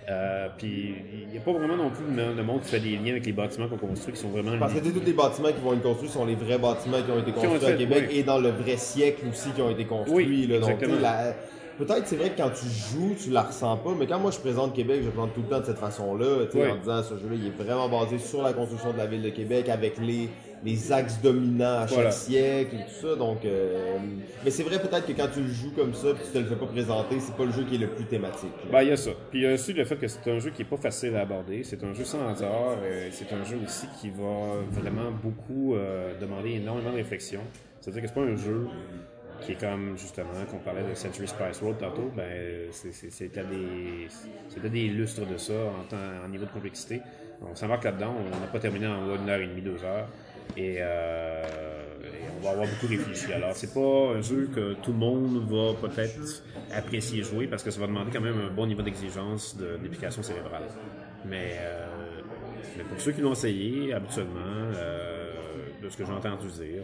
Euh, 0.08 0.48
puis 0.58 0.94
il 1.22 1.28
n'y 1.28 1.38
a 1.38 1.40
pas 1.40 1.52
vraiment 1.52 1.76
non 1.76 1.88
plus 1.88 2.04
de 2.04 2.34
de 2.36 2.42
monde 2.42 2.60
qui 2.60 2.68
fait 2.68 2.80
des 2.80 2.96
liens 2.98 3.12
avec 3.12 3.24
les 3.24 3.32
bâtiments 3.32 3.68
qu'on 3.68 3.78
construit 3.78 4.12
qui 4.12 4.20
sont 4.20 4.28
vraiment 4.28 4.58
Parce 4.58 4.74
que 4.74 4.80
tous 4.80 5.00
les 5.04 5.12
bâtiments 5.14 5.48
qui 5.48 5.60
vont 5.62 5.72
être 5.72 5.82
construits 5.82 6.10
sont 6.10 6.26
les 6.26 6.34
vrais 6.34 6.58
bâtiments 6.58 6.98
qui 7.00 7.10
ont 7.10 7.20
été 7.20 7.30
ont 7.30 7.34
construits 7.34 7.56
été 7.56 7.66
à 7.66 7.72
Québec 7.72 8.04
oui. 8.10 8.18
et 8.18 8.22
dans 8.22 8.38
le 8.38 8.50
vrai 8.50 8.76
siècle 8.76 9.22
aussi 9.30 9.48
qui 9.52 9.62
ont 9.62 9.70
été 9.70 9.86
construits. 9.86 10.26
Oui, 10.26 10.46
là. 10.46 10.58
Donc, 10.58 10.80
la- 11.00 11.34
Peut-être 11.76 12.06
c'est 12.06 12.14
vrai 12.16 12.30
que 12.30 12.36
quand 12.36 12.50
tu 12.50 12.66
joues, 12.66 13.16
tu 13.20 13.30
la 13.30 13.42
ressens 13.42 13.76
pas, 13.78 13.90
mais 13.98 14.06
quand 14.06 14.20
moi 14.20 14.30
je 14.30 14.38
présente 14.38 14.74
Québec, 14.74 15.00
je 15.02 15.08
présente 15.08 15.34
tout 15.34 15.40
le 15.42 15.48
temps 15.48 15.58
de 15.58 15.64
cette 15.64 15.78
façon-là, 15.78 16.44
Oui. 16.54 16.60
en 16.70 16.76
disant 16.76 17.02
ce 17.02 17.14
jeu-là, 17.16 17.34
il 17.34 17.46
est 17.48 17.64
vraiment 17.64 17.88
basé 17.88 18.18
sur 18.18 18.42
la 18.42 18.52
construction 18.52 18.92
de 18.92 18.98
la 18.98 19.06
ville 19.06 19.22
de 19.22 19.30
Québec 19.30 19.68
avec 19.68 19.98
les, 19.98 20.28
les 20.64 20.92
axes 20.92 21.20
dominants 21.20 21.80
à 21.80 21.86
chaque 21.86 21.94
Voilà. 21.96 22.10
siècle 22.10 22.76
et 22.76 22.84
tout 22.84 23.06
ça. 23.08 23.16
Donc, 23.16 23.44
euh, 23.44 23.98
mais 24.44 24.50
c'est 24.50 24.62
vrai 24.62 24.80
peut-être 24.80 25.06
que 25.06 25.12
quand 25.12 25.28
tu 25.32 25.40
le 25.42 25.48
joues 25.48 25.72
comme 25.76 25.92
ça, 25.94 26.14
puis 26.14 26.24
tu 26.24 26.32
te 26.32 26.38
le 26.38 26.46
fais 26.46 26.56
pas 26.56 26.66
présenter, 26.66 27.20
c'est 27.20 27.36
pas 27.36 27.44
le 27.44 27.52
jeu 27.52 27.64
qui 27.64 27.74
est 27.74 27.78
le 27.78 27.88
plus 27.88 28.06
thématique. 28.06 28.50
là. 28.64 28.70
Ben, 28.72 28.82
il 28.82 28.88
y 28.88 28.92
a 28.92 28.96
ça. 28.96 29.10
Puis 29.30 29.40
il 29.40 29.42
y 29.42 29.46
a 29.46 29.52
aussi 29.54 29.72
le 29.74 29.84
fait 29.84 29.96
que 29.96 30.08
c'est 30.08 30.30
un 30.30 30.38
jeu 30.38 30.50
qui 30.50 30.62
est 30.62 30.66
pas 30.66 30.76
facile 30.78 31.14
à 31.16 31.20
aborder. 31.20 31.62
C'est 31.64 31.82
un 31.84 31.92
jeu 31.92 32.04
sans 32.04 32.26
hasard. 32.28 32.78
euh, 32.82 33.08
c'est 33.12 33.32
un 33.32 33.44
jeu 33.44 33.58
aussi 33.64 33.86
qui 34.00 34.08
va 34.10 34.56
vraiment 34.70 35.10
beaucoup 35.22 35.74
euh, 35.74 36.18
demander 36.20 36.52
énormément 36.52 36.90
de 36.92 36.96
réflexion. 36.96 37.40
C'est-à-dire 37.80 38.02
que 38.02 38.08
c'est 38.08 38.14
pas 38.14 38.22
un 38.22 38.36
jeu 38.36 38.66
qui 39.42 39.52
est 39.52 39.60
comme, 39.60 39.98
justement, 39.98 40.28
qu'on 40.50 40.58
parlait 40.58 40.84
de 40.88 40.94
Century 40.94 41.28
Spice 41.28 41.60
Road 41.60 41.76
tantôt, 41.78 42.10
ben, 42.16 42.24
c'était 42.70 43.42
des, 43.42 44.06
c'était 44.48 44.70
des 44.70 44.88
lustres 44.88 45.26
de 45.26 45.36
ça 45.36 45.52
en, 45.52 45.84
temps, 45.90 45.96
en 46.24 46.28
niveau 46.28 46.46
de 46.46 46.50
complexité. 46.50 47.02
On 47.46 47.54
s'embarque 47.54 47.84
là-dedans. 47.84 48.14
On 48.18 48.40
n'a 48.40 48.46
pas 48.46 48.58
terminé 48.60 48.86
en 48.86 49.14
une 49.14 49.28
heure 49.28 49.40
et 49.40 49.46
demie, 49.46 49.60
deux 49.60 49.84
heures. 49.84 50.08
Et, 50.56 50.76
euh, 50.80 51.42
on 52.38 52.44
va 52.44 52.50
avoir 52.50 52.66
beaucoup 52.66 52.86
réfléchi. 52.86 53.32
Alors, 53.32 53.54
c'est 53.54 53.72
pas 53.72 54.14
un 54.16 54.20
jeu 54.20 54.48
que 54.54 54.74
tout 54.74 54.92
le 54.92 54.98
monde 54.98 55.48
va 55.50 55.74
peut-être 55.88 56.42
apprécier 56.72 57.22
jouer 57.22 57.46
parce 57.46 57.62
que 57.62 57.70
ça 57.70 57.80
va 57.80 57.86
demander 57.86 58.10
quand 58.12 58.20
même 58.20 58.38
un 58.38 58.50
bon 58.50 58.66
niveau 58.66 58.82
d'exigence 58.82 59.56
de- 59.56 59.78
cérébrale. 60.22 60.64
Mais, 61.24 61.56
euh, 61.58 61.86
mais 62.76 62.84
pour 62.84 63.00
ceux 63.00 63.12
qui 63.12 63.20
l'ont 63.22 63.32
essayé, 63.32 63.94
habituellement, 63.94 64.40
euh, 64.74 65.32
de 65.82 65.88
ce 65.88 65.96
que 65.96 66.04
j'ai 66.04 66.12
entendu 66.12 66.48
dire, 66.48 66.82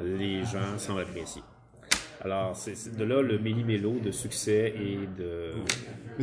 les 0.00 0.44
gens 0.44 0.76
semblent 0.78 1.02
apprécier. 1.02 1.42
Alors, 2.24 2.56
c'est 2.56 2.96
de 2.96 3.04
là 3.04 3.22
le 3.22 3.38
méli-mélo 3.38 4.00
de 4.04 4.10
succès 4.10 4.74
et 4.76 4.98
de, 5.18 5.52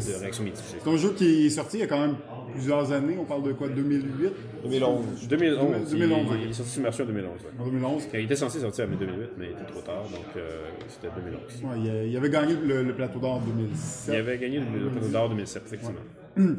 de 0.02 0.20
réaction 0.20 0.44
mitigée. 0.44 0.78
C'est 0.84 0.90
un 0.90 0.98
jeu 0.98 1.14
qui 1.16 1.46
est 1.46 1.50
sorti 1.50 1.78
il 1.78 1.80
y 1.80 1.84
a 1.84 1.88
quand 1.88 2.00
même 2.02 2.16
plusieurs 2.52 2.92
années. 2.92 3.16
On 3.20 3.24
parle 3.24 3.44
de 3.44 3.54
quoi? 3.54 3.70
2008 3.70 4.32
2011. 4.64 5.28
2011, 5.30 5.92
2011, 5.92 6.28
il, 6.38 6.44
il 6.44 6.50
est 6.50 6.54
sorti 6.54 6.72
sur 6.72 6.80
le 6.82 6.84
marché 6.88 7.04
en 7.04 7.06
2011. 7.06 7.32
ouais. 7.32 7.50
En 7.60 7.66
2011 7.66 8.04
Il 8.14 8.20
était 8.22 8.36
censé 8.36 8.60
sortir 8.60 8.86
en 8.86 8.96
2008, 8.98 9.30
mais 9.38 9.46
il 9.46 9.52
était 9.52 9.72
trop 9.72 9.82
tard, 9.82 10.04
donc 10.04 10.26
euh, 10.36 10.66
c'était 10.90 11.08
2011. 11.16 11.42
Ouais, 11.64 11.80
il, 11.86 11.90
a- 11.90 12.04
il 12.04 12.18
avait 12.18 12.30
gagné 12.30 12.56
le, 12.62 12.84
le 12.84 12.94
plateau 12.94 13.20
d'or 13.20 13.36
en 13.36 13.40
2007. 13.42 14.14
Il 14.16 14.20
avait 14.20 14.38
gagné 14.38 14.60
le 14.60 14.90
Plateau 14.90 15.08
d'Or 15.08 15.30
2007, 15.30 15.64
effectivement. 15.66 15.96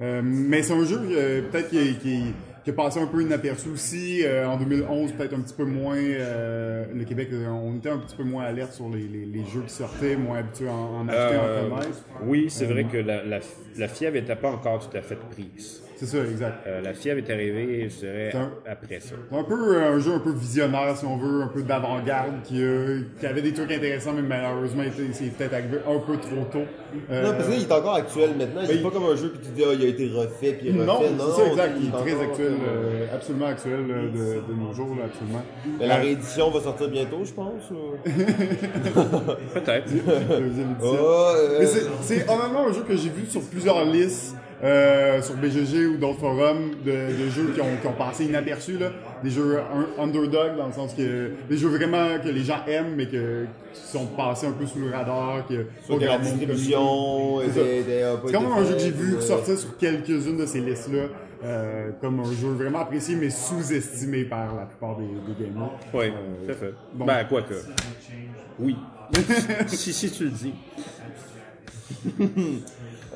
Euh, 0.00 0.20
mais 0.24 0.62
c'est 0.62 0.74
un 0.74 0.84
jeu 0.84 1.00
euh, 1.10 1.42
peut-être 1.50 1.70
qui, 1.70 1.96
qui, 1.96 2.20
qui 2.64 2.70
a 2.70 2.72
passé 2.72 3.00
un 3.00 3.06
peu 3.06 3.22
inaperçu 3.22 3.68
aussi. 3.70 4.22
Euh, 4.24 4.46
en 4.46 4.56
2011, 4.58 5.12
peut-être 5.12 5.34
un 5.34 5.40
petit 5.40 5.54
peu 5.54 5.64
moins. 5.64 5.96
euh, 5.96 6.84
le 6.94 7.04
Québec, 7.04 7.28
euh, 7.32 7.46
on 7.48 7.76
était 7.76 7.88
un 7.90 7.98
petit 7.98 8.16
peu 8.16 8.24
moins 8.24 8.44
alerte 8.44 8.72
sur 8.72 8.88
les, 8.88 9.06
les, 9.08 9.24
les 9.26 9.44
jeux 9.46 9.62
qui 9.66 9.72
sortaient, 9.72 10.16
moins 10.16 10.38
habitués 10.38 10.68
à 10.68 10.72
en, 10.72 11.00
en 11.00 11.08
acheter, 11.08 11.36
Euh, 11.36 11.66
en 11.66 11.76
connaître. 11.76 11.98
oui, 12.24 12.46
c'est 12.50 12.66
vrai 12.66 12.84
que 12.84 12.96
la, 12.98 13.24
la, 13.24 13.38
la 13.76 13.88
fièvre 13.88 14.14
n'était 14.16 14.36
pas 14.36 14.50
encore 14.50 14.88
tout 14.88 14.96
à 14.96 15.00
fait 15.00 15.18
prise. 15.30 15.82
C'est 15.98 16.06
ça, 16.06 16.18
exact. 16.18 16.64
Euh, 16.66 16.80
la 16.80 16.94
fièvre 16.94 17.18
est 17.18 17.32
arrivée, 17.32 17.88
je 17.90 17.96
dirais, 18.06 18.28
C'est 18.30 18.38
un- 18.38 18.52
après 18.70 19.00
ça. 19.00 19.16
C'est 19.30 19.36
un 19.36 19.42
peu 19.42 19.76
euh, 19.76 19.94
un 19.94 19.98
jeu 19.98 20.12
un 20.14 20.20
peu 20.20 20.30
visionnaire, 20.32 20.96
si 20.96 21.04
on 21.04 21.16
veut, 21.16 21.42
un 21.42 21.48
peu 21.48 21.62
d'avant-garde, 21.62 22.34
qui, 22.44 22.62
euh, 22.62 23.00
qui 23.18 23.26
avait 23.26 23.42
des 23.42 23.52
trucs 23.52 23.72
intéressants, 23.72 24.12
mais 24.12 24.22
malheureusement, 24.22 24.84
c'est 25.12 25.30
peut-être 25.36 25.54
arrivé 25.54 25.78
un 25.88 25.98
peu 25.98 26.16
trop 26.18 26.44
tôt. 26.52 26.62
Euh, 27.10 27.22
Non, 27.24 27.32
parce 27.32 27.48
qu'il 27.48 27.62
est 27.62 27.72
encore 27.72 27.94
actuel 27.96 28.30
maintenant. 28.38 28.60
Il 28.62 28.68
ben, 28.68 28.82
pas 28.82 28.90
comme 28.90 29.04
un 29.06 29.16
jeu 29.16 29.28
que 29.30 29.38
tu 29.44 29.50
dis, 29.50 29.62
ah, 29.66 29.72
il 29.74 29.82
a 29.84 29.88
été 29.88 30.08
refait 30.08 30.52
puis 30.52 30.70
refait. 30.70 30.84
non, 30.86 31.00
c'est 31.02 31.42
ça, 31.42 31.46
exact. 31.48 31.72
il 31.80 31.88
est 31.88 31.90
très 31.90 32.14
encore, 32.14 32.22
actuel, 32.30 32.52
euh, 32.52 32.76
euh, 33.02 33.14
absolument 33.14 33.46
actuel 33.46 33.80
euh, 33.90 34.02
de, 34.08 34.52
de 34.52 34.54
nos 34.58 34.72
jours, 34.72 34.94
là, 34.96 35.06
absolument. 35.06 35.42
Mais 35.80 35.86
la 35.88 35.96
réédition 35.96 36.50
va 36.50 36.60
sortir 36.60 36.88
bientôt, 36.90 37.24
je 37.24 37.32
pense. 37.32 37.72
Peut-être. 39.54 39.86
deuxième 39.90 40.70
édition. 40.72 40.76
Oh, 40.82 41.32
euh, 41.36 41.56
Mais 41.60 41.66
c'est- 41.66 41.86
c'est 42.02 42.28
honnêtement 42.30 42.68
un 42.68 42.72
jeu 42.72 42.82
que 42.86 42.96
j'ai 42.96 43.08
vu 43.10 43.26
sur 43.28 43.40
plusieurs 43.42 43.84
listes, 43.84 44.34
euh, 44.64 45.22
sur 45.22 45.34
BGG 45.36 45.86
ou 45.86 45.96
d'autres 45.98 46.18
forums, 46.18 46.70
de, 46.84 46.90
de 46.90 47.30
jeux 47.30 47.52
qui 47.54 47.60
ont, 47.60 47.76
qui 47.80 47.86
ont 47.86 47.92
passé 47.92 48.24
inaperçus, 48.24 48.76
là. 48.78 48.90
Des 49.22 49.30
jeux 49.30 49.58
un- 49.58 50.02
underdog, 50.02 50.56
dans 50.56 50.66
le 50.66 50.72
sens 50.72 50.94
que 50.94 51.30
des 51.48 51.56
jeux 51.56 51.68
vraiment 51.68 52.18
que 52.22 52.28
les 52.28 52.42
gens 52.42 52.64
aiment, 52.66 52.94
mais 52.96 53.06
que, 53.06 53.44
qui 53.72 53.80
sont 53.82 54.06
passés 54.06 54.46
un 54.46 54.52
peu 54.52 54.66
sous 54.66 54.78
le 54.80 54.90
radar, 54.90 55.46
que 55.48 55.66
Sur 55.84 55.98
que 55.98 56.04
la 56.04 56.18
distribution. 56.18 57.40
C'est 57.52 57.78
été 57.78 58.02
même 58.40 58.52
un 58.52 58.64
jeu 58.64 58.74
que 58.74 58.78
j'ai 58.80 58.90
vu 58.90 59.14
euh, 59.16 59.20
sortir 59.20 59.56
sur 59.58 59.76
quelques-unes 59.76 60.36
de 60.38 60.46
ces 60.46 60.60
listes-là, 60.60 61.04
euh, 61.44 61.90
comme 62.00 62.18
un 62.20 62.24
jeu 62.32 62.48
vraiment 62.48 62.80
apprécié, 62.80 63.14
mais 63.16 63.30
sous-estimé 63.30 64.24
par 64.24 64.54
la 64.56 64.66
plupart 64.66 64.96
des, 64.96 65.04
des 65.06 65.44
gamers. 65.46 65.70
Oui, 65.94 66.06
Euh, 66.06 66.46
tout 66.46 66.50
à 66.52 66.54
fait. 66.54 66.74
bon. 66.94 67.04
Ben, 67.04 67.24
quoi 67.28 67.42
que. 67.42 67.54
Oui. 68.58 68.76
si, 69.68 69.92
si 69.92 70.10
tu 70.10 70.24
le 70.24 70.30
dis. 70.30 70.52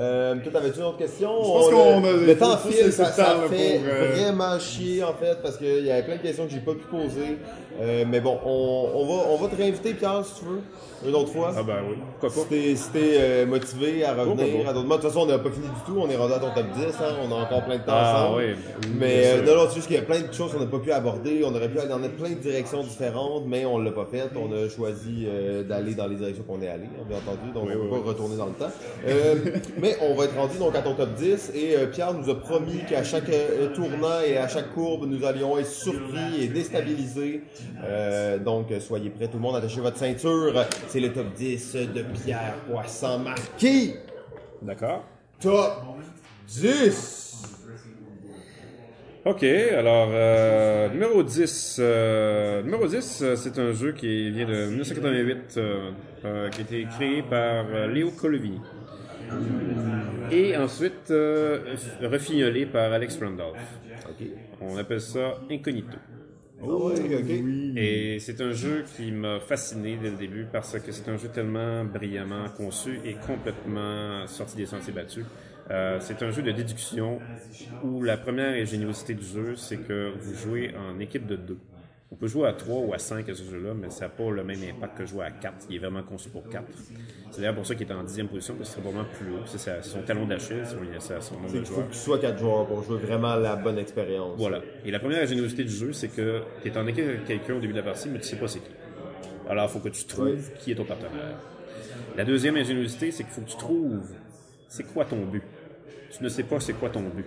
Euh, 0.00 0.34
toi, 0.42 0.52
t'avais-tu 0.52 0.78
une 0.78 0.84
autre 0.86 0.96
question? 0.98 1.30
Je 1.42 1.46
pense 1.48 1.66
On 1.66 1.70
qu'on 1.70 2.04
a- 2.04 2.12
Le 2.26 2.38
temps 2.38 2.56
file, 2.56 2.90
ça, 2.92 3.06
ça 3.12 3.36
fait 3.50 3.80
euh, 3.84 4.12
vraiment 4.14 4.58
chier, 4.58 5.02
en 5.04 5.12
fait, 5.12 5.36
parce 5.42 5.58
qu'il 5.58 5.84
y 5.84 5.90
avait 5.90 6.02
plein 6.02 6.16
de 6.16 6.22
questions 6.22 6.46
que 6.46 6.50
j'ai 6.52 6.60
pas 6.60 6.72
pu 6.72 6.84
poser. 6.90 7.38
Euh, 7.80 8.04
mais 8.08 8.20
bon, 8.20 8.38
on, 8.44 8.88
on, 8.94 9.06
va, 9.06 9.24
on 9.30 9.36
va 9.36 9.48
te 9.48 9.56
réinviter, 9.56 9.94
Pierre, 9.94 10.24
si 10.24 10.40
tu 10.40 10.44
veux, 10.46 10.60
une 11.08 11.14
autre 11.16 11.32
fois. 11.32 11.52
Ah, 11.56 11.62
ben 11.62 11.76
oui. 11.88 11.96
Pourquoi 12.20 12.42
Si 12.44 12.48
t'es 12.48 12.76
si 12.76 12.90
euh, 12.96 13.46
motivé 13.46 14.04
à 14.04 14.14
revenir 14.14 14.64
pas? 14.64 14.70
à 14.70 14.72
d'autres. 14.72 14.86
De 14.88 14.92
toute 14.94 15.02
façon, 15.02 15.20
on 15.20 15.26
n'a 15.26 15.38
pas 15.38 15.50
fini 15.50 15.66
du 15.66 15.80
tout. 15.86 15.98
On 15.98 16.08
est 16.08 16.16
rendu 16.16 16.32
à 16.34 16.38
ton 16.38 16.50
top 16.54 16.66
10. 16.76 16.84
Hein. 17.00 17.14
On 17.28 17.32
a 17.32 17.40
encore 17.42 17.64
plein 17.64 17.76
de 17.78 17.82
temps 17.82 17.92
Ah, 17.94 18.24
ensemble. 18.26 18.42
oui. 18.42 18.54
Mais 18.98 19.22
euh, 19.26 19.42
non, 19.42 19.54
non, 19.62 19.68
c'est 19.68 19.76
juste 19.76 19.86
qu'il 19.88 19.96
y 19.96 19.98
a 19.98 20.02
plein 20.02 20.20
de 20.20 20.32
choses 20.32 20.52
qu'on 20.52 20.60
n'a 20.60 20.66
pas 20.66 20.78
pu 20.78 20.92
aborder. 20.92 21.42
On 21.44 21.54
aurait 21.54 21.68
pu 21.68 21.78
aller 21.80 21.88
dans 21.88 21.98
plein 21.98 22.30
de 22.30 22.34
directions 22.34 22.82
différentes, 22.84 23.44
mais 23.46 23.64
on 23.64 23.78
l'a 23.78 23.90
pas 23.90 24.06
fait. 24.08 24.22
On 24.36 24.52
a 24.52 24.68
choisi 24.68 25.24
euh, 25.26 25.64
d'aller 25.64 25.94
dans 25.94 26.06
les 26.06 26.16
directions 26.16 26.44
qu'on 26.46 26.62
est 26.62 26.68
allé, 26.68 26.84
hein, 26.84 27.04
bien 27.08 27.16
entendu. 27.18 27.50
Donc, 27.52 27.64
Oui, 27.66 27.72
on 27.74 27.82
oui, 27.84 27.88
peut 27.88 27.94
oui. 27.96 28.02
pas 28.02 28.08
retourner 28.10 28.36
dans 28.36 28.46
le 28.46 28.52
temps. 28.52 28.70
Euh, 29.08 29.34
mais 29.80 29.96
on 30.02 30.14
va 30.14 30.24
être 30.26 30.36
rendu 30.36 30.58
donc 30.58 30.76
à 30.76 30.82
ton 30.82 30.94
top 30.94 31.14
10. 31.14 31.50
Et 31.56 31.74
euh, 31.76 31.86
Pierre 31.86 32.14
nous 32.14 32.30
a 32.30 32.38
promis 32.38 32.78
qu'à 32.88 33.02
chaque 33.02 33.30
tournant 33.74 34.20
et 34.24 34.36
à 34.36 34.46
chaque 34.46 34.72
courbe, 34.72 35.06
nous 35.08 35.24
allions 35.24 35.58
être 35.58 35.66
surpris 35.68 36.42
et 36.42 36.46
déstabilisés. 36.46 37.42
Euh, 37.84 38.38
donc, 38.38 38.68
soyez 38.80 39.10
prêts, 39.10 39.26
tout 39.28 39.36
le 39.36 39.42
monde, 39.42 39.56
attachez 39.56 39.80
votre 39.80 39.96
ceinture. 39.96 40.64
C'est 40.88 41.00
le 41.00 41.12
top 41.12 41.32
10 41.34 41.74
de 41.94 42.02
Pierre 42.22 42.54
Poisson 42.70 43.18
marqué. 43.20 43.94
D'accord. 44.60 45.04
Top 45.40 45.72
10. 46.48 47.18
OK, 49.24 49.44
alors, 49.44 50.08
euh, 50.12 50.88
numéro 50.88 51.22
10. 51.22 51.76
euh, 51.78 52.62
numéro 52.64 52.88
10, 52.88 53.22
euh, 53.22 53.36
c'est 53.36 53.56
un 53.56 53.72
jeu 53.72 53.92
qui 53.92 54.30
vient 54.32 54.46
de 54.46 54.66
1988, 54.66 55.54
euh, 55.58 55.90
euh, 56.24 56.48
qui 56.50 56.60
a 56.60 56.64
été 56.64 56.84
créé 56.96 57.22
par 57.22 57.64
Léo 57.88 58.10
Colovini. 58.10 58.60
Et 60.30 60.56
ensuite, 60.56 61.12
refignolé 62.02 62.66
par 62.66 62.92
Alex 62.92 63.18
Randolph. 63.20 63.58
On 64.60 64.76
appelle 64.76 65.00
ça 65.00 65.34
Incognito. 65.50 65.96
Ah. 66.62 66.66
Oui. 66.66 67.72
Et 67.76 68.18
c'est 68.20 68.40
un 68.40 68.52
jeu 68.52 68.84
qui 68.96 69.10
m'a 69.10 69.40
fasciné 69.40 69.96
dès 70.00 70.10
le 70.10 70.16
début 70.16 70.46
parce 70.50 70.78
que 70.78 70.92
c'est 70.92 71.08
un 71.10 71.16
jeu 71.16 71.28
tellement 71.28 71.84
brillamment 71.84 72.48
conçu 72.56 73.00
et 73.04 73.14
complètement 73.14 74.26
sorti 74.28 74.56
des 74.56 74.66
sentiers 74.66 74.92
battus. 74.92 75.24
Euh, 75.70 75.98
c'est 76.00 76.22
un 76.22 76.30
jeu 76.30 76.42
de 76.42 76.52
déduction 76.52 77.20
où 77.82 78.02
la 78.02 78.16
première 78.16 78.60
ingéniosité 78.60 79.14
du 79.14 79.24
jeu, 79.24 79.56
c'est 79.56 79.78
que 79.78 80.12
vous 80.18 80.34
jouez 80.34 80.74
en 80.76 80.98
équipe 80.98 81.26
de 81.26 81.36
deux. 81.36 81.58
On 82.12 82.14
peut 82.14 82.26
jouer 82.26 82.46
à 82.46 82.52
3 82.52 82.80
ou 82.80 82.92
à 82.92 82.98
5 82.98 83.26
à 83.26 83.34
ce 83.34 83.42
jeu-là, 83.42 83.72
mais 83.74 83.88
ça 83.88 84.04
n'a 84.04 84.10
pas 84.10 84.30
le 84.30 84.44
même 84.44 84.58
impact 84.62 84.98
que 84.98 85.06
jouer 85.06 85.24
à 85.24 85.30
4. 85.30 85.54
Il 85.70 85.76
est 85.76 85.78
vraiment 85.78 86.02
conçu 86.02 86.28
pour 86.28 86.46
4. 86.46 86.62
C'est 87.30 87.40
d'ailleurs 87.40 87.54
pour 87.54 87.66
ça 87.66 87.74
qu'il 87.74 87.88
est 87.88 87.92
en 87.92 88.04
dixième 88.04 88.28
position, 88.28 88.54
parce 88.54 88.68
que 88.68 88.74
c'est 88.74 88.82
probablement 88.82 89.08
plus 89.14 89.32
haut. 89.32 89.46
C'est 89.46 89.82
son 89.82 90.02
talon 90.02 90.26
d'Achille, 90.26 90.62
c'est 90.66 91.22
son 91.22 91.36
nombre 91.36 91.46
de 91.46 91.52
qu'il 91.52 91.64
faut 91.64 91.74
joueurs. 91.74 91.88
que 91.88 91.92
tu 91.94 91.98
sois 91.98 92.18
4 92.18 92.38
joueurs 92.38 92.66
pour 92.66 92.82
jouer 92.82 92.98
vraiment 92.98 93.34
la 93.36 93.56
bonne 93.56 93.78
expérience. 93.78 94.34
Voilà. 94.36 94.60
Et 94.84 94.90
la 94.90 95.00
première 95.00 95.22
ingéniosité 95.22 95.64
du 95.64 95.72
jeu, 95.72 95.94
c'est 95.94 96.08
que 96.08 96.42
tu 96.62 96.68
es 96.68 96.76
en 96.76 96.86
équipe 96.86 97.06
avec 97.06 97.24
quelqu'un 97.24 97.54
au 97.54 97.60
début 97.60 97.72
de 97.72 97.78
la 97.78 97.84
partie, 97.84 98.10
mais 98.10 98.18
tu 98.18 98.26
sais 98.26 98.36
pas 98.36 98.46
c'est 98.46 98.60
qui. 98.60 98.70
Alors, 99.48 99.64
il 99.64 99.72
faut 99.72 99.80
que 99.80 99.88
tu 99.88 100.04
trouves 100.04 100.50
qui 100.58 100.72
est 100.72 100.74
ton 100.74 100.84
partenaire. 100.84 101.38
La 102.14 102.26
deuxième 102.26 102.56
ingéniosité, 102.56 103.10
c'est 103.10 103.24
qu'il 103.24 103.32
faut 103.32 103.40
que 103.40 103.50
tu 103.50 103.56
trouves 103.56 104.10
c'est 104.68 104.84
quoi 104.84 105.06
ton 105.06 105.24
but. 105.24 105.42
Tu 106.10 106.22
ne 106.22 106.28
sais 106.28 106.42
pas 106.42 106.60
c'est 106.60 106.74
quoi 106.74 106.90
ton 106.90 107.00
but. 107.00 107.24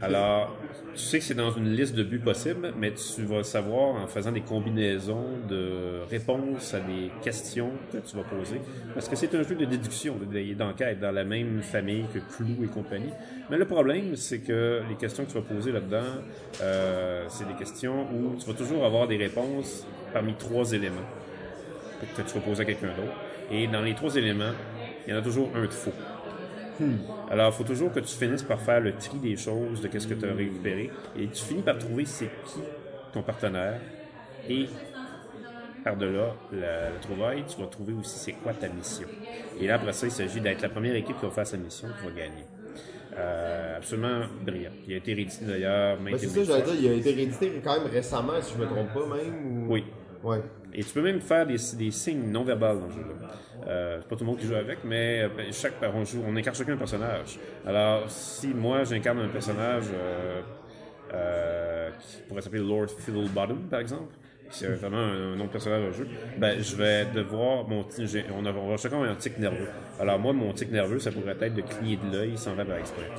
Alors, 0.00 0.64
tu 0.94 1.02
sais 1.02 1.18
que 1.18 1.24
c'est 1.24 1.34
dans 1.34 1.50
une 1.52 1.68
liste 1.68 1.94
de 1.94 2.02
buts 2.02 2.20
possibles, 2.22 2.72
mais 2.76 2.94
tu 2.94 3.24
vas 3.24 3.42
savoir 3.44 3.96
en 3.96 4.06
faisant 4.08 4.32
des 4.32 4.44
combinaisons 4.44 5.38
de 5.38 6.00
réponses 6.08 6.74
à 6.74 6.80
des 6.80 7.18
questions 7.20 7.84
que 7.90 7.98
tu 7.98 8.16
vas 8.16 8.24
poser. 8.24 8.64
Parce 8.94 9.08
que 9.08 9.16
c'est 9.16 9.34
un 9.34 9.42
jeu 9.42 9.54
de 9.56 9.64
déduction, 9.64 10.18
de- 10.18 10.54
d'enquête, 10.54 11.00
dans 11.00 11.12
la 11.12 11.24
même 11.24 11.62
famille 11.62 12.08
que 12.08 12.18
Clou 12.18 12.64
et 12.64 12.70
compagnie. 12.70 13.16
Mais 13.48 13.56
le 13.58 13.66
problème, 13.66 14.16
c'est 14.16 14.42
que 14.42 14.82
les 14.86 14.96
questions 14.96 15.24
que 15.24 15.30
tu 15.30 15.38
vas 15.38 15.42
poser 15.44 15.72
là-dedans, 15.72 16.22
euh, 16.60 17.28
c'est 17.28 17.44
des 17.44 17.56
questions 17.56 18.08
où 18.12 18.36
tu 18.36 18.46
vas 18.48 18.54
toujours 18.54 18.84
avoir 18.84 19.06
des 19.08 19.16
réponses 19.16 19.88
parmi 20.12 20.36
trois 20.36 20.72
éléments 20.72 21.06
que 22.14 22.22
tu 22.22 22.32
vas 22.34 22.40
poser 22.40 22.62
à 22.62 22.66
quelqu'un 22.66 22.92
d'autre. 22.94 23.18
Et 23.48 23.68
dans 23.68 23.82
les 23.82 23.94
trois 23.94 24.14
éléments, 24.16 24.54
il 25.06 25.10
y 25.10 25.14
en 25.14 25.18
a 25.18 25.22
toujours 25.22 25.54
un 25.56 25.66
de 25.66 25.72
faux. 25.74 25.96
Alors, 27.30 27.52
il 27.52 27.56
faut 27.56 27.64
toujours 27.64 27.92
que 27.92 28.00
tu 28.00 28.14
finisses 28.14 28.42
par 28.42 28.60
faire 28.60 28.80
le 28.80 28.92
tri 28.92 29.18
des 29.18 29.36
choses, 29.36 29.80
de 29.80 29.88
qu'est-ce 29.88 30.06
que 30.06 30.14
tu 30.14 30.26
as 30.26 30.34
récupéré, 30.34 30.90
et 31.16 31.26
tu 31.28 31.44
finis 31.44 31.62
par 31.62 31.78
trouver 31.78 32.04
c'est 32.04 32.30
qui 32.46 32.60
ton 33.12 33.22
partenaire, 33.22 33.80
et 34.48 34.66
par-delà 35.84 36.34
la, 36.52 36.90
la 36.90 36.98
trouvaille, 37.00 37.44
tu 37.46 37.60
vas 37.60 37.66
trouver 37.66 37.94
aussi 37.94 38.18
c'est 38.18 38.32
quoi 38.32 38.52
ta 38.52 38.68
mission. 38.68 39.08
Et 39.60 39.66
là, 39.66 39.76
après 39.76 39.92
ça, 39.92 40.06
il 40.06 40.12
s'agit 40.12 40.40
d'être 40.40 40.62
la 40.62 40.68
première 40.68 40.94
équipe 40.94 41.18
qui 41.18 41.24
va 41.24 41.30
faire 41.30 41.46
sa 41.46 41.56
mission, 41.56 41.88
qui 41.98 42.06
va 42.06 42.12
gagner. 42.12 42.44
Euh, 43.16 43.78
absolument 43.78 44.20
brillant. 44.44 44.70
Il 44.86 44.94
a 44.94 44.96
été 44.98 45.14
réédité 45.14 45.44
d'ailleurs 45.44 45.98
Ben, 45.98 46.16
c'est 46.16 46.28
ça, 46.28 46.44
j'allais 46.44 46.62
dire, 46.62 46.74
il 46.80 46.88
a 46.88 46.92
été 46.92 47.12
réédité 47.12 47.60
quand 47.64 47.80
même 47.80 47.90
récemment, 47.90 48.40
si 48.40 48.54
je 48.54 48.58
me 48.58 48.66
trompe 48.66 48.92
pas 48.92 49.16
même. 49.16 49.66
Ou... 49.68 49.72
Oui. 49.72 49.84
Ouais. 50.22 50.42
Et 50.74 50.84
tu 50.84 50.92
peux 50.92 51.02
même 51.02 51.20
faire 51.20 51.46
des, 51.46 51.56
des 51.76 51.90
signes 51.90 52.30
non 52.30 52.44
verbales 52.44 52.78
dans 52.80 52.86
le 52.86 52.92
jeu. 52.92 53.00
Euh, 53.68 53.98
c'est 54.00 54.08
pas 54.08 54.16
tout 54.16 54.24
le 54.24 54.30
monde 54.30 54.38
qui 54.38 54.46
joue 54.46 54.54
avec, 54.54 54.78
mais 54.84 55.22
euh, 55.22 55.28
ben, 55.36 55.52
chaque 55.52 55.74
on 55.94 56.04
joue, 56.04 56.22
on 56.26 56.34
incarne 56.36 56.56
chacun 56.56 56.72
un 56.72 56.78
personnage. 56.78 57.38
Alors, 57.66 58.10
si 58.10 58.48
moi 58.48 58.84
j'incarne 58.84 59.18
un 59.18 59.28
personnage 59.28 59.84
euh, 59.92 60.40
euh, 61.12 61.90
qui 62.00 62.22
pourrait 62.28 62.40
s'appeler 62.42 62.62
Lord 62.62 62.88
Fiddlebottom, 62.98 63.68
par 63.70 63.80
exemple, 63.80 64.14
c'est 64.50 64.66
vraiment 64.68 64.96
un, 64.96 65.36
nom 65.36 65.44
de 65.44 65.50
personnage 65.50 65.90
au 65.90 65.92
jeu, 65.92 66.08
ben 66.38 66.58
je 66.62 66.74
vais 66.76 67.04
devoir 67.14 67.68
mon 67.68 67.84
on, 68.34 68.46
a, 68.46 68.52
on 68.52 68.68
va 68.70 68.76
chacun 68.78 69.02
un 69.02 69.14
tic 69.14 69.38
nerveux. 69.38 69.68
Alors 70.00 70.18
moi, 70.18 70.32
mon 70.32 70.52
tic 70.54 70.70
nerveux, 70.70 70.98
ça 70.98 71.12
pourrait 71.12 71.36
être 71.38 71.54
de 71.54 71.60
cligner 71.60 71.96
de 71.98 72.16
l'œil 72.16 72.38
sans 72.38 72.54
faire 72.54 72.76
exprès. 72.76 73.10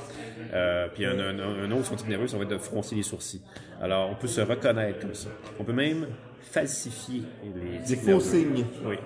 Euh, 0.52 0.88
puis 0.92 1.04
un, 1.04 1.18
un, 1.18 1.38
un 1.38 1.70
autre, 1.70 1.86
son 1.86 1.94
tic 1.94 2.08
nerveux, 2.08 2.26
ça 2.26 2.36
va 2.36 2.42
être 2.42 2.50
de 2.50 2.58
froncer 2.58 2.96
les 2.96 3.04
sourcils. 3.04 3.42
Alors 3.80 4.10
on 4.10 4.16
peut 4.16 4.26
se 4.26 4.40
reconnaître 4.40 4.98
comme 4.98 5.14
ça. 5.14 5.28
On 5.60 5.62
peut 5.64 5.72
même 5.72 6.06
falsifier 6.40 7.22
les 7.44 7.78
Des 7.78 7.84
tics 7.84 8.00
faux 8.00 8.06
nerveux. 8.06 8.20
signes. 8.22 8.64
Oui. 8.84 8.96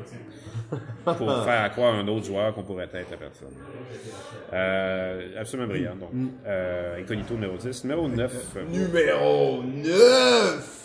Pour 1.05 1.45
faire 1.45 1.71
croire 1.73 1.95
à 1.95 1.99
un 1.99 2.09
autre 2.09 2.27
joueur 2.27 2.55
qu'on 2.55 2.63
pourrait 2.63 2.89
être 2.93 3.11
la 3.11 3.17
personne. 3.17 3.53
Euh, 4.53 5.41
absolument 5.41 5.69
brillant. 5.69 5.97
Donc, 5.97 6.11
euh, 6.47 7.01
Incognito 7.01 7.35
numéro 7.35 7.57
10. 7.57 7.85
Numéro 7.85 8.09
9. 8.09 8.57
Numéro 8.71 9.63
9! 9.63 10.81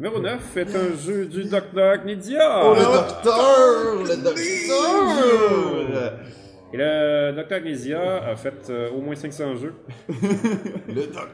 Numéro 0.00 0.20
9 0.20 0.56
est 0.56 0.76
un 0.76 0.96
jeu 0.96 1.26
du 1.26 1.44
Dr. 1.44 2.04
Nidia. 2.04 2.62
Oh, 2.64 2.74
le 2.74 2.82
docteur! 2.82 3.94
Le 4.02 4.16
docteur! 4.22 6.12
Et 6.72 6.76
le 6.78 7.32
Dr. 7.32 7.60
Nidia 7.60 8.24
a 8.24 8.34
fait 8.36 8.70
euh, 8.70 8.90
au 8.90 9.00
moins 9.00 9.14
500 9.14 9.56
jeux. 9.56 9.74
Le 10.08 10.94
docteur! 10.94 11.28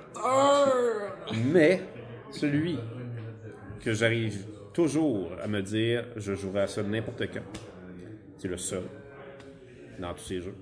Mais 1.52 1.82
celui 2.30 2.78
que 3.82 3.92
j'arrive 3.92 4.44
toujours 4.72 5.30
à 5.42 5.46
me 5.48 5.60
dire, 5.62 6.04
je 6.16 6.34
jouerai 6.34 6.62
à 6.62 6.66
ça 6.66 6.82
n'importe 6.82 7.22
quand. 7.32 7.60
C'est 8.38 8.48
le 8.48 8.56
seul 8.56 8.82
dans 9.98 10.12
tous 10.14 10.24
ces 10.24 10.40
jeux. 10.40 10.54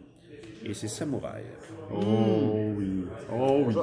Et 0.65 0.75
c'est 0.75 0.89
Samouraï. 0.89 1.45
Oh 1.91 2.73
oui. 2.77 3.05
Oh 3.33 3.65
oui. 3.67 3.75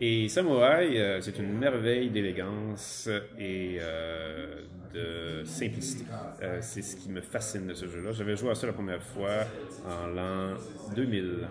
Et 0.00 0.28
Samouraï, 0.28 0.98
euh, 0.98 1.20
c'est 1.20 1.38
une 1.38 1.52
merveille 1.52 2.10
d'élégance 2.10 3.08
et 3.38 3.78
euh, 3.80 4.62
de 4.92 5.44
simplicité. 5.44 6.04
Euh, 6.42 6.58
c'est 6.60 6.82
ce 6.82 6.96
qui 6.96 7.10
me 7.10 7.20
fascine 7.20 7.66
de 7.66 7.74
ce 7.74 7.86
jeu-là. 7.86 8.12
J'avais 8.12 8.36
joué 8.36 8.50
à 8.50 8.54
ça 8.54 8.66
la 8.66 8.72
première 8.72 9.02
fois 9.02 9.44
en 9.86 10.08
l'an 10.08 10.54
2000. 10.94 11.48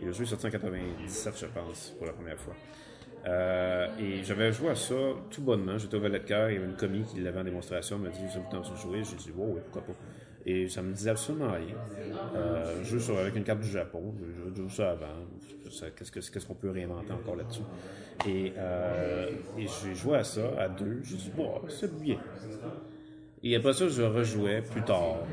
Et 0.00 0.04
le 0.06 0.12
jeu 0.12 0.22
est 0.22 0.26
sorti 0.26 0.46
en 0.46 0.50
97, 0.50 1.34
je 1.40 1.46
pense, 1.46 1.94
pour 1.98 2.06
la 2.06 2.12
première 2.12 2.38
fois. 2.38 2.54
Euh, 3.26 3.88
et 3.98 4.22
j'avais 4.22 4.52
joué 4.52 4.70
à 4.70 4.74
ça 4.76 4.94
tout 5.30 5.42
bonnement. 5.42 5.76
J'étais 5.78 5.96
au 5.96 6.00
valet 6.00 6.20
de 6.20 6.24
cœur, 6.24 6.50
il 6.50 6.54
y 6.54 6.56
avait 6.56 6.66
une 6.66 6.76
commis 6.76 7.04
qui 7.04 7.20
l'avait 7.20 7.40
en 7.40 7.44
démonstration. 7.44 7.98
M'a 7.98 8.10
dit 8.10 8.24
Vous 8.26 8.36
avez 8.36 8.44
le 8.44 8.48
temps 8.48 8.60
de 8.60 8.76
jouer 8.76 9.04
J'ai 9.04 9.16
dit 9.16 9.30
Wow, 9.32 9.54
oui, 9.56 9.60
pourquoi 9.62 9.84
pas. 9.86 9.98
Et 10.44 10.68
ça 10.68 10.82
me 10.82 10.92
disait 10.92 11.10
absolument 11.10 11.52
rien. 11.52 11.78
Euh, 12.34 12.78
je 12.82 12.90
joue 12.96 13.00
sur- 13.00 13.18
avec 13.18 13.36
une 13.36 13.44
carte 13.44 13.60
du 13.60 13.68
Japon. 13.68 14.14
Je, 14.20 14.54
joue 14.62 14.68
ça 14.70 14.92
avant. 14.92 15.26
Ça, 15.70 15.90
Qu'est-ce 15.90 16.12
que- 16.12 16.20
qu'est-ce 16.20 16.46
qu'on 16.46 16.54
peut 16.54 16.70
réinventer 16.70 17.12
encore 17.12 17.36
là-dessus? 17.36 17.66
Et, 18.24 18.54
euh, 18.58 19.30
et 19.56 19.66
j'ai 19.68 19.94
joué 19.94 20.18
à 20.18 20.24
ça 20.24 20.54
à 20.58 20.68
deux. 20.68 21.00
J'ai 21.02 21.16
dit 21.16 21.30
Bon, 21.30 21.62
c'est 21.68 21.98
bien. 21.98 22.18
Et 23.42 23.54
après 23.56 23.72
ça, 23.72 23.88
je 23.88 24.02
rejouais 24.02 24.62
plus 24.62 24.84
tard, 24.84 25.28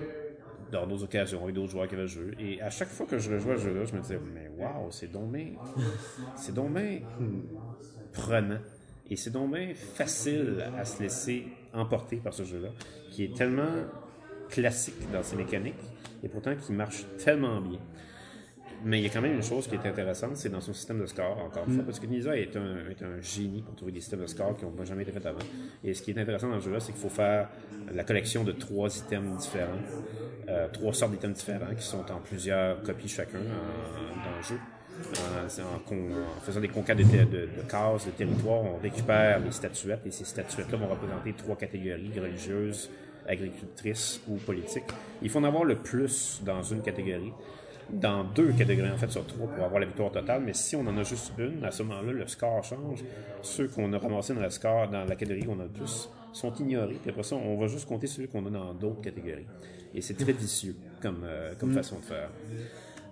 dans 0.75 0.87
d'autres 0.87 1.05
occasions, 1.05 1.41
avec 1.43 1.55
d'autres 1.55 1.71
joueurs 1.71 1.87
qui 1.87 1.95
avaient 1.95 2.03
le 2.03 2.07
jeu. 2.07 2.31
Et 2.39 2.61
à 2.61 2.69
chaque 2.69 2.89
fois 2.89 3.05
que 3.05 3.17
je 3.17 3.33
rejouais 3.33 3.57
ce 3.57 3.63
jeu-là, 3.63 3.85
je 3.85 3.95
me 3.95 4.01
disais, 4.01 4.19
mais 4.33 4.49
waouh, 4.57 4.91
c'est 4.91 5.11
bien, 5.11 5.21
c'est 6.35 6.53
bien 6.53 6.99
prenant. 8.13 8.59
Et 9.09 9.15
c'est 9.15 9.31
bien 9.31 9.73
facile 9.75 10.65
à 10.77 10.83
se 10.83 11.01
laisser 11.03 11.47
emporter 11.73 12.17
par 12.17 12.33
ce 12.33 12.43
jeu-là, 12.43 12.69
qui 13.11 13.23
est 13.25 13.35
tellement 13.35 13.83
classique 14.49 15.11
dans 15.11 15.23
ses 15.23 15.35
mécaniques, 15.35 15.75
et 16.23 16.29
pourtant 16.29 16.55
qui 16.55 16.71
marche 16.71 17.05
tellement 17.23 17.61
bien. 17.61 17.79
Mais 18.87 18.99
il 18.99 19.03
y 19.03 19.07
a 19.07 19.09
quand 19.09 19.21
même 19.21 19.33
une 19.33 19.41
chose 19.43 19.67
qui 19.67 19.73
est 19.75 19.85
intéressante, 19.87 20.37
c'est 20.37 20.49
dans 20.49 20.61
son 20.61 20.71
système 20.71 20.99
de 21.01 21.07
score, 21.07 21.39
encore 21.39 21.63
une 21.67 21.73
fois, 21.73 21.83
parce 21.83 21.99
que 21.99 22.05
Nisa 22.05 22.37
est 22.37 22.55
un, 22.55 22.87
est 22.89 23.01
un 23.03 23.19
génie 23.19 23.63
pour 23.63 23.75
trouver 23.75 23.91
des 23.91 23.99
systèmes 23.99 24.21
de 24.21 24.27
score 24.27 24.55
qui 24.55 24.63
n'ont 24.63 24.85
jamais 24.85 25.01
été 25.01 25.11
faits 25.11 25.25
avant. 25.25 25.39
Et 25.83 25.93
ce 25.95 26.03
qui 26.03 26.11
est 26.11 26.19
intéressant 26.19 26.49
dans 26.49 26.59
ce 26.59 26.65
jeu-là, 26.65 26.79
c'est 26.79 26.91
qu'il 26.91 27.01
faut 27.01 27.09
faire 27.09 27.49
la 27.93 28.03
collection 28.03 28.43
de 28.43 28.51
trois 28.51 28.95
items 28.95 29.37
différents, 29.39 29.81
euh, 30.49 30.67
trois 30.71 30.93
sortes 30.93 31.11
d'items 31.13 31.35
différents 31.35 31.73
qui 31.75 31.83
sont 31.83 32.05
en 32.11 32.19
plusieurs 32.19 32.81
copies 32.83 33.07
chacun 33.09 33.39
dans 33.39 34.37
le 34.37 34.43
jeu. 34.43 34.59
En, 35.19 36.41
faisant 36.41 36.61
des 36.61 36.69
conquêtes 36.69 36.97
de, 36.99 37.03
de- 37.03 37.47
de 37.47 37.61
cases, 37.69 38.05
de 38.05 38.11
territoires, 38.11 38.61
on 38.61 38.77
récupère 38.77 39.39
les 39.39 39.51
statuettes 39.51 40.05
et 40.05 40.11
ces 40.11 40.23
statuettes-là 40.23 40.77
vont 40.77 40.87
représenter 40.87 41.33
trois 41.33 41.57
catégories 41.57 42.11
religieuses, 42.17 42.89
agricultrices 43.27 44.21
ou 44.27 44.35
politiques. 44.37 44.83
Il 45.21 45.29
faut 45.29 45.39
en 45.39 45.43
avoir 45.43 45.65
le 45.65 45.75
plus 45.75 46.39
dans 46.45 46.61
une 46.63 46.81
catégorie 46.81 47.33
dans 47.89 48.23
deux 48.23 48.51
catégories, 48.53 48.91
en 48.91 48.97
fait, 48.97 49.11
sur 49.11 49.25
trois 49.25 49.47
pour 49.47 49.63
avoir 49.63 49.79
la 49.79 49.85
victoire 49.85 50.11
totale. 50.11 50.41
Mais 50.43 50.53
si 50.53 50.75
on 50.75 50.81
en 50.81 50.97
a 50.97 51.03
juste 51.03 51.33
une, 51.37 51.63
à 51.63 51.71
ce 51.71 51.83
moment-là, 51.83 52.11
le 52.11 52.27
score 52.27 52.63
change. 52.63 53.03
Ceux 53.41 53.67
qu'on 53.67 53.91
a 53.93 53.99
ramassés 53.99 54.33
dans, 54.33 54.41
le 54.41 54.49
score, 54.49 54.89
dans 54.89 55.05
la 55.05 55.15
catégorie 55.15 55.45
qu'on 55.45 55.59
a 55.59 55.63
le 55.63 55.69
plus 55.69 56.09
sont 56.33 56.53
ignorés. 56.55 56.97
Puis 57.01 57.11
après 57.11 57.23
ça, 57.23 57.35
on 57.35 57.57
va 57.57 57.67
juste 57.67 57.87
compter 57.87 58.07
ceux 58.07 58.27
qu'on 58.27 58.45
a 58.45 58.49
dans 58.49 58.73
d'autres 58.73 59.01
catégories. 59.01 59.45
Et 59.93 60.01
c'est 60.01 60.15
très 60.15 60.33
vicieux 60.33 60.75
comme, 61.01 61.21
euh, 61.23 61.53
comme 61.59 61.73
façon 61.73 61.99
de 61.99 62.03
faire. 62.05 62.29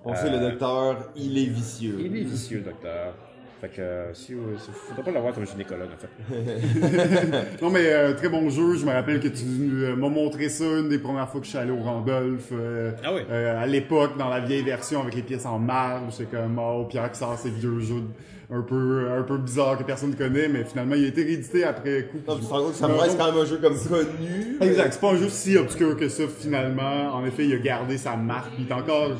On 0.03 0.13
sait, 0.15 0.29
le 0.29 0.39
docteur, 0.39 1.11
il 1.15 1.37
est 1.37 1.49
vicieux. 1.49 1.97
Il 2.01 2.17
est 2.17 2.23
vicieux, 2.23 2.59
docteur. 2.59 3.15
Fait 3.63 3.69
que, 3.69 3.81
euh, 3.81 4.13
si, 4.13 4.33
euh, 4.33 4.57
si- 4.57 4.71
faudrait 4.89 5.03
pas 5.03 5.11
l'avoir 5.11 5.33
comme 5.33 5.47
gynécologue, 5.47 5.87
en 5.87 5.97
fait. 5.97 7.55
Non, 7.61 7.69
mais 7.69 7.85
euh, 7.93 8.13
très 8.13 8.27
bon 8.27 8.49
jeu. 8.49 8.75
Je 8.75 8.85
me 8.85 8.91
rappelle 8.91 9.21
que 9.21 9.29
tu 9.29 9.45
euh, 9.45 9.95
m'as 9.95 10.09
montré 10.09 10.49
ça 10.49 10.65
une 10.65 10.89
des 10.89 10.99
premières 10.99 11.29
fois 11.29 11.39
que 11.39 11.45
je 11.45 11.51
suis 11.51 11.59
allé 11.59 11.71
au 11.71 11.77
Randolph. 11.81 12.49
euh, 12.51 12.91
Ah 13.05 13.13
oui. 13.13 13.21
euh, 13.31 13.61
à 13.63 13.65
l'époque, 13.65 14.17
dans 14.17 14.27
la 14.27 14.41
vieille 14.41 14.63
version 14.63 15.01
avec 15.01 15.15
les 15.15 15.21
pièces 15.21 15.45
en 15.45 15.59
marbre. 15.59 16.07
C'est 16.11 16.29
comme, 16.29 16.59
oh, 16.59 16.83
Pierre 16.89 17.09
qui 17.09 17.19
sort 17.19 17.37
ses 17.37 17.51
vieux 17.51 17.79
jeux 17.79 18.03
un 18.51 18.61
peu, 18.63 19.07
un 19.17 19.23
peu 19.23 19.37
bizarre 19.37 19.77
que 19.77 19.83
personne 19.83 20.09
ne 20.09 20.15
connaît, 20.15 20.49
mais 20.49 20.65
finalement, 20.65 20.95
il 20.95 21.05
a 21.05 21.07
été 21.07 21.23
réédité 21.23 21.63
après 21.63 22.03
coup. 22.11 22.17
Non, 22.27 22.35
tu 22.35 22.41
te 22.45 22.49
rends 22.49 22.63
compte 22.63 22.71
que 22.73 22.77
Samurai, 22.77 23.09
c'est 23.09 23.17
quand 23.17 23.31
même 23.31 23.41
un 23.41 23.45
jeu 23.45 23.57
comme 23.59 23.79
connu. 23.79 24.57
Exact, 24.59 24.91
c'est 24.93 24.99
pas 25.01 25.11
un 25.13 25.15
jeu 25.17 25.29
si 25.29 25.57
obscur 25.57 25.95
que 25.95 26.09
ça 26.09 26.23
finalement. 26.27 27.13
En 27.15 27.25
effet, 27.25 27.45
il 27.45 27.53
a 27.53 27.57
gardé 27.59 27.97
sa 27.97 28.17
marque, 28.17 28.51
il 28.59 28.67
est 28.67 28.73
encore 28.73 29.11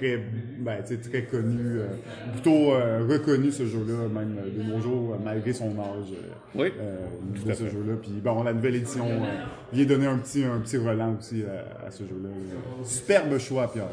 très, 0.00 0.20
ben, 0.58 0.82
très 0.82 1.22
connu, 1.24 1.78
euh, 1.78 1.86
plutôt 2.32 2.72
euh, 2.74 3.06
reconnu 3.08 3.52
ce 3.52 3.66
jeu-là, 3.66 4.08
même 4.08 4.36
euh, 4.38 4.50
de 4.50 4.62
nos 4.62 4.80
jours, 4.80 5.14
euh, 5.14 5.18
malgré 5.22 5.52
son 5.52 5.68
âge 5.78 6.10
euh, 6.12 6.32
Oui. 6.54 6.72
euh, 6.80 6.96
Tout 7.36 7.44
de 7.44 7.50
à 7.50 7.54
ce 7.54 7.64
jeu-là. 7.64 7.94
Puis 8.00 8.12
bon, 8.22 8.42
la 8.42 8.52
nouvelle 8.52 8.76
édition 8.76 9.04
euh, 9.06 9.18
vient 9.72 9.84
donner 9.84 10.06
un 10.06 10.18
petit, 10.18 10.44
un 10.44 10.58
petit 10.60 10.78
relan 10.78 11.16
aussi 11.18 11.44
à, 11.44 11.86
à 11.86 11.90
ce 11.90 12.04
jeu-là. 12.04 12.28
Superbe 12.84 13.38
choix, 13.38 13.70
Pierre. 13.72 13.86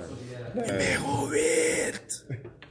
Numéro 0.55 1.27
8 1.29 2.25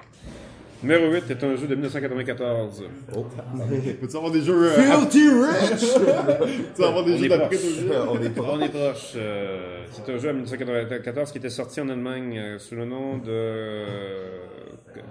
est 0.90 1.44
un 1.44 1.56
jeu 1.56 1.66
de 1.66 1.74
1994. 1.74 2.84
Peux-tu 4.00 4.16
avoir 4.16 4.32
des 4.32 4.42
jeux... 4.42 4.64
euh, 4.72 4.98
Filthy 5.00 5.28
Rich! 5.30 5.94
Peux-tu 5.94 6.84
avoir 6.84 7.04
des 7.04 7.12
On 7.14 7.16
jeux 7.18 7.24
est 7.24 7.28
d'après 7.28 7.56
proche. 7.56 7.60
ton 7.62 7.80
jeu? 7.80 7.90
On 8.10 8.22
est 8.22 8.30
pas. 8.30 8.42
On 8.52 8.60
est 8.60 8.68
proche. 8.68 9.12
euh, 9.16 9.84
c'est 9.92 10.12
un 10.12 10.18
jeu 10.18 10.30
en 10.30 10.34
1994 10.34 11.32
qui 11.32 11.38
était 11.38 11.50
sorti 11.50 11.80
en 11.80 11.88
Allemagne 11.88 12.38
euh, 12.38 12.58
sous 12.58 12.74
le 12.74 12.84
nom 12.84 13.18
de 13.18 13.84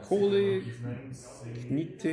Koleknite, 0.09 2.07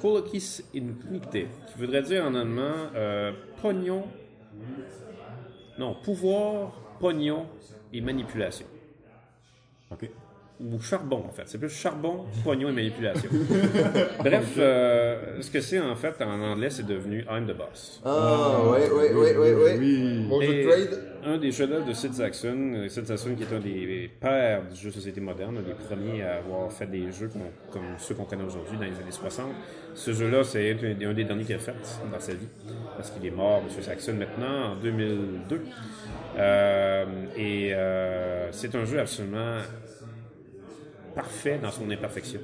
Kolekis 0.00 0.62
Infinite, 0.74 1.30
qui 1.32 1.78
voudrait 1.78 2.02
dire 2.02 2.24
en 2.24 2.34
allemand 2.34 2.90
euh, 2.94 3.32
pognon, 3.62 4.04
non, 5.78 5.94
pouvoir, 6.02 6.72
pognon 7.00 7.46
et 7.92 8.00
manipulation. 8.00 8.66
Ok. 9.90 10.08
Ou 10.60 10.80
charbon, 10.80 11.24
en 11.28 11.32
fait. 11.32 11.44
C'est 11.46 11.58
plus 11.58 11.68
charbon, 11.68 12.24
pognon 12.44 12.68
et 12.70 12.72
manipulation. 12.72 13.30
Bref, 14.18 14.54
euh, 14.58 15.40
ce 15.40 15.50
que 15.50 15.60
c'est, 15.60 15.78
en 15.78 15.94
fait, 15.94 16.20
en 16.20 16.40
anglais, 16.40 16.70
c'est 16.70 16.86
devenu 16.86 17.24
I'm 17.30 17.46
the 17.46 17.56
boss. 17.56 18.00
Ah, 18.04 18.60
ouais, 18.64 18.90
ouais, 18.90 19.14
ouais, 19.14 19.36
ouais, 19.36 19.54
ouais. 19.54 19.76
Oui. 19.78 20.24
Mon 20.28 20.40
jeu 20.40 20.52
Et 20.52 20.64
de 20.64 20.68
trade. 20.68 21.02
Un 21.24 21.36
des 21.36 21.50
chefs-d'œuvre 21.50 21.84
de 21.84 21.92
Sid 21.92 22.14
Saxon, 22.14 22.72
euh, 22.74 22.88
Sid 22.88 23.06
Saxon 23.06 23.34
qui 23.34 23.42
est 23.42 23.52
un 23.54 23.58
des 23.58 24.08
pères 24.20 24.62
du 24.68 24.80
jeu 24.80 24.88
de 24.90 24.94
société 24.94 25.20
moderne, 25.20 25.58
un 25.58 25.62
des 25.62 25.74
premiers 25.74 26.22
à 26.22 26.36
avoir 26.36 26.72
fait 26.72 26.86
des 26.86 27.10
jeux 27.10 27.28
comme 27.72 27.82
ceux 27.98 28.14
qu'on 28.14 28.24
connaît 28.24 28.44
aujourd'hui 28.44 28.78
dans 28.78 28.84
les 28.84 28.96
années 28.96 29.10
60. 29.10 29.46
Ce 29.94 30.12
jeu-là, 30.12 30.44
c'est 30.44 30.70
un, 30.72 31.08
un 31.08 31.12
des 31.12 31.24
derniers 31.24 31.44
qu'il 31.44 31.56
a 31.56 31.58
fait 31.58 31.74
dans 32.10 32.20
sa 32.20 32.34
vie, 32.34 32.46
parce 32.96 33.10
qu'il 33.10 33.26
est 33.26 33.32
mort, 33.32 33.62
M. 33.64 33.82
Saxon, 33.82 34.14
maintenant, 34.14 34.72
en 34.72 34.76
2002. 34.76 35.60
Euh, 36.38 37.04
et 37.36 37.74
euh, 37.74 38.52
c'est 38.52 38.74
un 38.76 38.84
jeu 38.84 39.00
absolument 39.00 39.58
parfait 41.18 41.58
dans 41.60 41.72
son 41.72 41.90
imperfection. 41.90 42.40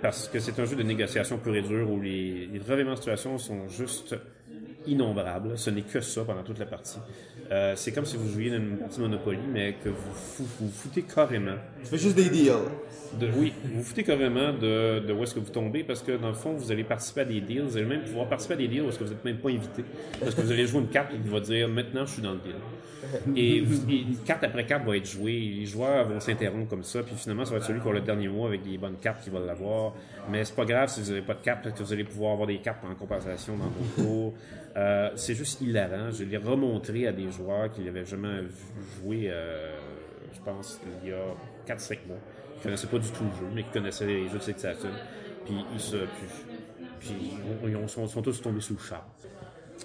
Parce 0.00 0.28
que 0.28 0.38
c'est 0.38 0.58
un 0.60 0.64
jeu 0.64 0.76
de 0.76 0.84
négociation 0.84 1.38
pure 1.38 1.56
et 1.56 1.62
dure 1.62 1.90
où 1.90 2.00
les, 2.00 2.46
les 2.46 2.58
de 2.58 2.94
situation 2.94 3.36
sont 3.38 3.68
juste 3.68 4.14
innombrables. 4.86 5.56
Ce 5.58 5.70
n'est 5.70 5.82
que 5.82 6.00
ça 6.00 6.24
pendant 6.24 6.42
toute 6.42 6.58
la 6.58 6.66
partie. 6.66 6.98
Euh, 7.52 7.74
c'est 7.76 7.92
comme 7.92 8.04
si 8.04 8.16
vous 8.16 8.28
jouiez 8.28 8.50
dans 8.50 8.56
une 8.56 8.76
partie 8.76 9.00
Monopoly, 9.00 9.38
mais 9.52 9.74
que 9.82 9.88
vous 9.88 10.44
vous 10.60 10.68
foutez 10.68 11.02
carrément 11.02 11.54
Tu 11.80 11.86
fais 11.86 11.98
juste 11.98 12.16
des 12.16 12.28
deals. 12.28 12.50
de, 13.20 13.28
oui, 13.36 13.52
vous 13.64 13.78
vous 13.78 13.84
foutez 13.84 14.02
carrément 14.02 14.52
de, 14.52 14.98
de 15.06 15.12
où 15.12 15.22
est-ce 15.22 15.34
que 15.34 15.38
vous 15.40 15.50
tombez 15.52 15.84
parce 15.84 16.02
que 16.02 16.12
dans 16.16 16.28
le 16.28 16.34
fond, 16.34 16.54
vous 16.54 16.72
allez 16.72 16.82
participer 16.82 17.20
à 17.20 17.24
des 17.24 17.40
deals. 17.40 17.62
Vous 17.62 17.76
allez 17.76 17.86
même 17.86 18.02
pouvoir 18.02 18.28
participer 18.28 18.54
à 18.54 18.56
des 18.56 18.68
deals 18.68 18.82
où 18.82 18.88
est-ce 18.88 18.98
que 18.98 19.04
vous 19.04 19.10
n'êtes 19.10 19.24
même 19.24 19.38
pas 19.38 19.50
invité. 19.50 19.84
Parce 20.20 20.34
que 20.34 20.40
vous 20.40 20.50
allez 20.50 20.66
jouer 20.66 20.80
une 20.80 20.88
carte 20.88 21.10
qui 21.12 21.28
va 21.28 21.38
dire 21.40 21.68
maintenant 21.68 22.04
je 22.04 22.12
suis 22.14 22.22
dans 22.22 22.32
le 22.32 22.38
deal. 22.40 22.54
Et, 23.36 23.60
vous- 23.60 23.88
et 23.88 24.04
carte 24.24 24.42
après 24.42 24.66
carte 24.66 24.84
va 24.84 24.96
être 24.96 25.06
jouée. 25.08 25.38
Les 25.38 25.66
joueurs 25.66 26.08
vont 26.08 26.18
s'interrompre 26.18 26.68
comme 26.68 26.82
ça. 26.82 27.04
Puis 27.04 27.14
finalement, 27.14 27.44
ça 27.44 27.52
va 27.52 27.58
être 27.58 27.64
celui 27.64 27.80
qui 27.80 27.88
a 27.88 27.92
le 27.92 28.00
dernier 28.00 28.26
mot 28.26 28.46
avec 28.46 28.64
des 28.64 28.76
bonnes 28.78 28.96
cartes 29.00 29.22
qui 29.22 29.30
va 29.30 29.38
l'avoir. 29.38 29.92
Mais 30.32 30.44
c'est 30.44 30.56
pas 30.56 30.64
grave 30.64 30.88
si 30.88 31.00
vous 31.02 31.10
n'avez 31.10 31.22
pas 31.22 31.34
de 31.34 31.40
cartes, 31.42 31.62
parce 31.62 31.78
que 31.78 31.84
vous 31.84 31.92
allez 31.92 32.02
pouvoir 32.02 32.32
avoir 32.32 32.48
des 32.48 32.58
cartes 32.58 32.82
en 32.84 32.92
compensation 32.96 33.56
dans 33.56 33.66
vos 33.68 34.02
tours. 34.02 34.34
Euh, 34.76 35.10
c'est 35.16 35.34
juste 35.34 35.60
hilarant. 35.62 36.10
Je 36.10 36.24
l'ai 36.24 36.36
remontré 36.36 37.06
à 37.06 37.12
des 37.12 37.30
joueurs 37.30 37.70
qui 37.70 37.82
l'avaient 37.82 38.04
jamais 38.04 38.42
jouer, 39.00 39.28
euh, 39.30 39.74
je 40.34 40.40
pense, 40.40 40.78
il 41.02 41.08
y 41.10 41.12
a 41.12 41.34
4-5 41.66 41.98
mois 42.06 42.18
qui 42.56 42.62
connaissaient 42.64 42.86
pas 42.86 42.98
du 42.98 43.08
tout 43.10 43.24
le 43.24 43.30
jeu, 43.30 43.52
mais 43.54 43.62
qui 43.62 43.70
connaissaient 43.70 44.06
les 44.06 44.28
jeux 44.28 44.38
de 44.38 44.42
Saturn. 44.58 44.92
Puis 45.46 45.54
ils 45.72 45.80
se, 45.80 45.96
puis, 45.96 46.06
puis 47.00 47.16
ils, 47.64 47.76
ont- 47.76 47.82
ils 47.84 47.88
sont, 47.88 48.06
sont 48.06 48.22
tous 48.22 48.42
tombés 48.42 48.60
sous 48.60 48.74
le 48.74 48.80
charme. 48.80 49.04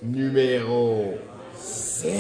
Numéro 0.03 1.17
7. 1.55 2.11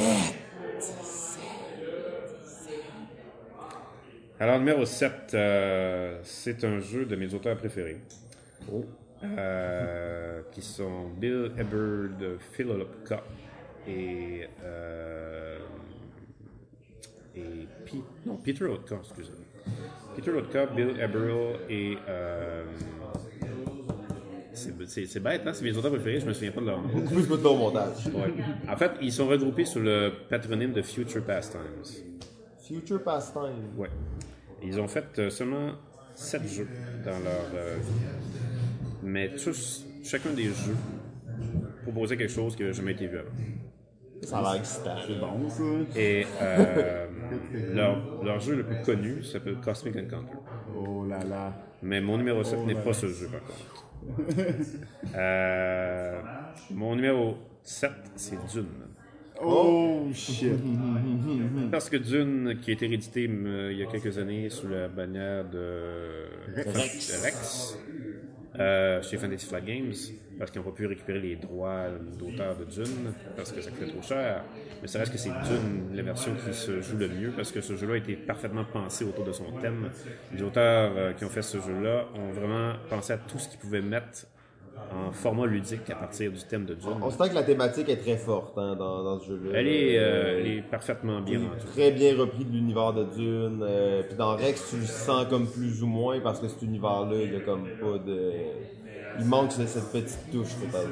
Alors 4.39 4.57
numéro 4.59 4.85
7, 4.85 5.11
euh, 5.33 6.19
c'est 6.23 6.63
un 6.63 6.79
jeu 6.79 7.05
de 7.05 7.15
mes 7.15 7.31
auteurs 7.33 7.57
préférés. 7.57 7.97
Euh, 9.23 10.41
qui 10.51 10.61
sont 10.61 11.09
Bill 11.15 11.51
Eber 11.57 12.09
de 12.19 12.37
Philopka 12.53 13.23
et, 13.87 14.47
euh, 14.63 15.59
et 17.35 17.67
Pi- 17.85 18.03
non, 18.25 18.37
Peter 18.37 18.65
Otka, 18.65 18.95
excusez-moi. 18.99 19.75
Peter 20.15 20.31
Otka, 20.31 20.65
Bill 20.65 20.99
Eberl 20.99 21.59
et 21.69 21.97
euh, 22.09 22.65
c'est 24.53 24.73
c'est- 24.87 25.05
c'est 25.05 25.19
bête, 25.19 25.43
hein? 25.45 25.53
C'est 25.53 25.63
mes 25.63 25.75
auteurs 25.77 25.91
préférés, 25.91 26.19
je 26.19 26.25
me 26.25 26.33
souviens 26.33 26.51
pas 26.51 26.61
de 26.61 26.65
leur 26.65 26.81
nom. 26.81 26.89
Te 26.89 27.13
mettre 27.13 27.51
au 27.51 27.55
montage. 27.57 28.07
Ouais. 28.07 28.33
En 28.69 28.75
fait, 28.75 28.91
ils 29.01 29.11
sont 29.13 29.27
regroupés 29.27 29.65
sous 29.65 29.79
le 29.79 30.11
patronyme 30.29 30.73
de 30.73 30.81
Future 30.81 31.23
Pastimes. 31.23 31.61
Future 32.67 33.01
Pastime. 33.03 33.69
Ouais. 33.77 33.89
Ils 34.63 34.79
ont 34.79 34.87
fait 34.87 35.05
euh, 35.19 35.29
seulement 35.29 35.71
7 36.15 36.47
jeux 36.47 36.67
dans 37.05 37.11
leur 37.11 37.79
vie. 37.79 38.01
Mais 39.03 39.35
tous, 39.35 39.85
chacun 40.03 40.31
des 40.31 40.45
jeux 40.45 40.75
proposait 41.83 42.17
quelque 42.17 42.31
chose 42.31 42.55
qui 42.55 42.61
n'avait 42.61 42.73
jamais 42.73 42.91
été 42.93 43.07
vu 43.07 43.17
avant. 43.17 43.31
Ça 44.23 44.37
a 44.37 44.41
l'air 44.41 44.55
excitant. 44.61 44.95
C'est 45.05 45.19
bon, 45.19 45.49
ça. 45.49 45.99
Et 45.99 46.25
euh, 46.41 47.07
leur, 47.73 48.23
leur 48.23 48.39
jeu 48.39 48.55
le 48.55 48.63
plus 48.63 48.81
connu 48.83 49.23
s'appelle 49.23 49.57
Cosmic 49.63 49.95
Encounter. 49.95 50.37
Oh 50.77 51.05
là 51.05 51.23
là. 51.23 51.53
Mais 51.81 52.01
mon 52.01 52.17
numéro 52.17 52.43
7 52.43 52.59
n'est 52.65 52.75
pas 52.75 52.93
ce 52.93 53.07
jeu, 53.07 53.27
par 53.27 53.41
contre. 53.41 53.85
Euh, 55.15 56.21
mon 56.71 56.95
numéro 56.95 57.37
7, 57.63 57.91
c'est 58.15 58.37
Dune. 58.51 58.65
Oh, 59.43 60.07
shit. 60.13 60.53
Parce 61.71 61.89
que 61.89 61.97
Dune, 61.97 62.57
qui 62.61 62.71
a 62.71 62.73
été 62.73 62.87
réédité 62.87 63.27
euh, 63.29 63.71
il 63.71 63.79
y 63.79 63.83
a 63.83 63.87
quelques 63.87 64.17
années 64.17 64.49
sous 64.49 64.67
la 64.67 64.87
bannière 64.87 65.49
de 65.49 66.25
Rex. 66.55 67.11
de 67.11 67.23
Rex, 67.23 67.77
euh, 68.59 69.01
chez 69.01 69.17
Fantasy 69.17 69.45
Flight 69.45 69.65
Games, 69.65 69.93
parce 70.37 70.51
qu'ils 70.51 70.61
n'ont 70.61 70.69
pas 70.69 70.75
pu 70.75 70.85
récupérer 70.85 71.19
les 71.19 71.35
droits 71.35 71.85
d'auteur 72.19 72.57
de 72.57 72.65
Dune, 72.65 73.13
parce 73.35 73.51
que 73.51 73.61
ça 73.61 73.71
coûtait 73.71 73.91
trop 73.91 74.01
cher. 74.01 74.43
Mais 74.81 74.87
ça 74.87 74.99
reste 74.99 75.11
que 75.11 75.17
c'est 75.17 75.29
Dune, 75.29 75.95
la 75.95 76.03
version 76.03 76.33
qui 76.35 76.53
se 76.53 76.81
joue 76.81 76.97
le 76.97 77.07
mieux, 77.07 77.31
parce 77.31 77.51
que 77.51 77.61
ce 77.61 77.75
jeu-là 77.75 77.93
a 77.93 77.97
été 77.97 78.15
parfaitement 78.15 78.65
pensé 78.65 79.05
autour 79.05 79.25
de 79.25 79.31
son 79.31 79.51
thème. 79.61 79.89
Les 80.33 80.41
auteurs 80.41 80.91
euh, 80.97 81.13
qui 81.13 81.23
ont 81.23 81.29
fait 81.29 81.41
ce 81.41 81.59
jeu-là 81.59 82.07
ont 82.15 82.31
vraiment 82.31 82.73
pensé 82.89 83.13
à 83.13 83.17
tout 83.17 83.39
ce 83.39 83.47
qu'ils 83.47 83.59
pouvaient 83.59 83.81
mettre 83.81 84.27
en 84.93 85.11
format 85.11 85.45
ludique 85.45 85.89
à 85.89 85.95
partir 85.95 86.31
du 86.31 86.39
thème 86.39 86.65
de 86.65 86.73
Dune. 86.73 86.89
On 87.01 87.09
sent 87.09 87.29
que 87.29 87.35
la 87.35 87.43
thématique 87.43 87.89
est 87.89 87.97
très 87.97 88.17
forte 88.17 88.57
hein, 88.57 88.75
dans, 88.75 89.03
dans 89.03 89.19
ce 89.19 89.27
jeu-là. 89.27 89.59
Elle 89.59 89.67
est, 89.67 89.97
euh, 89.97 90.39
elle 90.39 90.47
est 90.47 90.61
parfaitement 90.61 91.21
bien 91.21 91.41
très 91.73 91.91
bien 91.91 92.15
repris 92.17 92.45
de 92.45 92.51
l'univers 92.51 92.93
de 92.93 93.03
Dune. 93.03 93.63
euh, 93.63 94.03
puis 94.03 94.15
dans 94.17 94.35
Rex, 94.35 94.69
tu 94.69 94.77
le 94.77 94.85
sens 94.85 95.25
comme 95.27 95.47
plus 95.47 95.81
ou 95.83 95.87
moins 95.87 96.19
parce 96.19 96.39
que 96.39 96.47
cet 96.47 96.61
univers-là, 96.61 97.21
il 97.23 97.33
y 97.33 97.35
a 97.35 97.39
comme 97.41 97.67
pas 97.79 97.97
de. 97.97 98.31
Il 99.19 99.25
manque 99.25 99.51
cette 99.51 99.91
petite 99.91 100.31
touche 100.31 100.55
peut-être. 100.55 100.89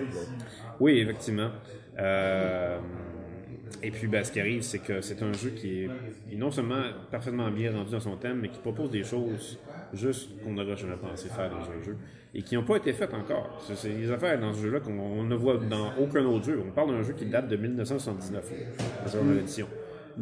Oui, 0.80 1.00
effectivement. 1.00 1.50
Euh, 1.98 2.78
et 3.82 3.92
puis, 3.92 4.08
ben, 4.08 4.24
ce 4.24 4.32
qui 4.32 4.40
arrive, 4.42 4.62
c'est 4.62 4.80
que 4.80 5.00
c'est 5.02 5.22
un 5.24 5.32
jeu 5.32 5.52
qui 5.52 5.84
est, 5.84 5.90
est 6.32 6.36
non 6.36 6.52
seulement 6.52 6.84
parfaitement 7.12 7.50
bien 7.50 7.72
rendu 7.72 7.92
dans 7.92 8.00
son 8.00 8.18
thème, 8.18 8.40
mais 8.42 8.50
qui 8.50 8.60
propose 8.60 8.90
des 8.90 9.04
choses 9.04 9.58
juste 9.94 10.30
qu'on 10.44 10.54
n'aurait 10.54 10.78
jamais 10.78 10.96
pensé 10.96 11.30
faire 11.30 11.50
dans 11.50 11.62
un 11.62 11.84
jeu 11.84 11.98
et 12.34 12.42
qui 12.42 12.56
n'ont 12.56 12.64
pas 12.64 12.78
été 12.78 12.94
faites 12.94 13.14
encore. 13.14 13.60
C'est 13.74 13.90
des 13.90 14.12
affaires 14.12 14.40
dans 14.40 14.54
ce 14.54 14.62
jeu-là 14.62 14.80
qu'on 14.80 15.00
on 15.00 15.24
ne 15.24 15.36
voit 15.36 15.58
dans 15.58 15.94
aucun 16.00 16.24
autre 16.26 16.46
jeu. 16.46 16.62
On 16.66 16.72
parle 16.72 16.92
d'un 16.92 17.04
jeu 17.04 17.14
qui 17.14 17.26
date 17.26 17.48
de 17.48 17.56
1979, 17.56 18.54
la 19.04 19.10
seconde 19.10 19.38
édition. 19.38 19.68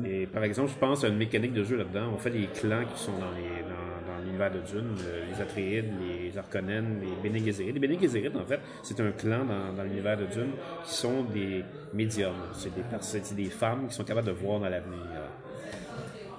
Et 0.05 0.27
par 0.27 0.43
exemple, 0.43 0.71
je 0.71 0.77
pense 0.77 1.03
à 1.03 1.07
une 1.07 1.17
mécanique 1.17 1.53
de 1.53 1.63
jeu 1.63 1.77
là-dedans. 1.77 2.11
On 2.13 2.17
fait 2.17 2.29
des 2.29 2.47
clans 2.47 2.85
qui 2.93 3.01
sont 3.01 3.13
dans 3.13 3.19
dans, 3.19 4.13
dans 4.13 4.23
l'univers 4.23 4.51
de 4.51 4.59
Dune, 4.59 4.95
euh, 5.05 5.25
les 5.31 5.41
Atreides, 5.41 5.91
les 5.99 6.37
Harkonnen, 6.37 7.01
les 7.01 7.29
Bene 7.29 7.43
Gesserit. 7.43 7.71
Les 7.71 7.79
Bene 7.79 7.99
Gesserit, 7.99 8.31
en 8.35 8.45
fait, 8.45 8.59
c'est 8.83 8.99
un 8.99 9.11
clan 9.11 9.43
dans, 9.45 9.73
dans 9.73 9.83
l'univers 9.83 10.17
de 10.17 10.25
Dune 10.25 10.51
qui 10.85 10.93
sont 10.93 11.23
des 11.23 11.63
médiums. 11.93 12.33
C'est 12.53 12.71
des, 12.73 13.43
des 13.43 13.49
femmes 13.49 13.87
qui 13.87 13.95
sont 13.95 14.03
capables 14.03 14.27
de 14.27 14.33
voir 14.33 14.59
dans 14.59 14.69
l'avenir. 14.69 14.99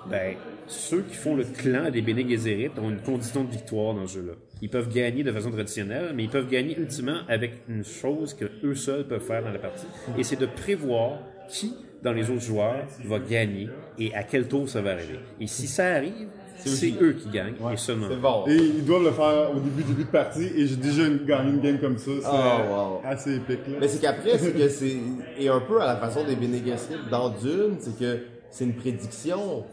Ben, 0.08 0.36
ceux 0.68 1.02
qui 1.02 1.14
font 1.16 1.34
le 1.34 1.44
clan 1.44 1.90
des 1.90 2.02
Bene 2.02 2.28
Gesserit 2.28 2.70
ont 2.80 2.90
une 2.90 3.00
condition 3.00 3.44
de 3.44 3.50
victoire 3.50 3.94
dans 3.94 4.06
ce 4.06 4.14
jeu-là. 4.18 4.32
Ils 4.62 4.68
peuvent 4.70 4.92
gagner 4.92 5.22
de 5.22 5.32
façon 5.32 5.50
traditionnelle, 5.50 6.12
mais 6.14 6.24
ils 6.24 6.30
peuvent 6.30 6.48
gagner 6.48 6.76
ultimement 6.78 7.18
avec 7.28 7.52
une 7.68 7.84
chose 7.84 8.34
que 8.34 8.44
eux 8.64 8.74
seuls 8.74 9.06
peuvent 9.06 9.22
faire 9.24 9.42
dans 9.42 9.50
la 9.52 9.58
partie, 9.58 9.86
et 10.16 10.22
c'est 10.24 10.38
de 10.38 10.46
prévoir 10.46 11.18
qui, 11.48 11.74
dans 12.02 12.12
les 12.12 12.30
autres 12.30 12.42
joueurs, 12.42 12.84
va 13.04 13.18
gagner 13.18 13.68
et 13.98 14.14
à 14.14 14.22
quel 14.22 14.46
tour 14.48 14.68
ça 14.68 14.80
va 14.82 14.92
arriver. 14.92 15.18
Et 15.40 15.46
si 15.46 15.66
ça 15.66 15.94
arrive, 15.94 16.28
C'est 16.60 16.92
eux 17.00 17.12
qui 17.12 17.28
gagnent, 17.30 17.54
Ouais. 17.60 17.74
et 17.74 17.76
seulement. 17.76 18.08
Bon. 18.20 18.44
Et 18.48 18.56
ils 18.56 18.84
doivent 18.84 19.04
le 19.04 19.12
faire 19.12 19.52
au 19.54 19.60
début 19.60 19.84
début 19.84 20.02
de 20.02 20.08
partie 20.08 20.42
et 20.56 20.66
j'ai 20.66 20.74
déjà 20.74 21.06
une- 21.06 21.24
gagné 21.24 21.50
une 21.50 21.60
game 21.60 21.78
comme 21.78 21.96
ça. 21.98 22.10
C'est 22.20 22.26
Oh, 22.28 22.72
wow. 22.74 23.00
assez 23.04 23.36
épique 23.36 23.60
là. 23.68 23.76
Mais 23.80 23.86
c'est 23.86 24.00
qu'après, 24.00 24.36
c'est 24.38 24.50
que 24.52 24.68
c'est. 24.68 24.96
Et 25.38 25.48
un 25.48 25.60
peu 25.60 25.80
à 25.80 25.86
la 25.86 25.96
façon 25.98 26.24
des 26.24 26.34
Bene 26.34 26.60
Gesserit 26.66 26.98
dans 27.12 27.28
Dune, 27.28 27.76
c'est 27.78 27.96
que 27.96 28.18
c'est 28.50 28.64
une 28.64 28.74
prédiction. 28.74 29.64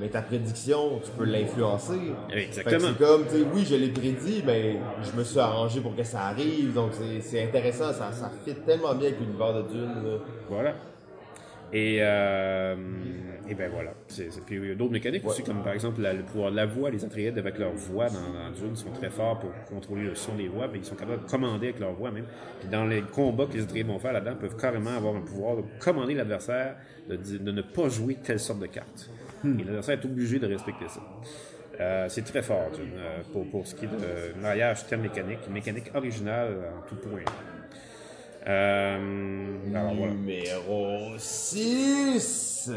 Mais 0.00 0.08
ta 0.08 0.22
prédiction, 0.22 1.00
tu 1.04 1.10
peux 1.12 1.24
l'influencer. 1.24 2.12
Exactement. 2.32 2.88
C'est 2.88 2.98
comme, 3.04 3.24
tu 3.24 3.30
sais, 3.38 3.46
oui, 3.52 3.64
je 3.68 3.74
l'ai 3.74 3.88
prédit, 3.88 4.42
mais 4.46 4.78
je 5.02 5.16
me 5.18 5.24
suis 5.24 5.38
arrangé 5.38 5.80
pour 5.80 5.94
que 5.96 6.04
ça 6.04 6.22
arrive. 6.26 6.72
Donc 6.72 6.90
c'est- 6.92 7.20
c'est 7.20 7.42
intéressant, 7.42 7.92
ça, 7.92 8.10
ça 8.12 8.30
fit 8.44 8.54
tellement 8.66 8.94
bien 8.94 9.08
avec 9.08 9.20
l'univers 9.20 9.54
de 9.54 9.62
Dune. 9.68 9.94
là. 10.04 10.18
Voilà. 10.48 10.74
Et, 11.72 11.98
euh, 12.00 12.74
et 13.48 13.54
ben 13.54 13.70
voilà. 13.70 13.92
C'est, 14.08 14.30
c'est- 14.32 14.40
puis 14.40 14.74
d'autres 14.74 14.92
mécaniques 14.92 15.24
aussi, 15.26 15.42
comme 15.42 15.62
par 15.62 15.74
exemple 15.74 16.00
le 16.00 16.22
pouvoir 16.22 16.50
de 16.50 16.56
la 16.56 16.64
voix. 16.66 16.90
Les 16.90 17.04
Atreides, 17.04 17.36
avec 17.38 17.58
leur 17.58 17.72
voix 17.72 18.08
dans, 18.08 18.14
dans 18.32 18.50
Dune, 18.58 18.74
sont 18.76 18.90
très 18.90 19.10
forts 19.10 19.38
pour 19.38 19.50
contrôler 19.68 20.04
le 20.04 20.14
son 20.14 20.34
des 20.34 20.48
voix. 20.48 20.68
Puis 20.68 20.80
ils 20.80 20.84
sont 20.86 20.94
capables 20.94 21.24
de 21.24 21.28
commander 21.30 21.68
avec 21.68 21.80
leur 21.80 21.92
voix 21.92 22.10
même. 22.10 22.24
Puis 22.60 22.68
dans 22.70 22.84
les 22.86 23.02
combats 23.02 23.46
que 23.46 23.52
les 23.54 23.62
Atreides 23.62 23.86
vont 23.86 23.98
faire 23.98 24.12
là-dedans, 24.14 24.32
ils 24.32 24.38
peuvent 24.48 24.56
carrément 24.56 24.96
avoir 24.96 25.14
un 25.16 25.20
pouvoir 25.20 25.56
de 25.58 25.62
commander 25.78 26.14
l'adversaire 26.14 26.76
de, 27.08 27.50
ne 27.50 27.62
pas 27.62 27.88
jouer 27.88 28.14
telle 28.16 28.40
sorte 28.40 28.60
de 28.60 28.66
carte. 28.66 29.10
Et 29.44 29.64
l'adversaire 29.64 29.98
est 30.00 30.04
obligé 30.06 30.38
de 30.38 30.46
respecter 30.46 30.88
ça. 30.88 31.00
Euh, 31.80 32.06
c'est 32.08 32.22
très 32.24 32.42
fort, 32.42 32.70
Dune, 32.74 32.92
euh, 32.96 33.20
pour, 33.32 33.48
pour 33.50 33.66
ce 33.66 33.74
qui 33.74 33.84
est 33.84 33.88
de 33.88 34.40
mariage 34.40 34.86
thème 34.88 35.02
mécanique, 35.02 35.48
mécanique 35.48 35.90
originale 35.94 36.56
en 36.76 36.88
tout 36.88 36.96
point. 36.96 37.20
Euh, 38.48 39.56
alors 39.74 39.94
voilà. 39.94 40.14
Numéro 40.14 41.14
6. 41.18 42.70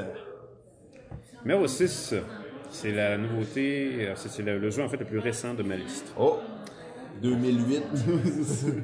Numéro 1.44 1.68
6, 1.68 2.16
c'est 2.70 2.92
la 2.92 3.18
nouveauté, 3.18 4.08
euh, 4.10 4.14
c'est 4.16 4.44
le 4.44 4.70
jeu 4.70 4.84
en 4.84 4.90
fait 4.90 4.98
le 4.98 5.06
plus 5.06 5.20
récent 5.20 5.54
de 5.54 5.64
ma 5.64 5.76
liste. 5.76 6.14
Oh, 6.20 6.40
2008. 7.22 7.84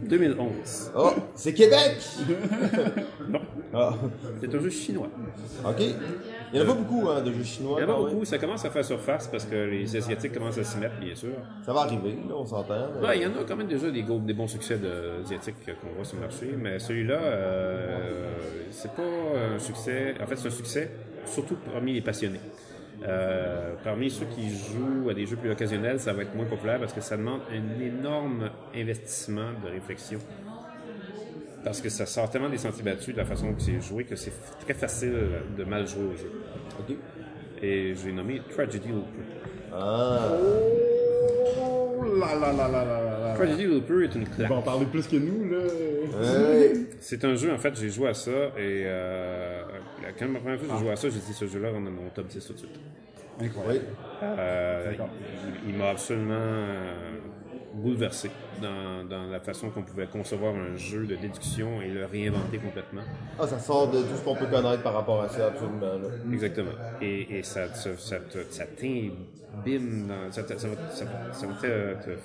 2011. 0.09 0.91
Oh, 0.95 1.11
c'est 1.35 1.53
Québec. 1.53 1.97
Non, 3.29 3.39
Ah, 3.73 3.93
c'est 4.39 4.53
un 4.53 4.59
jeu 4.59 4.69
chinois. 4.69 5.09
ok. 5.65 5.81
Il 6.53 6.59
y 6.59 6.61
en 6.61 6.63
a 6.63 6.67
pas 6.67 6.73
beaucoup 6.75 7.09
hein, 7.09 7.21
de 7.21 7.31
jeux 7.33 7.43
chinois. 7.43 7.77
Il 7.79 7.81
y 7.81 7.85
en 7.85 7.89
a 7.89 7.93
quand 7.97 8.03
beaucoup, 8.09 8.23
ça 8.25 8.38
commence 8.38 8.63
à 8.63 8.69
faire 8.69 8.85
surface 8.85 9.27
parce 9.27 9.43
que 9.45 9.55
les 9.55 9.95
Asiatiques 9.97 10.33
commencent 10.33 10.57
à 10.57 10.63
s'y 10.63 10.77
mettre, 10.77 10.97
bien 10.99 11.13
sûr. 11.13 11.33
Ça 11.65 11.73
va 11.73 11.81
arriver, 11.81 12.17
là, 12.27 12.35
on 12.35 12.45
s'entend. 12.45 12.88
mais- 13.01 13.07
Ouais, 13.07 13.17
il 13.17 13.23
y 13.23 13.25
en 13.25 13.31
a 13.31 13.43
quand 13.45 13.55
même 13.57 13.67
déjà 13.67 13.91
des, 13.91 14.03
gros- 14.03 14.19
des 14.19 14.33
bons 14.33 14.47
succès 14.47 14.77
de, 14.77 15.21
asiatiques 15.25 15.55
qu'on 15.81 15.93
voit 15.95 16.05
sur 16.05 16.15
le 16.15 16.21
marché, 16.21 16.55
mais 16.57 16.79
celui-là, 16.79 17.19
euh, 17.21 18.27
c'est 18.71 18.91
pas 18.93 19.01
un 19.03 19.59
succès. 19.59 20.15
En 20.23 20.25
fait, 20.25 20.38
c'est 20.38 20.47
un 20.47 20.51
succès 20.51 20.91
surtout 21.25 21.57
parmi 21.73 21.93
les 21.93 22.01
passionnés. 22.01 22.39
Euh, 23.04 23.76
parmi 23.84 24.10
ceux 24.10 24.26
qui 24.26 24.50
jouent 24.50 25.10
à 25.10 25.14
des 25.14 25.26
jeux 25.26 25.36
plus 25.36 25.52
occasionnels, 25.52 26.00
ça 26.00 26.14
va 26.14 26.24
être 26.24 26.36
moins 26.36 26.45
populaire 26.45 26.80
parce 26.80 26.93
que 26.93 27.02
ça 27.02 27.16
demande 27.16 27.41
un 27.52 27.80
énorme 27.80 28.50
investissement 28.76 29.52
de 29.64 29.70
réflexion. 29.70 30.20
Parce 31.64 31.82
que 31.82 31.89
ça 31.89 32.06
sort 32.06 32.30
tellement 32.30 32.50
des 32.50 32.58
sentiers 32.58 32.84
battus 32.84 33.14
de 33.14 33.20
la 33.20 33.26
façon 33.26 33.54
que 33.54 33.62
c'est 33.62 33.82
joué 33.82 34.04
que 34.06 34.16
c'est 34.16 34.34
très 34.62 34.74
facile 34.74 35.14
de 35.58 35.64
mal 35.64 35.88
jouer 35.88 36.06
au 36.06 36.16
jeu. 36.16 36.32
Ok. 36.80 36.95
Et 37.62 37.93
j'ai 37.95 38.12
nommé 38.12 38.41
Tragedy 38.50 38.89
Looper. 38.89 39.24
Ah. 39.74 40.30
Là 42.20 42.36
là 42.39 42.51
là 42.53 42.68
là 42.68 42.86
là 42.86 43.01
là 43.01 43.20
là. 43.20 43.34
Tragedy 43.36 43.65
Looper 43.65 44.03
est 44.05 44.15
une 44.15 44.22
Ils 44.22 44.30
claque. 44.30 44.49
vont 44.49 44.57
en 44.57 44.61
parler 44.61 44.86
plus 44.86 45.07
que 45.07 45.15
nous 45.18 45.49
là. 45.49 45.57
Ouais. 45.59 46.74
C'est 46.99 47.24
un 47.26 47.36
jeu, 47.36 47.53
en 47.53 47.57
fait, 47.57 47.76
j'ai 47.80 47.89
joué 47.89 48.09
à 48.09 48.13
ça 48.13 48.32
et 48.57 48.84
euh, 48.86 49.61
quand 50.18 50.32
la 50.34 50.39
première 50.39 50.59
fois 50.59 50.68
que 50.68 50.74
j'ai 50.74 50.80
joué 50.80 50.91
à 50.91 50.95
ça, 50.95 51.09
j'ai 51.09 51.20
dit 51.20 51.34
ce 51.34 51.45
jeu-là 51.47 51.70
rentre 51.72 51.86
dans 51.86 51.91
mon 51.91 52.09
top 52.13 52.28
10 52.28 52.45
tout 52.45 52.53
de 52.53 52.57
suite. 52.59 52.80
Incroyable. 53.39 53.86
Euh, 54.24 54.89
D'accord. 54.91 55.09
il 55.65 55.72
il 55.72 55.78
m'a 55.78 55.89
absolument 55.89 56.34
euh, 56.34 56.95
bouleversé 57.78 58.30
dans, 58.61 59.03
dans 59.07 59.23
la 59.28 59.39
façon 59.39 59.69
qu'on 59.69 59.84
pouvait 59.84 60.07
concevoir 60.07 60.53
un 60.55 60.75
jeu 60.75 61.05
de 61.05 61.15
déduction 61.15 61.82
et 61.82 61.89
le 61.89 62.05
réinventer 62.05 62.57
complètement. 62.57 63.01
Ah, 63.39 63.47
ça 63.47 63.59
sort 63.59 63.89
de 63.91 64.01
tout 64.01 64.15
ce 64.17 64.23
qu'on 64.23 64.36
peut 64.36 64.47
connaître 64.47 64.84
par 64.84 64.93
rapport 64.93 65.21
à 65.21 65.30
ça, 65.30 65.47
absolument. 65.47 65.80
Là. 65.82 66.07
Exactement. 66.34 66.71
Et, 67.01 67.38
et 67.39 67.43
ça, 67.43 67.73
ça, 67.73 67.91
ça, 67.97 68.17
ça 68.49 68.65
t'imbibe 68.65 70.07
dans. 70.07 70.32
Ça, 70.32 70.47
ça 70.47 70.57
ça 70.57 70.67
va 70.67 70.75
te- 70.75 71.93
te- 72.03 72.09
te- 72.15 72.19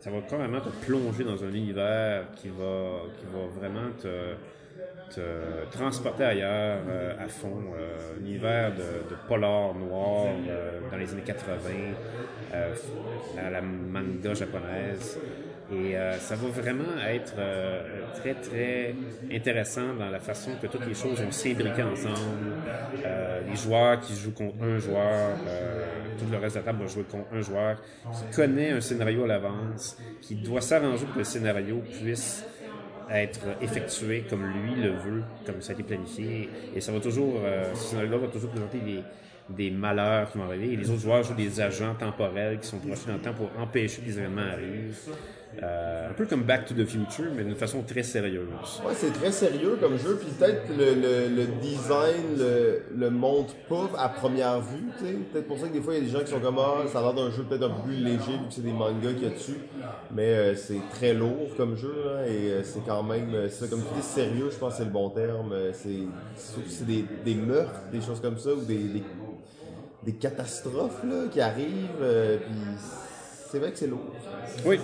ça 0.00 0.10
va 0.10 0.20
carrément 0.28 0.60
te 0.60 0.68
plonger 0.86 1.24
dans 1.24 1.42
un 1.42 1.52
univers 1.52 2.26
qui 2.36 2.48
va, 2.48 3.00
qui 3.18 3.24
va 3.32 3.46
vraiment 3.58 3.90
te, 4.00 4.34
te 5.10 5.20
transporter 5.70 6.24
ailleurs 6.24 6.78
euh, 6.88 7.12
à 7.18 7.28
fond. 7.28 7.62
Euh, 7.78 7.94
un 8.16 8.20
univers 8.20 8.72
de, 8.72 9.10
de 9.10 9.16
polar 9.28 9.74
noir 9.74 10.26
euh, 10.48 10.80
dans 10.90 10.96
les 10.96 11.10
années 11.12 11.22
80, 11.24 11.46
euh, 12.54 12.74
dans 13.36 13.50
la 13.50 13.62
manga 13.62 14.34
japonaise. 14.34 15.18
Et 15.72 15.96
euh, 15.96 16.18
ça 16.18 16.36
va 16.36 16.48
vraiment 16.48 16.98
être 17.08 17.34
euh, 17.38 18.02
très, 18.14 18.34
très 18.34 18.94
intéressant 19.32 19.94
dans 19.98 20.10
la 20.10 20.20
façon 20.20 20.50
que 20.60 20.66
toutes 20.66 20.86
les 20.86 20.94
choses 20.94 21.20
vont 21.22 21.30
s'imbriquer 21.32 21.82
ensemble. 21.82 22.52
Euh, 23.04 23.40
les 23.48 23.56
joueurs 23.56 23.98
qui 24.00 24.14
jouent 24.14 24.34
contre 24.34 24.62
un 24.62 24.78
joueur, 24.78 25.36
euh, 25.48 25.84
tout 26.18 26.26
le 26.30 26.36
reste 26.36 26.56
de 26.56 26.60
la 26.60 26.66
table 26.66 26.82
va 26.82 26.86
jouer 26.86 27.04
contre 27.04 27.32
un 27.32 27.40
joueur 27.40 27.80
qui 28.12 28.36
connaît 28.36 28.70
un 28.72 28.80
scénario 28.80 29.24
à 29.24 29.28
l'avance, 29.28 29.96
qui 30.20 30.34
doit 30.34 30.60
s'arranger 30.60 31.06
pour 31.06 31.14
que 31.14 31.18
le 31.20 31.24
scénario 31.24 31.82
puisse 31.98 32.44
être 33.10 33.40
effectué 33.60 34.24
comme 34.28 34.44
lui 34.46 34.74
le 34.74 34.90
veut, 34.90 35.22
comme 35.46 35.60
ça 35.60 35.72
a 35.72 35.74
été 35.74 35.82
planifié. 35.82 36.48
Et 36.74 36.80
ça 36.80 36.92
va 36.92 37.00
toujours, 37.00 37.40
euh, 37.44 37.74
ce 37.74 37.90
scénario-là 37.90 38.18
va 38.18 38.28
toujours 38.28 38.50
présenter 38.50 38.78
des, 38.78 39.02
des 39.48 39.70
malheurs 39.70 40.30
qui 40.30 40.38
vont 40.38 40.44
arriver. 40.44 40.72
Et 40.72 40.76
les 40.76 40.90
autres 40.90 41.02
joueurs 41.02 41.22
jouent 41.22 41.34
des 41.34 41.60
agents 41.60 41.94
temporels 41.94 42.58
qui 42.60 42.66
sont 42.68 42.78
projetés 42.78 43.08
dans 43.08 43.16
le 43.16 43.22
temps 43.22 43.34
pour 43.34 43.50
empêcher 43.60 44.02
que 44.02 44.06
les 44.06 44.18
événements 44.18 44.42
arrivent. 44.52 44.96
Euh, 45.62 46.10
un 46.10 46.12
peu 46.14 46.26
comme 46.26 46.42
Back 46.42 46.66
to 46.66 46.74
the 46.74 46.84
Future, 46.86 47.30
mais 47.34 47.44
d'une 47.44 47.54
façon 47.54 47.82
très 47.82 48.02
sérieuse. 48.02 48.48
Ouais, 48.84 48.92
c'est 48.94 49.12
très 49.12 49.30
sérieux 49.30 49.76
comme 49.80 49.98
jeu, 49.98 50.18
puis 50.20 50.30
peut-être 50.30 50.68
le, 50.76 50.94
le, 51.34 51.46
design 51.60 52.38
le, 52.38 52.82
le 52.94 53.10
montre 53.10 53.54
pas 53.68 53.90
à 53.98 54.08
première 54.08 54.60
vue, 54.60 54.90
tu 54.98 55.04
sais. 55.04 55.12
Peut-être 55.32 55.46
pour 55.46 55.58
ça 55.58 55.68
que 55.68 55.72
des 55.72 55.80
fois, 55.80 55.94
il 55.94 55.98
y 55.98 56.02
a 56.02 56.04
des 56.04 56.10
gens 56.12 56.24
qui 56.24 56.30
sont 56.30 56.40
comme, 56.40 56.58
ah, 56.58 56.86
ça 56.88 56.98
a 56.98 57.02
l'air 57.02 57.14
d'un 57.14 57.30
jeu 57.30 57.44
peut-être 57.44 57.64
un 57.64 57.70
peu 57.70 57.82
plus 57.82 57.96
léger, 57.96 58.32
vu 58.32 58.48
que 58.48 58.54
c'est 58.54 58.62
des 58.62 58.72
mangas 58.72 59.12
qu'il 59.12 59.24
y 59.24 59.26
a 59.26 59.30
dessus. 59.30 59.58
Mais 60.12 60.28
euh, 60.28 60.54
c'est 60.56 60.80
très 60.90 61.14
lourd 61.14 61.48
comme 61.56 61.76
jeu, 61.76 61.94
et 62.28 62.50
euh, 62.50 62.62
c'est 62.64 62.84
quand 62.84 63.02
même, 63.02 63.48
c'est 63.48 63.70
comme 63.70 63.82
tu 63.82 63.94
dis, 63.94 64.06
sérieux, 64.06 64.50
je 64.50 64.56
pense 64.56 64.72
que 64.72 64.78
c'est 64.78 64.84
le 64.84 64.90
bon 64.90 65.10
terme. 65.10 65.54
C'est, 65.72 66.84
des, 66.84 67.04
des 67.24 67.34
meurtres, 67.34 67.80
des 67.92 68.00
choses 68.00 68.20
comme 68.20 68.38
ça, 68.38 68.52
ou 68.52 68.62
des, 68.64 69.02
des, 70.02 70.12
catastrophes, 70.12 71.02
là, 71.04 71.28
qui 71.30 71.40
arrivent, 71.40 71.98
puis 71.98 72.54
c'est 73.54 73.60
vrai 73.60 73.70
que 73.70 73.78
c'est 73.78 73.86
lourd. 73.86 74.00
Oui. 74.66 74.80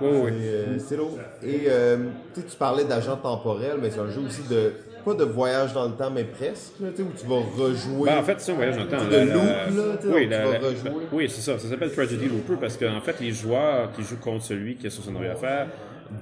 Oui, 0.00 0.08
oui. 0.24 0.30
Euh, 0.42 0.76
c'est 0.78 0.96
lourd. 0.96 1.18
Et 1.42 1.62
euh, 1.68 1.96
tu 2.34 2.42
parlais 2.58 2.84
d'agent 2.84 3.16
temporel, 3.16 3.78
mais 3.80 3.90
c'est 3.90 4.00
un 4.00 4.10
jeu 4.10 4.20
aussi 4.26 4.42
de. 4.50 4.72
Pas 5.04 5.12
de 5.14 5.24
voyage 5.24 5.74
dans 5.74 5.84
le 5.86 5.92
temps, 5.92 6.10
mais 6.10 6.24
presque, 6.24 6.72
là, 6.80 6.88
où 6.98 7.12
tu 7.18 7.26
vas 7.26 7.62
rejouer. 7.62 8.06
Ben, 8.10 8.18
en 8.18 8.22
fait, 8.22 8.40
c'est 8.40 8.52
un 8.52 8.54
voyage 8.54 8.76
dans 8.78 8.84
le 8.84 8.88
temps. 8.88 9.04
De 9.04 9.16
La- 9.16 9.24
loop, 9.26 9.34
là, 9.44 10.10
oui, 10.14 10.26
la- 10.26 10.38
tu 10.38 10.44
vas 10.46 10.52
la- 10.52 10.58
rejouer. 10.68 10.90
oui, 11.12 11.28
c'est 11.30 11.42
ça. 11.42 11.58
Ça 11.58 11.68
s'appelle 11.68 11.92
Tragedy 11.92 12.24
Looper 12.26 12.54
parce 12.58 12.76
qu'en 12.78 13.00
fait, 13.02 13.20
les 13.20 13.32
joueurs 13.32 13.92
qui 13.92 14.02
jouent 14.02 14.18
contre 14.18 14.44
celui 14.44 14.76
qui 14.76 14.86
a 14.86 14.90
son 14.90 15.02
scénario 15.02 15.30
à 15.30 15.34
faire 15.34 15.66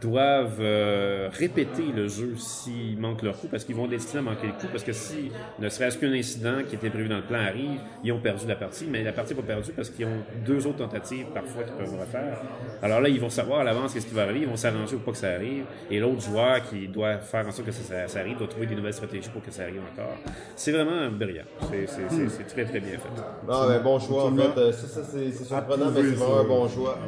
doivent 0.01 0.59
euh, 0.61 1.29
répéter 1.33 1.85
le 1.95 2.09
jeu 2.09 2.35
s'ils 2.37 2.99
manquent 2.99 3.23
leur 3.23 3.39
coup 3.39 3.49
parce 3.49 3.65
qu'ils 3.65 3.75
vont 3.77 3.87
destiner 3.87 4.21
à 4.21 4.23
manquer 4.23 4.47
le 4.49 4.53
coup 4.53 4.67
parce 4.71 4.85
que 4.85 4.93
si 4.93 5.31
ne 5.59 5.69
serait-ce 5.69 5.99
qu'un 5.99 6.13
incident 6.13 6.59
qui 6.69 6.75
était 6.77 6.91
prévu 6.91 7.09
dans 7.09 7.17
le 7.17 7.23
plan 7.23 7.39
arrive, 7.41 7.81
ils 8.05 8.13
ont 8.13 8.21
perdu 8.21 8.47
la 8.47 8.57
partie, 8.57 8.87
mais 8.89 9.03
la 9.03 9.13
partie 9.13 9.35
n'est 9.35 9.41
pas 9.41 9.47
perdue 9.47 9.73
parce 9.73 9.91
qu'ils 9.91 10.07
ont 10.07 10.23
deux 10.45 10.67
autres 10.67 10.79
tentatives 10.79 11.27
parfois 11.35 11.63
qu'ils 11.65 11.75
peuvent 11.75 11.99
refaire. 12.01 12.39
Alors 12.83 13.01
là, 13.01 13.09
ils 13.09 13.21
vont 13.21 13.31
savoir 13.31 13.61
à 13.61 13.65
l'avance 13.65 13.93
qu'est-ce 13.95 14.07
qui 14.07 14.15
va 14.15 14.23
arriver, 14.23 14.41
ils 14.41 14.49
vont 14.49 14.57
s'arranger 14.57 14.97
pour 14.97 15.05
pas 15.07 15.13
que 15.13 15.19
ça 15.19 15.31
arrive 15.33 15.65
et 15.91 15.99
l'autre 16.01 16.21
joueur 16.23 16.63
qui 16.69 16.89
doit 16.89 17.19
faire 17.19 17.47
en 17.47 17.51
sorte 17.53 17.67
que 17.67 17.73
ça, 17.73 17.83
ça- 17.83 18.09
ça 18.09 18.21
arrive 18.21 18.39
doit 18.39 18.49
trouver 18.49 18.67
des 18.67 18.75
nouvelles 18.75 18.95
stratégies 18.95 19.29
pour 19.31 19.43
que 19.43 19.51
ça 19.51 19.63
arrive 19.63 19.81
encore. 19.93 20.17
C'est 20.57 20.73
vraiment 20.73 21.11
brillant. 21.11 21.45
C'est- 21.71 21.87
C'est 21.87 22.09
c'est- 22.15 22.29
c'est 22.29 22.45
très 22.47 22.65
très 22.65 22.81
bien 22.81 22.93
fait. 22.93 23.09
Ah, 23.49 23.67
ben, 23.69 23.83
bon 23.83 23.99
choix, 23.99 24.25
en 24.27 24.37
fait. 24.37 24.59
Euh, 24.61 24.73
Ça, 24.73 24.87
ça 24.87 25.01
c'est 25.05 25.33
surprenant, 25.45 25.91
mais 25.91 26.01
c'est 26.03 26.11
vraiment 26.17 26.41
un 26.41 26.45
bon 26.45 26.69
choix. 26.69 26.99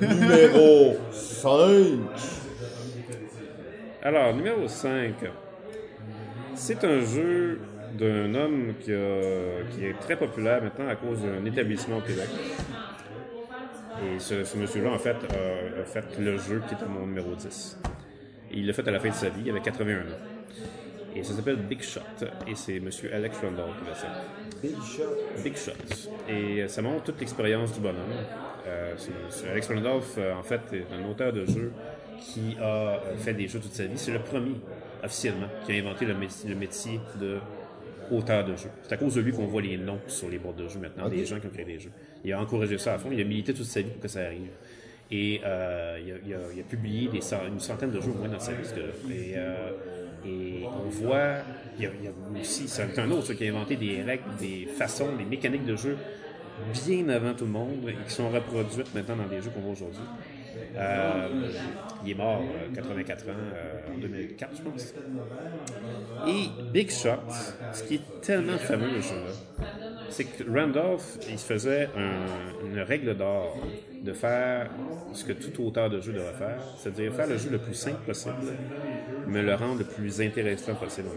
Numéro 0.00 0.96
5. 1.12 1.91
Alors, 4.02 4.34
numéro 4.34 4.66
5. 4.68 5.14
C'est 6.54 6.84
un 6.84 7.00
jeu 7.00 7.60
d'un 7.94 8.34
homme 8.34 8.74
qui, 8.80 8.92
a- 8.92 9.62
qui 9.70 9.86
est 9.86 9.98
très 10.00 10.16
populaire 10.16 10.62
maintenant 10.62 10.88
à 10.88 10.96
cause 10.96 11.20
d'un 11.22 11.44
établissement 11.44 11.98
au 11.98 12.00
Québec. 12.00 12.28
Et 14.04 14.18
ce, 14.18 14.44
ce 14.44 14.56
monsieur-là, 14.56 14.90
en 14.90 14.98
fait, 14.98 15.16
a, 15.30 15.80
a 15.80 15.84
fait 15.84 16.18
le 16.18 16.36
jeu 16.38 16.62
qui 16.68 16.74
est 16.74 16.82
à 16.82 16.86
mon 16.86 17.06
numéro 17.06 17.34
10. 17.34 17.78
Et 18.50 18.58
il 18.58 18.66
l'a 18.66 18.72
fait 18.72 18.86
à 18.86 18.90
la 18.90 19.00
fin 19.00 19.08
de 19.10 19.14
sa 19.14 19.28
vie, 19.28 19.42
il 19.44 19.50
avait 19.50 19.60
81 19.60 20.00
ans. 20.00 20.04
Et 21.14 21.22
ça 21.22 21.34
s'appelle 21.34 21.56
Big 21.56 21.82
Shot. 21.82 22.00
Et 22.48 22.54
c'est 22.54 22.80
monsieur 22.80 23.14
Alex 23.14 23.38
Rundle 23.38 23.62
qui 23.78 23.86
l'a 23.88 23.94
fait. 23.94 24.06
Big 24.62 24.76
shot. 24.82 25.42
Big 25.44 25.56
Shots. 25.56 26.08
Et 26.28 26.66
ça 26.68 26.80
montre 26.82 27.04
toute 27.04 27.20
l'expérience 27.20 27.72
du 27.74 27.80
bonhomme. 27.80 27.98
Euh, 28.66 28.94
Alex 29.50 29.68
Randolph, 29.68 30.14
euh, 30.18 30.34
en 30.34 30.42
fait, 30.42 30.60
est 30.72 30.86
un 30.94 31.08
auteur 31.10 31.32
de 31.32 31.44
jeux 31.44 31.72
qui 32.20 32.56
a 32.60 32.64
euh, 32.64 33.16
fait 33.18 33.34
des 33.34 33.48
jeux 33.48 33.58
toute 33.60 33.72
sa 33.72 33.84
vie. 33.84 33.96
C'est 33.98 34.12
le 34.12 34.20
premier, 34.20 34.54
officiellement, 35.02 35.48
qui 35.66 35.72
a 35.72 35.74
inventé 35.76 36.04
le, 36.06 36.14
métier- 36.14 36.48
le 36.48 36.54
métier 36.54 37.00
de 37.20 37.38
auteur 38.10 38.44
de 38.44 38.54
jeu. 38.56 38.68
C'est 38.82 38.92
à 38.92 38.96
cause 38.96 39.14
de 39.14 39.20
lui 39.20 39.32
qu'on 39.32 39.46
voit 39.46 39.62
les 39.62 39.76
noms 39.78 39.98
sur 40.06 40.28
les 40.28 40.38
boîtes 40.38 40.56
de 40.56 40.68
jeu 40.68 40.78
maintenant, 40.78 41.08
des 41.08 41.24
gens 41.24 41.40
qui 41.40 41.46
ont 41.46 41.50
créé 41.50 41.64
des 41.64 41.78
jeux. 41.80 41.90
Il 42.24 42.32
a 42.32 42.40
encouragé 42.40 42.76
ça 42.78 42.94
à 42.94 42.98
fond, 42.98 43.08
il 43.12 43.20
a 43.20 43.24
milité 43.24 43.54
toute 43.54 43.64
sa 43.66 43.80
vie 43.80 43.90
pour 43.90 44.00
que 44.02 44.08
ça 44.08 44.20
arrive. 44.20 44.50
Et 45.10 45.40
euh, 45.44 45.98
il, 46.04 46.12
a, 46.12 46.14
il 46.26 46.34
a- 46.34 46.38
il 46.54 46.60
a 46.60 46.64
publié 46.64 47.08
des, 47.08 47.20
cent- 47.20 47.46
une 47.46 47.60
centaine 47.60 47.90
de 47.90 48.00
jeux 48.00 48.10
au 48.10 48.14
moins 48.14 48.28
dans 48.28 48.38
sa 48.38 48.52
vie. 48.52 48.66
Et, 49.10 49.32
euh, 49.36 49.70
et 50.26 50.62
on 50.64 50.88
voit, 50.88 51.36
il 51.78 51.84
y 51.84 51.86
a, 51.86 51.90
il 52.00 52.04
y 52.04 52.08
a 52.08 52.40
aussi, 52.40 52.68
c'est 52.68 52.98
un 52.98 53.10
autre 53.10 53.32
qui 53.34 53.46
a 53.46 53.50
inventé 53.50 53.76
des 53.76 54.02
règles, 54.02 54.24
des 54.40 54.66
façons, 54.66 55.16
des 55.16 55.24
mécaniques 55.24 55.64
de 55.66 55.76
jeu 55.76 55.96
bien 56.72 57.08
avant 57.08 57.34
tout 57.34 57.44
le 57.44 57.50
monde 57.50 57.88
et 57.88 57.94
qui 58.06 58.14
sont 58.14 58.30
reproduites 58.30 58.94
maintenant 58.94 59.16
dans 59.16 59.28
des 59.28 59.40
jeux 59.40 59.50
qu'on 59.50 59.60
voit 59.60 59.72
aujourd'hui. 59.72 60.02
Euh, 60.76 61.28
il 62.04 62.10
est 62.10 62.14
mort, 62.14 62.42
euh, 62.42 62.74
84 62.74 63.28
ans, 63.28 63.32
euh, 63.32 63.94
en 63.94 63.98
2004, 63.98 64.56
je 64.56 64.62
pense. 64.62 64.94
Et 66.26 66.62
Big 66.72 66.90
Shot, 66.90 67.10
ce 67.72 67.82
qui 67.84 67.94
est 67.96 68.20
tellement 68.20 68.58
fameux, 68.58 68.90
le 68.90 69.00
jeu-là, 69.00 69.66
c'est 70.12 70.24
que 70.24 70.44
Randolph, 70.48 71.18
il 71.28 71.38
se 71.38 71.46
faisait 71.46 71.88
un- 71.96 72.66
une 72.66 72.78
règle 72.80 73.16
d'or 73.16 73.56
de 74.02 74.12
faire 74.12 74.68
ce 75.12 75.24
que 75.24 75.32
tout 75.32 75.64
auteur 75.64 75.88
de 75.90 76.00
jeu 76.00 76.12
devrait 76.12 76.32
faire, 76.34 76.60
c'est-à-dire 76.78 77.12
faire 77.12 77.26
le 77.28 77.36
jeu 77.38 77.50
le 77.50 77.58
plus 77.58 77.74
simple 77.74 78.00
possible, 78.06 78.34
mais 79.26 79.42
le 79.42 79.54
rendre 79.54 79.78
le 79.80 79.84
plus 79.84 80.20
intéressant 80.20 80.74
possible. 80.74 81.08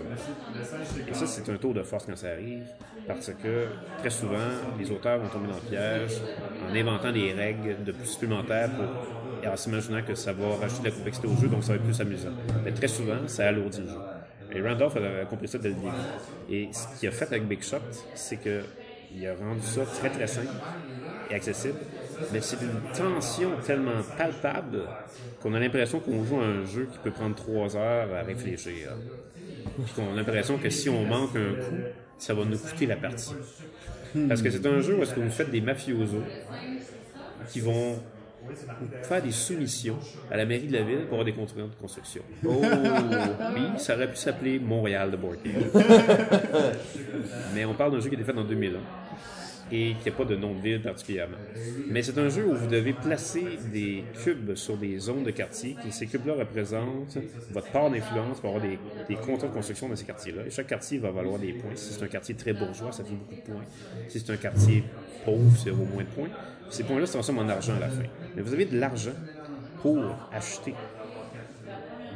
Et 1.10 1.14
ça, 1.14 1.26
c'est 1.28 1.50
un 1.52 1.58
tour 1.58 1.74
de 1.74 1.82
force 1.84 2.06
quand 2.06 2.16
ça 2.16 2.30
arrive, 2.32 2.66
parce 3.08 3.32
que 3.42 3.66
très 4.00 4.10
souvent, 4.10 4.38
les 4.80 4.90
auteurs 4.92 5.20
vont 5.20 5.30
tomber 5.30 5.48
dans 5.48 5.56
le 5.56 5.62
piège 5.70 6.22
en 6.70 6.76
inventant 6.76 7.12
des 7.12 7.32
règles 7.34 7.84
de 7.84 7.92
plus 7.92 8.08
supplémentaires 8.08 8.70
pour, 8.72 8.86
et 9.44 9.48
en 9.48 9.56
s'imaginant 9.58 10.02
que 10.04 10.16
ça 10.16 10.34
va 10.34 10.56
rajouter 10.56 10.84
de 10.84 10.86
la 10.90 10.96
complexité 10.96 11.28
au 11.28 11.36
jeu, 11.42 11.48
donc 11.48 11.64
ça 11.64 11.70
va 11.74 11.76
être 11.76 11.84
plus 11.86 12.00
amusant. 12.02 12.30
Mais 12.64 12.72
très 12.72 12.88
souvent, 12.88 13.28
ça 13.28 13.48
alourdit 13.48 13.82
le 13.82 13.88
jeu. 13.88 14.00
Et 14.54 14.62
Randolph 14.62 14.96
avait 14.96 15.26
compris 15.26 15.48
ça 15.48 15.58
dès 15.58 15.70
le 15.70 15.74
début. 15.76 15.88
Et 16.50 16.70
ce 16.72 17.00
qu'il 17.00 17.10
a 17.10 17.12
fait 17.12 17.26
avec 17.26 17.48
Big 17.48 17.62
Shot, 17.64 17.78
c'est 18.14 18.38
que 18.38 18.62
il 19.16 19.28
a 19.28 19.36
rendu 19.36 19.62
ça 19.62 19.86
très 19.86 20.10
très 20.10 20.28
simple 20.28 20.48
et 21.30 21.36
accessible, 21.36 21.80
mais 22.32 22.42
c'est 22.42 22.58
une 22.62 22.80
tension 22.96 23.52
tellement 23.66 24.02
palpable 24.18 24.84
qu'on 25.42 25.54
a 25.54 25.60
l'impression 25.60 26.00
qu'on 26.00 26.24
joue 26.24 26.40
à 26.40 26.46
un 26.46 26.66
jeu 26.66 26.88
qui 26.92 26.98
peut 27.00 27.12
prendre 27.12 27.36
trois 27.36 27.76
heures 27.76 28.14
à 28.14 28.22
réfléchir. 28.22 28.92
Puis 29.84 29.94
qu'on 29.96 30.12
a 30.12 30.16
l'impression 30.16 30.58
que 30.58 30.70
si 30.70 30.90
on 30.90 31.06
manque 31.06 31.36
un 31.36 31.56
coup, 31.56 31.78
ça 32.18 32.34
va 32.34 32.46
nous 32.46 32.58
coûter 32.58 32.86
la 32.86 32.96
partie. 32.96 33.34
Parce 34.28 34.42
que 34.42 34.50
c'est 34.50 34.66
un 34.66 34.80
jeu 34.82 34.96
où 34.96 35.04
est-ce 35.04 35.14
que 35.14 35.20
vous 35.20 35.32
faites 35.32 35.52
des 35.52 35.62
mafiosos 35.62 36.24
qui 37.50 37.60
vont 37.60 38.00
faire 39.04 39.22
des 39.22 39.32
soumissions 39.32 39.98
à 40.32 40.38
la 40.38 40.46
mairie 40.46 40.68
de 40.68 40.74
la 40.74 40.84
ville 40.84 41.00
pour 41.02 41.20
avoir 41.20 41.26
des 41.26 41.34
contrats 41.34 41.62
de 41.62 41.68
construction. 41.80 42.22
Oh! 42.46 42.62
Oui, 43.54 43.62
ça 43.78 43.96
aurait 43.96 44.10
pu 44.10 44.18
s'appeler 44.18 44.60
Montréal 44.60 45.12
de 45.12 45.18
Board 45.18 45.38
Game. 45.46 45.64
Mais 47.54 47.66
on 47.66 47.74
parle 47.74 47.94
d'un 47.94 48.00
jeu 48.00 48.10
qui 48.10 48.16
a 48.16 48.20
été 48.20 48.32
fait 48.32 48.38
en 48.38 48.44
2001 48.44 48.80
et 49.72 49.96
qui 50.02 50.10
n'a 50.10 50.16
pas 50.16 50.26
de 50.26 50.36
nom 50.36 50.54
de 50.54 50.62
ville 50.62 50.82
particulièrement. 50.82 51.38
Mais 51.88 52.04
c'est 52.04 52.18
un 52.18 52.30
jeu 52.30 52.46
où 52.46 52.56
vous 52.56 52.68
devez 52.68 52.94
placer 52.94 53.58
des 53.72 54.04
cubes 54.24 54.56
sur 54.56 54.78
des 54.78 55.00
zones 55.00 55.24
de 55.24 55.32
quartier. 55.32 55.76
Et 55.88 55.92
ces 55.92 56.06
cubes-là 56.06 56.34
représentent 56.36 57.18
votre 57.52 57.72
part 57.72 57.90
d'influence 57.90 58.40
pour 58.40 58.56
avoir 58.56 58.64
des, 58.64 58.78
des 59.08 59.16
contrats 59.16 59.48
de 59.48 59.54
construction 59.54 59.90
dans 59.90 59.96
ces 59.96 60.06
quartiers-là. 60.06 60.44
Et 60.46 60.50
chaque 60.52 60.68
quartier 60.68 61.00
va 61.00 61.12
valoir 61.12 61.40
des 61.40 61.54
points. 61.54 61.72
Si 61.76 61.94
c'est 61.94 62.04
un 62.04 62.08
quartier 62.08 62.36
très 62.36 62.54
bourgeois, 62.54 62.92
ça 62.92 63.04
fait 63.04 63.14
beaucoup 63.14 63.36
de 63.36 63.42
points. 63.42 63.66
Si 64.08 64.20
c'est 64.20 64.32
un 64.32 64.38
quartier 64.38 64.84
pauvre, 65.24 65.52
c'est 65.58 65.72
au 65.72 65.78
moins 65.78 66.04
de 66.04 66.10
points. 66.10 66.30
Ces 66.70 66.84
points-là 66.84 67.06
transforment 67.08 67.40
en 67.40 67.50
argent 67.50 67.76
à 67.76 67.80
la 67.80 67.90
fin. 67.90 68.04
Mais 68.36 68.42
vous 68.42 68.54
avez 68.54 68.66
de 68.66 68.78
l'argent 68.80 69.12
pour 69.82 70.04
acheter 70.32 70.74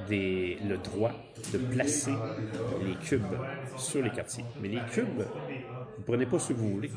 le 0.09 0.75
droit 0.77 1.11
de 1.53 1.57
placer 1.59 2.11
les 2.83 2.95
cubes 2.95 3.21
sur 3.77 4.01
les 4.01 4.09
quartiers. 4.09 4.43
Mais 4.61 4.67
les 4.67 4.81
cubes, 4.91 5.05
vous 5.17 5.99
ne 5.99 6.03
prenez 6.05 6.25
pas 6.25 6.39
ceux 6.39 6.53
que 6.55 6.59
vous 6.59 6.69
voulez. 6.71 6.91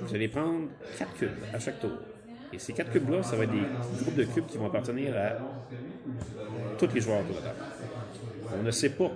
Vous 0.00 0.14
allez 0.14 0.28
prendre 0.28 0.68
quatre 0.98 1.12
cubes 1.14 1.30
à 1.52 1.58
chaque 1.58 1.80
tour. 1.80 1.90
Et 2.52 2.58
ces 2.60 2.72
quatre 2.72 2.92
cubes-là, 2.92 3.22
ça 3.24 3.34
va 3.36 3.44
être 3.44 3.50
des 3.52 3.66
groupes 4.00 4.14
de 4.14 4.24
cubes 4.24 4.46
qui 4.46 4.58
vont 4.58 4.66
appartenir 4.66 5.12
à 5.16 5.32
tous 6.78 6.88
les 6.94 7.00
joueurs 7.00 7.24
de 7.24 7.34
la 7.34 7.40
table. 7.40 7.56
On 8.58 8.62
ne 8.62 8.70
sait 8.70 8.90
pas 8.90 9.10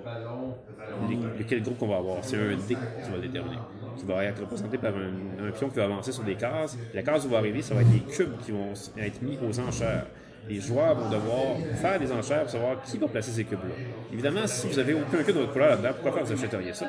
les- 1.08 1.38
lequel 1.38 1.62
groupe 1.62 1.78
qu'on 1.78 1.88
va 1.88 1.98
avoir. 1.98 2.24
C'est 2.24 2.36
un 2.36 2.56
dé 2.56 2.74
qui 3.04 3.10
va 3.10 3.18
déterminer. 3.20 3.58
Qui 4.00 4.06
va 4.06 4.24
être 4.24 4.40
représenté 4.40 4.78
par 4.78 4.92
un, 4.94 5.50
pion 5.50 5.68
qui 5.68 5.76
va 5.76 5.84
avancer 5.84 6.10
sur 6.10 6.22
des 6.22 6.34
cases. 6.34 6.78
La 6.94 7.02
case 7.02 7.26
où 7.26 7.28
va 7.28 7.36
arriver, 7.36 7.60
ça 7.60 7.74
va 7.74 7.82
être 7.82 7.90
des 7.90 8.00
cubes 8.00 8.38
qui 8.44 8.50
vont 8.50 8.72
être 8.96 9.20
mis 9.20 9.38
aux 9.46 9.60
enchères. 9.60 10.06
Les 10.48 10.58
joueurs 10.58 10.94
vont 10.94 11.10
devoir 11.10 11.58
faire 11.82 12.00
des 12.00 12.10
enchères 12.10 12.42
pour 12.42 12.50
savoir 12.50 12.82
qui 12.82 12.96
va 12.96 13.08
placer 13.08 13.30
ces 13.30 13.44
cubes-là. 13.44 13.74
Évidemment, 14.10 14.46
si 14.46 14.66
vous 14.68 14.76
n'avez 14.76 14.94
aucun 14.94 15.22
cube 15.22 15.34
de 15.34 15.40
votre 15.40 15.52
couleur 15.52 15.70
là-dedans, 15.70 15.90
pourquoi 16.02 16.22
vous 16.22 16.32
achèteriez 16.32 16.72
ça? 16.72 16.86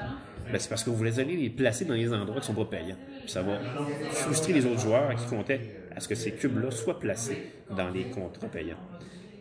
Ben, 0.50 0.58
c'est 0.58 0.70
parce 0.70 0.86
que 0.86 0.90
vous 0.90 0.96
voulez 0.96 1.20
aller 1.20 1.36
les 1.36 1.50
placer 1.50 1.84
dans 1.84 1.96
les 1.96 2.14
endroits 2.14 2.40
qui 2.40 2.48
sont 2.48 2.54
pas 2.54 2.66
payants. 2.66 2.96
Ça 3.28 3.42
va 3.42 3.60
frustrer 4.12 4.54
les 4.54 4.66
autres 4.66 4.80
joueurs 4.80 5.14
qui 5.16 5.28
comptaient 5.28 5.90
à 5.94 6.00
ce 6.00 6.08
que 6.08 6.16
ces 6.16 6.32
cubes-là 6.32 6.72
soient 6.72 6.98
placés 6.98 7.52
dans 7.76 7.90
les 7.90 8.06
contrats 8.06 8.48
payants. 8.48 8.80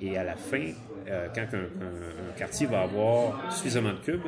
Et 0.03 0.19
à 0.19 0.25
la 0.25 0.35
fin, 0.35 0.73
euh, 1.09 1.29
quand 1.33 1.47
un 1.55 2.37
quartier 2.37 2.67
va 2.67 2.83
avoir 2.83 3.53
suffisamment 3.53 3.93
de 3.93 3.99
cubes, 3.99 4.27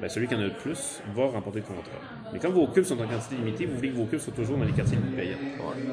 ben, 0.00 0.08
celui 0.08 0.26
qui 0.26 0.34
en 0.34 0.40
a 0.40 0.44
le 0.44 0.54
plus 0.54 1.00
va 1.14 1.26
remporter 1.26 1.60
le 1.60 1.66
contrat. 1.66 2.00
Mais 2.32 2.38
quand 2.38 2.50
vos 2.50 2.66
cubes 2.66 2.84
sont 2.84 2.98
en 3.00 3.06
quantité 3.06 3.36
limitée, 3.36 3.66
vous 3.66 3.76
voulez 3.76 3.90
que 3.90 3.96
vos 3.96 4.06
cubes 4.06 4.18
soient 4.18 4.32
toujours 4.32 4.56
dans 4.56 4.64
les 4.64 4.72
quartiers 4.72 4.96
les 4.96 5.02
plus 5.02 5.16
payants. 5.16 5.38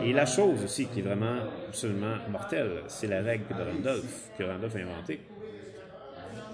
Et 0.03 0.13
la 0.13 0.25
chose 0.25 0.63
aussi 0.63 0.85
qui 0.87 0.99
est 0.99 1.03
vraiment 1.03 1.37
absolument 1.67 2.15
mortelle, 2.31 2.83
c'est 2.87 3.07
la 3.07 3.21
règle 3.21 3.45
de 3.49 3.63
Randolph, 3.63 4.31
que 4.37 4.43
Randolph 4.43 4.75
a 4.75 4.79
inventée. 4.79 5.19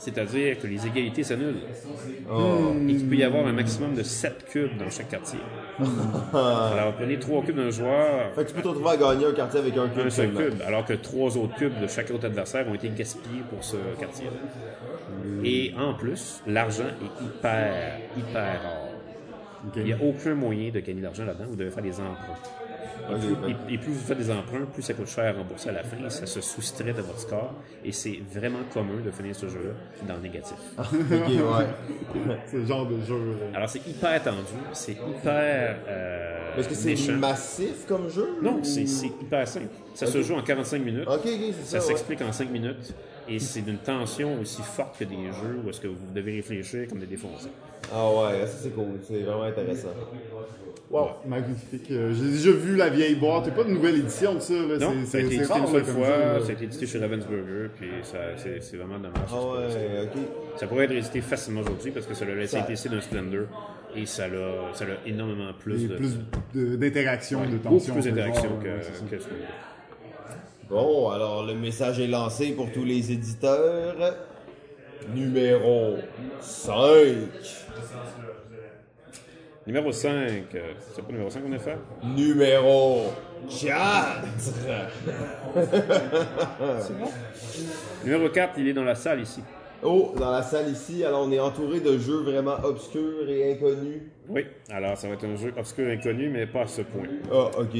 C'est-à-dire 0.03 0.59
que 0.59 0.67
les 0.67 0.85
égalités 0.85 1.23
s'annulent. 1.23 1.61
Et 2.89 2.95
qu'il 2.95 3.07
peut 3.07 3.15
y 3.15 3.23
avoir 3.23 3.47
un 3.47 3.53
maximum 3.53 3.93
de 3.93 4.03
7 4.03 4.45
cubes 4.49 4.77
dans 4.77 4.89
chaque 4.89 5.09
quartier. 5.09 5.39
Alors, 6.33 6.93
prenez 6.97 7.17
3 7.17 7.43
cubes 7.43 7.55
d'un 7.55 7.69
joueur, 7.69 8.33
Fait 8.35 8.43
que 8.43 8.49
tu 8.49 8.55
peux 8.55 8.61
te 8.61 8.67
retrouver 8.67 8.89
à 8.89 8.97
gagner 8.97 9.25
un 9.27 9.31
quartier 9.31 9.59
avec 9.61 9.77
un 9.77 9.87
cube 9.87 10.05
un 10.05 10.09
seul 10.09 10.33
cube, 10.33 10.61
alors 10.65 10.85
que 10.85 10.93
trois 10.93 11.37
autres 11.37 11.55
cubes 11.55 11.79
de 11.81 11.87
chaque 11.87 12.11
autre 12.11 12.25
adversaire 12.25 12.67
ont 12.67 12.73
été 12.73 12.89
gaspillés 12.89 13.43
pour 13.49 13.63
ce 13.63 13.77
quartier 13.99 14.27
Et 15.43 15.73
en 15.79 15.93
plus, 15.93 16.41
l'argent 16.45 16.83
est 16.83 17.23
hyper, 17.23 17.99
hyper 18.17 18.61
rare. 18.61 18.89
Il 19.75 19.83
n'y 19.83 19.93
a 19.93 19.97
aucun 20.01 20.35
moyen 20.35 20.71
de 20.71 20.79
gagner 20.81 20.99
de 20.99 21.05
l'argent 21.05 21.23
là-dedans, 21.25 21.45
vous 21.47 21.55
devez 21.55 21.71
faire 21.71 21.83
des 21.83 21.99
emprunts. 21.99 22.37
Ok, 23.09 23.19
Et, 23.69 23.73
et 23.73 23.77
plus 23.77 23.91
vous 23.91 23.99
faites 23.99 24.17
des 24.17 24.31
emprunts, 24.31 24.65
plus 24.71 24.81
ça 24.81 24.93
coûte 24.93 25.07
cher 25.07 25.25
à 25.35 25.37
rembourser 25.37 25.69
à 25.69 25.73
la 25.73 25.83
fin, 25.83 25.97
ça 26.09 26.25
se 26.25 26.39
soustrait 26.41 26.93
de 26.93 27.01
votre 27.01 27.19
score, 27.19 27.53
et 27.83 27.91
c'est 27.91 28.19
vraiment 28.33 28.59
commun 28.73 29.01
de 29.03 29.11
finir 29.11 29.35
ce 29.35 29.47
jeu-là 29.49 29.73
dans 30.07 30.15
le 30.15 30.21
négatif. 30.21 30.55
ok, 30.77 30.83
ouais. 31.11 32.37
C'est 32.47 32.57
le 32.57 32.65
genre 32.65 32.87
de 32.87 33.01
jeu. 33.01 33.13
euh, 33.15 33.51
Alors 33.55 33.69
c'est 33.69 33.85
hyper 33.87 34.21
tendu, 34.23 34.37
c'est 34.73 34.93
hyper 34.93 35.77
euh, 35.87 36.57
Est-ce 36.57 36.69
que 36.69 36.75
c'est 36.75 37.11
massif 37.13 37.85
comme 37.87 38.09
jeu? 38.09 38.37
Non, 38.41 38.57
ou- 38.59 38.63
c'est 38.63 38.85
c'est 38.85 39.07
hyper 39.07 39.47
simple. 39.47 39.67
Ça 39.93 40.05
se 40.07 40.21
joue 40.21 40.35
en 40.35 40.41
45 40.41 40.79
minutes. 40.83 41.07
Ok, 41.07 41.21
ok, 41.25 41.25
c'est 41.25 41.53
Ça 41.53 41.65
ça. 41.65 41.77
ouais. 41.77 41.81
s'explique 41.83 42.21
en 42.21 42.31
5 42.31 42.49
minutes 42.49 42.93
et 43.29 43.39
c'est 43.39 43.61
d'une 43.61 43.77
tension 43.77 44.39
aussi 44.41 44.61
forte 44.61 44.97
que 44.99 45.03
des 45.05 45.15
jeux 45.27 45.59
où 45.65 45.69
est-ce 45.69 45.81
que 45.81 45.87
vous 45.87 45.95
devez 46.13 46.35
réfléchir 46.35 46.87
comme 46.87 46.99
des 46.99 47.05
défoncés. 47.05 47.49
Ah 47.93 48.09
ouais, 48.09 48.45
ça 48.47 48.57
c'est 48.61 48.69
cool, 48.73 48.99
c'est 49.07 49.19
vraiment 49.21 49.43
intéressant. 49.43 49.89
Wow, 50.89 51.07
magnifique. 51.25 51.89
Euh, 51.89 52.13
J'ai 52.13 52.29
déjà 52.31 52.51
vu 52.51 52.75
la 52.75 52.89
vieille 52.89 53.15
boîte. 53.15 53.45
C'est 53.45 53.55
pas 53.55 53.63
une 53.63 53.73
nouvelle 53.73 53.95
édition 53.97 54.35
de 54.35 54.39
ça. 54.39 54.53
Là. 54.53 54.77
Non, 54.77 54.93
ça 55.05 55.17
a 55.17 55.21
été 55.21 55.35
édité 55.35 55.57
une 55.59 55.67
seule 55.67 55.85
fois, 55.85 56.07
ça, 56.41 56.49
a 56.49 56.51
été 56.51 56.63
édité 56.65 56.85
chez 56.85 56.99
Ravensburger, 56.99 57.69
puis 57.75 57.89
ça- 58.03 58.17
c'est 58.37 58.77
vraiment 58.77 58.97
dommage. 58.99 59.29
Ah 59.31 59.41
ouais, 59.41 60.03
ok. 60.03 60.21
Ça 60.57 60.67
pourrait 60.67 60.85
être 60.85 60.91
édité 60.91 61.21
facilement 61.21 61.61
aujourd'hui 61.61 61.91
parce 61.91 62.05
que 62.05 62.13
ça 62.13 62.25
a 62.25 62.27
le 62.27 62.45
SATC 62.45 62.89
d'un 62.89 63.01
Splendor 63.01 63.45
et 63.95 64.05
ça 64.05 64.25
a, 64.25 64.73
ça 64.75 64.85
a 64.85 65.07
énormément 65.07 65.51
plus 65.57 65.85
Et 65.85 65.87
de. 65.87 65.95
plus 65.95 66.17
de- 66.53 66.75
d'interaction, 66.75 67.41
de 67.43 67.57
beaucoup 67.57 67.75
tension. 67.75 67.93
plus 67.93 67.99
entre 68.01 68.09
les 68.09 68.11
d'interaction 68.21 68.49
que, 68.59 69.15
que 69.15 69.21
Splendor. 69.21 69.47
Bon, 70.73 71.09
alors 71.11 71.45
le 71.45 71.53
message 71.53 71.99
est 71.99 72.07
lancé 72.07 72.53
pour 72.53 72.71
tous 72.71 72.83
les 72.83 73.11
éditeurs. 73.11 73.95
Numéro 75.13 75.97
5. 76.41 76.73
Numéro 79.67 79.91
5, 79.91 80.45
c'est 80.49 81.05
pas 81.05 81.11
numéro 81.11 81.29
5 81.29 81.43
qu'on 81.43 81.51
a 81.51 81.59
fait? 81.59 81.77
Numéro 82.03 83.03
4. 83.47 84.25
Numéro 88.03 88.29
4, 88.29 88.53
il 88.57 88.69
est 88.69 88.73
dans 88.73 88.83
la 88.83 88.95
salle 88.95 89.21
ici. 89.21 89.41
Oh, 89.83 90.15
dans 90.17 90.31
la 90.31 90.41
salle 90.41 90.71
ici, 90.71 91.05
alors 91.05 91.27
on 91.27 91.31
est 91.31 91.39
entouré 91.39 91.81
de 91.81 91.99
jeux 91.99 92.23
vraiment 92.23 92.55
obscurs 92.63 93.29
et 93.29 93.53
inconnus. 93.53 94.01
Oui, 94.27 94.47
alors 94.71 94.97
ça 94.97 95.07
va 95.07 95.13
être 95.13 95.25
un 95.25 95.35
jeu 95.35 95.53
obscur 95.55 95.87
inconnu, 95.87 96.29
mais 96.29 96.47
pas 96.47 96.61
à 96.61 96.67
ce 96.67 96.81
point. 96.81 97.05
Ah, 97.31 97.51
ok. 97.59 97.77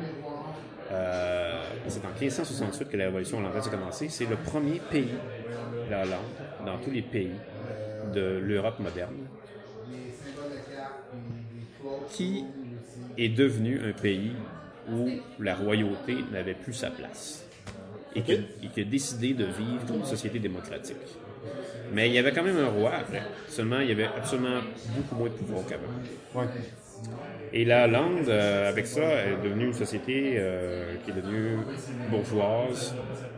Euh, 0.91 1.63
c'est 1.87 2.05
en 2.05 2.19
1568 2.19 2.89
que 2.89 2.97
la 2.97 3.05
révolution 3.05 3.39
hollandaise 3.39 3.67
a 3.67 3.69
commencé. 3.69 4.09
C'est 4.09 4.25
le 4.25 4.37
premier 4.37 4.79
pays, 4.79 5.15
la 5.89 6.03
Hollande, 6.03 6.65
dans 6.65 6.77
tous 6.77 6.91
les 6.91 7.01
pays 7.01 7.33
de 8.13 8.39
l'Europe 8.43 8.79
moderne, 8.79 9.15
qui 12.11 12.45
est 13.17 13.29
devenu 13.29 13.79
un 13.83 13.91
pays 13.91 14.33
où 14.89 15.09
la 15.39 15.55
royauté 15.55 16.17
n'avait 16.31 16.53
plus 16.53 16.73
sa 16.73 16.89
place 16.89 17.45
et 18.15 18.21
qui, 18.21 18.31
a, 18.31 18.35
et 18.35 18.67
qui 18.73 18.81
a 18.81 18.83
décidé 18.85 19.33
de 19.33 19.45
vivre 19.45 19.85
comme 19.85 19.97
une 19.97 20.05
société 20.05 20.39
démocratique. 20.39 20.95
Mais 21.93 22.07
il 22.07 22.13
y 22.13 22.19
avait 22.19 22.31
quand 22.31 22.43
même 22.43 22.57
un 22.57 22.69
roi 22.69 22.91
après. 22.95 23.21
Seulement, 23.47 23.79
il 23.79 23.89
y 23.89 23.91
avait 23.91 24.05
absolument 24.17 24.61
beaucoup 24.95 25.15
moins 25.15 25.29
de 25.29 25.33
pouvoir 25.33 25.65
qu'avant. 25.65 26.41
Ouais. 26.41 26.47
Et 27.53 27.63
la 27.63 27.85
Hollande, 27.85 28.27
euh, 28.27 28.69
avec 28.69 28.87
ça, 28.87 29.01
est 29.01 29.41
devenue 29.43 29.67
une 29.67 29.73
société 29.73 30.35
euh, 30.37 30.95
qui 31.03 31.11
est 31.11 31.13
devenue 31.13 31.59
bourgeoise 32.09 32.93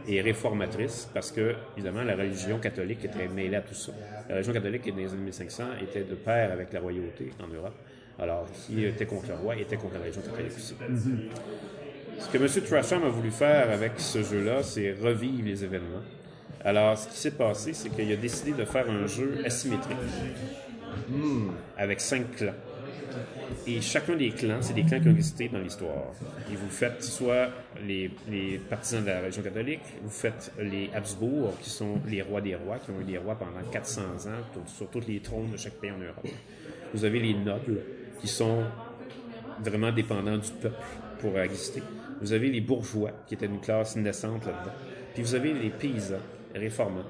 et 0.08 0.22
réformatrice 0.22 1.10
parce 1.14 1.32
que, 1.32 1.56
évidemment, 1.78 2.04
la 2.04 2.16
religion 2.16 2.58
catholique 2.58 3.06
était 3.06 3.28
mêlée 3.28 3.58
à 3.58 3.62
tout 3.62 3.76
ça. 3.76 3.92
La 4.28 4.36
religion 4.36 4.54
catholique, 4.54 4.90
dans 4.90 4.98
les 4.98 5.14
années 5.14 5.24
1500, 5.24 5.64
était 5.84 6.04
de 6.04 6.16
pair 6.16 6.52
avec 6.52 6.74
la 6.74 6.80
royauté 6.80 7.32
en 7.44 7.48
Europe. 7.54 7.76
Alors, 8.18 8.48
qui 8.52 8.84
était 8.84 9.06
contre 9.06 9.28
le 9.30 9.36
roi 9.36 9.56
était 9.56 9.78
contre 9.78 9.94
la 9.94 10.02
religion 10.02 10.22
catholique 10.22 10.52
aussi. 10.58 10.76
Ce 12.18 12.30
que 12.30 12.38
M. 12.38 12.66
Trasham 12.66 13.04
a 13.04 13.10
voulu 13.10 13.32
faire 13.32 13.72
avec 13.72 13.94
ce 13.98 14.24
jeu-là, 14.24 14.62
c'est 14.64 14.92
revivre 14.92 15.46
les 15.46 15.64
événements. 15.64 16.04
Alors, 16.64 16.98
ce 16.98 17.07
qui 17.07 17.15
s'est 17.18 17.31
passé, 17.31 17.73
c'est 17.73 17.90
qu'il 17.90 18.11
a 18.11 18.15
décidé 18.15 18.52
de 18.52 18.65
faire 18.65 18.90
un 18.90 19.07
jeu 19.07 19.41
asymétrique 19.45 19.95
avec 21.77 22.02
cinq 22.02 22.36
clans. 22.36 22.53
Et 23.68 23.81
chacun 23.81 24.15
des 24.15 24.31
clans, 24.31 24.57
c'est 24.61 24.73
des 24.73 24.84
clans 24.84 24.99
qui 24.99 25.07
ont 25.07 25.11
existé 25.11 25.48
dans 25.49 25.60
l'histoire. 25.60 26.11
Et 26.52 26.56
vous 26.56 26.69
faites 26.69 27.03
soit 27.03 27.49
les, 27.86 28.11
les 28.30 28.57
partisans 28.57 29.02
de 29.03 29.07
la 29.10 29.22
religion 29.22 29.41
catholique, 29.41 29.81
vous 30.03 30.10
faites 30.10 30.52
les 30.60 30.90
Habsbourg, 30.94 31.57
qui 31.61 31.69
sont 31.69 31.99
les 32.07 32.22
rois 32.22 32.41
des 32.41 32.56
rois, 32.56 32.77
qui 32.80 32.91
ont 32.91 32.99
eu 33.02 33.03
des 33.03 33.18
rois 33.18 33.36
pendant 33.36 33.61
400 33.72 34.02
ans 34.02 34.41
tout- 34.53 34.61
sur 34.68 34.88
tous 34.90 35.02
les 35.07 35.19
trônes 35.19 35.52
de 35.52 35.57
chaque 35.57 35.73
pays 35.73 35.91
en 35.91 35.98
Europe. 35.98 36.27
Vous 36.94 37.06
avez 37.06 37.19
les 37.19 37.34
nobles, 37.34 37.81
qui 38.22 38.27
sont 38.27 38.64
vraiment 39.61 39.91
dépendants 39.91 40.38
du 40.38 40.52
peuple 40.52 40.76
pour 41.19 41.38
exister. 41.40 41.81
Vous 42.22 42.34
avez 42.34 42.49
les 42.49 42.61
bourgeois, 42.61 43.11
qui 43.27 43.34
étaient 43.36 43.45
une 43.45 43.61
classe 43.61 43.95
naissante 43.95 44.45
là-dedans. 44.45 44.73
Puis 45.14 45.23
vous 45.23 45.36
avez 45.36 45.53
les 45.53 45.69
paysans 45.69 46.18
réformants, 46.56 47.06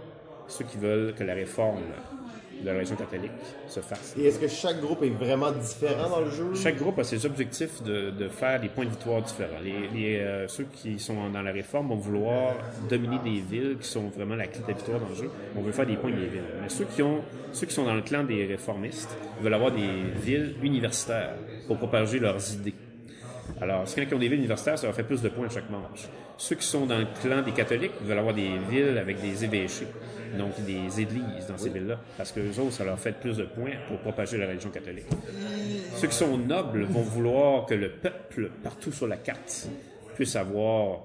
ceux 0.47 0.65
qui 0.65 0.77
veulent 0.77 1.13
que 1.13 1.23
la 1.23 1.33
réforme 1.33 1.81
de 2.61 2.65
la 2.65 2.73
religion 2.73 2.95
catholique 2.97 3.31
se 3.69 3.79
fasse. 3.79 4.15
Et 4.17 4.25
est-ce 4.25 4.37
que 4.37 4.47
chaque 4.49 4.81
groupe 4.81 5.01
est 5.03 5.09
vraiment 5.09 5.51
différent 5.51 6.09
dans 6.09 6.19
le 6.19 6.29
jeu? 6.29 6.53
Chaque 6.55 6.77
groupe 6.77 6.99
a 6.99 7.05
ses 7.05 7.25
objectifs 7.25 7.81
de, 7.83 8.09
de 8.09 8.27
faire 8.27 8.59
des 8.59 8.67
points 8.67 8.83
de 8.83 8.89
victoire 8.89 9.21
différents. 9.21 9.59
Les, 9.63 9.87
les, 9.93 10.17
euh, 10.17 10.47
ceux 10.49 10.65
qui 10.65 10.99
sont 10.99 11.29
dans 11.29 11.41
la 11.41 11.51
réforme 11.53 11.87
vont 11.87 11.95
vouloir 11.95 12.55
dominer 12.89 13.19
des 13.23 13.39
villes 13.39 13.77
qui 13.79 13.87
sont 13.87 14.09
vraiment 14.09 14.35
la 14.35 14.47
clé 14.47 14.61
de 14.61 14.67
la 14.67 14.73
victoire 14.73 14.99
dans 14.99 15.07
le 15.07 15.15
jeu. 15.15 15.29
On 15.55 15.61
veut 15.61 15.71
faire 15.71 15.85
des 15.85 15.95
points 15.95 16.11
des 16.11 16.27
villes. 16.27 16.43
Mais 16.61 16.67
ceux 16.67 16.85
qui, 16.85 17.01
ont, 17.01 17.21
ceux 17.53 17.65
qui 17.65 17.73
sont 17.73 17.85
dans 17.85 17.95
le 17.95 18.01
clan 18.01 18.25
des 18.25 18.45
réformistes 18.45 19.15
veulent 19.41 19.53
avoir 19.53 19.71
des 19.71 19.87
villes 20.21 20.55
universitaires 20.61 21.35
pour 21.67 21.77
propager 21.77 22.19
leurs 22.19 22.53
idées. 22.53 22.73
Alors, 23.61 23.87
ceux 23.87 24.03
qui 24.05 24.13
ont 24.13 24.19
des 24.19 24.27
villes 24.29 24.39
universitaires, 24.39 24.77
ça 24.77 24.87
leur 24.87 24.95
fait 24.95 25.03
plus 25.03 25.21
de 25.21 25.29
points 25.29 25.47
à 25.47 25.49
chaque 25.49 25.69
manche. 25.69 26.07
Ceux 26.37 26.55
qui 26.55 26.65
sont 26.65 26.85
dans 26.85 26.97
le 26.97 27.07
clan 27.21 27.41
des 27.41 27.51
catholiques 27.51 27.91
veulent 28.03 28.17
avoir 28.19 28.33
des 28.33 28.57
villes 28.69 28.97
avec 28.97 29.19
des 29.21 29.43
évêchés, 29.43 29.87
donc 30.37 30.51
des 30.65 31.01
églises 31.01 31.47
dans 31.47 31.57
ces 31.57 31.69
villes-là, 31.69 31.99
parce 32.17 32.31
que 32.31 32.39
les 32.39 32.57
autres, 32.59 32.71
ça 32.73 32.85
leur 32.85 32.97
fait 32.97 33.11
plus 33.11 33.35
de 33.37 33.43
points 33.43 33.71
pour 33.89 33.97
propager 33.99 34.37
la 34.37 34.47
religion 34.47 34.69
catholique. 34.69 35.05
Ceux 35.95 36.07
qui 36.07 36.15
sont 36.15 36.37
nobles 36.37 36.83
vont 36.83 37.01
vouloir 37.01 37.65
que 37.65 37.73
le 37.73 37.89
peuple, 37.89 38.49
partout 38.63 38.91
sur 38.93 39.07
la 39.07 39.17
carte, 39.17 39.67
puisse 40.15 40.35
avoir, 40.37 40.99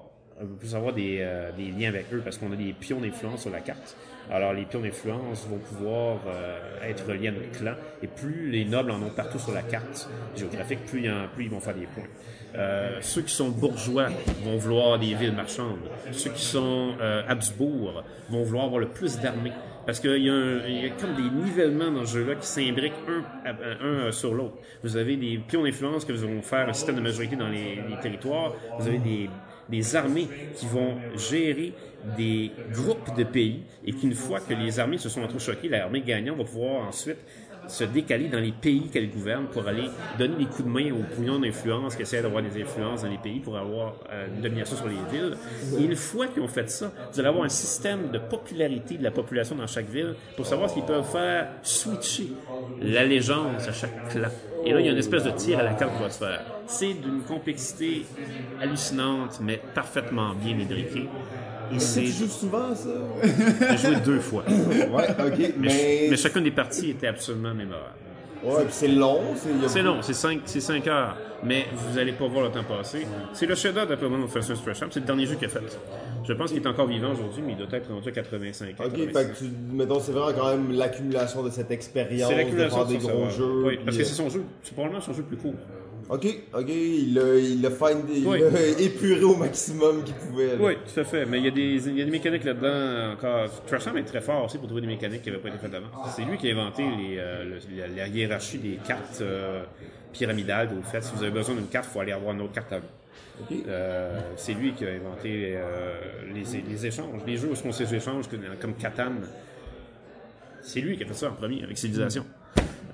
puisse 0.59 0.73
avoir 0.73 0.93
des, 0.93 1.17
euh, 1.19 1.51
des 1.51 1.71
liens 1.71 1.89
avec 1.89 2.05
eux, 2.13 2.21
parce 2.23 2.37
qu'on 2.37 2.51
a 2.53 2.55
des 2.55 2.71
pions 2.73 3.01
d'influence 3.01 3.41
sur 3.41 3.51
la 3.51 3.59
carte. 3.59 3.97
Alors, 4.31 4.53
les 4.53 4.63
pions 4.63 4.79
d'influence 4.81 5.45
vont 5.47 5.59
pouvoir 5.59 6.19
euh, 6.27 6.59
être 6.89 7.05
reliés 7.07 7.27
à 7.27 7.31
notre 7.31 7.51
clan, 7.51 7.73
et 8.01 8.07
plus 8.07 8.49
les 8.49 8.63
nobles 8.65 8.91
en 8.91 9.01
ont 9.01 9.09
partout 9.09 9.37
sur 9.39 9.51
la 9.53 9.61
carte 9.63 10.09
géographique, 10.37 10.79
plus, 10.85 10.99
il 11.01 11.05
y 11.05 11.11
en- 11.11 11.27
plus 11.35 11.43
ils 11.45 11.49
vont 11.51 11.59
faire 11.59 11.75
des 11.75 11.85
points. 11.87 12.07
Euh, 12.57 12.97
ceux 13.01 13.21
qui 13.21 13.33
sont 13.33 13.49
bourgeois 13.49 14.07
vont 14.43 14.57
vouloir 14.57 14.97
des 14.97 15.13
villes 15.13 15.33
marchandes. 15.33 15.89
Ceux 16.11 16.29
qui 16.31 16.41
sont 16.41 16.93
euh, 17.01 17.21
Habsbourg 17.27 18.03
vont 18.29 18.43
vouloir 18.43 18.65
avoir 18.65 18.79
le 18.79 18.87
plus 18.87 19.19
d'armées. 19.19 19.51
Parce 19.85 19.99
qu'il 19.99 20.23
y, 20.23 20.29
a 20.29 20.89
comme 20.99 21.15
des 21.15 21.29
nivellements 21.29 21.91
dans 21.91 22.05
ce 22.05 22.17
jeu-là 22.17 22.35
qui 22.35 22.47
s'imbriquent 22.47 22.93
un, 23.45 24.11
sur 24.11 24.33
l'autre. 24.33 24.55
Vous 24.83 24.97
avez 24.97 25.15
des 25.15 25.37
pions 25.37 25.63
d'influence 25.63 26.05
que 26.05 26.13
vont 26.13 26.41
faire 26.41 26.67
un 26.67 26.73
système 26.73 26.95
de 26.95 27.01
majorité 27.01 27.35
dans 27.35 27.49
les, 27.49 27.83
territoires. 28.01 28.53
Vous 28.79 28.87
avez 28.87 28.97
des, 28.97 29.29
des 29.69 29.95
armées 29.95 30.27
qui 30.55 30.65
vont 30.65 30.95
gérer 31.15 31.73
des 32.17 32.51
groupes 32.71 33.15
de 33.15 33.23
pays 33.23 33.61
et 33.85 33.91
qu'une 33.91 34.13
fois 34.13 34.39
que 34.39 34.53
les 34.53 34.79
armées 34.79 34.97
se 34.97 35.09
sont 35.09 35.21
entrechoquées, 35.21 35.69
l'armée 35.69 36.01
gagnante 36.01 36.37
va 36.37 36.43
pouvoir 36.43 36.87
ensuite 36.87 37.17
se 37.67 37.83
décaler 37.83 38.27
dans 38.27 38.39
les 38.39 38.51
pays 38.51 38.89
qu'elle 38.91 39.09
gouverne 39.09 39.45
pour 39.45 39.67
aller 39.67 39.89
donner 40.17 40.35
des 40.35 40.45
coups 40.45 40.63
de 40.63 40.69
main 40.69 40.91
aux 40.91 41.03
pouillons 41.15 41.39
d'influence 41.39 41.95
qui 41.95 42.03
essaient 42.03 42.21
d'avoir 42.21 42.43
des 42.43 42.61
influences 42.61 43.03
dans 43.03 43.09
les 43.09 43.17
pays 43.17 43.39
pour 43.39 43.57
avoir 43.57 43.95
euh, 44.11 44.27
une 44.35 44.41
domination 44.41 44.75
sur 44.75 44.87
les 44.87 44.95
villes. 45.11 45.37
Et 45.79 45.83
une 45.83 45.95
fois 45.95 46.27
qu'ils 46.27 46.41
ont 46.41 46.47
fait 46.47 46.69
ça, 46.69 46.91
vous 47.11 47.19
allez 47.19 47.29
avoir 47.29 47.45
un 47.45 47.49
système 47.49 48.11
de 48.11 48.19
popularité 48.19 48.97
de 48.97 49.03
la 49.03 49.11
population 49.11 49.55
dans 49.55 49.67
chaque 49.67 49.89
ville 49.89 50.15
pour 50.35 50.45
savoir 50.45 50.69
s'ils 50.69 50.83
peuvent 50.83 51.09
faire 51.09 51.49
switcher 51.63 52.29
l'allégeance 52.81 53.67
à 53.67 53.73
chaque 53.73 54.09
clan. 54.09 54.29
Et 54.65 54.73
là, 54.73 54.79
il 54.79 54.85
y 54.87 54.89
a 54.89 54.91
une 54.91 54.97
espèce 54.97 55.23
de 55.23 55.31
tir 55.31 55.59
à 55.59 55.63
la 55.63 55.73
carte 55.73 55.95
qui 55.95 56.01
va 56.01 56.09
se 56.09 56.17
faire. 56.17 56.41
C'est 56.65 56.93
d'une 56.93 57.21
complexité 57.21 58.05
hallucinante, 58.59 59.39
mais 59.41 59.61
parfaitement 59.75 60.33
bien 60.33 60.57
édriquée. 60.57 61.07
Et 61.71 61.75
Tu 61.75 61.79
c'est... 61.79 62.05
joues 62.05 62.27
souvent, 62.27 62.73
ça? 62.75 62.89
J'ai 63.71 63.77
joué 63.77 63.95
deux 64.03 64.19
fois. 64.19 64.43
Ouais, 64.47 65.09
ok, 65.09 65.37
Mais, 65.37 65.53
mais... 65.57 66.07
mais 66.09 66.17
chacune 66.17 66.43
des 66.43 66.51
parties 66.51 66.91
était 66.91 67.07
absolument 67.07 67.53
mémorable. 67.53 67.93
Ouais, 68.43 68.63
puis 68.65 68.73
c'est 68.73 68.87
long, 68.89 69.21
c'est... 69.67 69.81
long, 69.81 70.01
c'est 70.03 70.13
5, 70.13 70.41
c'est 70.45 70.59
cinq 70.59 70.85
heures, 70.85 71.17
mais 71.43 71.65
vous 71.73 71.97
allez 71.97 72.11
pas 72.11 72.27
voir 72.27 72.43
le 72.45 72.51
temps 72.51 72.63
passer. 72.63 73.07
C'est 73.33 73.47
le 73.47 73.55
chef-d'œuvre 73.55 73.87
d'après 73.87 74.07
moi 74.07 74.19
de 74.19 74.27
Francis 74.27 74.61
Tresham, 74.61 74.89
c'est 74.91 74.99
le 74.99 75.05
dernier 75.07 75.25
jeu 75.25 75.33
qu'il 75.33 75.47
a 75.47 75.49
fait. 75.49 75.79
Je 76.23 76.33
pense 76.33 76.51
qu'il 76.51 76.61
est 76.61 76.67
encore 76.67 76.85
vivant 76.85 77.11
aujourd'hui, 77.13 77.41
mais 77.43 77.53
il 77.53 77.57
doit 77.57 77.67
être 77.71 77.91
rendu 77.91 78.07
à 78.07 78.11
85 78.11 78.79
ans. 78.79 78.83
Ok, 78.85 78.91
86. 78.97 79.13
fait 79.17 79.33
que 79.33 79.37
tu, 79.39 79.45
mettons, 79.73 79.99
c'est 79.99 80.11
vraiment 80.11 80.37
quand 80.37 80.49
même 80.51 80.71
l'accumulation 80.73 81.41
de 81.41 81.49
cette 81.49 81.71
expérience 81.71 82.27
C'est 82.29 82.35
de 82.35 82.39
l'accumulation 82.39 82.77
faire 82.77 82.85
de 82.85 82.91
des 82.91 82.97
gros 82.99 83.07
savoir. 83.09 83.29
jeux. 83.31 83.63
Oui, 83.65 83.79
parce 83.83 83.97
que 83.97 84.01
puis, 84.03 84.09
c'est 84.11 84.15
son 84.15 84.29
jeu, 84.29 84.43
c'est 84.61 84.73
probablement 84.73 85.01
son 85.01 85.13
jeu 85.13 85.21
le 85.27 85.35
plus 85.35 85.37
court. 85.37 85.55
Ok, 86.07 86.27
ok, 86.53 86.69
il 86.69 87.15
l'a 87.15 87.35
il 87.35 87.61
l'a 87.63 87.71
find- 87.71 88.05
il 88.13 88.27
Oui. 88.27 88.39
l'a 88.39 88.59
épuré 88.79 89.23
au 89.23 89.35
maximum 89.35 90.03
qu'il 90.03 90.13
pouvait. 90.13 90.47
là. 90.49 90.53
Oui, 90.59 90.73
tout 90.93 90.99
à 90.99 91.03
fait. 91.03 91.25
Mais 91.25 91.39
il 91.39 91.45
y 91.45 91.47
a 91.47 91.51
des, 91.51 91.87
il 91.87 91.97
y 91.97 92.01
a 92.01 92.05
des 92.05 92.11
mécaniques 92.11 92.43
là-dedans 92.43 93.13
encore. 93.13 93.49
Trasham 93.65 93.97
est 93.97 94.03
très 94.03 94.21
fort 94.21 94.45
aussi 94.45 94.57
pour 94.59 94.67
trouver 94.67 94.81
des 94.81 94.87
mécaniques 94.87 95.23
qui 95.23 95.29
n'avaient 95.31 95.41
pas 95.41 95.49
été 95.49 95.57
faites 95.57 95.73
avant. 95.73 95.87
C'est 96.15 96.23
lui 96.23 96.37
qui 96.37 96.47
a 96.49 96.53
inventé 96.53 96.83
les, 96.83 97.17
euh, 97.17 97.43
le- 97.45 97.77
la, 97.77 97.87
la 97.87 98.07
hiérarchie 98.07 98.59
des 98.59 98.77
cartes 98.87 99.19
euh, 99.21 99.63
pyramidales. 100.13 100.69
Au 100.79 100.83
fait, 100.83 101.01
si 101.03 101.11
vous 101.15 101.23
avez 101.23 101.31
besoin 101.31 101.55
d'une 101.55 101.67
carte, 101.67 101.87
il 101.89 101.93
faut 101.93 101.99
aller 102.01 102.11
avoir 102.11 102.35
une 102.35 102.41
autre 102.41 102.53
carte 102.53 102.71
avant. 102.71 102.85
Ok. 103.41 103.57
Euh, 103.67 104.19
c'est 104.37 104.53
lui 104.53 104.73
qui 104.73 104.85
a 104.85 104.89
inventé 104.89 105.55
euh, 105.55 105.97
les, 106.33 106.43
les 106.69 106.85
échanges. 106.85 107.21
Les 107.25 107.35
jeux 107.37 107.49
où 107.49 107.67
on 107.67 107.71
sait 107.71 107.95
échanges 107.95 108.25
comme 108.61 108.75
Catan. 108.75 109.11
C'est 110.61 110.81
lui 110.81 110.97
qui 110.97 111.03
a 111.03 111.07
fait 111.07 111.13
ça 111.15 111.29
en 111.29 111.33
premier 111.33 111.63
avec 111.63 111.77
Civilisation. 111.77 112.25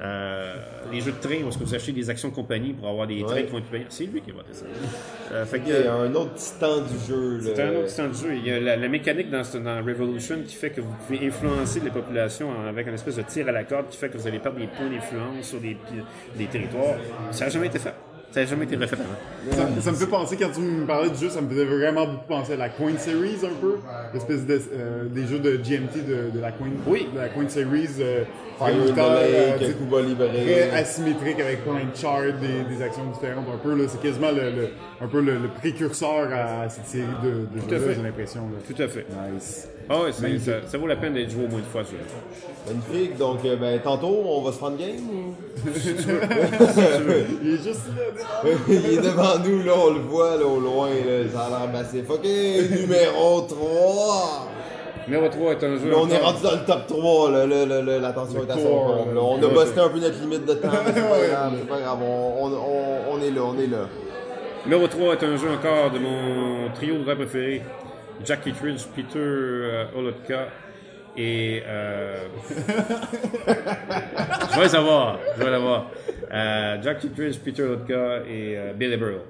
Euh, 0.03 0.55
les 0.91 0.99
jeux 0.99 1.11
de 1.11 1.17
train, 1.17 1.43
où 1.43 1.49
est-ce 1.49 1.59
que 1.59 1.63
vous 1.63 1.75
achetez 1.75 1.91
des 1.91 2.09
actions 2.09 2.29
de 2.29 2.33
compagnie 2.33 2.73
pour 2.73 2.87
avoir 2.89 3.05
des 3.05 3.21
trains 3.21 3.35
Ouais. 3.35 3.45
qui 3.45 3.51
vont 3.51 3.59
être 3.59 3.69
payants, 3.69 3.85
c'est 3.89 4.05
lui 4.05 4.19
qui 4.21 4.31
a 4.31 4.33
inventé 4.33 4.53
ça. 4.53 4.65
Euh, 5.31 5.45
fait 5.45 5.59
que, 5.59 5.69
Il 5.69 5.85
y 5.85 5.87
a 5.87 5.93
un 5.93 6.15
autre 6.15 6.33
titan 6.33 6.81
du 6.81 6.97
jeu. 7.07 7.39
c'est 7.43 7.61
un 7.61 7.75
autre 7.75 7.89
style 7.89 8.07
de 8.09 8.13
jeu. 8.13 8.35
Il 8.35 8.47
y 8.47 8.51
a 8.51 8.59
la, 8.59 8.77
la 8.77 8.87
mécanique 8.87 9.29
dans, 9.29 9.43
Revolution 9.85 10.37
qui 10.45 10.55
fait 10.55 10.71
que 10.71 10.81
vous 10.81 10.93
pouvez 11.05 11.27
influencer 11.27 11.81
les 11.81 11.91
populations 11.91 12.49
avec 12.67 12.87
une 12.87 12.95
espèce 12.95 13.17
de 13.17 13.21
tir 13.21 13.47
à 13.47 13.51
la 13.51 13.63
corde 13.63 13.89
qui 13.89 13.97
fait 13.97 14.09
que 14.09 14.17
vous 14.17 14.27
allez 14.27 14.39
perdre 14.39 14.57
des 14.59 14.67
points 14.67 14.89
d'influence 14.89 15.45
sur 15.47 15.59
des, 15.59 15.77
des 16.35 16.45
territoires. 16.45 16.95
Ça 17.29 17.45
n'a 17.45 17.51
jamais 17.51 17.67
été 17.67 17.77
fait. 17.79 17.93
Ça 18.31 18.39
n'a 18.41 18.45
jamais 18.45 18.63
été 18.65 18.77
refait 18.77 18.95
avant. 18.95 19.51
Ça, 19.75 19.81
ça 19.81 19.91
me 19.91 19.95
fait 19.97 20.07
penser, 20.07 20.37
quand 20.37 20.49
tu 20.53 20.61
me 20.61 20.85
parlais 20.85 21.09
du 21.09 21.17
jeu, 21.17 21.29
ça 21.29 21.41
me 21.41 21.49
faisait 21.49 21.65
vraiment 21.65 22.05
beaucoup 22.07 22.27
penser 22.29 22.53
à 22.53 22.55
la 22.57 22.69
Coin 22.69 22.97
Series 22.97 23.39
un 23.43 23.59
peu. 23.59 23.75
L'espèce 24.13 24.45
de, 24.45 24.61
euh, 24.73 25.03
des 25.09 25.27
jeux 25.27 25.39
de 25.39 25.57
GMT 25.57 26.05
de, 26.07 26.29
de 26.33 26.39
la 26.39 26.51
Coin, 26.51 26.67
Oui. 26.87 27.07
de 27.13 27.19
la 27.19 27.27
Coin 27.29 27.49
Series. 27.49 27.89
Euh, 27.99 28.23
euh, 28.61 29.57
très 30.27 30.71
asymétrique 30.71 31.39
avec 31.39 31.63
plein 31.63 31.73
de 31.91 31.95
charts, 31.95 32.21
des, 32.39 32.75
des 32.75 32.81
actions 32.83 33.05
différentes 33.11 33.45
un 33.53 33.57
peu. 33.57 33.75
là. 33.75 33.85
C'est 33.87 34.01
quasiment 34.01 34.31
le, 34.31 34.51
le- 34.51 34.69
un 35.01 35.07
peu 35.07 35.19
le, 35.19 35.33
le 35.33 35.47
précurseur 35.59 36.27
à 36.31 36.69
cette 36.69 36.85
série 36.85 37.05
de, 37.23 37.29
de 37.59 37.75
à 37.75 37.79
jeux 37.79 37.85
fait. 37.87 37.95
j'ai 37.95 38.03
l'impression. 38.03 38.41
Tout 38.67 38.81
à 38.83 38.87
fait. 38.87 39.05
Nice. 39.33 39.67
Ah 39.89 40.01
ouais, 40.03 40.11
c'est- 40.11 40.39
ça, 40.39 40.51
ça 40.67 40.77
vaut 40.77 40.87
la 40.87 40.95
peine 40.95 41.13
d'être 41.13 41.29
joué 41.31 41.45
au 41.45 41.47
moins 41.47 41.59
une 41.59 41.65
fois, 41.65 41.83
ce 41.83 41.91
jeu. 41.91 41.97
Magnifique. 42.67 43.17
Donc, 43.17 43.39
euh, 43.45 43.55
ben, 43.55 43.79
tantôt, 43.81 44.23
on 44.25 44.41
va 44.41 44.51
se 44.51 44.57
prendre 44.57 44.77
game 44.77 45.01
ou? 45.09 45.33
Il 47.43 47.53
est 47.53 47.63
juste 47.63 47.87
là. 47.97 48.03
il 48.67 48.73
est 48.93 49.01
devant 49.01 49.37
nous, 49.43 49.63
là, 49.63 49.73
on 49.77 49.89
le 49.93 49.99
voit, 50.01 50.37
là, 50.37 50.45
au 50.45 50.59
loin, 50.59 50.89
là. 50.89 51.29
Ça 51.33 51.41
a 51.45 51.49
l'air 51.49 51.69
massif. 51.73 52.09
Ok, 52.09 52.23
numéro 52.23 53.41
3. 53.41 54.47
Numéro 55.07 55.27
3 55.29 55.51
est 55.53 55.63
un 55.63 55.77
jeu. 55.77 55.89
Là, 55.89 55.95
on 55.99 56.07
est 56.09 56.15
encore- 56.17 56.27
rendu 56.33 56.43
dans 56.43 56.51
le 56.51 56.65
top 56.65 56.87
3, 56.87 57.31
là, 57.31 57.45
là, 57.47 57.65
là, 57.65 57.81
là, 57.81 57.99
l'attention 57.99 58.43
est 58.47 58.51
à 58.51 58.55
son 58.55 58.63
core, 58.63 58.97
comble, 58.97 59.15
là. 59.15 59.21
On 59.21 59.37
a 59.41 59.45
ouais. 59.47 59.63
busté 59.65 59.79
un 59.79 59.89
peu 59.89 59.99
notre 59.99 60.19
limite 60.21 60.45
de 60.45 60.53
temps, 60.53 60.69
mais 60.85 60.91
c'est 60.93 61.01
pas 61.01 61.27
grave, 61.27 61.53
c'est 61.59 61.67
pas 61.67 61.79
grave, 61.79 61.99
on, 62.03 62.45
on, 62.45 62.51
on, 62.53 63.15
on 63.17 63.21
est 63.21 63.31
là, 63.31 63.41
on 63.43 63.59
est 63.59 63.67
là. 63.67 63.87
Numéro 64.65 64.87
3 64.87 65.13
est 65.15 65.23
un 65.23 65.35
jeu 65.37 65.47
encore 65.49 65.89
de 65.91 65.97
mon 65.99 66.69
trio 66.75 66.99
de 66.99 67.05
rap 67.07 67.17
préféré. 67.17 67.63
Jack 68.25 68.43
Kittredge, 68.43 68.85
Peter 68.95 69.17
euh, 69.17 69.85
Olotka 69.95 70.47
et... 71.17 71.63
Euh... 71.65 72.27
je 73.47 74.55
vais 74.55 74.63
les 74.63 74.69
savoir, 74.69 75.19
je 75.37 75.43
vais 75.43 75.51
l'avoir. 75.51 75.91
Euh, 76.31 76.77
Jack 76.81 76.99
Kittredge, 76.99 77.39
Peter 77.39 77.63
Olotka 77.63 78.19
et 78.27 78.57
euh, 78.57 78.73
Billy 78.73 78.97
Burrell. 78.97 79.21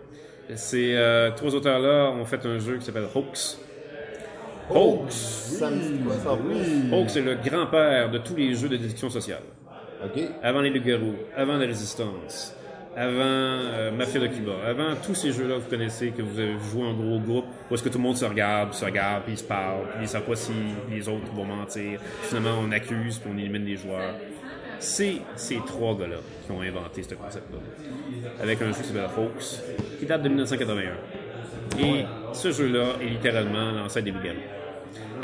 Ces 0.55 0.95
euh, 0.95 1.31
trois 1.31 1.55
auteurs-là 1.55 2.11
ont 2.11 2.25
fait 2.25 2.45
un 2.45 2.59
jeu 2.59 2.77
qui 2.77 2.85
s'appelle 2.85 3.07
Hoax. 3.13 3.59
Hoax! 4.69 5.59
Plus? 5.59 6.93
Hoax 6.93 7.15
est 7.15 7.21
le 7.21 7.35
grand-père 7.35 8.11
de 8.11 8.17
tous 8.19 8.35
les 8.35 8.53
jeux 8.53 8.69
de 8.69 8.77
déduction 8.77 9.09
sociale. 9.09 9.41
Avant 10.41 10.61
les 10.61 10.69
loups-garous, 10.69 11.15
avant 11.35 11.57
la 11.57 11.65
résistance, 11.65 12.55
avant 12.95 13.13
euh, 13.17 13.91
Mafia 13.91 14.19
de 14.19 14.27
Cuba, 14.27 14.51
avant 14.67 14.95
tous 15.05 15.15
ces 15.15 15.31
jeux-là 15.31 15.55
que 15.55 15.61
vous 15.61 15.69
connaissez, 15.69 16.09
que 16.09 16.21
vous 16.21 16.39
avez 16.39 16.55
joué 16.71 16.83
en 16.83 16.93
gros 16.93 17.19
groupe, 17.19 17.45
où 17.69 17.73
est-ce 17.73 17.83
que 17.83 17.89
tout 17.89 17.97
le 17.97 18.03
monde 18.03 18.17
se 18.17 18.25
regarde, 18.25 18.73
se 18.73 18.83
regarde, 18.83 19.23
puis 19.23 19.33
ils 19.33 19.37
se 19.37 19.43
parlent, 19.43 19.87
puis 19.95 20.03
ils 20.03 20.07
savent 20.07 20.23
pas 20.23 20.35
si 20.35 20.51
les 20.89 21.07
autres 21.07 21.31
vont 21.33 21.45
mentir. 21.45 21.99
Finalement, 22.23 22.59
on 22.61 22.71
accuse, 22.71 23.19
puis 23.19 23.31
on 23.33 23.37
élimine 23.37 23.65
les 23.65 23.77
joueurs. 23.77 24.15
C'est 24.79 25.17
ces 25.35 25.57
trois 25.65 25.95
gars-là 25.95 26.17
qui 26.45 26.51
ont 26.51 26.61
inventé 26.61 27.03
ce 27.03 27.13
concept-là. 27.15 27.59
Avec 28.41 28.61
un 28.61 28.67
jeu 28.67 28.81
qui 28.81 28.87
s'appelle 28.87 29.09
Hoax, 29.17 29.63
qui 29.99 30.05
date 30.05 30.23
de 30.23 30.29
1981. 30.29 30.91
Et 31.79 32.05
ce 32.33 32.51
jeu-là 32.51 32.95
est 33.01 33.09
littéralement 33.09 33.71
l'ancêtre 33.71 34.05
des 34.05 34.11
loups-garous. 34.11 34.37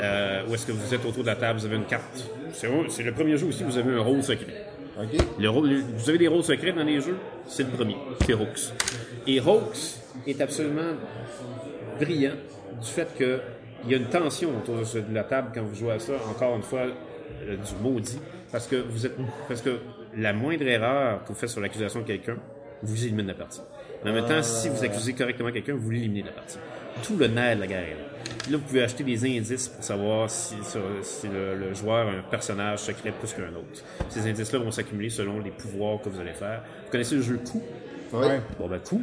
Euh, 0.00 0.42
où 0.48 0.54
est-ce 0.54 0.66
que 0.66 0.72
vous 0.72 0.94
êtes 0.94 1.04
autour 1.04 1.22
de 1.22 1.28
la 1.28 1.36
table, 1.36 1.58
vous 1.58 1.66
avez 1.66 1.76
une 1.76 1.84
carte. 1.84 2.30
C'est 2.52 3.02
le 3.02 3.12
premier 3.12 3.36
jeu 3.36 3.48
aussi, 3.48 3.64
vous 3.64 3.76
avez 3.76 3.92
un 3.94 4.00
rôle 4.00 4.22
secret. 4.22 4.64
Vous 4.98 6.08
avez 6.08 6.18
des 6.18 6.28
rôles 6.28 6.42
secrets 6.42 6.72
dans 6.72 6.82
les 6.82 7.00
jeux? 7.00 7.16
C'est 7.46 7.62
le 7.62 7.70
premier, 7.70 7.96
c'est 8.26 8.32
Hawks. 8.32 8.72
Et 9.26 9.38
Hawks 9.38 10.00
est 10.26 10.40
absolument 10.40 10.94
brillant 12.00 12.34
du 12.80 12.88
fait 12.88 13.08
qu'il 13.16 13.90
y 13.90 13.94
a 13.94 13.96
une 13.96 14.08
tension 14.08 14.50
autour 14.58 14.76
de, 14.76 15.14
la 15.14 15.22
table 15.22 15.50
quand 15.54 15.62
vous 15.62 15.74
jouez 15.74 15.92
à 15.92 15.98
ça, 16.00 16.14
encore 16.28 16.56
une 16.56 16.62
fois, 16.62 16.86
euh, 17.42 17.56
du 17.56 17.82
maudit, 17.82 18.18
parce 18.50 18.66
que 18.66 18.76
vous 18.76 19.06
êtes, 19.06 19.16
parce 19.46 19.62
que 19.62 19.78
la 20.16 20.32
moindre 20.32 20.66
erreur 20.66 21.22
que 21.22 21.28
vous 21.28 21.34
faites 21.34 21.50
sur 21.50 21.60
l'accusation 21.60 22.00
de 22.00 22.06
quelqu'un, 22.06 22.36
vous 22.82 23.04
éliminez 23.04 23.24
de 23.24 23.28
la 23.28 23.34
partie. 23.34 23.60
En 24.04 24.12
même 24.12 24.26
temps, 24.26 24.42
si 24.42 24.68
vous 24.68 24.82
accusez 24.82 25.12
correctement 25.12 25.52
quelqu'un, 25.52 25.74
vous 25.76 25.90
l'éliminez 25.90 26.22
de 26.22 26.26
la 26.28 26.32
partie. 26.32 26.58
Tout 27.04 27.16
le 27.16 27.28
nerf 27.28 27.56
de 27.56 27.60
la 27.60 27.66
guerre 27.66 27.82
est 27.82 27.94
là. 27.94 28.17
Puis 28.42 28.52
là, 28.52 28.58
vous 28.58 28.64
pouvez 28.64 28.82
acheter 28.82 29.04
des 29.04 29.24
indices 29.38 29.68
pour 29.68 29.82
savoir 29.84 30.30
si, 30.30 30.54
sur- 30.64 30.80
si 31.02 31.26
le, 31.28 31.54
le 31.56 31.74
joueur 31.74 32.06
a 32.08 32.10
un 32.10 32.22
personnage 32.30 32.78
secret 32.80 33.12
plus 33.18 33.32
qu'un 33.32 33.48
autre. 33.54 33.82
Ces 34.08 34.26
indices-là 34.28 34.58
vont 34.60 34.70
s'accumuler 34.70 35.10
selon 35.10 35.40
les 35.40 35.50
pouvoirs 35.50 36.00
que 36.00 36.08
vous 36.08 36.20
allez 36.20 36.32
faire. 36.32 36.62
Vous 36.86 36.90
connaissez 36.90 37.16
le 37.16 37.22
jeu 37.22 37.38
Coup? 37.50 37.62
Ouais. 38.12 38.40
Bon, 38.58 38.68
ben 38.68 38.78
Coup, 38.80 39.02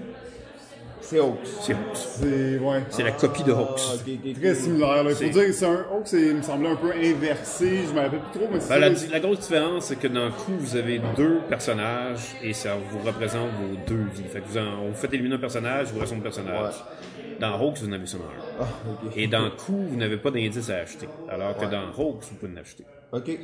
C'est 1.02 1.20
Hawks. 1.20 1.38
c'est 1.62 1.74
Hawks. 1.74 1.80
C'est, 1.96 2.58
ouais. 2.58 2.84
C'est 2.90 3.04
la 3.04 3.12
copie 3.12 3.44
de 3.44 3.52
Hawks. 3.52 3.80
Ah. 3.88 3.98
Très 4.42 4.56
similaire. 4.56 5.04
Il 5.04 5.10
faut 5.10 5.16
C'est- 5.16 5.30
dire 5.30 5.46
que 5.46 5.52
c'est 5.52 5.66
un 5.68 5.86
Hawk, 5.92 6.02
c'est, 6.06 6.22
il 6.22 6.36
me 6.38 6.42
semblait 6.42 6.70
un 6.70 6.76
peu 6.76 6.92
inversé. 6.92 7.82
Je 7.88 7.94
me 7.94 8.00
rappelle 8.00 8.20
plus 8.32 8.40
trop, 8.40 8.50
mais 8.52 8.60
c'est 8.60 8.80
Ben, 8.80 8.96
la, 9.12 9.20
grosse 9.20 9.40
différence, 9.42 9.86
c'est 9.86 10.00
que 10.00 10.08
dans 10.08 10.32
Coup, 10.32 10.54
vous 10.58 10.76
avez 10.76 11.00
deux 11.16 11.38
personnages 11.48 12.36
et 12.42 12.54
ça 12.54 12.76
vous 12.90 12.98
représente 13.06 13.50
vos 13.62 13.76
deux 13.88 14.06
vies. 14.16 14.24
Fait 14.32 14.40
que 14.40 14.48
vous, 14.48 14.58
en- 14.58 14.88
vous 14.88 14.96
faites 14.96 15.14
éliminer 15.14 15.36
un 15.36 15.40
personnage, 15.40 15.88
vous 15.94 16.00
reste 16.00 16.14
son 16.14 16.20
personnage. 16.20 16.74
Dans 17.40 17.60
Hawks, 17.60 17.78
vous 17.80 17.90
en 17.90 17.92
avez 17.92 18.06
seulement 18.06 18.26
un. 18.28 18.64
Ah. 18.64 18.68
Et 19.16 19.28
dans 19.28 19.50
Coup, 19.52 19.86
vous 19.90 19.98
n'avez 19.98 20.18
pas 20.18 20.32
d'indice 20.32 20.70
à 20.70 20.78
acheter. 20.78 21.08
Alors 21.30 21.56
que 21.58 21.66
dans 21.66 21.88
Hawks, 21.98 22.24
vous 22.24 22.36
pouvez 22.36 22.52
en 22.54 22.58
acheter. 22.62 22.86
Ok. 23.12 23.38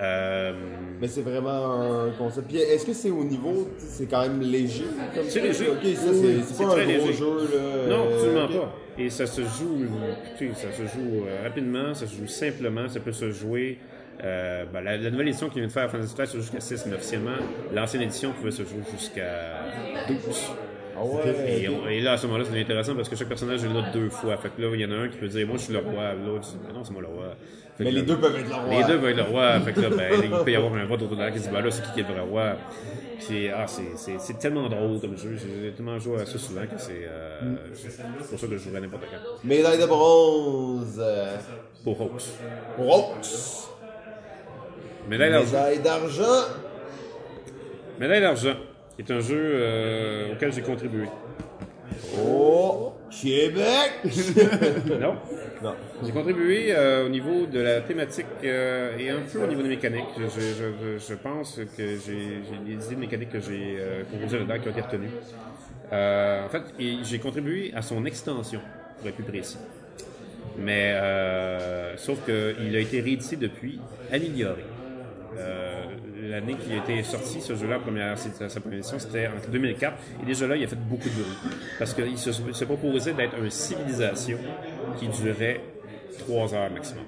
Euh, 0.00 0.52
Mais 1.00 1.06
c'est 1.06 1.20
vraiment 1.22 1.80
un 2.04 2.10
concept. 2.18 2.48
Puis 2.48 2.56
est-ce 2.56 2.86
que 2.86 2.92
c'est 2.94 3.10
au 3.10 3.22
niveau, 3.24 3.68
c'est 3.78 4.06
quand 4.06 4.22
même 4.22 4.40
léger 4.40 4.84
comme 5.14 5.24
C'est 5.28 5.40
léger. 5.40 5.68
Ok, 5.68 5.84
ça 5.94 6.12
c'est 6.14 6.64
pas 6.64 6.70
très 6.72 6.82
un 6.82 6.98
gros 6.98 7.06
léger. 7.06 7.12
jeu 7.12 7.36
là. 7.54 7.86
Non, 7.96 8.06
euh, 8.06 8.14
absolument 8.14 8.48
pas. 8.48 8.74
Et 8.98 9.10
ça 9.10 9.26
se 9.26 9.42
joue, 9.42 9.86
ça 10.54 10.72
se 10.72 10.82
joue 10.82 11.24
euh, 11.26 11.42
rapidement, 11.44 11.94
ça 11.94 12.06
se 12.06 12.16
joue 12.16 12.26
simplement, 12.26 12.88
ça 12.88 13.00
peut 13.00 13.12
se 13.12 13.30
jouer. 13.30 13.78
euh, 14.24 14.64
ben, 14.72 14.80
la, 14.80 14.96
la 14.96 15.10
nouvelle 15.10 15.28
édition 15.28 15.48
qui 15.48 15.58
vient 15.58 15.68
de 15.68 15.72
faire 15.72 15.90
Fantasy 15.90 16.14
Flight 16.14 16.30
se 16.30 16.36
joue 16.38 16.42
jusqu'à 16.42 16.60
6, 16.60 16.86
mais 16.86 16.94
officiellement, 16.96 17.36
l'ancienne 17.74 18.02
édition 18.02 18.32
pouvait 18.32 18.50
se 18.50 18.62
jouer 18.62 18.80
jusqu'à 18.92 19.60
12. 20.08 20.16
Ah 21.02 21.04
ouais. 21.04 21.62
Et, 21.62 21.68
on- 21.68 21.88
et 21.88 22.00
là, 22.00 22.12
à 22.12 22.16
ce 22.16 22.26
moment-là, 22.28 22.44
c'est 22.48 22.60
intéressant 22.60 22.94
parce 22.94 23.08
que 23.08 23.16
chaque 23.16 23.28
personnage 23.28 23.64
est 23.64 23.68
là 23.68 23.90
deux 23.92 24.08
fois. 24.08 24.36
Fait 24.36 24.50
que 24.50 24.62
là, 24.62 24.68
il 24.74 24.80
y 24.80 24.84
en 24.86 24.92
a 24.92 24.94
un 24.96 25.08
qui 25.08 25.16
peut 25.18 25.26
dire, 25.28 25.46
moi, 25.46 25.56
je 25.56 25.62
suis 25.64 25.72
le 25.72 25.80
roi. 25.80 26.12
L'autre 26.14 26.42
dit, 26.42 26.56
Mais 26.66 26.72
non, 26.72 26.84
c'est 26.84 26.92
moi 26.92 27.02
le 27.02 27.08
roi. 27.08 27.34
Fait 27.76 27.84
Mais 27.84 27.90
les 27.90 28.00
là- 28.00 28.06
deux 28.06 28.18
peuvent 28.18 28.36
être 28.36 28.48
le 28.48 28.54
roi. 28.54 28.68
Les 28.78 28.84
deux 28.84 28.96
veulent 28.98 29.10
être 29.10 29.16
le 29.16 29.22
roi. 29.32 29.60
Fait 29.60 29.72
que 29.72 29.80
là, 29.80 29.88
ben, 29.90 30.12
il 30.22 30.30
peut 30.44 30.50
y 30.52 30.56
avoir 30.56 30.74
un 30.74 30.84
vote 30.84 31.02
autour 31.02 31.16
de 31.16 31.22
la 31.22 31.30
qui 31.30 31.40
dit, 31.40 31.48
ben 31.48 31.60
là, 31.60 31.70
c'est 31.70 31.82
qui 31.82 31.92
qui 31.92 32.00
est 32.00 32.02
le 32.08 32.12
vrai 32.12 32.20
roi. 32.20 32.56
Puis, 33.18 33.48
ah, 33.48 33.66
c'est, 33.66 33.82
c'est, 33.96 34.20
c'est 34.20 34.38
tellement 34.38 34.68
drôle 34.68 35.00
comme 35.00 35.16
jeu. 35.16 35.36
J'ai 35.36 35.70
tellement 35.72 35.98
joué 35.98 36.20
à 36.20 36.26
ça 36.26 36.38
souvent 36.38 36.62
que 36.62 36.76
c'est, 36.78 37.06
euh, 37.06 37.40
c'est 37.74 38.02
pour 38.30 38.38
ça 38.38 38.46
que 38.46 38.56
je 38.56 38.58
jouerais 38.58 38.80
n'importe 38.80 39.04
quand. 39.10 39.46
Médaille 39.48 39.78
de 39.80 39.86
bronze. 39.86 41.00
euh, 41.02 41.36
Pour 41.84 42.00
Hawks. 42.00 42.22
Pour 42.76 42.94
Hawks. 42.94 43.26
Médaille 45.08 45.30
d'argent. 45.32 45.52
Médaille 45.52 45.78
d'argent. 45.80 46.44
Médaille 47.98 48.20
d'argent, 48.20 48.54
est 49.02 49.10
un 49.10 49.20
jeu 49.20 49.38
euh, 49.38 50.32
auquel 50.32 50.52
j'ai 50.52 50.62
contribué. 50.62 51.06
Oh, 52.18 52.92
Québec. 53.10 53.92
Non? 55.00 55.16
non. 55.62 55.74
J'ai 56.04 56.12
contribué 56.12 56.74
euh, 56.74 57.06
au 57.06 57.08
niveau 57.08 57.46
de 57.46 57.60
la 57.60 57.80
thématique 57.80 58.26
euh, 58.44 58.96
et 58.98 59.10
un 59.10 59.20
peu 59.20 59.42
au 59.42 59.46
niveau 59.46 59.62
des 59.62 59.68
mécaniques. 59.68 60.04
Je, 60.18 60.28
je, 60.28 60.98
je, 60.98 60.98
je 60.98 61.14
pense 61.14 61.60
que 61.76 61.96
j'ai 61.98 62.42
des 62.64 62.84
idées 62.86 62.94
de 62.94 63.00
mécaniques 63.00 63.30
que 63.30 63.40
j'ai 63.40 63.76
euh, 63.78 64.02
composées 64.10 64.38
là-dedans 64.38 64.58
qui 64.60 64.68
ont 64.68 64.72
été 64.72 64.80
retenues. 64.80 65.10
En 65.92 66.48
fait, 66.48 66.62
j'ai 67.04 67.18
contribué 67.18 67.72
à 67.74 67.82
son 67.82 68.04
extension, 68.06 68.60
pour 68.98 69.08
être 69.08 69.14
plus 69.14 69.24
précis. 69.24 69.58
Mais 70.58 70.94
sauf 71.96 72.18
qu'il 72.24 72.74
a 72.74 72.78
été 72.80 73.00
réédité 73.00 73.36
depuis, 73.36 73.78
amélioré. 74.10 74.64
Euh, 75.38 75.84
L'année 76.22 76.54
qui 76.54 76.72
a 76.72 76.76
été 76.76 77.02
sorti 77.02 77.40
ce 77.40 77.54
jeu-là, 77.56 77.78
première, 77.80 78.16
sa 78.16 78.60
première 78.60 78.78
édition, 78.78 78.98
c'était 78.98 79.26
en 79.26 79.50
2004. 79.50 79.96
Et 80.22 80.26
déjà 80.26 80.46
là, 80.46 80.56
il 80.56 80.64
a 80.64 80.68
fait 80.68 80.76
beaucoup 80.76 81.08
de 81.08 81.14
bruit. 81.14 81.56
Parce 81.78 81.92
qu'il 81.94 82.16
se, 82.16 82.30
se 82.32 82.64
proposait 82.64 83.12
d'être 83.12 83.36
une 83.38 83.50
civilisation 83.50 84.38
qui 84.98 85.08
durait 85.08 85.60
trois 86.18 86.54
heures 86.54 86.70
maximum. 86.70 87.04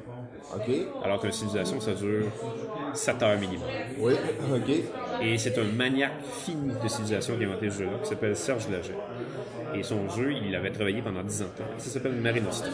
Ok. 0.54 0.74
Alors 1.02 1.20
qu'une 1.20 1.32
civilisation, 1.32 1.80
ça 1.80 1.92
dure 1.94 2.26
7 2.92 3.22
heures 3.22 3.38
minimum. 3.38 3.66
Oui, 3.98 4.14
ok. 4.54 4.74
Et 5.22 5.38
c'est 5.38 5.56
un 5.58 5.64
maniaque 5.64 6.12
fini 6.44 6.72
de 6.82 6.88
civilisation 6.88 7.36
qui 7.36 7.44
a 7.44 7.48
inventé 7.48 7.70
ce 7.70 7.78
jeu-là, 7.78 7.92
qui 8.02 8.08
s'appelle 8.08 8.36
Serge 8.36 8.68
Laget. 8.68 8.94
Et 9.74 9.82
son 9.82 10.08
jeu, 10.10 10.32
il 10.32 10.54
avait 10.54 10.70
travaillé 10.70 11.02
pendant 11.02 11.22
10 11.22 11.42
ans 11.42 11.46
de 11.46 11.62
temps. 11.62 11.70
Ça 11.78 11.90
s'appelle 11.90 12.12
Mare 12.12 12.40
Nostrum. 12.42 12.72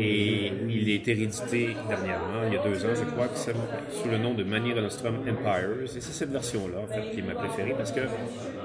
Et 0.00 0.52
il 0.68 0.90
est 0.90 1.04
réédité 1.04 1.76
dernièrement, 1.88 2.44
il 2.46 2.54
y 2.54 2.56
a 2.56 2.62
deux 2.62 2.84
ans, 2.84 2.94
je 2.94 3.04
crois, 3.04 3.28
sous 3.34 4.08
le 4.08 4.18
nom 4.18 4.34
de 4.34 4.44
Mare 4.44 4.82
Nostrum 4.82 5.16
Empires. 5.28 5.84
Et 5.84 5.88
c'est 5.88 6.00
cette 6.00 6.30
version-là, 6.30 6.78
en 6.82 6.86
fait, 6.86 7.10
qui 7.10 7.20
est 7.20 7.22
ma 7.22 7.34
préférée 7.34 7.74
parce 7.76 7.92
que 7.92 8.00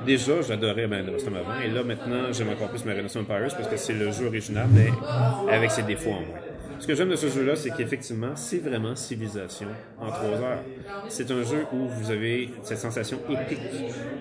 déjà, 0.05 0.41
j'adorais 0.41 0.87
Mare 0.87 1.03
Nostrum 1.03 1.35
avant. 1.35 1.59
Et 1.59 1.69
là, 1.69 1.83
maintenant, 1.83 2.31
j'aime 2.31 2.49
encore 2.49 2.69
plus 2.69 2.85
Mare 2.85 3.01
Nostrum 3.01 3.23
Empires 3.23 3.55
parce 3.55 3.67
que 3.67 3.77
c'est 3.77 3.93
le 3.93 4.11
jeu 4.11 4.27
original, 4.27 4.67
mais 4.73 4.89
avec 5.51 5.71
ses 5.71 5.83
défauts 5.83 6.11
en 6.11 6.21
moins. 6.21 6.39
Ce 6.79 6.87
que 6.87 6.95
j'aime 6.95 7.09
de 7.09 7.15
ce 7.15 7.29
jeu-là, 7.29 7.55
c'est 7.55 7.69
qu'effectivement, 7.69 8.35
c'est 8.35 8.57
vraiment 8.57 8.93
civilisation 8.93 9.67
en 10.01 10.07
trois 10.07 10.41
heures. 10.41 10.63
C'est 11.09 11.29
un 11.31 11.43
jeu 11.43 11.65
où 11.71 11.87
vous 11.87 12.11
avez 12.11 12.49
cette 12.63 12.77
sensation 12.77 13.19
épique 13.29 13.59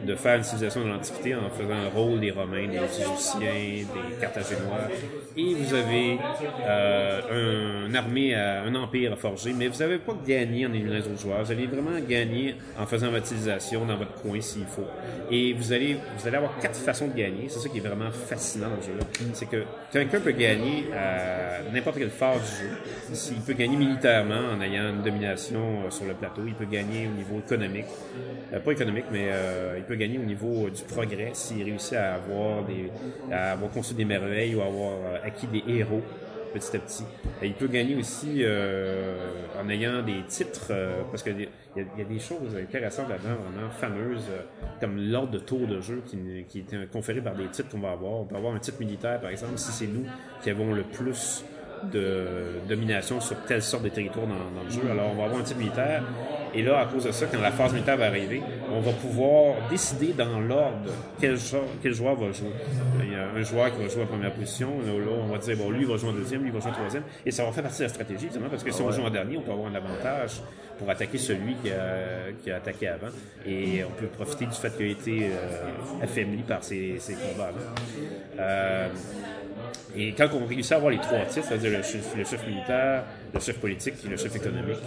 de 0.07 0.15
faire 0.15 0.37
une 0.37 0.43
civilisation 0.43 0.85
de 0.85 0.89
l'Antiquité 0.89 1.35
en 1.35 1.49
faisant 1.51 1.81
le 1.83 1.89
rôle 1.89 2.21
des 2.21 2.31
Romains, 2.31 2.67
des 2.69 2.77
Égyptiens, 2.77 3.41
des 3.41 3.87
Carthaginois. 4.21 4.89
Et 5.37 5.55
vous 5.55 5.75
avez 5.75 6.19
euh, 6.67 7.87
une 7.87 7.97
armée, 7.97 8.35
un 8.35 8.75
empire 8.75 9.13
à 9.13 9.17
forger, 9.17 9.53
mais 9.53 9.69
vous 9.69 9.79
n'avez 9.79 9.99
pas 9.99 10.15
gagné 10.27 10.67
en 10.67 10.73
éliminant 10.73 10.97
les 10.97 11.07
autres 11.07 11.21
joueurs. 11.21 11.45
Vous 11.45 11.53
allez 11.53 11.67
vraiment 11.67 11.99
gagner 12.07 12.57
en 12.79 12.87
faisant 12.87 13.11
votre 13.11 13.27
civilisation 13.27 13.85
dans 13.87 13.97
votre 13.97 14.15
coin 14.15 14.41
s'il 14.41 14.65
faut. 14.67 14.87
Et 15.31 15.53
vous 15.53 15.73
allez, 15.73 15.97
vous 16.19 16.27
allez 16.27 16.37
avoir 16.37 16.59
quatre 16.59 16.79
façons 16.79 17.09
de 17.09 17.15
gagner. 17.15 17.49
C'est 17.49 17.61
ça 17.61 17.69
qui 17.69 17.79
est 17.79 17.87
vraiment 17.87 18.11
fascinant 18.11 18.69
dans 18.69 18.77
le 18.77 18.83
jeu-là. 18.83 19.05
C'est 19.33 19.49
que 19.49 19.65
quelqu'un 19.93 20.21
peut 20.21 20.33
gagner 20.33 20.87
à 20.93 21.71
n'importe 21.73 21.99
quelle 21.99 22.11
phase 22.11 22.41
du 22.41 22.67
jeu. 22.67 23.15
S'il 23.15 23.41
peut 23.41 23.55
gagner 23.55 23.77
militairement 23.77 24.53
en 24.57 24.61
ayant 24.61 24.91
une 24.91 25.03
domination 25.03 25.85
euh, 25.87 25.91
sur 25.91 26.07
le 26.07 26.15
plateau, 26.15 26.43
il 26.53 26.55
peut 26.67 26.71
gagner 26.71 27.07
au 27.07 27.17
niveau 27.17 27.39
économique. 27.39 27.87
Euh, 28.53 28.61
pas 28.61 28.73
économique, 28.73 29.07
mais 29.11 29.29
euh, 29.31 29.75
il 29.79 29.85
peut 29.85 29.95
gagner 29.97 30.19
au 30.19 30.25
niveau 30.25 30.67
euh, 30.67 30.71
du 30.71 30.83
progrès 30.83 31.31
s'il 31.33 31.63
réussit 31.65 31.95
à 31.95 32.15
avoir 32.15 32.65
des, 32.65 32.91
à 33.33 33.53
avoir 33.53 33.71
construit 33.71 33.97
des 33.97 34.05
merveilles 34.05 34.55
ou 34.55 34.61
à 34.61 34.67
avoir 34.67 34.93
acquis 35.25 35.47
des 35.47 35.65
héros 35.67 36.03
petit 36.53 36.77
à 36.77 36.81
petit. 36.81 37.05
Et 37.41 37.47
il 37.47 37.55
peut 37.55 37.67
gagner 37.67 37.97
aussi 37.97 38.45
en 39.59 39.69
ayant 39.71 40.03
des 40.03 40.23
titres, 40.29 40.71
parce 41.11 41.23
qu'il 41.23 41.41
y, 41.41 41.79
y 41.79 42.03
a 42.03 42.05
des 42.05 42.19
choses 42.19 42.55
intéressantes 42.61 43.09
là-dedans, 43.09 43.37
vraiment 43.43 43.71
fameuses, 43.71 44.29
comme 44.79 44.99
l'ordre 44.99 45.31
de 45.31 45.39
tour 45.39 45.67
de 45.67 45.81
jeu 45.81 46.03
qui, 46.05 46.45
qui 46.51 46.59
est 46.59 46.93
conféré 46.93 47.23
par 47.23 47.35
des 47.35 47.47
titres 47.47 47.71
qu'on 47.71 47.81
va 47.81 47.93
avoir. 47.93 48.21
On 48.21 48.25
peut 48.27 48.37
avoir 48.37 48.55
un 48.55 48.59
titre 48.59 48.79
militaire, 48.81 49.19
par 49.19 49.31
exemple, 49.31 49.57
si 49.57 49.73
c'est 49.73 49.87
nous 49.87 50.05
qui 50.43 50.51
avons 50.51 50.75
le 50.75 50.83
plus 50.83 51.43
de 51.91 52.61
domination 52.69 53.21
sur 53.21 53.37
telle 53.45 53.63
sorte 53.63 53.83
de 53.85 53.89
territoire 53.89 54.27
dans, 54.27 54.35
dans 54.35 54.65
le 54.65 54.71
jeu. 54.71 54.83
Alors, 54.91 55.11
on 55.13 55.17
va 55.17 55.25
avoir 55.25 55.41
un 55.41 55.45
type 55.45 55.59
militaire. 55.59 56.03
Et 56.55 56.63
là, 56.63 56.81
à 56.81 56.85
cause 56.87 57.05
de 57.05 57.13
ça, 57.13 57.25
quand 57.33 57.41
la 57.41 57.51
phase 57.51 57.73
militaire 57.73 57.97
va 57.97 58.07
arriver, 58.07 58.43
on 58.71 58.81
va 58.81 58.93
pouvoir 58.93 59.55
décider 59.71 60.13
dans 60.13 60.39
l'ordre 60.39 60.93
quel, 61.19 61.37
genre- 61.39 61.65
quel 61.83 61.95
joueur 61.95 62.15
va 62.15 62.31
jouer. 62.31 62.51
Il 63.03 63.11
y 63.11 63.15
a 63.15 63.29
un 63.35 63.43
joueur 63.43 63.75
qui 63.75 63.83
va 63.83 63.89
jouer 63.89 64.03
en 64.03 64.07
première 64.07 64.33
position. 64.33 64.69
Là, 64.85 64.93
on 65.23 65.27
va 65.33 65.39
dire, 65.39 65.57
bon, 65.57 65.71
lui, 65.71 65.81
il 65.83 65.87
va 65.89 65.97
jouer 65.97 66.11
en 66.11 66.15
deuxième, 66.15 66.43
lui, 66.43 66.51
il 66.51 66.53
va 66.53 66.61
jouer 66.61 66.71
en 66.71 66.75
troisième. 66.75 67.05
Et 67.25 67.31
ça 67.31 67.45
va 67.45 67.53
faire 67.53 67.63
partie 67.63 67.79
de 67.79 67.85
la 67.85 67.89
stratégie, 67.89 68.27
évidemment, 68.27 68.51
parce 68.51 68.63
que 68.63 68.71
si 68.71 68.83
on 68.83 68.91
joue 68.91 69.03
en 69.03 69.11
dernier, 69.11 69.39
on 69.39 69.41
peut 69.43 69.53
avoir 69.53 69.69
un 69.71 69.75
avantage 69.75 70.43
pour 70.79 70.91
attaquer 70.91 71.17
celui 71.19 71.55
qui 71.55 71.71
a, 71.71 72.33
qui 72.43 72.51
a 72.51 72.57
attaqué 72.57 72.89
avant. 72.89 73.09
Et 73.47 73.83
on 73.85 73.91
peut 73.99 74.07
profiter 74.09 74.45
du 74.45 74.53
fait 74.53 74.77
qu'il 74.77 74.87
a 74.87 74.91
été 74.91 75.31
euh, 75.33 76.03
affaibli 76.05 76.43
par 76.43 76.63
ces, 76.63 76.97
ces 76.99 77.15
combats-là. 77.15 77.63
Euh, 78.41 78.89
et 79.97 80.13
quand 80.13 80.29
on 80.35 80.47
réussit 80.47 80.73
à 80.73 80.77
avoir 80.77 80.91
les 80.91 80.99
trois 80.99 81.25
titres, 81.27 81.47
c'est-à-dire 81.49 81.79
le 81.79 81.83
chef, 81.83 82.47
militaire, 82.47 83.05
le 83.33 83.41
chef 83.41 83.59
politique 83.59 83.95
et 84.05 84.09
le 84.09 84.17
chef 84.17 84.35
économique, 84.37 84.83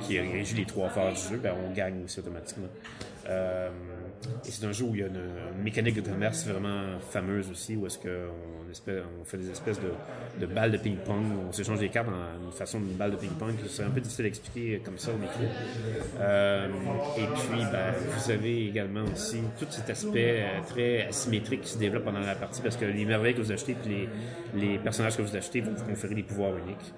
qui 0.00 0.20
régit 0.20 0.54
les 0.54 0.64
trois 0.64 0.88
phases 0.88 1.22
du 1.22 1.34
jeu, 1.34 1.40
ben 1.42 1.54
on 1.66 1.72
gagne 1.72 2.04
aussi 2.04 2.20
automatiquement. 2.20 2.68
Euh, 3.28 3.70
et 4.44 4.50
c'est 4.50 4.64
un 4.64 4.72
jeu 4.72 4.84
où 4.84 4.94
il 4.94 5.00
y 5.00 5.04
a 5.04 5.06
une, 5.06 5.62
mécanique 5.62 5.96
de 5.96 6.00
commerce 6.00 6.46
vraiment 6.46 6.98
fameuse 7.10 7.50
aussi, 7.50 7.76
où 7.76 7.86
est-ce 7.86 7.98
qu'on 7.98 8.10
on 9.20 9.24
fait 9.24 9.38
des 9.38 9.50
espèces 9.50 9.78
de, 10.38 10.46
balles 10.46 10.70
de 10.70 10.76
ping-pong, 10.76 11.24
on 11.48 11.52
s'échange 11.52 11.80
des 11.80 11.88
cartes 11.88 12.08
dans 12.08 12.46
une 12.46 12.52
façon 12.52 12.78
d'une 12.80 12.96
balle 12.96 13.12
de 13.12 13.16
ping-pong, 13.16 13.54
c'est 13.68 13.82
un 13.82 13.90
peu 13.90 14.00
difficile 14.00 14.26
à 14.26 14.28
expliquer 14.28 14.80
comme 14.84 14.98
ça 14.98 15.12
au 15.12 15.18
micro. 15.18 15.42
Euh, 16.20 16.68
et 17.16 17.26
puis, 17.26 17.60
ben, 17.72 17.92
vous 18.16 18.30
avez 18.30 18.68
également 18.68 19.04
aussi 19.12 19.40
tout 19.58 19.66
cet 19.70 19.90
aspect 19.90 20.42
euh, 20.42 20.60
très 20.68 21.06
asymétrique 21.08 21.62
qui 21.62 21.70
se 21.70 21.78
développe 21.78 22.04
pendant 22.04 22.20
la 22.20 22.34
partie, 22.34 22.62
parce 22.62 22.76
que 22.76 22.84
les 22.84 23.04
merveilles 23.04 23.34
que 23.34 23.42
vous 23.42 23.52
achetez, 23.52 23.74
puis 23.74 24.08
les, 24.54 24.68
les 24.68 24.78
personnages 24.78 25.16
que 25.16 25.22
vous 25.22 25.36
achetez 25.36 25.60
vont 25.60 25.72
vous 25.72 25.84
conférer 25.84 26.14
des 26.14 26.22
pouvoirs 26.22 26.56
uniques. 26.56 26.92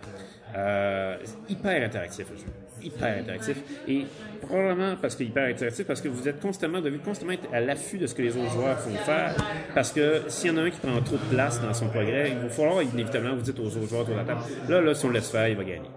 Euh, 0.56 1.16
hyper 1.48 1.84
interactif 1.84 2.30
le 2.30 2.36
jeu. 2.36 2.44
Hyper 2.82 3.18
interactif. 3.20 3.56
Et 3.88 4.04
probablement 4.40 4.94
parce 5.00 5.16
que 5.16 5.24
hyper 5.24 5.48
interactif, 5.48 5.86
parce 5.86 6.00
que 6.00 6.08
vous 6.08 6.28
êtes 6.28 6.40
constamment, 6.40 6.80
devez 6.80 6.98
constamment 6.98 7.32
être 7.32 7.48
à 7.52 7.60
l'affût 7.60 7.98
de 7.98 8.06
ce 8.06 8.14
que 8.14 8.22
les 8.22 8.36
autres 8.36 8.50
joueurs 8.52 8.78
font 8.78 8.90
faire. 9.04 9.34
Parce 9.74 9.92
que 9.92 10.22
s'il 10.28 10.50
y 10.50 10.54
en 10.54 10.58
a 10.58 10.62
un 10.62 10.70
qui 10.70 10.78
prend 10.80 11.00
trop 11.02 11.16
de 11.16 11.34
place 11.34 11.60
dans 11.60 11.74
son 11.74 11.88
progrès, 11.88 12.30
il 12.32 12.38
va 12.38 12.48
falloir 12.48 12.82
inévitablement 12.82 13.34
vous 13.34 13.42
dites 13.42 13.58
aux 13.58 13.66
autres 13.66 13.88
joueurs 13.88 14.02
autour 14.02 14.14
de 14.14 14.20
la 14.20 14.24
table, 14.24 14.40
là, 14.68 14.80
là, 14.80 14.94
si 14.94 15.04
on 15.04 15.08
le 15.08 15.14
laisse 15.14 15.30
faire, 15.30 15.48
il 15.48 15.56
va 15.56 15.64
gagner. 15.64 15.90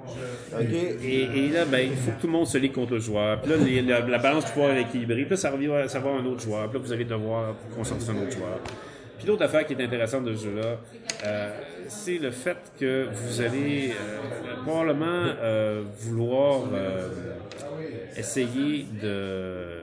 Et, 1.03 1.45
et 1.45 1.49
là, 1.49 1.65
ben, 1.65 1.87
il 1.91 1.95
faut 1.97 2.11
que 2.11 2.21
tout 2.21 2.27
le 2.27 2.33
monde 2.33 2.47
se 2.47 2.57
lie 2.57 2.71
contre 2.71 2.93
le 2.93 2.99
joueur. 2.99 3.41
Puis 3.41 3.51
là, 3.51 3.57
les- 3.57 3.81
la, 3.81 3.99
la 4.01 4.17
balance 4.17 4.45
du 4.45 4.51
pouvoir 4.51 4.71
est 4.71 4.81
équilibrée. 4.81 5.21
Puis 5.21 5.29
là, 5.31 5.37
ça 5.37 5.51
revient 5.51 5.71
à 5.71 5.87
savoir 5.87 6.15
un 6.15 6.25
autre 6.25 6.41
joueur. 6.41 6.67
Puis 6.69 6.79
là, 6.79 6.85
vous 6.85 6.91
allez 6.93 7.05
devoir 7.05 7.55
sur 7.83 7.95
un 7.95 8.21
autre 8.21 8.31
joueur. 8.31 8.59
Puis 9.21 9.27
l'autre 9.29 9.43
affaire 9.45 9.67
qui 9.67 9.73
est 9.73 9.83
intéressante 9.83 10.25
de 10.25 10.33
ce 10.35 10.45
jeu-là, 10.45 10.77
euh, 11.25 11.49
c'est 11.87 12.17
le 12.17 12.31
fait 12.31 12.57
que 12.79 13.07
vous 13.13 13.39
allez 13.41 13.91
euh, 13.91 14.63
probablement 14.65 15.05
euh, 15.43 15.83
vouloir 15.99 16.61
euh, 16.73 17.07
essayer 18.17 18.87
de, 18.99 19.81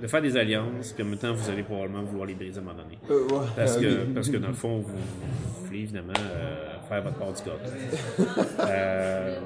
de 0.00 0.06
faire 0.06 0.22
des 0.22 0.36
alliances, 0.36 0.92
puis 0.92 1.02
en 1.02 1.06
même 1.06 1.18
temps, 1.18 1.32
vous 1.32 1.50
allez 1.50 1.64
probablement 1.64 2.02
vouloir 2.04 2.26
les 2.28 2.34
briser 2.34 2.58
à 2.58 2.62
un 2.62 2.64
moment 2.64 2.76
donné. 2.80 2.96
Euh. 3.10 3.40
Parce 3.56 3.76
que, 3.76 4.04
parce 4.14 4.28
que 4.28 4.36
dans 4.36 4.46
le 4.48 4.54
fond, 4.54 4.78
vous, 4.78 4.94
vous 4.94 5.66
voulez 5.66 5.80
évidemment 5.80 6.12
euh, 6.16 6.76
faire 6.88 7.02
votre 7.02 7.16
part 7.16 7.32
du 7.32 7.42
gâteau. 7.42 8.30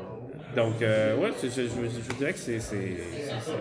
Donc, 0.56 0.80
euh, 0.82 1.16
ouais, 1.16 1.30
je, 1.42 1.48
je- 1.48 1.62
je- 1.62 1.68
je 2.10 2.14
dirais 2.18 2.32
que 2.32 2.38
c'est. 2.38 2.58
c'est- 2.60 2.76
c'est- 3.40 3.52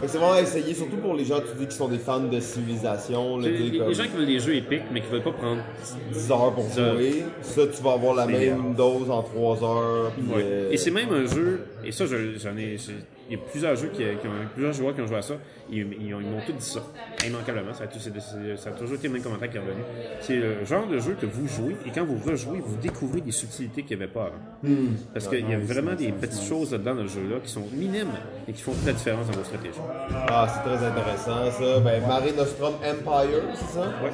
Fait 0.00 0.06
que 0.06 0.08
C'est 0.12 0.16
vraiment 0.18 0.36
essayer, 0.38 0.72
surtout 0.74 0.96
pour 0.96 1.14
les 1.14 1.26
gens, 1.26 1.40
tu 1.40 1.58
dis, 1.58 1.66
qui 1.66 1.76
sont 1.76 1.88
des 1.88 1.98
fans 1.98 2.20
de 2.20 2.40
civilisation, 2.40 3.36
là, 3.36 3.48
Les, 3.48 3.78
comme 3.78 3.88
les 3.88 3.94
gens 3.94 4.04
qui 4.04 4.16
veulent 4.16 4.26
des 4.26 4.38
jeux 4.40 4.54
épiques, 4.56 4.84
mais 4.90 5.02
qui 5.02 5.08
veulent 5.08 5.22
pas 5.22 5.32
prendre. 5.32 5.60
10 6.10 6.30
heures 6.30 6.54
pour 6.54 6.64
jouer. 6.70 7.24
Ça, 7.42 7.66
tu 7.66 7.82
vas 7.82 7.92
avoir 7.92 8.14
la 8.14 8.26
même 8.26 8.74
dose 8.74 9.10
en 9.10 9.22
3 9.22 9.62
heures. 9.62 10.12
puis, 10.12 10.26
Ouais. 10.34 10.42
euh, 10.42 10.70
Et 10.70 10.76
c'est 10.78 10.90
même 10.90 11.12
un 11.12 11.26
jeu, 11.26 11.66
et 11.84 11.92
ça, 11.92 12.06
je- 12.06 12.38
j'en 12.38 12.56
ai. 12.56 12.76
Il 13.30 13.36
y 13.36 13.40
a 13.40 13.44
plusieurs 13.50 13.76
jeux 13.76 13.88
qui, 13.88 13.98
qui 13.98 14.26
ont, 14.26 14.30
plusieurs 14.54 14.72
joueurs 14.72 14.94
qui 14.94 15.00
ont 15.02 15.06
joué 15.06 15.18
à 15.18 15.22
ça. 15.22 15.34
Ils, 15.70 15.86
ils 16.00 16.14
ont- 16.14 16.20
ils 16.20 16.26
m'ont 16.26 16.40
tous 16.46 16.52
dit 16.52 16.64
ça, 16.64 16.80
immanquablement. 17.26 17.74
Ça 17.74 17.84
a, 17.84 17.86
tout- 17.86 17.98
c'est- 17.98 18.10
c'est- 18.18 18.56
ça 18.56 18.70
a 18.70 18.72
toujours 18.72 18.96
été 18.96 19.06
le 19.08 19.14
même 19.14 19.22
commentaire 19.22 19.50
qui 19.50 19.56
est 19.58 19.60
revenu. 19.60 19.82
C'est 20.20 20.36
le 20.36 20.64
genre 20.64 20.86
de 20.86 20.98
jeu 20.98 21.14
que 21.20 21.26
vous 21.26 21.46
jouez, 21.46 21.76
et 21.86 21.90
quand 21.90 22.04
vous 22.04 22.18
rejouez, 22.24 22.60
vous 22.64 22.76
découvrez 22.76 23.20
des 23.20 23.30
subtilités 23.32 23.82
qu'il 23.82 23.96
n'y 23.98 24.02
avait 24.04 24.12
pas 24.12 24.30
avant. 24.30 24.70
Parce 25.12 25.28
qu'il 25.28 25.48
y 25.48 25.54
a 25.54 25.58
vraiment 25.58 25.94
des 25.94 26.10
petites 26.12 26.42
choses 26.42 26.72
là-dedans 26.72 26.94
dans 26.94 27.02
le 27.02 27.08
jeu-là 27.08 27.36
qui 27.44 27.50
sont 27.50 27.64
minimes 27.72 28.08
et 28.48 28.52
qui 28.52 28.62
font 28.62 28.72
toute 28.72 28.86
la 28.86 28.92
différence 28.94 29.26
dans 29.26 29.36
vos 29.36 29.44
stratégies. 29.44 29.78
Ah, 30.28 30.46
c'est 30.48 30.68
très 30.70 30.86
intéressant 30.86 31.50
ça. 31.50 31.80
Ben, 31.80 32.00
Mare 32.06 32.22
Nostrum 32.36 32.74
Empire, 32.76 33.42
c'est 33.54 33.74
ça? 33.78 33.92
Ouais. 34.02 34.10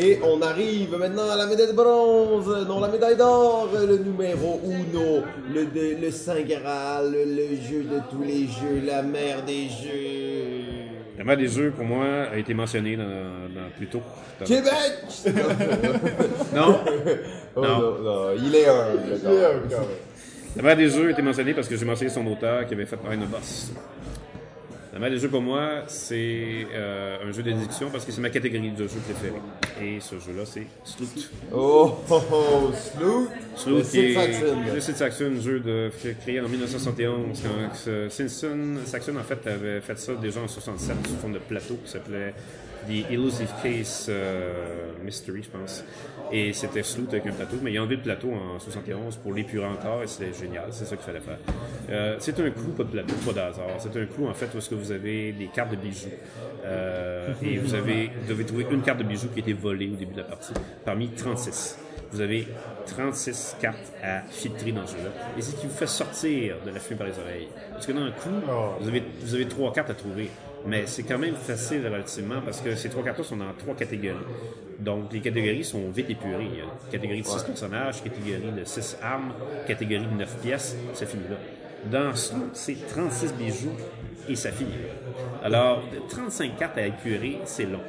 Et 0.00 0.20
on 0.24 0.40
arrive 0.40 0.96
maintenant 0.96 1.28
à 1.28 1.36
la 1.36 1.46
médaille 1.46 1.66
de 1.68 1.72
bronze, 1.72 2.66
non 2.68 2.80
la 2.80 2.88
médaille 2.88 3.16
d'or, 3.16 3.68
le 3.74 3.96
numéro 3.98 4.60
uno, 4.64 5.22
le, 5.52 5.66
de- 5.66 6.00
le 6.00 6.10
Saint 6.10 6.40
Graal, 6.42 7.12
le, 7.12 7.24
le 7.24 7.56
jeu 7.56 7.82
de 7.82 7.98
tous 8.10 8.22
les 8.22 8.46
jeux, 8.60 8.82
la 8.84 9.02
mère 9.02 9.42
des 9.44 9.68
jeux. 9.68 10.88
La 11.18 11.24
mère 11.24 11.36
des 11.36 11.48
jeux, 11.48 11.70
pour 11.70 11.84
moi, 11.84 12.04
a 12.32 12.36
été 12.36 12.54
mentionnée 12.54 12.96
dans, 12.96 13.04
dans 13.04 13.68
plus 13.76 13.86
tôt. 13.86 14.02
Dans- 14.40 14.46
Québec! 14.46 14.72
Non, 16.54 16.80
Oh, 17.54 17.60
Non. 17.60 17.78
non, 17.80 17.98
non, 18.02 18.26
il 18.36 18.54
est 18.54 18.66
un, 18.66 18.94
le 18.94 19.68
gars. 19.68 19.78
La 20.56 20.62
mère 20.62 20.76
des 20.76 20.88
jeux 20.88 21.08
a 21.08 21.10
été 21.10 21.22
mentionnée 21.22 21.54
parce 21.54 21.68
que 21.68 21.76
j'ai 21.76 21.84
mentionné 21.84 22.10
son 22.10 22.26
auteur 22.26 22.66
qui 22.66 22.74
avait 22.74 22.86
fait 22.86 22.98
Rhino 23.08 23.26
Boss. 23.26 23.72
La 23.74 24.11
mère 24.98 25.10
des 25.10 25.18
jeux, 25.18 25.28
pour 25.28 25.40
moi, 25.40 25.84
c'est 25.86 26.66
euh, 26.74 27.16
un 27.26 27.32
jeu 27.32 27.42
de 27.42 27.52
déduction 27.52 27.88
parce 27.90 28.04
que 28.04 28.12
c'est 28.12 28.20
ma 28.20 28.30
catégorie 28.30 28.72
de 28.72 28.86
jeu 28.86 29.00
préférée. 29.04 29.40
Et 29.80 30.00
ce 30.00 30.16
jeu-là, 30.16 30.44
c'est 30.44 30.66
Sloot. 30.84 31.30
Oh, 31.52 31.94
oh, 32.10 32.22
oh, 32.30 32.70
Sloot! 32.74 33.28
Sloot, 33.56 33.78
Le 33.78 33.82
qui 33.82 33.88
Sid 33.88 34.04
est 34.04 34.14
Saxon. 34.14 34.56
le 34.74 34.80
Sid 34.80 34.96
Saxon, 34.96 35.40
jeu 35.40 35.60
de, 35.60 35.90
créé 36.20 36.40
en 36.40 36.48
1971. 36.48 37.42
Quand 37.42 38.10
Simpson, 38.10 38.76
Saxon, 38.84 39.16
en 39.16 39.22
fait, 39.22 39.46
avait 39.46 39.80
fait 39.80 39.98
ça 39.98 40.14
déjà 40.14 40.40
en 40.40 40.48
67 40.48 40.96
sous 41.06 41.16
forme 41.16 41.32
de 41.32 41.38
plateau 41.38 41.78
qui 41.84 41.90
s'appelait 41.90 42.34
The 42.86 43.10
Elusive 43.10 43.50
Case 43.62 44.06
euh, 44.08 44.92
Mystery, 45.04 45.42
je 45.42 45.50
pense. 45.50 45.84
Et 46.32 46.52
c'était 46.54 46.82
Sloot 46.82 47.10
avec 47.12 47.26
un 47.26 47.32
plateau, 47.32 47.56
mais 47.62 47.72
il 47.72 47.78
a 47.78 47.82
enlevé 47.82 47.96
le 47.96 48.02
plateau 48.02 48.30
en 48.32 48.58
71 48.58 49.16
pour 49.16 49.34
l'épurer 49.34 49.66
encore 49.66 50.02
et 50.02 50.06
c'était 50.06 50.32
génial, 50.32 50.64
c'est 50.70 50.86
ça 50.86 50.96
qu'il 50.96 51.04
fallait 51.04 51.20
faire. 51.20 51.36
Euh, 51.90 52.16
c'est 52.20 52.40
un 52.40 52.50
clou, 52.50 52.68
pas 52.76 52.84
de 52.84 52.88
plateau, 52.88 53.14
pas 53.26 53.32
d'hasard. 53.32 53.66
C'est 53.78 53.94
un 53.96 54.06
clou, 54.06 54.26
en 54.26 54.32
fait, 54.34 54.48
où 54.54 54.58
est-ce 54.58 54.70
que 54.70 54.74
vous 54.74 54.92
avez 54.92 55.32
des 55.32 55.48
cartes 55.48 55.70
de 55.72 55.76
bijoux. 55.76 56.08
Euh, 56.64 57.28
et 57.42 57.58
vous 57.58 57.74
avez, 57.74 58.10
vous 58.22 58.28
devez 58.30 58.44
trouver 58.44 58.66
une 58.70 58.80
carte 58.80 58.98
de 59.00 59.04
bijoux 59.04 59.28
qui 59.28 59.40
a 59.40 59.42
été 59.42 59.52
volée 59.52 59.90
au 59.92 59.96
début 59.96 60.14
de 60.14 60.18
la 60.20 60.24
partie, 60.24 60.54
parmi 60.84 61.08
36. 61.10 61.78
vous 62.12 62.20
avez 62.20 62.46
36 62.86 63.56
cartes 63.60 63.92
à 64.02 64.22
filtrer 64.22 64.72
dans 64.72 64.86
ce 64.86 64.96
jeu-là. 64.96 65.10
Et 65.36 65.42
c'est 65.42 65.52
ce 65.52 65.56
qui 65.60 65.66
vous 65.66 65.74
fait 65.74 65.86
sortir 65.86 66.56
de 66.64 66.70
la 66.70 66.80
fumée 66.80 66.98
par 66.98 67.06
les 67.06 67.18
oreilles. 67.18 67.48
Parce 67.72 67.86
que 67.86 67.92
dans 67.92 68.02
un 68.04 68.10
coup, 68.10 68.30
Oh. 68.48 68.70
vous, 68.80 68.88
avez, 68.88 69.02
vous 69.20 69.34
avez 69.34 69.46
trois 69.48 69.72
cartes 69.72 69.90
à 69.90 69.94
trouver. 69.94 70.30
Mais 70.66 70.86
c'est 70.86 71.02
quand 71.02 71.18
même 71.18 71.34
facile 71.34 71.84
relativement 71.84 72.40
parce 72.44 72.60
que 72.60 72.74
ces 72.74 72.88
trois 72.88 73.02
cartes-là 73.02 73.24
sont 73.24 73.36
dans 73.36 73.52
trois 73.58 73.74
catégories. 73.74 74.16
Donc, 74.78 75.12
les 75.12 75.20
catégories 75.20 75.64
sont 75.64 75.90
vite 75.90 76.10
épurées. 76.10 76.48
Il 76.52 76.58
y 76.58 76.60
a 76.60 76.64
une 76.64 76.90
catégorie 76.90 77.22
de 77.22 77.26
6 77.26 77.44
personnages, 77.44 78.02
catégorie 78.02 78.52
de 78.52 78.64
6 78.64 78.98
armes, 79.02 79.32
catégorie 79.66 80.06
de 80.06 80.16
9 80.18 80.38
pièces, 80.40 80.76
ça 80.94 81.06
finit 81.06 81.28
là. 81.28 81.36
Dans 81.90 82.14
ça, 82.14 82.36
c'est 82.52 82.86
36 82.88 83.32
bijoux 83.34 83.72
et 84.28 84.36
ça 84.36 84.52
finit 84.52 84.70
là. 84.70 85.44
Alors, 85.44 85.82
35 86.08 86.56
cartes 86.56 86.78
à 86.78 86.86
épurer, 86.86 87.38
c'est 87.44 87.64
long. 87.66 87.80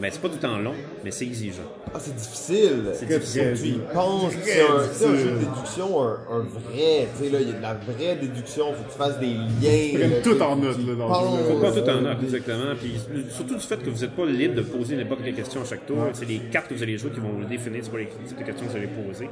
Ben, 0.00 0.10
c'est 0.12 0.20
pas 0.20 0.28
tout 0.28 0.34
le 0.34 0.40
temps 0.40 0.58
long, 0.58 0.74
mais 1.04 1.10
c'est 1.10 1.24
exigeant. 1.24 1.62
Ah, 1.94 1.98
c'est 1.98 2.14
difficile. 2.14 2.84
C'est 2.94 3.06
Que 3.08 3.14
difficile. 3.14 3.54
tu 3.58 3.68
y 3.68 3.72
penses. 3.94 4.32
C'est 4.42 5.06
un, 5.06 5.16
jeu 5.16 5.30
de 5.30 5.38
déduction, 5.38 6.02
un, 6.02 6.18
un 6.30 6.38
vrai. 6.40 7.08
Tu 7.16 7.24
sais, 7.24 7.30
là, 7.30 7.38
il 7.40 7.48
y 7.48 7.52
a 7.52 7.56
de 7.56 7.62
la 7.62 7.74
vraie 7.74 8.16
déduction. 8.16 8.72
Faut 8.74 8.82
que 8.84 8.92
tu 8.92 8.98
fasses 8.98 9.18
des 9.18 9.26
liens. 9.26 9.98
là, 9.98 10.16
tout 10.22 10.34
tu- 10.34 10.42
en 10.42 10.56
tu 10.56 10.62
note, 10.66 10.78
là, 10.86 10.94
dans 10.94 11.08
le 11.08 11.38
jeu, 11.38 11.44
Faut 11.54 11.60
pas 11.60 11.72
tout 11.72 11.88
en 11.90 12.00
note, 12.02 12.22
exactement. 12.22 12.74
Puis 12.78 12.94
surtout 13.30 13.54
du 13.54 13.60
fait 13.60 13.82
que 13.82 13.88
vous 13.90 14.00
n'êtes 14.00 14.14
pas 14.16 14.26
libre 14.26 14.54
de 14.54 14.62
poser 14.62 14.96
n'importe 14.96 15.22
quelle 15.24 15.34
question 15.34 15.62
à 15.62 15.64
chaque 15.64 15.86
tour. 15.86 15.98
C'est 16.12 16.28
les 16.28 16.38
cartes 16.52 16.68
que 16.68 16.74
vous 16.74 16.82
allez 16.82 16.98
jouer 16.98 17.10
qui 17.10 17.20
vont 17.20 17.30
vous 17.30 17.44
définir 17.44 17.80
c'est 17.82 17.90
quoi 17.90 18.00
les 18.00 18.06
types 18.06 18.38
de 18.38 18.44
questions 18.44 18.66
que 18.66 18.70
vous 18.72 18.76
allez 18.76 18.88
poser. 18.88 19.28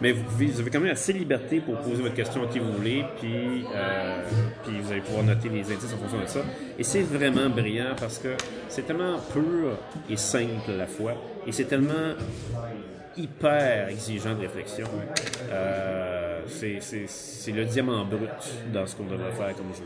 Mais 0.00 0.12
vous, 0.12 0.60
avez 0.60 0.70
quand 0.70 0.80
même 0.80 0.92
assez 0.92 1.12
de 1.12 1.18
liberté 1.18 1.60
pour 1.60 1.76
poser 1.78 2.02
votre 2.02 2.14
question 2.14 2.44
à 2.44 2.46
qui 2.46 2.58
vous 2.60 2.72
voulez, 2.72 3.04
puis, 3.18 3.64
euh, 3.74 4.22
puis 4.64 4.78
vous 4.80 4.92
allez 4.92 5.00
pouvoir 5.00 5.24
noter 5.24 5.48
les 5.48 5.60
indices 5.60 5.92
en 5.92 5.98
fonction 5.98 6.20
de 6.20 6.26
ça. 6.26 6.40
Et 6.78 6.84
c'est 6.84 7.02
vraiment 7.02 7.48
brillant 7.50 7.94
parce 7.98 8.18
que 8.18 8.28
c'est 8.68 8.86
tellement 8.86 9.18
pur 9.32 9.76
et 10.08 10.16
simple 10.16 10.70
à 10.70 10.76
la 10.76 10.86
fois, 10.86 11.14
et 11.46 11.52
c'est 11.52 11.64
tellement 11.64 12.14
hyper 13.18 13.88
exigeant 13.88 14.34
de 14.34 14.40
réflexion. 14.40 14.86
Euh, 15.50 16.40
c'est- 16.46 17.52
le 17.52 17.64
diamant 17.64 18.04
brut 18.04 18.28
dans 18.72 18.86
ce 18.86 18.94
qu'on 18.96 19.04
devrait 19.04 19.32
faire 19.32 19.54
comme 19.56 19.74
jeu. 19.74 19.84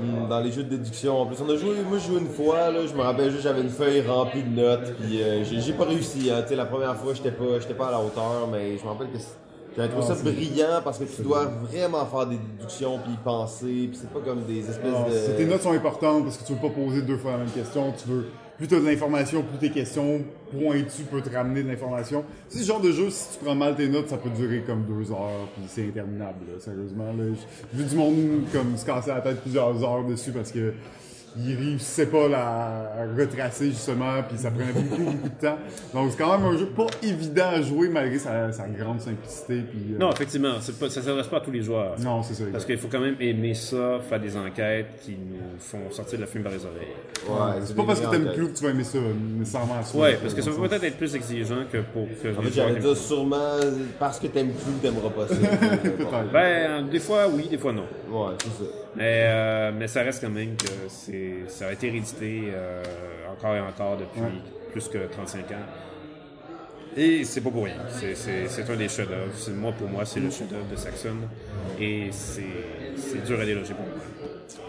Hmm, 0.00 0.28
Dans 0.28 0.40
les 0.40 0.52
jeux 0.52 0.62
de 0.64 0.76
déduction, 0.76 1.20
en 1.22 1.26
plus, 1.26 1.36
on 1.40 1.48
a 1.50 1.56
joué, 1.56 1.76
moi 1.88 1.98
j'ai 1.98 2.08
joué 2.08 2.20
une 2.20 2.28
fois, 2.28 2.70
là, 2.70 2.86
je 2.86 2.94
me 2.94 3.00
rappelle 3.00 3.30
juste, 3.30 3.42
j'avais 3.42 3.62
une 3.62 3.70
feuille 3.70 4.02
remplie 4.06 4.42
de 4.42 4.60
notes, 4.60 4.94
puis 5.00 5.22
euh, 5.22 5.42
j'ai 5.44 5.72
pas 5.72 5.84
réussi, 5.84 6.30
hein, 6.30 6.42
tu 6.42 6.48
sais, 6.50 6.56
la 6.56 6.66
première 6.66 6.94
fois, 6.96 7.14
j'étais 7.14 7.30
pas, 7.32 7.58
j'étais 7.60 7.74
pas 7.74 7.88
à 7.88 7.92
la 7.92 8.00
hauteur, 8.00 8.48
mais 8.50 8.76
je 8.76 8.84
me 8.84 8.88
rappelle 8.88 9.08
que 9.08 9.18
j'avais 9.76 9.88
trouvé 9.88 10.06
ça 10.06 10.14
brillant 10.22 10.80
parce 10.84 10.98
que 10.98 11.04
tu 11.04 11.22
dois 11.22 11.46
vraiment 11.70 12.04
faire 12.06 12.26
des 12.26 12.36
déductions, 12.38 12.98
puis 12.98 13.12
y 13.14 13.16
penser, 13.16 13.88
puis 13.90 13.98
c'est 14.00 14.10
pas 14.10 14.20
comme 14.20 14.42
des 14.44 14.60
espèces 14.68 14.94
Ah, 14.94 15.08
de... 15.10 15.36
Tes 15.36 15.44
notes 15.46 15.62
sont 15.62 15.72
importantes 15.72 16.24
parce 16.24 16.36
que 16.38 16.44
tu 16.46 16.52
veux 16.54 16.60
pas 16.60 16.70
poser 16.74 17.02
deux 17.02 17.16
fois 17.18 17.32
la 17.32 17.38
même 17.38 17.50
question. 17.50 17.92
Tu 18.02 18.08
veux 18.08 18.26
plus 18.56 18.68
t'as 18.68 18.80
de 18.80 18.86
l'information, 18.86 19.42
plus 19.42 19.58
tes 19.58 19.70
questions 19.70 20.22
pointues 20.50 21.02
peuvent 21.10 21.22
te 21.22 21.34
ramener 21.34 21.62
de 21.62 21.68
l'information. 21.68 22.24
C'est 22.48 22.60
ce 22.60 22.64
genre 22.64 22.80
de 22.80 22.90
jeu, 22.90 23.10
si 23.10 23.36
tu 23.36 23.44
prends 23.44 23.54
mal 23.54 23.76
tes 23.76 23.88
notes, 23.88 24.08
ça 24.08 24.16
peut 24.16 24.30
durer 24.30 24.62
comme 24.66 24.84
deux 24.84 25.10
heures, 25.12 25.48
puis 25.54 25.64
c'est 25.68 25.86
interminable, 25.88 26.38
là, 26.52 26.60
sérieusement. 26.60 27.12
Là. 27.12 27.24
J'ai 27.72 27.82
vu 27.82 27.88
du 27.88 27.96
monde 27.96 28.44
comme 28.52 28.76
se 28.76 28.86
casser 28.86 29.10
la 29.10 29.20
tête 29.20 29.42
plusieurs 29.42 29.82
heures 29.84 30.04
dessus 30.04 30.30
parce 30.30 30.50
que 30.52 30.72
il 31.38 31.54
réussissait 31.56 32.06
pas 32.06 32.28
la- 32.28 32.92
à 33.02 33.06
retracer 33.18 33.66
justement, 33.70 34.22
puis 34.28 34.38
ça 34.38 34.50
prenait 34.50 34.72
beaucoup, 34.72 35.02
beaucoup 35.02 35.28
de 35.28 35.40
temps. 35.46 35.58
Donc 35.94 36.10
c'est 36.12 36.18
quand 36.18 36.38
même 36.38 36.46
un 36.46 36.56
jeu 36.56 36.66
pas 36.66 36.86
évident 37.02 37.48
à 37.54 37.60
jouer 37.62 37.88
malgré 37.88 38.18
sa, 38.18 38.50
sa 38.52 38.66
grande 38.68 39.00
simplicité. 39.00 39.60
Puis, 39.70 39.94
euh, 39.94 39.98
Non, 39.98 40.10
effectivement, 40.12 40.54
pas, 40.54 40.88
ça 40.90 41.00
ne 41.00 41.06
s'adresse 41.06 41.26
pas 41.26 41.36
à 41.38 41.40
tous 41.40 41.50
les 41.50 41.62
joueurs. 41.62 41.94
non, 42.00 42.22
c'est 42.22 42.34
ça. 42.34 42.44
Parce 42.50 42.64
qu'il 42.64 42.78
faut 42.78 42.88
quand 42.88 43.00
même 43.00 43.16
aimer 43.20 43.54
ça, 43.54 43.98
faire 44.08 44.20
des 44.20 44.36
enquêtes 44.36 45.00
qui 45.04 45.12
nous 45.12 45.58
font 45.58 45.90
sortir 45.90 46.18
de 46.18 46.24
la 46.24 46.26
fume 46.28 46.42
par 46.42 46.52
les 46.52 46.64
oreilles. 46.64 46.94
Ouais, 47.28 47.60
C'est 47.64 47.76
pas 47.76 47.84
parce 47.84 48.00
que 48.00 48.06
t'aimes 48.10 48.32
plus 48.34 48.48
que 48.48 48.56
tu 48.58 48.64
vas 48.64 48.70
aimer 48.70 48.84
ça 48.84 48.98
nécessairement. 49.38 49.82
ça, 49.82 49.98
Ouais, 49.98 50.18
parce 50.20 50.32
que 50.34 50.42
ça 50.42 50.50
le 50.50 50.56
peut-être 50.56 50.84
être 50.84 50.96
plus 50.96 51.14
exigeant 51.14 51.64
que 51.70 51.78
pour 51.78 52.06
que 52.22 52.28
En 52.28 52.40
les 52.42 52.48
fait, 52.48 52.54
j'allais 52.54 52.80
dire 52.80 52.96
sûrement 52.96 53.56
parce 53.98 54.18
que 54.20 54.26
t'aimes 54.28 54.52
plus, 54.52 54.72
t'aimeras 54.82 55.10
pas 55.10 55.28
ça. 55.28 55.34
Ben, 56.32 56.86
des 56.88 57.00
fois 57.00 57.26
oui, 57.28 57.48
des 57.48 57.58
fois 57.58 57.72
non. 57.72 57.84
ouais, 58.10 58.34
c'est 58.42 58.64
ça. 58.64 58.70
Mais, 58.96 59.26
euh, 59.26 59.72
mais 59.76 59.88
ça 59.88 60.02
reste 60.02 60.22
quand 60.22 60.30
même 60.30 60.56
que 60.56 60.66
c'est, 60.88 61.44
ça 61.48 61.68
a 61.68 61.72
été 61.72 61.90
réédité 61.90 62.44
euh, 62.46 62.82
encore 63.30 63.54
et 63.54 63.60
encore 63.60 63.98
depuis 63.98 64.22
plus 64.72 64.88
que 64.88 65.06
35 65.06 65.50
ans. 65.52 65.54
Et 66.96 67.24
c'est 67.24 67.42
pas 67.42 67.50
pour 67.50 67.64
rien. 67.64 67.76
C'est, 67.90 68.70
un 68.70 68.76
des 68.76 68.88
chefs-d'œuvre. 68.88 69.30
Moi, 69.54 69.72
pour 69.72 69.88
moi, 69.88 70.06
c'est 70.06 70.20
le 70.20 70.30
chef-d'œuvre 70.30 70.66
de 70.70 70.76
Saxon. 70.76 71.16
Et 71.78 72.08
c'est, 72.10 72.42
c'est 72.96 73.22
dur 73.22 73.38
à 73.38 73.44
déloger 73.44 73.74
pour 73.74 73.84
moi. 73.84 74.25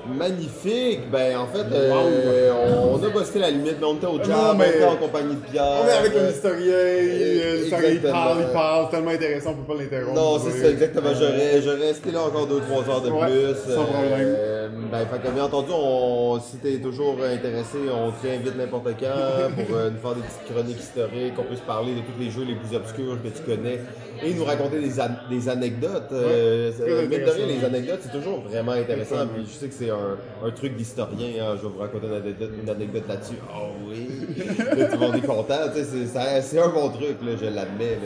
Magnifique! 0.08 1.02
Ben, 1.12 1.38
en 1.38 1.48
fait, 1.48 1.66
euh, 1.72 2.52
on 2.94 3.04
a 3.04 3.10
bossé 3.10 3.40
la 3.40 3.52
limite, 3.52 3.76
mais 3.80 3.86
on 3.86 3.96
était 3.96 4.08
au 4.08 4.18
job, 4.18 4.30
Non, 4.30 4.54
mais- 4.58 4.66
on 4.66 4.70
était 4.76 4.84
en 4.86 4.96
compagnie 4.96 5.36
de 5.36 5.42
Pierre. 5.52 5.64
On 5.84 5.88
est 5.88 5.92
avec 5.92 6.14
un 6.16 6.20
Euh, 6.26 6.32
historien, 6.32 6.74
euh, 6.74 7.56
l'historien 7.62 7.90
il 7.90 7.96
exactement. 7.98 8.14
parle, 8.14 8.38
il 8.48 8.54
parle, 8.54 8.90
tellement 8.90 9.12
intéressant, 9.12 9.50
on 9.52 9.64
peut 9.64 9.74
pas 9.74 9.82
l'interrompre. 9.82 10.16
Non, 10.16 10.40
c'est 10.40 10.54
Ouais. 10.54 10.62
ça, 10.62 10.70
exactement. 10.70 11.10
J'aurais, 11.14 11.62
j'aurais 11.62 11.88
resté 11.88 12.12
là 12.12 12.22
encore 12.24 12.48
2-3 12.48 12.90
heures 12.90 13.02
de 13.02 13.10
Ouais, 13.10 13.28
plus. 13.28 13.74
sans 13.74 13.84
problème. 13.86 14.12
Euh, 14.38 14.70
ben, 14.92 15.06
fait 15.06 15.28
que, 15.28 15.34
bien 15.34 15.44
entendu, 15.44 15.72
on, 15.74 16.40
si 16.40 16.58
t'es 16.58 16.78
toujours 16.80 17.18
intéressé, 17.24 17.78
on 17.92 18.12
t'invite 18.12 18.58
n'importe 18.58 18.88
quand 19.00 19.66
pour 19.66 19.76
euh, 19.76 19.90
nous 19.92 20.00
faire 20.00 20.16
des 20.16 20.22
petites 20.22 20.54
chroniques 20.54 20.80
historiques, 20.80 21.36
qu'on 21.36 21.44
puisse 21.44 21.60
parler 21.62 21.94
de 21.96 22.00
tous 22.00 22.20
les 22.20 22.32
jeux 22.32 22.44
les 22.48 22.56
plus 22.56 22.76
obscurs 22.76 23.18
que 23.22 23.28
tu 23.28 23.44
connais 23.44 23.80
et 24.24 24.34
nous 24.34 24.46
raconter 24.46 24.80
des, 24.80 25.00
an- 25.00 25.20
des 25.30 25.50
anecdotes. 25.50 26.10
Euh, 26.14 26.72
euh, 26.82 27.02
mine 27.08 27.20
de 27.26 27.30
rien, 27.30 27.46
les 27.46 27.66
anecdotes, 27.66 28.00
c'est 28.04 28.18
toujours 28.18 28.42
vraiment 28.42 28.72
intéressant. 28.72 29.28
Puis 29.34 29.46
je 29.46 29.60
sais 29.60 29.67
que 29.68 29.74
c'est 29.74 29.90
un, 29.90 30.18
un 30.46 30.52
truc 30.52 30.76
d'historien. 30.76 31.44
hein. 31.44 31.56
Je 31.58 31.68
vais 31.68 31.74
vous 31.74 31.80
raconter 31.80 32.08
une 32.08 32.14
anecdote, 32.14 32.52
une 32.62 32.70
anecdote 32.70 33.08
là-dessus. 33.08 33.36
Oh 33.54 33.70
oui! 33.90 34.08
là, 34.78 34.86
tout 34.86 35.00
le 35.00 35.08
monde 35.08 35.16
est 35.16 35.22
content. 35.28 35.56
C'est, 35.74 36.60
un 36.60 36.70
bon 36.70 36.90
truc, 36.90 37.18
là, 37.24 37.32
je 37.40 37.46
l'admets. 37.46 37.98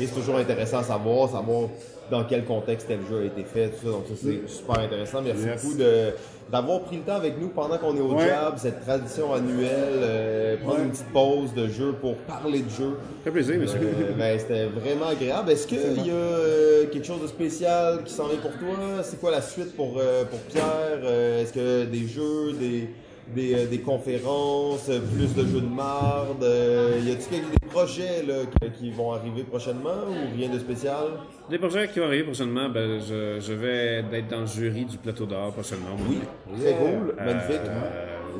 Et 0.00 0.06
c'est 0.06 0.14
toujours 0.14 0.36
intéressant 0.38 0.78
à 0.78 0.82
savoir, 0.82 1.30
savoir 1.30 1.68
dans 2.12 2.24
quel 2.24 2.44
contexte 2.44 2.86
tel 2.88 2.98
jeu 3.10 3.22
a 3.22 3.24
été 3.24 3.42
fait. 3.42 3.68
Tout 3.70 3.86
ça. 3.86 3.90
Donc 3.92 4.04
ça, 4.06 4.14
c'est 4.22 4.48
super 4.48 4.78
intéressant. 4.78 5.22
Merci 5.22 5.44
Yes. 5.46 5.64
beaucoup 5.64 5.78
de, 5.78 6.10
d'avoir 6.52 6.80
pris 6.82 6.96
le 6.98 7.02
temps 7.02 7.14
avec 7.16 7.40
nous 7.40 7.48
pendant 7.48 7.78
qu'on 7.78 7.96
est 7.96 8.00
au 8.00 8.12
Ouais. 8.14 8.26
job, 8.28 8.54
cette 8.58 8.84
tradition 8.84 9.32
annuelle, 9.32 9.70
euh, 10.02 10.56
prendre 10.58 10.78
Ouais. 10.78 10.84
une 10.84 10.90
petite 10.90 11.10
pause 11.12 11.54
de 11.54 11.68
jeu 11.68 11.94
pour 11.98 12.16
parler 12.18 12.60
de 12.60 12.68
jeu. 12.68 12.98
Fait 13.24 13.30
plaisir, 13.30 13.58
monsieur. 13.58 13.80
Euh, 13.80 14.12
ben, 14.18 14.38
c'était 14.38 14.66
vraiment 14.66 15.06
agréable. 15.06 15.50
Est-ce 15.50 15.66
qu'il 15.66 15.78
y 16.06 16.10
a 16.10 16.12
euh, 16.12 16.86
quelque 16.92 17.06
chose 17.06 17.22
de 17.22 17.26
spécial 17.28 18.04
qui 18.04 18.12
s'en 18.12 18.26
vient 18.28 18.38
pour 18.38 18.52
toi? 18.52 19.02
C'est 19.02 19.18
quoi 19.18 19.30
la 19.30 19.40
suite 19.40 19.74
pour, 19.74 19.94
euh, 19.98 20.24
pour 20.26 20.38
Pierre? 20.40 21.00
Euh, 21.02 21.40
Est-ce 21.42 21.54
que 21.54 21.84
des 21.86 22.06
jeux, 22.06 22.52
des, 22.60 22.90
des, 23.34 23.54
euh, 23.54 23.66
des 23.66 23.78
conférences, 23.80 24.88
euh, 24.88 25.00
plus 25.14 25.34
de 25.34 25.46
jeux 25.46 25.60
de 25.60 25.66
marde? 25.74 26.42
Euh, 26.42 27.00
y 27.04 27.10
a-t-il 27.10 27.28
quelques- 27.40 27.50
des 27.60 27.68
projets 27.68 28.22
là, 28.26 28.34
qui, 28.78 28.90
vont 28.90 29.12
arriver 29.12 29.42
prochainement 29.44 30.04
ou 30.08 30.36
rien 30.36 30.48
de 30.48 30.58
spécial? 30.58 31.04
Des 31.50 31.58
projets 31.58 31.88
qui 31.88 31.98
vont 32.00 32.06
arriver 32.06 32.24
prochainement, 32.24 32.68
ben, 32.68 33.00
je, 33.00 33.40
je 33.40 33.52
vais 33.52 34.04
être 34.12 34.28
dans 34.28 34.40
le 34.40 34.46
jury 34.46 34.84
du 34.84 34.96
plateau 34.98 35.26
d'or 35.26 35.52
prochainement. 35.52 35.96
Oui, 36.08 36.18
très 36.60 36.74
cool, 36.74 37.14
Euh, 37.18 37.24
magnifique. 37.24 37.70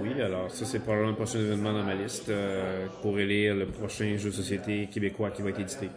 oui, 0.03 0.21
alors 0.23 0.51
ça 0.51 0.65
c'est 0.65 0.79
probablement 0.81 1.11
le 1.11 1.17
prochain 1.17 1.39
événement 1.39 1.73
dans 1.73 1.83
ma 1.83 1.95
liste 1.95 2.29
euh, 2.29 2.87
pour 3.03 3.19
élire 3.19 3.55
le 3.55 3.67
prochain 3.67 4.17
jeu 4.19 4.31
de 4.31 4.35
société 4.35 4.89
québécois 4.93 5.31
qui 5.31 5.43
va 5.43 5.51
être 5.51 5.61
édité. 5.61 5.89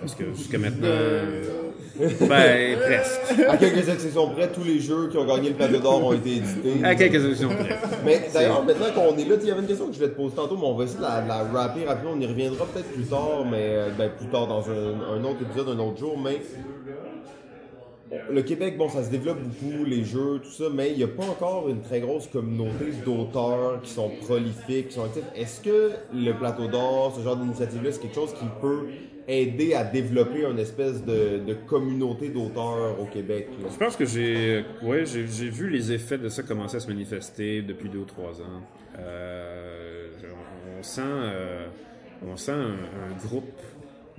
Parce 0.00 0.14
que 0.14 0.24
jusqu'à 0.34 0.58
maintenant, 0.58 0.88
ben 1.98 2.78
presque. 2.78 3.48
À 3.48 3.56
quelques 3.56 3.88
exceptions 3.88 4.30
près, 4.30 4.50
tous 4.50 4.64
les 4.64 4.78
jeux 4.80 5.08
qui 5.08 5.18
ont 5.18 5.26
gagné 5.26 5.50
le 5.50 5.54
plateau 5.54 5.78
d'or 5.78 6.04
ont 6.06 6.12
été 6.12 6.36
édités. 6.36 6.84
À 6.84 6.94
quelques 6.94 7.24
élections 7.24 7.48
près. 7.48 7.76
Mais 8.04 8.28
d'ailleurs, 8.32 8.64
maintenant 8.64 8.86
qu'on 8.94 9.16
est 9.18 9.24
là, 9.28 9.36
il 9.40 9.48
y 9.48 9.50
avait 9.50 9.60
une 9.60 9.66
question 9.66 9.86
que 9.86 9.92
je 9.92 9.98
voulais 9.98 10.10
te 10.10 10.16
poser 10.16 10.34
tantôt, 10.34 10.56
mais 10.56 10.66
on 10.66 10.74
va 10.74 10.84
essayer 10.84 10.98
de 10.98 11.02
la, 11.02 11.24
la 11.26 11.44
rapper 11.44 11.84
rapidement. 11.84 12.12
On 12.14 12.20
y 12.20 12.26
reviendra 12.26 12.66
peut-être 12.66 12.92
plus 12.92 13.04
tard, 13.04 13.44
mais 13.50 13.58
euh, 13.62 13.88
ben, 13.98 14.10
plus 14.16 14.28
tard 14.28 14.46
dans 14.46 14.64
un, 14.70 15.18
un 15.18 15.24
autre 15.24 15.42
épisode, 15.42 15.68
un 15.68 15.78
autre 15.78 15.98
jour. 15.98 16.18
Mais 16.18 16.40
le 18.28 18.42
Québec, 18.42 18.76
bon, 18.76 18.88
ça 18.88 19.04
se 19.04 19.10
développe 19.10 19.38
beaucoup, 19.40 19.84
les 19.84 20.04
jeux, 20.04 20.40
tout 20.42 20.50
ça, 20.50 20.64
mais 20.72 20.90
il 20.90 20.96
n'y 20.96 21.04
a 21.04 21.08
pas 21.08 21.24
encore 21.24 21.68
une 21.68 21.80
très 21.80 22.00
grosse 22.00 22.26
communauté 22.26 22.86
d'auteurs 23.04 23.80
qui 23.82 23.90
sont 23.90 24.10
prolifiques, 24.22 24.88
qui 24.88 24.94
sont 24.94 25.04
actifs. 25.04 25.22
Est-ce 25.36 25.60
que 25.60 25.90
le 26.12 26.32
plateau 26.32 26.66
d'or, 26.66 27.14
ce 27.16 27.22
genre 27.22 27.36
d'initiative-là, 27.36 27.92
c'est 27.92 28.00
quelque 28.00 28.14
chose 28.14 28.32
qui 28.32 28.46
peut 28.60 28.86
aider 29.30 29.74
à 29.74 29.84
développer 29.84 30.44
une 30.44 30.58
espèce 30.58 31.04
de, 31.04 31.54
communauté 31.66 32.28
d'auteurs 32.28 33.00
au 33.00 33.06
Québec? 33.06 33.48
Je 33.70 33.76
pense 33.76 33.96
que 33.96 34.04
j'ai 34.04 34.64
ouais, 34.82 35.04
j'ai 35.06 35.22
vu 35.22 35.70
les 35.70 35.92
effets 35.92 36.18
de 36.18 36.28
ça 36.28 36.42
commencer 36.42 36.76
à 36.76 36.80
se 36.80 36.88
manifester 36.88 37.62
depuis 37.62 37.88
deux 37.88 38.00
ou 38.00 38.04
trois 38.04 38.40
ans. 38.40 38.62
Euh, 38.98 40.08
on, 40.78 40.82
sent, 40.82 41.02
euh, 41.04 41.66
on 42.26 42.36
sent 42.36 42.52
un 42.52 43.26
groupe 43.26 43.60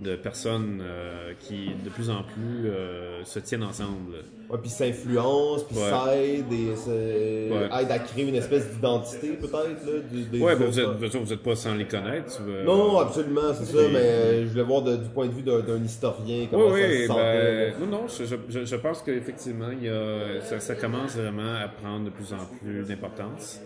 de 0.01 0.15
personnes 0.15 0.81
euh, 0.83 1.33
qui 1.39 1.69
de 1.85 1.89
plus 1.91 2.09
en 2.09 2.23
plus 2.23 2.65
euh, 2.67 3.23
se 3.23 3.37
tiennent 3.39 3.61
ensemble. 3.63 4.15
Ouais, 4.49 4.57
puis 4.59 4.69
s'influence, 4.71 5.63
puis 5.65 5.77
Ouais. 5.77 5.83
s'aide 5.83 6.51
et 6.51 6.75
se- 6.75 7.51
Ouais. 7.53 7.69
aide 7.83 7.91
à 7.91 7.99
créer 7.99 8.27
une 8.27 8.35
espèce 8.35 8.67
d'identité 8.73 9.33
peut-être 9.33 9.85
là, 9.85 9.99
du- 10.11 10.23
des 10.23 10.39
Ouais, 10.41 10.53
autres. 10.53 10.59
ben, 10.61 10.65
vous 10.65 10.79
êtes, 10.79 10.87
vous 10.87 11.05
êtes- 11.05 11.15
vous 11.15 11.33
êtes 11.33 11.43
pas 11.43 11.55
sans 11.55 11.75
les 11.75 11.85
connaître. 11.85 12.41
Non, 12.65 12.75
non, 12.77 12.99
absolument, 12.99 13.53
c'est 13.53 13.65
ça, 13.65 13.77
mais 13.93 13.99
euh, 13.99 14.43
je 14.45 14.49
voulais 14.49 14.63
voir 14.63 14.81
de- 14.81 14.97
du 14.97 15.09
point 15.09 15.27
de 15.27 15.33
vue 15.33 15.43
d'un 15.43 15.83
historien 15.83 16.39
Oui, 16.41 16.47
comment 16.49 16.71
ça 16.71 16.77
se 16.77 16.83
oui, 17.01 17.07
sentait. 17.07 17.21
ben, 17.21 17.73
non, 17.79 17.85
non, 17.85 18.03
je, 18.07 18.35
je, 18.49 18.65
je 18.65 18.75
pense 18.77 19.01
qu'effectivement, 19.03 19.69
il 19.71 19.83
y 19.85 19.89
a, 19.89 20.41
ça, 20.41 20.59
ça 20.59 20.73
commence 20.75 21.15
vraiment 21.15 21.53
à 21.63 21.67
prendre 21.67 22.05
de 22.05 22.09
plus 22.09 22.33
en 22.33 22.43
plus 22.59 22.83
d'importance. 22.87 23.61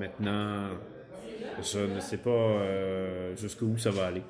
Maintenant, 0.00 0.68
je 1.62 1.78
ne 1.94 2.00
sais 2.00 2.16
pas 2.18 2.56
jusqu'où 3.40 3.76
ça 3.78 3.90
va 3.90 4.06
aller. 4.06 4.22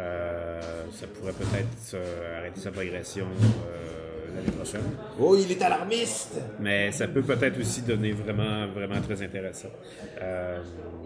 Euh, 0.00 0.60
ça 0.92 1.06
pourrait 1.06 1.32
peut-être 1.32 1.94
euh, 1.94 2.38
arrêter 2.38 2.60
sa 2.60 2.70
progression 2.70 3.26
euh, 3.26 4.09
l'année 4.34 4.50
prochaine. 4.56 4.82
Oh, 5.18 5.36
il 5.36 5.50
est 5.50 5.62
alarmiste! 5.62 6.40
Mais 6.58 6.92
ça 6.92 7.08
peut 7.08 7.22
peut-être 7.22 7.58
aussi 7.60 7.82
donner 7.82 8.12
vraiment, 8.12 8.66
vraiment 8.68 9.00
très 9.00 9.22
intéressant. 9.22 9.68
Euh, 10.20 10.58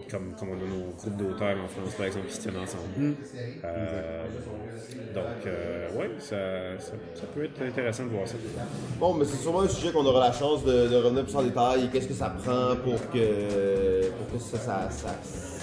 comme, 0.09 0.33
comme 0.37 0.49
on 0.49 0.53
a 0.53 0.57
nos 0.57 0.91
groupes 0.97 1.17
d'auteurs 1.17 1.57
en 1.63 1.67
France, 1.67 1.93
par 1.97 2.05
exemple, 2.05 2.27
qui 2.27 2.33
se 2.35 2.41
tiennent 2.41 2.57
ensemble. 2.57 3.15
Euh, 3.63 4.23
donc, 5.15 5.47
euh, 5.47 5.91
ouais, 5.97 6.11
ça, 6.19 6.77
ça, 6.79 6.91
ça 7.15 7.23
peut 7.33 7.45
être 7.45 7.61
intéressant 7.61 8.03
de 8.03 8.09
voir 8.09 8.27
ça. 8.27 8.35
Bon, 8.99 9.13
mais 9.15 9.25
c'est 9.25 9.37
sûrement 9.37 9.61
un 9.61 9.67
sujet 9.67 9.91
qu'on 9.91 10.05
aura 10.05 10.27
la 10.27 10.33
chance 10.33 10.63
de, 10.63 10.87
de 10.87 10.95
revenir 10.95 11.23
plus 11.23 11.35
en 11.35 11.43
détail. 11.43 11.89
Qu'est-ce 11.91 12.07
que 12.07 12.13
ça 12.13 12.29
prend 12.29 12.75
pour 12.83 13.09
que, 13.09 14.09
pour 14.09 14.31
que 14.33 14.37
ça, 14.43 14.59
ça, 14.59 14.89
ça, 14.91 15.15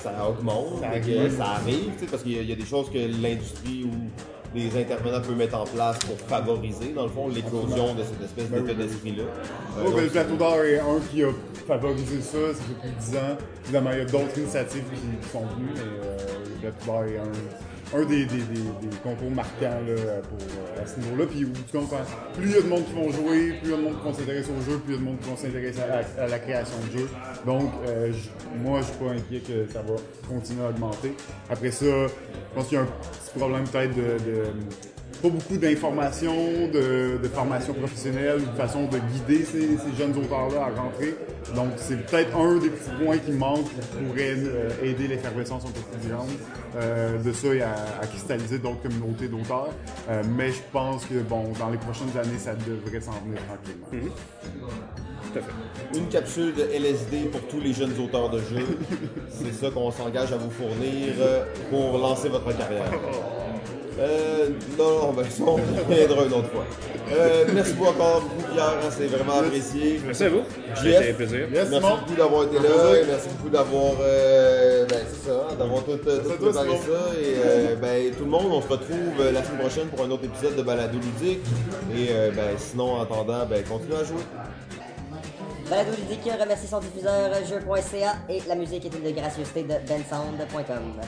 ça 0.02 0.28
augmente, 0.28 0.80
Ça 0.80 0.96
et 0.96 1.00
que 1.00 1.30
ça 1.30 1.44
arrive, 1.44 1.92
parce 2.10 2.22
qu'il 2.22 2.32
y, 2.32 2.44
y 2.44 2.52
a 2.52 2.56
des 2.56 2.64
choses 2.66 2.90
que 2.90 2.98
l'industrie 3.22 3.84
ou 3.84 3.92
les 4.54 4.76
intervenants 4.80 5.20
peuvent 5.20 5.36
mettre 5.36 5.58
en 5.58 5.64
place 5.64 5.98
pour 6.00 6.18
favoriser, 6.28 6.92
dans 6.92 7.04
le 7.04 7.08
fond, 7.08 7.28
l'éclosion 7.28 7.94
de 7.94 8.02
cette 8.02 8.22
espèce 8.22 8.50
d'état 8.50 8.74
d'esprit-là. 8.74 9.24
Euh, 9.78 9.90
ben, 9.90 10.02
le 10.02 10.08
plateau 10.08 10.36
d'or 10.36 10.62
est 10.62 10.78
un 10.78 11.00
qui 11.10 11.24
a 11.24 11.30
favorisé 11.66 12.20
ça, 12.20 12.38
ça 12.54 12.62
fait 12.62 12.80
plus 12.80 12.90
de 12.90 12.98
10 12.98 13.16
ans. 13.16 13.38
Évidemment, 13.64 13.90
il 13.92 13.98
y 13.98 14.02
a 14.02 14.04
d'autres 14.04 14.38
initiatives 14.38 14.84
qui, 14.84 15.26
qui 15.26 15.32
sont 15.32 15.40
venues, 15.40 15.72
mais 15.74 15.80
euh, 15.80 16.16
le 16.44 16.60
plateau 16.60 16.86
d'or 16.86 17.04
est 17.04 17.18
un, 17.18 17.71
un 17.94 18.04
des, 18.04 18.24
des, 18.24 18.36
des, 18.38 18.88
des 18.88 18.96
concours 19.02 19.30
marquants 19.30 19.80
là, 19.86 20.20
pour, 20.22 20.38
euh, 20.38 20.82
à 20.82 20.86
ce 20.86 20.98
niveau-là. 21.00 21.26
Puis 21.26 21.44
plus 21.44 22.48
il 22.48 22.50
y 22.52 22.56
a 22.56 22.62
de 22.62 22.68
monde 22.68 22.84
qui 22.86 22.92
vont 22.94 23.10
jouer, 23.12 23.52
plus 23.60 23.68
il 23.68 23.70
y 23.70 23.74
a 23.74 23.76
de 23.76 23.82
monde 23.82 23.98
qui 23.98 24.04
vont 24.04 24.14
s'intéresser 24.14 24.50
au 24.58 24.62
jeu, 24.70 24.78
plus 24.78 24.94
il 24.94 24.94
y 24.94 24.96
a 24.96 25.00
de 25.00 25.04
monde 25.04 25.18
qui 25.20 25.28
vont 25.28 25.36
s'intéresser 25.36 25.80
à, 25.82 26.26
la- 26.26 26.38
création 26.38 26.76
de 26.90 26.98
jeux. 26.98 27.08
Donc, 27.46 27.70
euh, 27.86 28.12
moi, 28.62 28.80
je 28.80 28.86
suis 28.86 28.96
pas 28.96 29.10
inquiet 29.12 29.40
que 29.40 29.72
ça 29.72 29.82
va 29.82 29.94
continuer 30.28 30.64
à 30.64 30.68
augmenter. 30.70 31.14
Après 31.50 31.70
ça, 31.70 31.84
je 31.84 32.54
pense 32.54 32.66
qu'il 32.68 32.78
y 32.78 32.80
a 32.80 32.84
un 32.84 32.86
petit 32.86 33.38
problème 33.38 33.64
peut-être 33.68 33.94
de- 33.94 34.30
de 34.30 34.42
pas 35.22 35.28
beaucoup 35.28 35.56
d'informations, 35.56 36.68
de, 36.72 37.18
de 37.22 37.28
formation 37.28 37.72
professionnelle, 37.74 38.40
ou 38.40 38.50
de 38.50 38.56
façon 38.56 38.86
de 38.86 38.98
guider 38.98 39.44
ces, 39.44 39.78
ces 39.78 39.96
jeunes 39.96 40.16
auteurs-là 40.16 40.62
à 40.66 40.80
rentrer. 40.80 41.14
Donc, 41.54 41.68
c'est 41.76 42.04
peut-être 42.06 42.36
un 42.36 42.56
des 42.56 42.70
petits 42.70 42.90
points 43.04 43.18
qui 43.18 43.30
manquent 43.32 43.68
qui 43.68 44.04
pourrait 44.04 44.34
euh, 44.36 44.70
aider 44.82 45.06
l'effervescence 45.06 45.64
un 45.64 45.70
peu 45.70 45.80
plus 45.98 46.10
grande 46.10 46.28
euh, 46.76 47.18
de 47.22 47.32
ça 47.32 47.54
et 47.54 47.62
à, 47.62 47.74
à 48.00 48.06
cristalliser 48.06 48.58
d'autres 48.58 48.82
communautés 48.82 49.28
d'auteurs. 49.28 49.68
Euh, 50.10 50.22
mais 50.36 50.50
je 50.50 50.60
pense 50.72 51.04
que, 51.06 51.20
bon, 51.20 51.52
dans 51.58 51.70
les 51.70 51.78
prochaines 51.78 52.16
années, 52.18 52.38
ça 52.38 52.54
devrait 52.54 53.00
s'en 53.00 53.12
venir 53.24 53.40
tranquillement. 53.46 54.14
Tout 55.32 55.38
à 55.38 55.42
fait. 55.42 55.98
Une 55.98 56.08
capsule 56.08 56.52
de 56.54 56.62
LSD 56.62 57.28
pour 57.30 57.42
tous 57.42 57.60
les 57.60 57.72
jeunes 57.72 57.94
auteurs 58.00 58.28
de 58.30 58.38
jeux. 58.38 58.78
C'est 59.30 59.52
ça 59.52 59.70
qu'on 59.70 59.92
s'engage 59.92 60.32
à 60.32 60.36
vous 60.36 60.50
fournir 60.50 61.14
pour 61.70 61.96
lancer 61.98 62.28
votre 62.28 62.56
carrière. 62.56 62.90
Euh, 63.98 64.48
non, 64.78 65.06
non, 65.06 65.12
ben 65.12 65.24
ça, 65.28 65.42
on 65.46 65.54
reviendra 65.56 66.24
une 66.24 66.32
autre 66.32 66.50
fois. 66.50 66.64
Euh, 67.12 67.44
merci 67.52 67.74
beaucoup 67.74 67.90
encore 67.90 68.22
beaucoup, 68.22 68.52
Pierre, 68.52 68.78
hein, 68.82 68.88
c'est 68.90 69.06
vraiment 69.06 69.40
apprécié. 69.40 70.00
Merci 70.04 70.24
à 70.24 70.28
vous. 70.30 70.38
Un 70.38 71.12
plaisir. 71.14 71.48
Yes, 71.52 71.68
Merci 71.68 71.80
beaucoup 71.80 72.14
d'avoir 72.16 72.44
été 72.44 72.56
là, 72.56 72.96
et 72.96 73.06
merci 73.06 73.28
beaucoup 73.28 73.50
d'avoir, 73.50 73.92
euh, 74.00 74.86
ben, 74.86 75.00
c'est 75.08 75.28
ça, 75.28 75.54
d'avoir 75.58 75.84
tout, 75.84 75.90
euh, 76.06 76.20
tout 76.22 76.44
préparé 76.44 76.68
ça. 76.70 77.20
Et 77.20 77.34
euh, 77.44 77.76
ben, 77.76 78.14
tout 78.14 78.24
le 78.24 78.30
monde, 78.30 78.46
on 78.50 78.62
se 78.62 78.68
retrouve 78.68 79.20
euh, 79.20 79.32
la 79.32 79.44
semaine 79.44 79.60
prochaine 79.60 79.88
pour 79.88 80.04
un 80.04 80.10
autre 80.10 80.24
épisode 80.24 80.56
de 80.56 80.62
Balado 80.62 80.98
Ludique. 80.98 81.44
Et 81.94 82.08
euh, 82.12 82.30
ben, 82.30 82.56
sinon, 82.56 82.94
en 82.94 83.02
attendant, 83.02 83.44
ben, 83.46 83.62
continuez 83.64 83.96
à 83.96 84.04
jouer. 84.04 84.22
Balado 85.68 85.90
Ludique 85.98 86.32
remercie 86.40 86.66
son 86.66 86.80
diffuseur 86.80 87.30
jeu.ca 87.48 88.14
et 88.28 88.40
la 88.48 88.54
musique 88.54 88.86
est 88.86 88.94
une 88.94 89.04
de 89.04 89.10
gracieuseté 89.10 89.62
de 89.62 89.74
bensound.com. 89.86 91.00